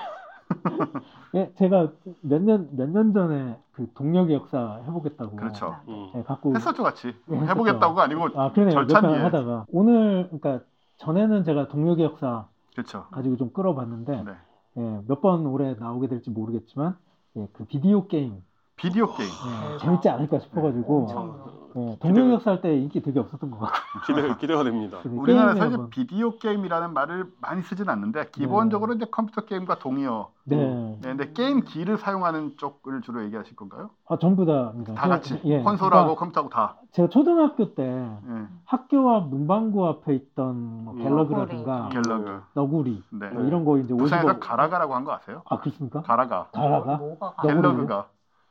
[1.34, 5.76] 예, 제가 몇 년 몇 년 전에 그 동력의 역사 해보겠다고 그렇죠.
[5.88, 6.10] 음.
[6.14, 7.50] 예, 갖고 했었죠 같이 예, 했었죠.
[7.50, 9.20] 해보겠다고가 아니고 아 그러네요 몇 절찬 번 이해.
[9.22, 10.64] 하다가 오늘 그러니까
[10.98, 13.06] 전에는 제가 동력의 역사 그렇죠.
[13.10, 14.32] 가지고 좀 끌어봤는데 네.
[14.78, 16.96] 예, 몇 번 올해 나오게 될지 모르겠지만
[17.36, 18.42] 예, 그 비디오 게임
[18.76, 19.28] 비디오 게임.
[19.28, 19.78] 예, 대박.
[19.78, 21.54] 재밌지 않을까 싶어가지고 엄청.
[21.76, 23.74] 예, 동력의 역사 할때 인기 되게 없었던 것 같고
[24.06, 24.98] 기대 기대가 됩니다.
[25.02, 30.28] 게임에 사실 한번- 비디오 게임이라는 말을 많이 쓰진 않는데 기본적으로 이제 컴퓨터 게임과 동의어.
[30.44, 33.90] 네, 네, 근데 게임 기를 사용하는 쪽을 주로 얘기하실 건가요?
[34.08, 34.94] 아, 전부 다입니다.
[34.94, 36.76] 다 같이 예, 콘솔하고 그러니까 컴퓨터하고 다.
[36.92, 38.46] 제가 초등학교 때 예.
[38.66, 41.02] 학교 앞 문방구 앞에 있던 뭐 음.
[41.02, 42.42] 갤러그라든가 갤러그.
[42.54, 43.30] 너구리 네.
[43.30, 45.42] 뭐 이런 거 이제 부산에서 오디오 가라가라고 한 거 아세요?
[45.48, 46.02] 아 그렇습니까?
[46.02, 46.48] 가라가.
[46.52, 46.96] 가라가?
[46.98, 47.62] 뭐가 너구리요?
[47.62, 48.06] 갤러그가.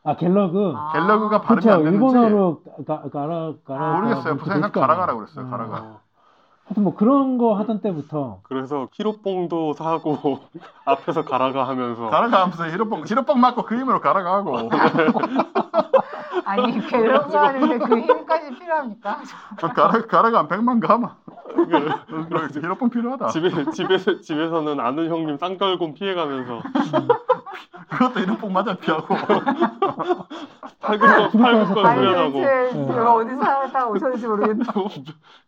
[0.05, 0.91] 아 갤러그 아.
[0.93, 4.37] 갤러그가 발음이 그렇죠 안 되는지 일본어로 가, 가라 가라 모르겠어요.
[4.37, 5.49] 부산에서 가라가라고 그랬어요.
[5.49, 5.77] 가라가.
[5.77, 5.99] 어,
[6.65, 10.39] 하여튼 뭐 그런 거 하던 때부터 그래서 히로뽕도 사고
[10.85, 14.69] 앞에서 가라가 하면서 가라가 하면서 히로뽕 히로뽕 맞고 그 힘으로 가라가 하고.
[16.45, 19.19] 아니 갤러그 하는데 그 힘까지 필요합니까?
[19.75, 21.15] 가라 가라가 한 100만 가마.
[21.53, 23.27] 그래 히로뽕 필요하다.
[23.27, 26.61] 집에 집에서 집에서는 아는 형님 쌍절곤 피해가면서
[27.89, 29.15] 그것도 히로뽕 맞아 피하고.
[30.81, 32.41] 팔굽혀 팔굽혀 수련하고.
[32.87, 34.71] 제가 어디서 살다 오셨는지 모르겠는데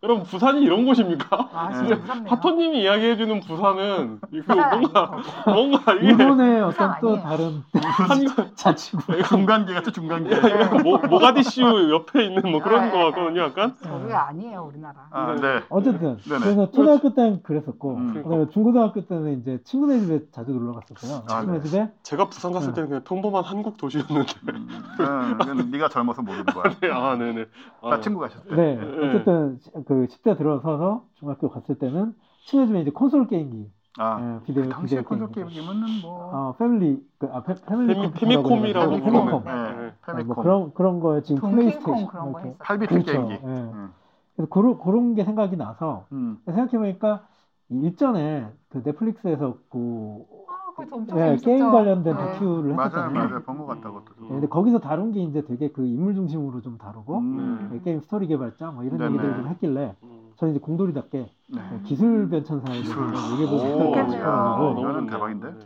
[0.03, 1.49] 여러분 부산이 이런 곳입니까?
[1.53, 1.88] 아 네.
[1.88, 2.24] 진짜.
[2.28, 5.12] 하토님이 이야기해주는 부산은 이거 뭔가.
[5.45, 7.22] 뭔가 이게 일본의 어떤 또.
[7.22, 8.26] 다른 한
[8.56, 10.36] 자치구 중간계 같은 중간계.
[10.84, 13.03] 모, 모가디슈 옆에 있는 뭐 그런 아, 거 예.
[13.11, 13.76] 같거든요, 약간.
[13.81, 15.07] 저기가 아니에요 우리나라.
[15.11, 15.61] 아, 네.
[15.69, 16.39] 어쨌든 네네.
[16.39, 18.14] 그래서 초등학교 때는 그랬었고 음.
[18.23, 21.23] 그다음에 중고등학교 때는 이제 친구네 집에 자주 놀러 갔었어요.
[21.27, 21.69] 아, 친구네 네.
[21.69, 22.76] 집에 제가 부산 갔을 네.
[22.76, 24.34] 때는 그냥 평범한 한국 도시였는데.
[24.49, 24.68] 음,
[25.60, 26.64] 음, 네가 젊어서 모르는 거야.
[26.93, 27.45] 아, 네네.
[27.81, 28.56] 아, 다 친구 가셨을 때.
[28.56, 29.07] 네 네.
[29.07, 32.14] 어쨌든 시- 그 10대 들어서서 중학교 갔을 때는
[32.45, 35.56] 친구네 집에 이제 콘솔 게임기 아, 예, 비디오 당시에 비디오 콘솔 게임기.
[35.56, 39.44] 게임이면은 뭐 어 Family 그, 아 패, Family Computer라고 Famicom이라고 그러는데, Famicom.
[39.44, 39.44] Famicom.
[39.44, 39.94] 네, 네.
[40.06, 40.24] 아.
[40.24, 42.50] 뭐 그런 그런 거에 지금 플레이스테이션 그런 거 이렇게.
[42.50, 42.58] 했어.
[42.60, 43.12] 8비트 그렇죠.
[43.12, 43.34] 게임기.
[43.34, 43.38] 예.
[43.44, 43.94] 음.
[44.36, 46.40] 그래서 그런 그런 게 생각이 나서 음.
[46.46, 47.28] 생각해 보니까
[47.70, 50.45] 이 일전에 그 넷플릭스에서 그아
[50.76, 51.45] 그거 엄청 예, 재밌었죠.
[51.45, 52.19] 게임 관련된 네.
[52.19, 53.11] 다큐를 맞아요, 했었잖아요.
[53.14, 53.43] 맞아요.
[53.43, 54.26] 본것 같다 그것도.
[54.26, 57.69] 예, 근데 거기서 다룬 게 이제 되게 그 인물 중심으로 좀 다루고 음.
[57.73, 59.11] 예, 게임 스토리 개발자 뭐 이런 네네.
[59.14, 60.31] 얘기들을 좀 했길래 음.
[60.38, 61.61] 저는 이제 공돌이답게 네.
[61.73, 63.57] 예, 기술 변천사에 대해서 얘기해보고.
[63.60, 65.07] 싶어가지고 이거는.
[65.07, 65.52] 대박인데?
[65.52, 65.60] 네.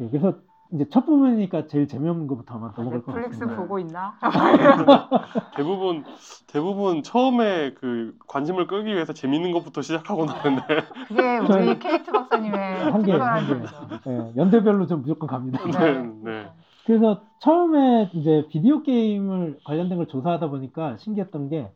[0.00, 0.34] 예, 그래서
[0.70, 3.62] 이제 첫 부분이니까 제일 재미없는 것부터 아마 넘어갈 것 넷플릭스 같습니다.
[3.62, 4.14] 보고 있나?
[5.56, 6.04] 대부분
[6.46, 10.62] 대부분 처음에 그 관심을 끌기 위해서 재밌는 것부터 시작하고 나는데
[11.08, 13.66] 그게 우리 케이트 박사님의 한 개, 특별한 한 개.
[13.66, 14.00] 점이죠.
[14.08, 15.58] 예, 연대별로 좀 무조건 갑니다.
[15.64, 16.50] 네, 네.
[16.84, 21.70] 그래서 처음에 이제 비디오 게임을 관련된 걸 조사하다 보니까 신기했던 게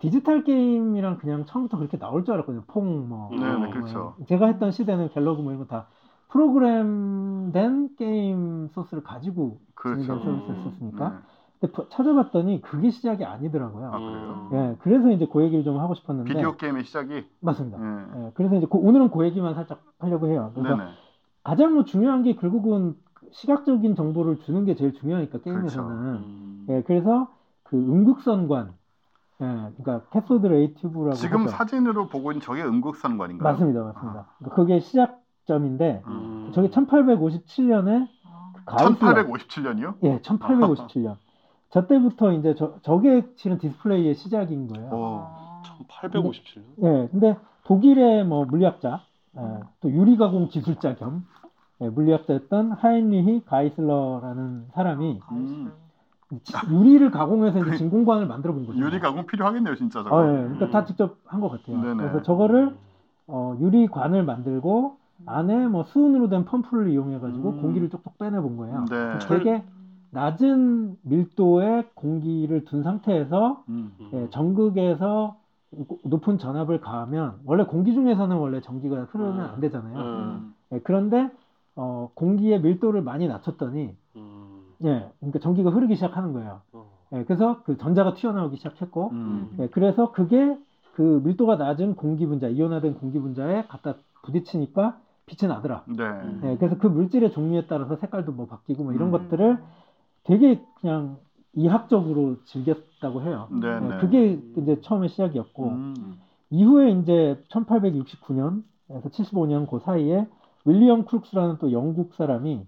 [0.00, 2.64] 디지털 게임이랑 그냥 처음부터 그렇게 나올 줄 알았거든요.
[2.66, 3.28] Pong 뭐.
[3.30, 4.16] 네, 뭐 네, 그렇죠.
[4.26, 5.86] 제가 했던 시대는 갤러그 뭐 이런 거다
[6.32, 10.02] 프로그램된 게임 소스를 가지고 그렇죠.
[10.02, 11.08] 진행된 서비스를 썼으니까.
[11.10, 11.14] 네.
[11.60, 13.86] 근데 버- 찾아봤더니 그게 시작이 아니더라고요.
[13.86, 14.50] 아, 그래요?
[14.52, 17.24] 예, 그래서 이제 그 얘기를 좀 하고 싶었는데 비디오 게임의 시작이.
[17.40, 17.78] 맞습니다.
[17.78, 18.04] 네.
[18.26, 20.50] 예, 그래서 이제 그- 오늘은 그 얘기만 살짝 하려고 해요.
[20.54, 20.90] 그래서 네네.
[21.44, 22.94] 가장 뭐 중요한 게 결국은
[23.30, 25.90] 시각적인 정보를 주는 게 제일 중요하니까 게임에서는.
[25.90, 26.66] 음.
[26.68, 27.28] 예, 그래서
[27.62, 28.72] 그 음극선관,
[29.40, 29.44] 예,
[29.76, 31.50] 그러니까 cathode ray tube라고 지금 하죠.
[31.50, 33.52] 사진으로 보고 있는 저게 음극선관인가요?
[33.52, 34.26] 맞습니다, 맞습니다.
[34.38, 36.50] 그러니까 그게 시작 시 점인데 음.
[36.54, 39.94] 저게 1857년에 아, 가이슬러 1857년이요?
[40.04, 41.16] 예, 1857년.
[41.70, 44.88] 저 때부터 이제 저, 저게 실은 디스플레이의 시작인 거예요.
[44.92, 45.62] 어.
[45.88, 46.62] 1857년.
[46.82, 49.02] 예, 근데 독일의 뭐 물리학자,
[49.38, 49.40] 예,
[49.80, 51.24] 또 유리가공 기술자 겸
[51.80, 55.72] 예, 물리학자였던 하인리히 가이슬러라는 사람이 음.
[56.44, 58.78] 지- 유리를 가공해서 이제 진공관을 만들어 본 거죠.
[58.78, 60.16] 유리 가공 필요하겠네요, 진짜 저거.
[60.16, 61.78] 어, 예, 그러니까 다 직접 한 것 같아요.
[61.80, 61.96] 네네.
[61.96, 62.76] 그래서 저거를
[63.28, 64.96] 어, 유리관을 만들고
[65.26, 67.62] 안에 뭐 수은으로 된 펌프를 이용해가지고 음.
[67.62, 68.84] 공기를 쪽쪽 빼내본 거예요.
[68.90, 69.18] 네.
[69.28, 69.62] 되게
[70.10, 73.92] 낮은 밀도의 공기를 둔 상태에서 음.
[74.12, 75.36] 예, 전극에서
[76.04, 79.98] 높은 전압을 가하면 원래 공기 중에서는 원래 전기가 흐르면 안 되잖아요.
[79.98, 80.54] 음.
[80.72, 81.30] 예, 그런데
[81.76, 84.62] 어, 공기의 밀도를 많이 낮췄더니 음.
[84.84, 86.60] 예, 그러니까 전기가 흐르기 시작하는 거예요.
[86.72, 86.84] 어.
[87.14, 89.56] 예, 그래서 그 전자가 튀어나오기 시작했고 음.
[89.60, 90.58] 예, 그래서 그게
[90.94, 93.94] 그 밀도가 낮은 공기 분자, 이온화된 공기 분자에 갖다
[94.24, 95.84] 부딪히니까 빛이 나더라.
[95.86, 96.04] 네.
[96.44, 99.12] 예, 그래서 그 물질의 종류에 따라서 색깔도 뭐 바뀌고 뭐 이런 음.
[99.12, 99.58] 것들을
[100.24, 101.18] 되게 그냥
[101.54, 103.48] 이학적으로 즐겼다고 해요.
[103.50, 103.98] 네, 예, 네.
[103.98, 106.20] 그게 이제 처음에 시작이었고 음.
[106.50, 110.26] 이후에 이제 1869년에서 75년 그 사이에
[110.64, 112.66] 윌리엄 크룩스라는 또 영국 사람이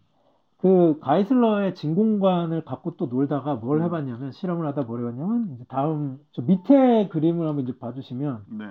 [0.59, 3.85] 그 가이슬러의 진공관을 갖고 또 놀다가 뭘 음.
[3.85, 8.64] 해봤냐면 실험을 하다 뭘 해봤냐면 이제 다음 저 밑에 그림을 한번 이제 봐주시면 네.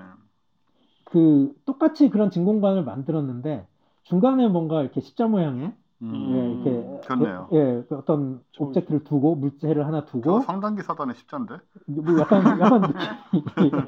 [1.06, 3.68] 그 똑같이 그런 진공관을 만들었는데
[4.04, 6.14] 중간에 뭔가 이렇게 십자 모양의 음.
[6.66, 7.48] 예, 이렇게 그렇네요.
[7.54, 11.56] 예, 그 어떤 저- 오브젝트를 두고 물체를 하나 두고 성단기 사단의 십자인데.
[11.86, 12.84] 뭐 약간 약간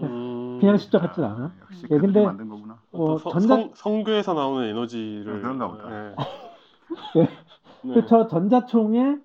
[0.04, 0.58] 음.
[0.62, 1.52] 그냥 십자 같진 않아.
[1.64, 2.76] 역시 예, 근데- 만든 거구나.
[2.94, 5.90] 어, 또 서- 전자 성, 성교에서 나오는 에너지를 아, 그런가 보다.
[5.90, 6.16] 네.
[7.18, 7.28] 예.
[7.84, 7.94] 네.
[7.96, 9.18] 그저 전자총에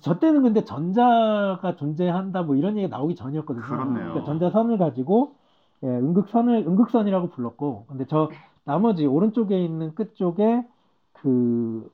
[0.00, 3.62] 저 때는 근데 전자가 존재한다 뭐 이런 얘기가 나오기 전이었거든요.
[3.64, 4.04] 그렇네요.
[4.06, 5.34] 그러니까 전자선을 가지고
[5.82, 8.30] 예, 응극선을 응극선이라고 불렀고 근데 저
[8.64, 10.64] 나머지 오른쪽에 있는 끝 쪽에
[11.12, 11.90] 그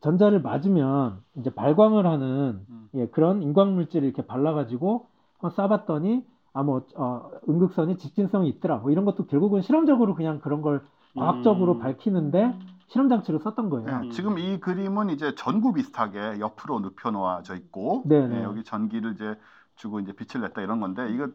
[0.00, 2.88] 전자를 맞으면 이제 발광을 하는 음.
[2.94, 5.06] 예, 그런 인광 물질을 이렇게 발라가지고
[5.38, 10.82] 한번 쏴봤더니 아뭐 어, 응극선이 직진성이 있더라 뭐 이런 것도 결국은 실험적으로 그냥 그런 걸
[11.16, 11.78] 과학적으로 음.
[11.78, 12.54] 밝히는데
[12.88, 14.02] 실험 장치로 썼던 거예요.
[14.02, 18.28] 네, 지금 이 그림은 이제 전구 비슷하게 옆으로 눕혀 놓아져 있고 네네.
[18.28, 19.36] 네, 여기 전기를 이제
[19.76, 21.28] 주고 이제 빛을 냈다 이런 건데 이거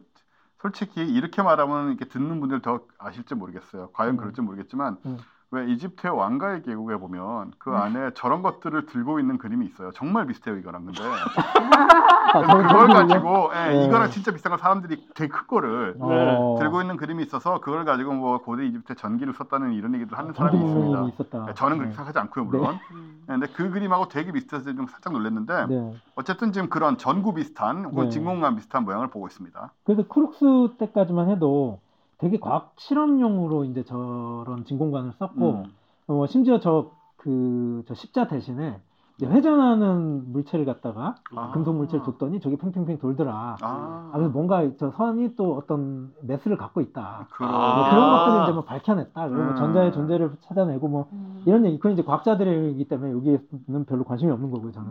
[0.64, 3.90] 솔직히 이렇게 말하면 이렇게 듣는 분들 더 아실지 모르겠어요.
[3.92, 4.16] 과연 음.
[4.16, 5.18] 그럴지 모르겠지만 음.
[5.54, 9.92] 왜 이집트의 왕가의 계곡에 보면 그 안에 저런 것들을 들고 있는 그림이 있어요.
[9.92, 11.00] 정말 비슷해요 이거랑 근데
[12.34, 12.88] 아, 저 그걸?
[12.88, 13.84] 가지고 예, 네.
[13.86, 18.14] 이거랑 진짜 비슷한 거 사람들이 되게 큰 거를 어, 들고 있는 그림이 있어서 그걸 가지고
[18.14, 21.08] 뭐 고대 이집트에 전기를 썼다는 이런 얘기도 하는 사람이 전기 있습니다.
[21.08, 21.46] 있었다.
[21.46, 21.96] 네, 저는 그렇게 네.
[21.96, 22.78] 생각하지 않고요 물론.
[22.90, 23.22] 음.
[23.28, 25.94] 네, 근데 그 그림하고 되게 비슷해서 좀 살짝 놀랐는데 네.
[26.16, 28.10] 어쨌든 지금 그런 전구 비슷한 혹은 네.
[28.10, 29.72] 진공관 비슷한 모양을 보고 있습니다.
[29.84, 31.78] 그래서 크룩스 때까지만 해도
[32.24, 35.64] 되게 과학 실험용으로 이제 저런 진공관을 썼고 음.
[36.08, 38.80] 어, 심지어 저 그 저 십자 대신에
[39.16, 41.52] 이제 회전하는 물체를 갖다가 아.
[41.52, 43.32] 금속 물체를 줬더니 저기 팽팽팽 돌더라.
[43.32, 47.28] 아, 아, 그래서 뭔가 저 선이 또 어떤 매스를 갖고 있다.
[47.30, 47.76] 그런 아.
[47.76, 49.28] 뭐 그런 것들을 이제 뭐 밝혀냈다.
[49.28, 49.56] 그리고 뭐 음.
[49.56, 51.42] 전자의 존재를 찾아내고 뭐 음.
[51.46, 51.76] 이런 얘기.
[51.78, 54.88] 그건 이제 과학자들의 얘기이기 때문에 여기에는 별로 관심이 없는 거고요, 저는.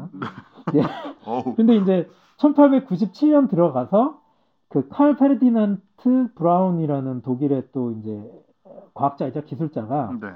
[1.26, 1.56] 어우.
[1.56, 4.20] 근데 이제 1897년 들어가서
[4.74, 8.32] 그 칼 페르디난트 브라운이라는 독일의 또 이제
[8.96, 10.30] 과학자이자 기술자가 네.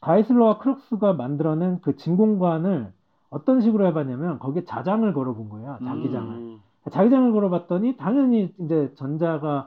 [0.00, 2.92] 가이슬러와 크룩스가 만들어낸 그 진공관을
[3.30, 5.78] 어떤 식으로 해봤냐면 거기에 자장을 걸어본 거예요.
[5.84, 6.34] 자기장을.
[6.34, 6.60] 음.
[6.90, 9.66] 자기장을 걸어봤더니 당연히 이제 전자가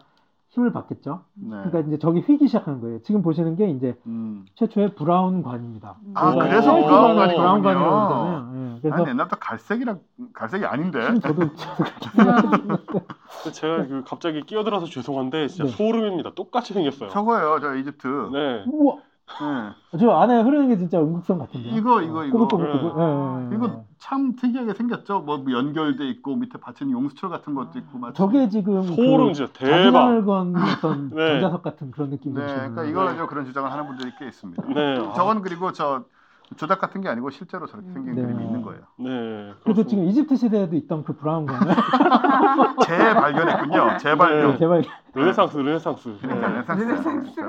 [0.50, 1.22] 힘을 받겠죠.
[1.36, 1.50] 네.
[1.50, 3.02] 그러니까 이제 저기 휘기 시작한 거예요.
[3.04, 4.46] 지금 보시는 게 이제 음.
[4.56, 5.96] 최초의 브라운 관입니다.
[6.16, 7.38] 아, 그래서 그래서 브라운 관이군요.
[7.42, 8.54] 브라운 관이라고 그러잖아요.
[8.76, 10.00] 예, 그래서 아니 옛날부터 갈색이랑
[10.34, 11.02] 갈색이 아닌데.
[11.02, 13.04] 지금 저도 저도
[13.52, 15.70] 제가 그 갑자기 끼어들어서 죄송한데 진짜 네.
[15.72, 16.34] 소름입니다.
[16.36, 17.10] 똑같이 생겼어요.
[17.10, 18.08] 저거예요, 저 이집트.
[18.34, 18.64] 네.
[18.68, 18.96] 우와
[19.28, 19.98] 네.
[20.00, 21.76] 저 안에 흐르는 게 진짜 응극선 같은데요.
[21.76, 22.38] 이거, 이거, 이거.
[22.38, 22.94] 꼬불꼬불꼬불.
[22.98, 23.04] 네.
[23.04, 23.56] 예, 예, 예.
[23.56, 25.20] 이거 참 특이하게 생겼죠.
[25.20, 28.16] 뭐 연결돼 있고 밑에 받치는 용수철 같은 것도 있고 마치.
[28.18, 30.26] 저게 지금 소름 그 진짜 대박.
[30.26, 31.28] 건 어떤 네.
[31.42, 32.46] 전자석 같은 그런 느낌이 네.
[32.46, 34.64] 그러니까 이거 가지고 그런 주장을 하는 분들이 꽤 있습니다.
[34.74, 34.98] 네.
[35.00, 36.06] 아, 저건 그리고 저
[36.56, 38.22] 조작 같은 게 아니고 실제로 저렇게 생긴 네.
[38.22, 38.82] 그림이 있는 거예요.
[39.00, 39.06] 네.
[39.10, 39.90] 그래서 그렇습니다.
[39.90, 41.76] 지금 이집트 시대에도 있던 그 브라운관을
[42.86, 43.98] 재발견했군요.
[44.00, 44.52] 재발견.
[44.52, 44.58] 네.
[44.58, 44.84] 제발
[45.14, 46.18] 르네상스, 르네상스.
[46.22, 46.84] 그러니까 네.
[46.84, 47.42] 르네상스.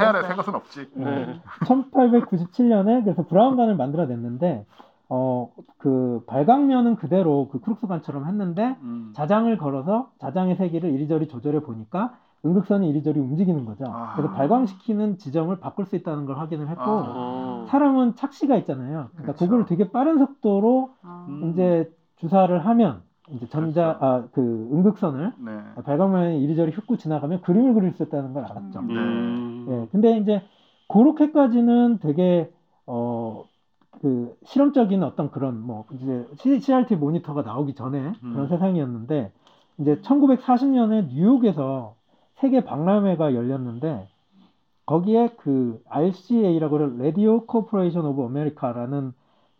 [0.00, 0.90] 안에 새 것은 없지.
[0.94, 1.40] 네.
[1.60, 4.66] 1897년에 그래서 브라운관을 만들어냈는데
[5.08, 5.48] 어
[5.78, 9.12] 그 발광면은 그대로 그 크룩스관처럼 했는데 음.
[9.16, 12.12] 자장을 걸어서 자장의 세기를 이리저리 조절해 보니까
[12.44, 13.84] 음극선이 이리저리 움직이는 거죠.
[13.86, 14.14] 아.
[14.16, 17.04] 그래서 발광시키는 지점을 바꿀 수 있다는 걸 확인을 했고 아.
[17.06, 17.64] 어.
[17.68, 19.08] 사람은 착시가 있잖아요.
[19.12, 19.44] 그러니까 그렇죠.
[19.46, 21.26] 그걸 되게 빠른 속도로 아.
[21.28, 21.50] 음.
[21.50, 24.04] 이제 주사를 하면 이제 전자 그렇죠.
[24.04, 25.82] 아 그 음극선을 네.
[25.84, 28.82] 발광면이 이리저리 훑고 지나가면 그림을 그릴 수 있다는 걸 알았죠.
[28.82, 28.94] 네.
[28.94, 29.66] 음.
[29.68, 30.42] 예, 근데 이제
[30.88, 32.50] 그렇게까지는 되게
[32.86, 33.44] 어,
[34.00, 38.48] 그 실험적인 어떤 그런 뭐 이제 CRT 모니터가 나오기 전에 그런 음.
[38.48, 39.32] 세상이었는데
[39.78, 41.94] 이제 1940년에 뉴욕에서
[42.40, 44.08] 세계 박람회가 열렸는데
[44.86, 49.12] 거기에 그 RCA라고 하는 Radio Corporation of America라는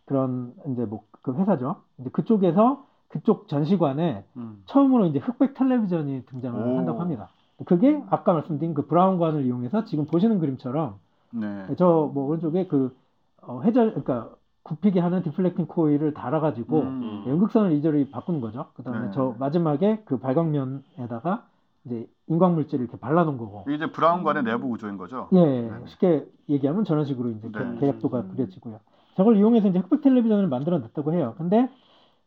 [0.05, 1.77] 그런 이제 뭐 그 회사죠.
[1.99, 4.63] 이제 그쪽에서 그쪽 전시관에 음.
[4.65, 6.77] 처음으로 이제 흑백 텔레비전이 등장을 오.
[6.77, 7.29] 한다고 합니다.
[7.65, 10.95] 그게 아까 말씀드린 그 브라운관을 이용해서 지금 보시는 그림처럼
[11.31, 11.75] 네.
[11.75, 12.95] 저뭐 오른쪽에 그
[13.41, 14.29] 어, 회절 그러니까
[14.63, 17.23] 굽히게 하는 디플렉팅 코일을 달아가지고 음.
[17.27, 18.67] 연극선을 이절이 바꾸는 거죠.
[18.75, 19.11] 그다음에 네.
[19.13, 21.45] 저 마지막에 그 발광면에다가
[21.85, 23.65] 이제 인광 물질을 이렇게 발라놓은 거고.
[23.69, 25.29] 이제 브라운관의 내부 구조인 거죠.
[25.33, 25.71] 예, 네.
[25.87, 27.79] 쉽게 얘기하면 저런 식으로 이제 개- 네.
[27.79, 28.79] 개략도가 그려지고요.
[29.15, 31.35] 저걸 이용해서 이제 흑백 텔레비전을 만들어냈다고 해요.
[31.37, 31.69] 근데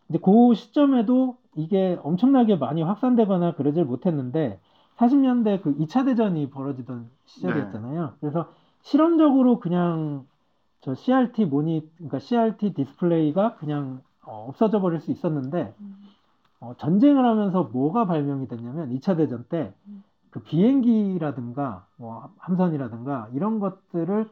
[0.09, 4.59] 이제 그 시점에도 이게 엄청나게 많이 확산되거나 그러질 못했는데
[4.97, 8.15] 40년대 그 2차 대전이 벌어지던 시절이었잖아요.
[8.21, 8.49] 그래서
[8.83, 10.27] 실험적으로 그냥
[10.81, 15.75] 저 CRT 모니, 그러니까 CRT 디스플레이가 그냥 어, 없어져 버릴 수 있었는데
[16.61, 19.75] 어, 전쟁을 하면서 뭐가 발명이 됐냐면 2차 대전 때
[20.35, 24.29] 그 비행기라든가 뭐 함선이라든가 이런 것들을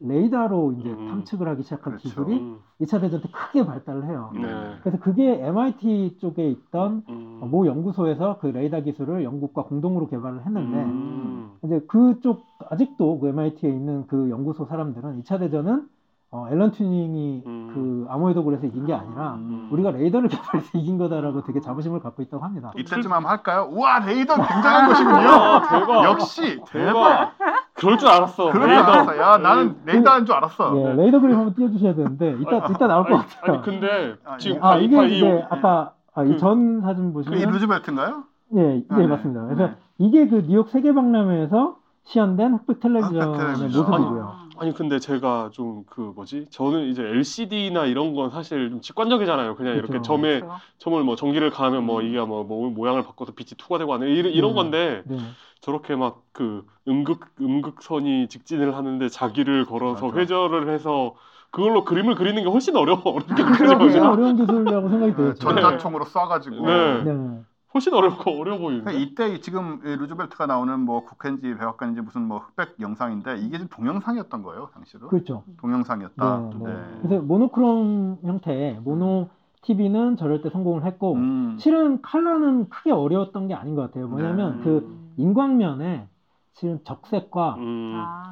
[0.00, 1.08] 레이더로 이제 음.
[1.08, 2.08] 탐측을 하기 시작한 그렇죠.
[2.08, 4.32] 기술이 음, 2차 대전 때 크게 발달을 해요.
[4.34, 4.76] 네.
[4.82, 7.38] 그래서 그게 MIT 쪽에 있던 음.
[7.40, 11.52] 어, 모 연구소에서 그 레이더 기술을 영국과 공동으로 개발을 했는데 음.
[11.64, 15.88] 이제 그쪽 아직도 그 MIT에 있는 그 연구소 사람들은 2차 대전은
[16.32, 17.70] 어, 앨런 튜닝이 음.
[17.74, 19.68] 그 아모이도그에서 이긴 게 아니라 음.
[19.72, 22.70] 우리가 레이더를 개발해서 이긴 거다라고 되게 자부심을 갖고 있다고 합니다.
[22.76, 23.68] 이때쯤 한번 할까요?
[23.72, 25.16] 우와 레이더 굉장한 것이군요.
[25.16, 26.04] 아, 대박.
[26.04, 26.92] 역시 대박.
[26.92, 27.32] 대박.
[27.74, 28.52] 그럴 줄 알았어.
[28.52, 28.92] 그럴 줄 레이더.
[28.92, 29.18] 알았어.
[29.18, 30.76] 야 나는 레이더인 줄 알았어.
[30.78, 33.54] 예, 레이더 그림 한번 띄워주셔야 되는데 이따 이따 나올 것 같아요.
[33.56, 37.50] 아니 근데 아, 지금 아 이게 바이파이 이제 아까 아, 그- 이전 사진 그게 보시면
[37.54, 38.22] 루즈벨트인가요?
[38.56, 39.06] 예, 예 아, 네.
[39.08, 39.44] 맞습니다.
[39.46, 39.76] 그래서 네.
[39.98, 43.84] 이게 그 뉴욕 세계박람회에서 시연된 흑백 텔레비전의 흑백 텔레비전.
[43.90, 44.49] 모습이고요.
[44.60, 46.46] 아니 근데 제가 좀 그 뭐지?
[46.50, 49.56] 저는 이제 LCD나 이런 건 사실 좀 직관적이잖아요.
[49.56, 50.02] 그냥 이렇게 그렇죠.
[50.02, 50.60] 점에 그렇죠.
[50.78, 54.50] 점을 뭐 전기를 가하면 뭐 이게 뭐, 뭐 모양을 바꿔서 빛이 투과되고 하는 이런, 이런
[54.50, 54.54] 네.
[54.54, 55.16] 건데 네.
[55.60, 60.18] 저렇게 막 그 음극 음극선이 직진을 하는데 자기를 걸어서 맞아.
[60.20, 61.14] 회절을 해서
[61.50, 63.78] 그걸로 그림을 그리는 게 훨씬 어려워 어렵게 그래서 그려요.
[63.78, 65.44] 훨씬 어려운 기술이라고 생각이 네, 들었죠.
[65.44, 66.66] 전자총으로 쏴가지고.
[66.66, 67.49] 네.
[67.70, 67.74] 네.
[67.74, 68.84] 훨씬 어렵고 어려워 보이는데.
[68.84, 73.68] 그러니까 이때 지금 이 루즈벨트가 나오는 뭐 국회인지 백악관인지 무슨 뭐 흑백 영상인데 이게 지금
[73.68, 75.08] 동영상이었던 거예요 당시로.
[75.08, 75.44] 그렇죠.
[75.60, 76.50] 동영상이었다.
[76.58, 76.98] 네, 네.
[77.02, 79.28] 그래서 모노크롬 형태의 모노
[79.62, 81.56] TV는 저럴 때 성공을 했고 음.
[81.58, 84.08] 실은 칼라는 크게 어려웠던 게 아닌 것 같아요.
[84.08, 84.64] 뭐냐면 네.
[84.64, 86.08] 그 인광면에
[86.54, 87.92] 실은 적색과 음.
[87.96, 88.30] 아.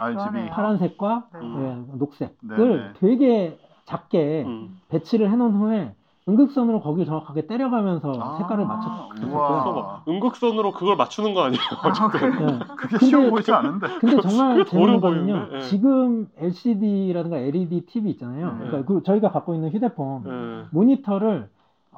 [0.51, 1.41] 파란색과 네.
[1.41, 2.93] 예, 녹색을 네, 네.
[2.99, 4.81] 되게 작게 음.
[4.89, 5.95] 배치를 해놓은 후에
[6.29, 8.67] 음극선으로 거기를 정확하게 때려가면서 아, 색깔을.
[8.67, 10.03] 맞췄었고요.
[10.09, 11.61] 음극선으로 그걸 맞추는 거 아니에요?
[11.63, 12.59] 네.
[12.77, 13.87] 그게 근데- 쉬워 보이지 않은데.
[13.99, 15.47] 근데 정말 재밌는 거는요.
[15.55, 15.61] 예.
[15.63, 18.53] 지금 LCD라든가 LED TV 있잖아요.
[18.61, 18.67] 네.
[18.67, 20.65] 그러니까 그 저희가 갖고 있는 휴대폰 네.
[20.71, 21.49] 모니터를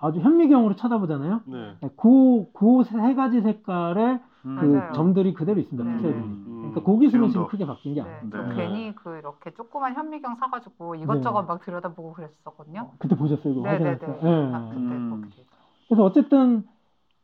[0.00, 1.40] 아주 현미경으로 쳐다보잖아요.
[1.46, 1.72] 네.
[1.96, 4.18] 그, 그 세 가지 색깔의 음.
[4.42, 4.92] 그 맞아요.
[4.94, 5.88] 점들이 그대로 있습니다.
[5.88, 5.96] 네.
[5.96, 6.22] 픽셀들이.
[6.24, 6.56] 음.
[6.72, 7.46] 그러니까 그 기술은 지금.
[7.48, 8.30] 크게 바뀐 게 네, 아니에요.
[8.32, 8.54] 저 네.
[8.54, 12.90] 괜히 그 이렇게 조그만 현미경 사가지고 이것저것 막 들여다보고 그랬었거든요.
[12.98, 13.52] 그때 보셨어요?
[13.52, 13.90] 이거 네네네.
[13.90, 14.18] 확인했어요?
[14.22, 14.54] 예.
[14.54, 15.10] 아, 그때 음.
[15.22, 15.44] 보게.
[15.88, 16.64] 그래서 어쨌든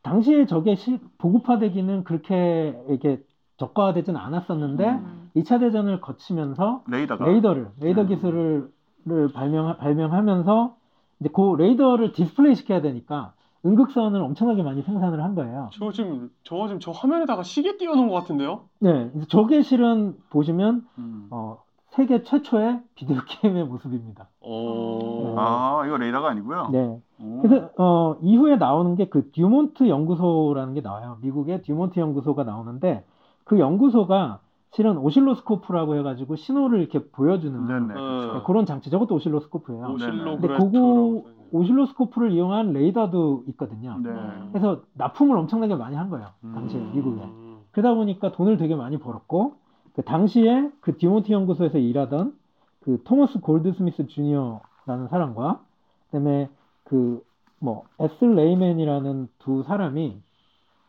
[0.03, 3.23] 당시에 저게 시- 보급화되기는 그렇게 이렇게
[3.57, 5.31] 적과되지는 않았었는데 음.
[5.35, 7.25] 2차 대전을 거치면서 레이더가.
[7.25, 8.07] 레이더를 레이더 음.
[8.07, 8.71] 기술을
[9.05, 10.75] 를 발명 발명하면서
[11.21, 13.33] 이제 그 레이더를 디스플레이 시켜야 되니까
[13.65, 15.69] 음극선을 엄청나게 많이 생산을 한 거예요.
[15.73, 18.61] 저 지금 저 지금 저 화면에다가 시계 띄워놓은 것 같은데요?
[18.79, 21.27] 네, 저게 실은 보시면 음.
[21.31, 21.57] 어,
[21.89, 24.27] 세계 최초의 비디오 게임의 모습입니다.
[24.41, 25.35] 어.
[25.37, 26.69] 아 이거 레이더가 아니고요.
[26.71, 27.41] 네, 오.
[27.41, 31.17] 그래서 어, 이후에 나오는 게 그 듀몬트 연구소라는 게 나와요.
[31.21, 33.03] 미국의 듀몬트 연구소가 나오는데
[33.43, 34.39] 그 연구소가
[34.71, 37.99] 실은 오실로스코프라고 해가지고 신호를 이렇게 보여주는 네네.
[37.99, 38.43] 어.
[38.45, 38.89] 그런 장치.
[38.91, 39.81] 저것도 오실로스코프예요.
[39.87, 41.36] 근데 오실로그래프라고 그거.
[41.51, 43.97] 오실로스코프를 이용한 레이더도 있거든요.
[44.03, 44.11] 네.
[44.51, 46.27] 그래서 납품을 엄청나게 많이 한 거예요.
[46.41, 46.91] 당시에 음.
[46.93, 47.23] 미국에.
[47.23, 47.59] 음.
[47.71, 49.55] 그러다 보니까 돈을 되게 많이 벌었고
[49.95, 52.35] 그 당시에 그 듀몬트 연구소에서 일하던
[52.81, 55.61] 그 토머스 골드스미스 주니어라는 사람과
[56.09, 56.49] 그다음에
[56.83, 57.27] 그
[57.59, 60.21] 뭐 에슬 레이 맨이라는 두 사람이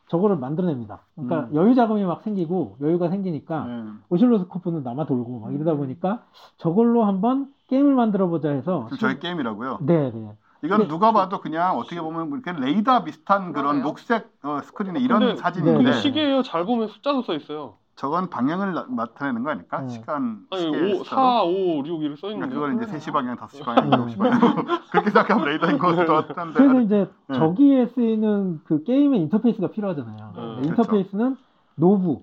[0.09, 1.01] 저거를 만들어냅니다.
[1.15, 1.55] 그러니까 음.
[1.55, 3.85] 여유 자금이 막 생기고 여유가 생기니까 네.
[4.09, 6.25] 오실로스코프는 남아 돌고 막 이러다 보니까
[6.57, 9.81] 저걸로 한번 게임을 만들어 보자 해서 지금 저희 게임이라고요.
[9.83, 10.33] 네, 네.
[10.63, 13.83] 이건 근데- 누가 봐도 그냥 어떻게 보면 이렇게 레이더 비슷한 그런.
[13.83, 15.97] 녹색 어, 스크린에 이런 근데- 사진인데 근데 네.
[15.99, 16.43] 시계예요.
[16.43, 17.75] 잘 보면 숫자도 써 있어요.
[17.95, 19.81] 저건 방향을 나- 나타내는 거 아닐까?
[19.81, 19.89] 네.
[19.89, 22.55] 시간 아니 시계 5, 4, 5, 6 이렇게 써 그러니까 있는데.
[22.55, 22.99] 그걸 이제 그러네요.
[22.99, 23.91] 3시 방향, 5시 방향, 음.
[24.07, 24.41] 7시 방향
[24.91, 27.39] 그렇게 생각하면 레이더인 것 같기도 한데 그래서 이제 네.
[27.39, 30.33] 저기에 쓰이는 그 게임의 인터페이스가 필요하잖아요.
[30.37, 31.37] 음, 네, 인터페이스는
[31.75, 32.21] knob,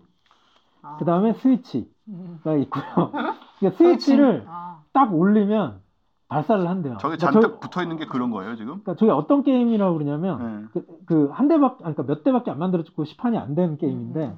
[0.81, 0.95] 아.
[0.97, 2.39] 그 다음에 스위치가 음.
[2.61, 3.11] 있고요.
[3.59, 4.79] 그러니까 스위치를 아.
[4.93, 5.81] 딱 올리면
[6.27, 6.97] 발사를 한대요.
[6.99, 8.79] 저게 그러니까 잔뜩 저- 붙어 있는 게 그런 거예요 지금?
[8.81, 10.81] 그러니까 저게 어떤 게임이라고 그러냐면 네.
[11.05, 14.37] 그한 대밖에 그러니까 몇 대밖에 안 만들어지고 시판이 안된 게임인데 음.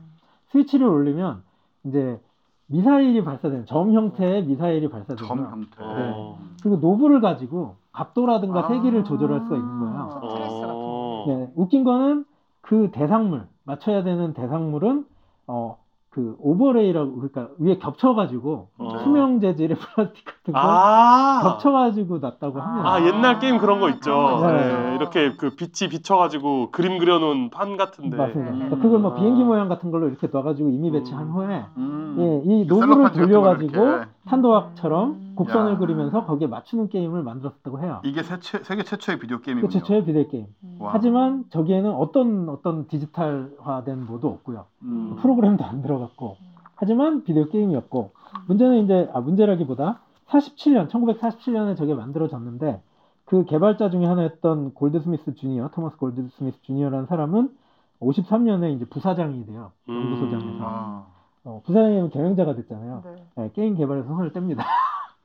[0.52, 1.44] 스위치를 올리면
[1.86, 2.20] 이제
[2.68, 5.28] 미사일이 발사되는 점 형태의 미사일이 발사되고요.
[5.28, 5.78] 점 형태.
[5.80, 6.38] 어.
[6.62, 8.68] 그리고 노브를 가지고 각도라든가 아.
[8.68, 10.08] 세기를 조절할 수가 있는 거예요.
[10.10, 11.24] 거.
[11.28, 12.26] 네, 웃긴 거는
[12.62, 15.06] 그 대상물 맞춰야 되는 대상물은
[15.48, 15.78] 어
[16.18, 19.04] 그 overlay라고 그러니까 위에 겹쳐가지고 어.
[19.04, 21.42] 투명 재질의 플라스틱 같은 거 아.
[21.44, 22.90] 겹쳐가지고 놨다고 합니다.
[22.92, 24.40] 아 옛날 게임 그런 거 있죠.
[24.42, 24.52] 네.
[24.52, 28.18] 네, 이렇게 그 빛이 비쳐가지고 그림 그려놓은 판 같은데.
[28.18, 28.52] 맞습니다.
[28.52, 28.56] 음.
[28.58, 29.14] 그러니까 그걸 뭐 아.
[29.14, 31.32] 비행기 모양 같은 걸로 이렇게 놔가지고 이미 배치한 음.
[31.34, 32.16] 후에 음.
[32.18, 34.02] 예, 이 knob를 돌려가지고.
[34.26, 35.27] 탄도학처럼 음.
[35.38, 35.78] 곡선을 야.
[35.78, 38.02] 그리면서 거기에 맞추는 게임을 만들었다고 해요.
[38.04, 39.70] 이게 세체, 세계 최초의 비디오 그 게임이군요.
[39.72, 40.48] 최초의 비디오 게임.
[40.64, 40.78] 음.
[40.80, 40.92] 와.
[40.94, 44.66] 하지만 저기에는 어떤 어떤 디지털화된 모드 없고요.
[44.84, 45.16] 음.
[45.22, 46.38] 프로그램도 안 들어갔고.
[46.76, 48.12] 하지만 비디오 게임이었고
[48.48, 52.82] 문제는 이제 아 문제라기보다 47년 1947년에 저게 만들어졌는데
[53.26, 57.50] 그 개발자 중에 하나였던 골드스미스 주니어 토마스 골드스미스 주니어라는 사람은
[58.00, 59.96] 53년에 이제 부사장이 돼요 음.
[59.96, 61.08] 연구소장에서 아,
[61.44, 63.26] 어, 부사장이면 경영자가 됐잖아요 네.
[63.36, 64.64] 네, 게임 개발에서 손을 뗍니다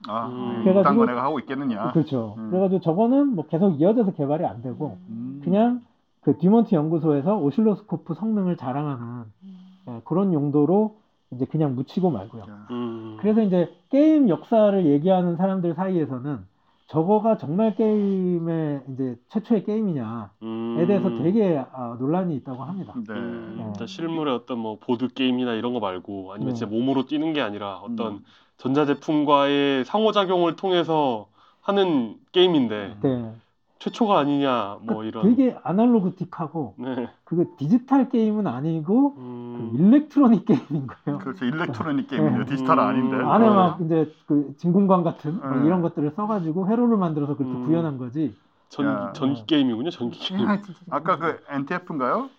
[0.08, 0.64] 아, 음.
[0.64, 1.92] 거 그래가지고- 내가 하고 있겠느냐.
[1.92, 2.50] 그렇죠 음.
[2.50, 5.40] 그래가지고 저거는 뭐 계속 이어져서 개발이 안 되고 음.
[5.44, 5.82] 그냥
[6.22, 9.56] 그 듀먼트 연구소에서 오실로스코프 성능을 자랑하는 음.
[9.88, 10.96] 예, 그런 용도로
[11.32, 12.66] 이제 그냥 묻히고 말고요 야.
[12.70, 13.16] 음.
[13.20, 16.50] 그래서 이제 게임 역사를 얘기하는 사람들 사이에서는
[16.88, 20.84] 저거가 정말 게임의 이제 최초의 게임이냐에 음.
[20.86, 22.92] 대해서 되게 아, 논란이 있다고 합니다.
[23.08, 23.14] 네.
[23.14, 23.64] 음, 네.
[23.68, 26.54] 일단 실물의 어떤 뭐 보드 게임이나 이런 거 말고 아니면 네.
[26.58, 28.24] 진짜 몸으로 뛰는 게 아니라 어떤 음.
[28.62, 31.26] 전자제품과의 상호작용을 통해서
[31.60, 33.34] 하는 게임인데 네.
[33.80, 35.34] 최초가 아니냐 뭐 그러니까 이런.
[35.34, 37.08] 되게 아날로그틱하고 네.
[37.24, 39.70] 그게 디지털 게임은 아니고 음.
[39.72, 41.18] 그 electronic 게임인 거예요.
[41.18, 41.44] 그렇죠.
[41.44, 42.38] electronic 게임이에요.
[42.38, 42.44] 네.
[42.44, 43.16] 디지털 아닌데.
[43.16, 43.28] 음.
[43.28, 43.54] 안에 네.
[43.54, 45.66] 막 이제 그 진공관 같은 뭐 네.
[45.66, 47.66] 이런 것들을 써가지고 회로를 만들어서 그렇게 음.
[47.66, 48.32] 구현한 거지.
[48.68, 49.12] 전 야.
[49.12, 49.90] 전기 게임이군요.
[49.90, 50.46] 전기 게임.
[50.90, 52.30] 아까 그 NTF인가요?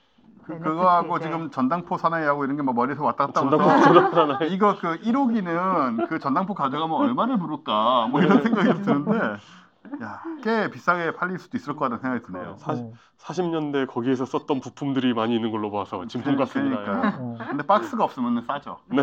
[0.45, 1.23] 그, 네, 그거하고 네.
[1.25, 6.07] 지금 전당포 사나이하고 이런 게 막 머리에서 왔다 갔다 전당포 하면서 전당포 이거 그 1호기는
[6.09, 9.37] 그 전당포 가져가면 얼마를 부를까 뭐 이런 생각이 드는데
[10.01, 12.55] 야, 꽤 비싸게 팔릴 수도 있을 것 같다는 생각이 드네요.
[12.57, 12.91] 사- 네.
[13.19, 16.45] 40년대 거기에서 썼던 부품들이 많이 있는 걸로 봐서 짐승 그러니까.
[16.45, 17.17] 같습니다.
[17.19, 17.37] 어.
[17.49, 18.77] 근데 박스가 없으면 싸죠.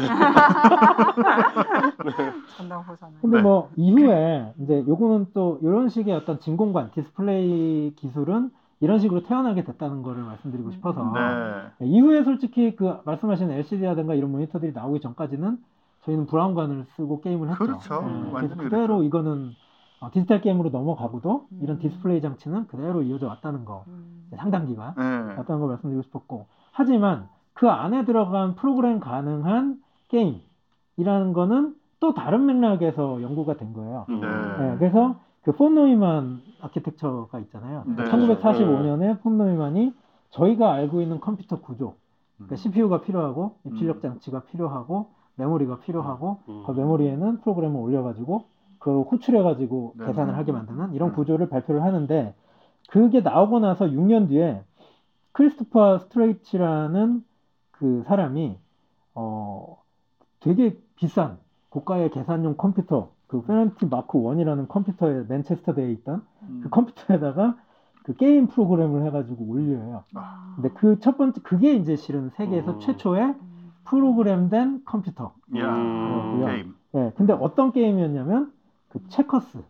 [2.56, 3.14] 전당포 사는.
[3.20, 3.42] 근데 네.
[3.42, 8.50] 뭐 이후에 이제 요거는 또 이런 식의 어떤 진공관 디스플레이 기술은
[8.81, 11.86] 이런 식으로 태어나게 됐다는 거를 말씀드리고 싶어서 네.
[11.86, 15.59] 이후에 솔직히 그 말씀하신 LCD라든가 이런 모니터들이 나오기 전까지는
[16.05, 17.59] 저희는 브라운관을 쓰고 게임을 했죠.
[17.59, 18.01] 그렇죠.
[18.01, 19.02] 네, 그래서 완전히 그대로 그렇죠.
[19.05, 19.51] 이거는
[20.01, 21.81] 어, 디지털 게임으로 넘어가고도 이런 음.
[21.81, 24.28] 디스플레이 장치는 그대로 이어져 왔다는 거 음.
[24.36, 25.05] 상당 기간 네.
[25.05, 29.78] 왔다는 걸 말씀드리고 싶었고 하지만 그 안에 들어간 프로그램 가능한
[30.09, 34.07] 게임이라는 거는 또 다른 맥락에서 연구가 된 거예요.
[34.09, 34.20] 음.
[34.20, 34.70] 네.
[34.70, 37.84] 네, 그래서 그 폰 노이만 아키텍처가 있잖아요.
[37.86, 38.04] 네.
[38.04, 39.94] 1945년에 폰 노이만이
[40.30, 41.94] 저희가 알고 있는 컴퓨터 구조,
[42.36, 42.56] 그러니까 음.
[42.56, 44.00] CPU가 필요하고 입출력 음.
[44.02, 46.64] 장치가 필요하고 메모리가 필요하고 음.
[46.66, 48.44] 그 메모리에는 프로그램을 올려가지고
[48.78, 50.06] 그걸 호출해가지고 네.
[50.06, 51.14] 계산을 하게 만드는 이런 음.
[51.14, 52.34] 구조를 발표를 하는데
[52.90, 54.62] 그게 나오고 나서 6년 뒤에
[55.32, 57.24] 크리스토퍼 스트레이치라는
[57.70, 58.58] 그 사람이
[59.14, 59.78] 어
[60.40, 61.38] 되게 비싼
[61.70, 66.61] 고가의 계산용 컴퓨터 그 페런티 마크 1이라는 컴퓨터에 맨체스터대에 있던 음.
[66.65, 67.57] 그 컴퓨터에다가
[68.02, 70.02] 그 게임 프로그램을 해가지고 올려요.
[70.15, 70.55] 아.
[70.57, 72.81] 근데 그 첫 번째 그게 이제 실은 세계에서 음.
[72.81, 73.73] 최초의 음.
[73.85, 75.32] 프로그램된 컴퓨터.
[75.59, 76.44] 야, 음.
[76.44, 76.74] 게임.
[76.97, 78.52] 예, 근데 어떤 게임이었냐면
[78.89, 79.62] 그 checkers.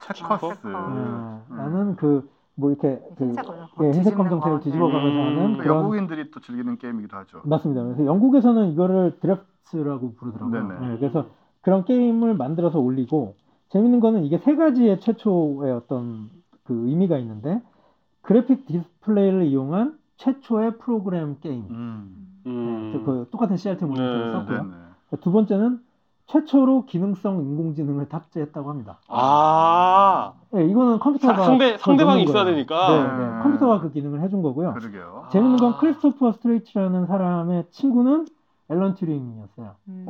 [0.00, 0.40] checkers.
[0.40, 0.66] checkers.
[0.68, 1.42] 음.
[1.50, 3.34] 예, 나는 그 뭐 이렇게 그
[3.84, 4.64] 예, 흰색 검정색을 거.
[4.64, 5.26] 뒤집어가면서 음.
[5.26, 7.40] 하는 그 그런 영국인들이 또 즐기는 게임이기도 하죠.
[7.44, 7.84] 맞습니다.
[7.84, 10.66] 그래서 영국에서는 이거를 draughts라고 부르더라고요.
[10.68, 10.92] 네네.
[10.94, 11.26] 예, 그래서
[11.68, 13.34] 그런 게임을 만들어서 올리고
[13.68, 16.30] 재밌는 거는 이게 세 가지의 최초의 어떤
[16.64, 17.60] 그 의미가 있는데
[18.22, 21.66] 그래픽 디스플레이를 이용한 최초의 프로그램 게임.
[21.68, 22.40] 음.
[22.46, 22.92] 음.
[22.94, 24.62] 예, 그 똑같은 CRT 모니터를 네, 썼고요.
[24.62, 24.74] 네네.
[25.20, 25.80] 두 번째는
[26.28, 29.00] 최초로 기능성 인공지능을 탑재했다고 합니다.
[29.08, 30.32] 아.
[30.56, 32.56] 예, 이거는 컴퓨터가 상대 상대방이 있어야 거예요.
[32.56, 32.88] 되니까.
[32.88, 33.18] 네, 아.
[33.36, 33.42] 네.
[33.42, 34.72] 컴퓨터가 그 기능을 해준 거고요.
[34.72, 35.26] 그러게요.
[35.32, 35.76] 재밌는 건 아.
[35.76, 38.26] 크리스토퍼 스트레이치라는 사람의 친구는
[38.70, 39.74] 앨런 튜링이었어요.
[39.88, 40.04] 음.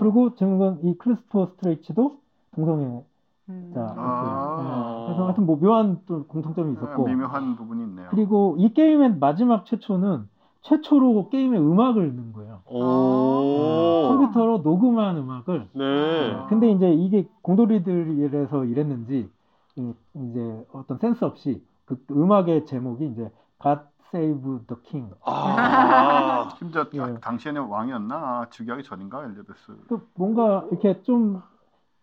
[0.00, 0.04] 오.
[0.04, 0.30] 네.
[0.30, 2.16] 그리고 건이 크리스토퍼 스트레이치도
[2.54, 3.02] 동성애
[3.48, 3.72] 음.
[3.74, 5.00] 자, 아.
[5.00, 5.06] 네.
[5.06, 8.08] 그래서 하여튼 뭐 묘한 또 공통점이 있었고 네, 미묘한 부분이 있네요.
[8.10, 10.28] 그리고 이 게임의 마지막 최초는
[10.62, 12.60] 최초로 게임에 음악을 넣은 거예요.
[12.66, 14.08] 오.
[14.08, 16.36] 컴퓨터로 녹음한 음악을 네.
[16.48, 19.28] 근데 이제 이게 공돌이들에서 이랬는지
[19.76, 23.30] 이- 이제 어떤 센스 없이 그 음악의 제목이 이제
[23.62, 23.80] God
[24.12, 25.14] Save the King.
[25.24, 26.48] 아.
[26.58, 27.20] 심지어 예.
[27.20, 28.14] 당시에는 왕이었나?
[28.14, 29.72] 아, 즉위하기 전인가 엘리베스.
[29.88, 31.42] 또 뭔가 이렇게 좀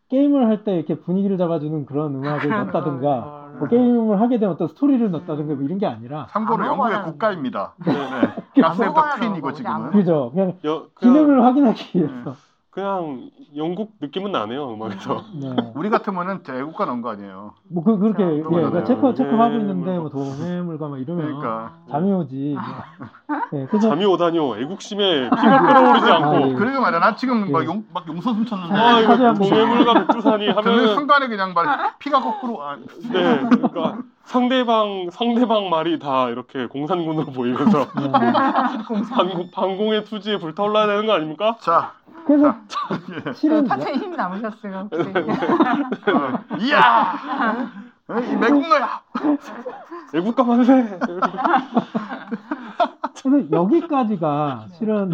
[0.09, 4.69] 게임을 할 때 이렇게 분위기를 잡아주는 그런 음악을 넣었다든가 아, 뭐 게임을 하게 되면 어떤
[4.69, 7.73] 스토리를 넣었다든가 뭐 이런 게 아니라 참고로 영국의 국가입니다.
[7.85, 7.93] 네.
[7.93, 8.61] 네.
[8.61, 9.91] 가스센터 아무거나 퀸이고 지금은.
[9.91, 12.35] 그죠 그냥 여, 그냥, 기능을 확인하기 위해서
[12.77, 15.23] 그냥 영국 느낌은 나네요 음악에서.
[15.41, 15.47] 네.
[15.73, 17.55] 우리 같으면은 애국가 넣은 거 아니에요.
[17.69, 18.43] 뭐 그, 그렇게 예.
[18.43, 20.01] 그러니까 체크 체크 하고 네, 있는데 뭐.
[20.01, 22.55] 뭐 도매물가 막 이러면 그러니까 잠이 오지
[23.53, 24.57] 예, 그래서 잠이 오다니요.
[24.57, 26.29] 애국심에 피가 끓어오르지 않고.
[26.29, 26.53] 아, 예.
[26.53, 26.99] 그러게 말이야.
[26.99, 27.51] 나 지금 예.
[27.51, 29.33] 막, 용, 막 용서숨 쳤는데 아 이거.
[29.33, 35.69] 동해물과 백두산이 듣는 하면 은 순간에 그냥 막 피가 거꾸로 아, 네 그러니까 상대방 상대방
[35.69, 38.11] 말이 다 이렇게 공산군으로 보이면서 네.
[39.09, 41.55] 반공, 반공의 투지에 불타올라야 되는 거 아닙니까?
[41.61, 41.93] 자,
[42.25, 42.55] 그래서
[43.25, 43.33] 예.
[43.33, 45.09] 실은 파트에 힘 남으셨어요 혹시?
[46.11, 47.13] 어, 이야,
[48.09, 49.01] 어, 이 매국노야.
[50.13, 50.99] 애국가 만세.
[53.23, 54.75] 그래서 여기까지가 네.
[54.77, 55.11] 실은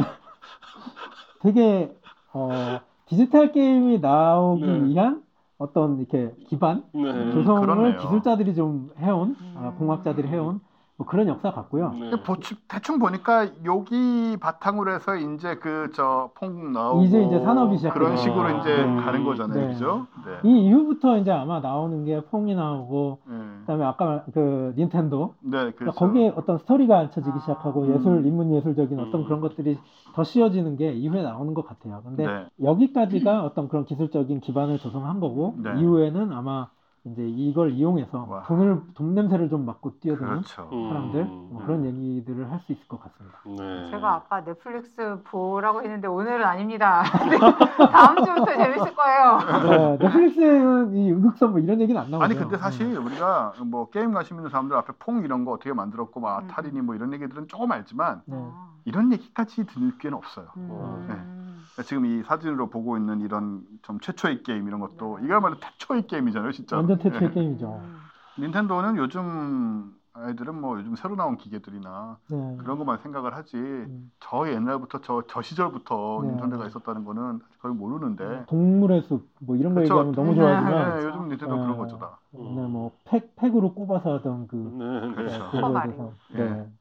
[1.42, 1.96] 되게
[2.34, 4.84] 어, 디지털 게임이 나오기 네.
[4.86, 5.22] 위한
[5.64, 7.32] 어떤 이렇게 기반 네.
[7.32, 7.98] 조성을 그러네요.
[8.00, 9.76] 기술자들이 좀 해온 아, 음.
[9.78, 10.60] 공학자들이 해온
[11.04, 11.92] 뭐 그런 역사 같고요.
[12.00, 12.12] 네.
[12.24, 17.94] 보치- 대충 보니까 여기 바탕으로 해서 이제 그저퐁 나오고 이제 이제 산업이 시작돼요.
[18.04, 18.98] 그런 식으로 이제 음.
[19.04, 19.74] 가는 거잖아요, 네.
[19.74, 20.08] 그죠?
[20.26, 20.50] 네.
[20.50, 23.36] 이 이후부터 이제 아마 나오는 게 퐁이 나오고 네.
[23.62, 25.76] 그다음에 아까 말- 그 닌텐도 네, 그렇죠.
[25.76, 27.40] 그러니까 거기에 어떤 스토리가 앉혀지기 아.
[27.40, 27.96] 시작하고 음.
[27.96, 29.26] 예술 인문 예술적인 어떤 음.
[29.26, 29.78] 그런 것들이
[30.16, 32.02] 더 씌워지는 게 이후에 나오는 것 같아요.
[32.06, 32.46] 근데 네.
[32.64, 35.72] 여기까지가 어떤 그런 기술적인 기반을 조성한 거고 네.
[35.82, 36.68] 이후에는 아마
[37.06, 38.44] 이제 이걸 이용해서 와.
[38.44, 40.70] 돈을 돈 냄새를 좀 맡고 뛰어드는 그렇죠.
[40.72, 40.88] 음.
[40.90, 43.40] 사람들 뭐 그런 얘기들을 할 수 있을 것 같습니다.
[43.46, 43.92] 네.
[43.92, 47.04] 제가 아까 넷플릭스 보라고 했는데 오늘은 아닙니다.
[47.92, 49.98] 다음 주부터 재밌을 거예요.
[49.98, 52.24] 네, 넷플릭스는 이 음극선 뭐 이런 얘기는 안 나오죠.
[52.24, 56.22] 아니 근데 사실 우리가 뭐 게임 관심 있는 사람들 앞에 퐁 이런 거 어떻게 만들었고
[56.22, 56.46] 막 음.
[56.50, 58.38] 아타리니 뭐 이런 얘기들은 조금 알지만 네.
[58.40, 60.48] 아, 이런 얘기까지 들을 기회는 없어요.
[60.56, 61.06] 음.
[61.10, 61.84] 네.
[61.84, 65.26] 지금 이 사진으로 보고 있는 이런 좀 최초의 게임 이런 것도 네.
[65.26, 66.78] 이거야말로 최초의 게임이잖아요, 진짜.
[66.78, 67.32] 완전 태초의 네.
[67.32, 67.82] 게임이죠.
[67.84, 68.12] 음.
[68.40, 72.58] 닌텐도는 요즘 아이들은 뭐 요즘 새로 나온 기계들이나 네.
[72.60, 74.12] 그런 것만 생각을 하지 음.
[74.20, 76.30] 저 옛날부터 저, 저 시절부터 네.
[76.32, 79.96] 닌텐도가 있었다는 거는 거의 모르는데 동물의 숲 뭐 이런 거 그쵸.
[79.96, 80.36] 얘기하면 너무 네.
[80.36, 81.62] 좋아하지만 네, 요즘 닌텐도 네.
[81.64, 82.20] 그런 거죠 다.
[82.32, 85.16] 맨날 뭐 팩, 팩으로 꼽아서 하던 그 네, 네.
[85.16, 85.52] 그렇죠.
[85.52, 85.84] 그거에.
[85.84, 86.44] 대해서 예.
[86.44, 86.72] 네.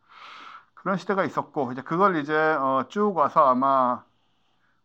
[0.75, 4.05] 그런 시대가 있었고 이제 그걸 이제 어, 쭉 와서 아마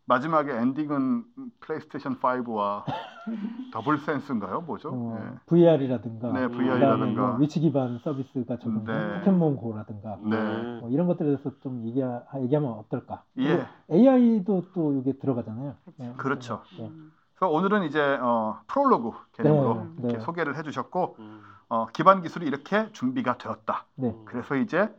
[0.08, 1.26] 마지막에 엔딩은
[1.60, 2.84] 플레이스테이션 5와
[3.74, 4.62] 듀얼 센스인가요?
[4.62, 4.90] 뭐죠?
[4.94, 5.38] 어, 예.
[5.48, 7.28] VR이라든가 네, VR이라든가.
[7.28, 9.20] 뭐 위치 기반 서비스가 적용된 네.
[9.20, 10.80] 포켓몬고라든가 네.
[10.80, 13.24] 뭐 이런 것들에 대해서 좀 얘기 얘기하면 어떨까?
[13.40, 13.68] 예.
[13.92, 15.76] AI도 또 이게 들어가잖아요.
[15.98, 16.14] 네.
[16.16, 16.64] 그렇죠.
[16.80, 16.90] 네.
[17.36, 20.20] 그래서 오늘은 이제 어, 프롤로그 개념으로 네, 이렇게 네.
[20.24, 21.42] 소개를 해주셨고 음.
[21.68, 23.86] 어, 기반 기술이 이렇게 준비가 되었다.
[23.96, 24.16] 네.
[24.24, 24.90] 그래서 이제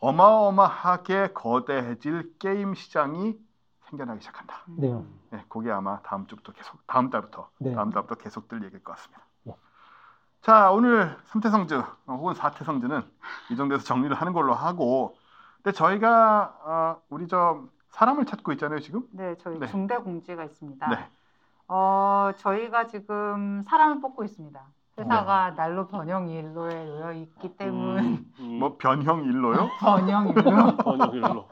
[0.00, 3.45] 어마어마하게 거대해질 게임 시장이
[3.88, 4.62] 생겨나기 시작한다.
[4.66, 4.92] 네.
[5.30, 7.74] 네, 그게 아마 다음 주부터 계속 다음 달부터 네.
[7.74, 9.22] 다음 달부터 계속될 얘기일 것 같습니다.
[9.44, 9.54] 네.
[10.42, 13.02] 자 오늘 3태 성주 어, 혹은 4태 성주는
[13.50, 15.16] 이 정도에서 정리를 하는 걸로 하고
[15.62, 19.06] 근데 저희가 어, 우리 저 사람을 찾고 있잖아요 지금.
[19.12, 19.66] 네, 저희 네.
[19.66, 20.88] 중대 공지가 있습니다.
[20.88, 21.08] 네.
[21.68, 24.60] 어, 저희가 지금 사람을 뽑고 있습니다.
[24.98, 28.58] 회사가 난로 변형 일로에 놓여 있기 때문 음, 음.
[28.58, 29.68] 뭐 변형 일로요?
[29.80, 31.48] 변형 일로 번역 일로.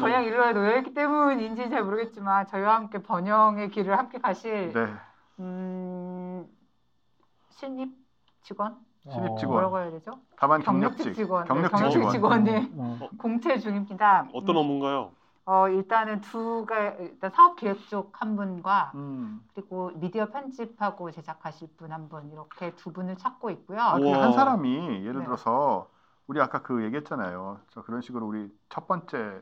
[0.00, 4.94] 변형 일로에 놓여 있기 때문인지 잘 모르겠지만 저희와 함께 번영의 길을 함께 가실 네.
[5.40, 6.46] 음,
[7.50, 7.90] 신입
[8.42, 8.76] 직원
[9.10, 9.52] 신입 어, 직원.
[9.54, 10.20] 뭐라고 해야 되죠?
[10.36, 11.14] 다만 경력직 경력직.
[11.14, 12.44] 직원, 네, 경력직 경력직 직원.
[12.44, 14.28] 직원이 어, 공채 중입니다.
[14.32, 15.10] 어떤 음, 업무인가요?
[15.44, 19.42] 어, 일단은 두가 일단 사업 기획 쪽 한 분과 음.
[19.54, 23.80] 그리고 미디어 편집하고 제작하실 분 한 분 이렇게 두 분을 찾고 있고요.
[23.80, 23.94] 아.
[23.96, 25.24] 한 사람이 예를 네.
[25.24, 25.88] 들어서
[26.28, 27.58] 우리 아까 그 얘기했잖아요.
[27.70, 29.40] 저 그런 식으로 우리 첫 번째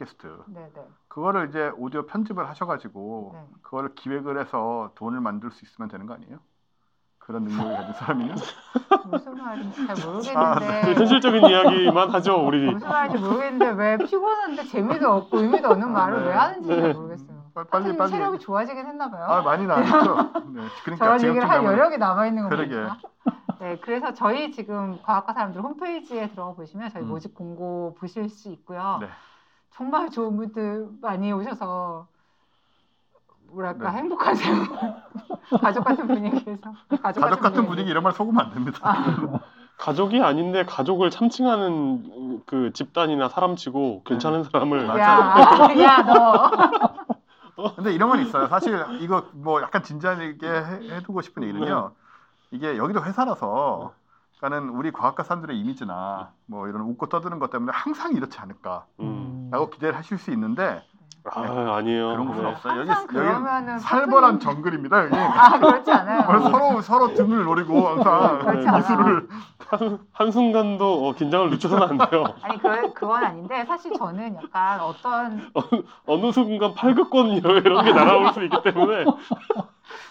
[0.00, 0.82] 팟캐스트 네, 네.
[1.08, 3.44] 그거를 이제 오디오 편집을 하셔가지고 네.
[3.62, 6.38] 그거를 기획을 해서 돈을 만들 수 있으면 되는 거 아니에요?
[7.18, 8.36] 그런 능력을 가진 사람이면
[9.10, 12.72] 무슨 말인지 잘 아, 모르겠는데 그 현실적인 이야기만 하죠, 우리.
[12.72, 16.26] 무슨 말인지 모르겠는데 왜 피곤한데 재미도 없고 의미도 없는 말을 네.
[16.28, 16.92] 왜 하는지 잘 네.
[16.92, 17.40] 모르겠어요.
[17.70, 19.24] 빨리 빨리 체력이 좋아지긴 했나 봐요.
[19.24, 20.14] 아 많이 나왔죠.
[20.50, 22.74] 네, 그러니까 저런 얘기를 할 여력이 남아 있는 거 그러게.
[22.74, 22.98] 보니까.
[23.60, 27.08] 네, 그래서 저희 지금 과학과 사람들 홈페이지에 들어가 보시면 저희 음.
[27.08, 28.98] 모집 공고 보실 수 있고요.
[29.02, 29.08] 네.
[29.72, 32.06] 정말 좋은 분들 많이 오셔서
[33.52, 33.98] 뭐랄까 네.
[33.98, 34.54] 행복하세요.
[35.60, 38.78] 가족 같은 분위기에서 가족, 가족 같은 분위기 이런 말 속으면 안 됩니다.
[38.82, 39.40] 아.
[39.78, 45.80] 가족이 아닌데 가족을 참칭하는 그 집단이나 사람치고 괜찮은 사람을 맞아요.
[45.80, 46.50] 야, 야, 너.
[47.76, 48.46] 근데 이런 건 있어요.
[48.48, 51.92] 사실 이거 뭐 약간 진지하게 해, 해두고 싶은 얘기는요.
[52.50, 53.94] 이게 여기도 회사라서
[54.36, 58.86] 그러니까는 우리 과학과 사람들의 이미지나 뭐 이런 웃고 떠드는 것 때문에 항상 이렇지 않을까
[59.50, 59.70] 라고 음.
[59.70, 60.82] 기대를 하실 수 있는데
[61.24, 61.42] 아,
[61.76, 62.12] 아니에요.
[62.12, 62.44] 그런 건 네.
[62.48, 62.80] 없어요.
[62.80, 65.04] 여기 여기 그러면은 살벌한 사투리- 정글입니다.
[65.04, 66.22] 여기 아 그렇지 않아요.
[66.50, 68.80] 서로 서로 등을 노리고 항상.
[68.80, 69.28] 기술을
[69.68, 72.24] 한, 한순간도 어, 긴장을 늦춰서는 안 돼요.
[72.42, 75.50] 아니 그 그건 아닌데 사실 저는 약간 어떤
[76.06, 79.04] 어느 순간 팔극권 이런 게 날아올 수 있기 때문에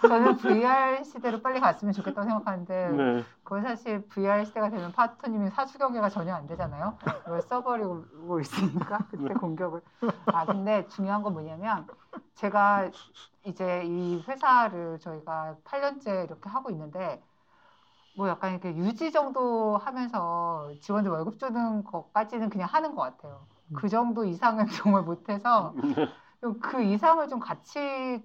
[0.02, 3.24] 저는 VR 시대로 빨리 갔으면 좋겠다고 생각하는데 네.
[3.44, 6.98] 그건 사실 VR 시대가 되면 파트님이 사주 경계가 전혀 안 되잖아요.
[7.24, 9.82] 그걸 써버리고 있으니까 그때 공격을.
[10.28, 11.88] 아 근데 중요한 건 뭐냐면
[12.36, 12.90] 제가
[13.45, 17.22] 이제 이 회사를 저희가 8년째 이렇게 하고 있는데
[18.14, 23.48] 뭐 약간 이렇게 유지 정도 하면서 직원들 월급 주는 것까지는 그냥 하는 것 같아요.
[23.74, 25.74] 그 정도 이상은 정말 못해서
[26.42, 27.80] 좀그 이상을 좀 같이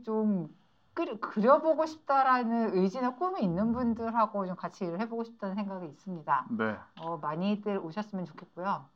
[0.04, 0.63] 좀 끓-
[0.94, 6.46] 그려보고 싶다라는 의지나 꿈이 있는 분들하고 좀 같이 일을 해보고 싶다는 생각이 있습니다.
[6.50, 6.76] 네.
[7.00, 8.86] 어, 많이들 오셨으면 좋겠고요.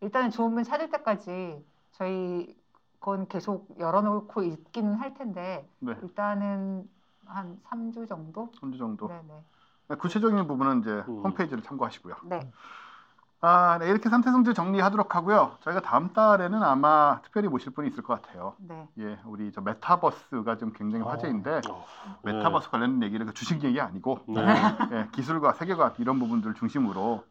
[0.00, 2.56] 일단은 좋은 분 찾을 때까지 저희
[3.00, 5.94] 건 계속 열어놓고 있기는 할 텐데 네.
[6.02, 6.88] 일단은
[7.26, 8.50] 한 3주 정도?
[8.60, 9.08] 3주 정도.
[9.08, 9.96] 네네.
[9.98, 11.22] 구체적인 부분은 이제 음.
[11.24, 12.16] 홈페이지를 참고하시고요.
[12.24, 12.50] 네.
[13.44, 15.56] 아, 네, 이렇게 상태성질 정리하도록 하고요.
[15.62, 18.54] 저희가 다음 달에는 아마 특별히 모실 분이 있을 것 같아요.
[18.58, 18.88] 네.
[18.98, 21.08] 예, 우리 저 메타버스가 좀 굉장히 어.
[21.08, 21.84] 화제인데 어,
[22.22, 24.46] 메타버스 관련 얘기를 그 주식 얘기 아니고 네.
[24.92, 27.24] 예, 기술과 세계관 이런 부분들 중심으로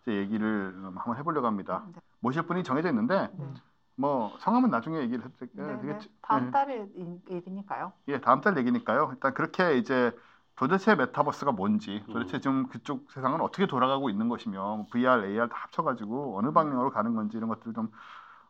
[0.00, 1.82] 이제 얘기를 음, 한번 해보려고 합니다.
[1.94, 2.00] 네.
[2.20, 3.54] 모실 분이 정해져 있는데 네.
[3.94, 5.80] 뭐 성함은 나중에 얘기를 해도 네, 네.
[5.82, 6.08] 되겠죠.
[6.22, 6.50] 다음 예.
[6.50, 7.92] 달에 일- 일이니까요.
[8.08, 9.10] 예, 다음 달 얘기니까요.
[9.12, 10.16] 일단 그렇게 이제
[10.58, 12.12] 도대체 메타버스가 뭔지, 음.
[12.12, 17.14] 도대체 좀 그쪽 세상은 어떻게 돌아가고 있는 것이며 VR, AR 다 합쳐가지고 어느 방향으로 가는
[17.14, 17.92] 건지 이런 것들을 좀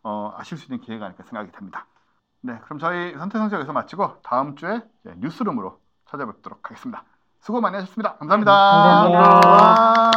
[0.03, 1.87] 어, 아실 수 있는 기회가 아닐까 생각이 됩니다.
[2.41, 7.05] 네, 그럼 저희 선택성적 여기서 마치고 다음 주에 이제 뉴스룸으로 찾아뵙도록 하겠습니다.
[7.41, 8.17] 수고 많이 하셨습니다.
[8.17, 8.53] 감사합니다.
[8.53, 9.19] 감사합니다.
[9.19, 10.09] 와.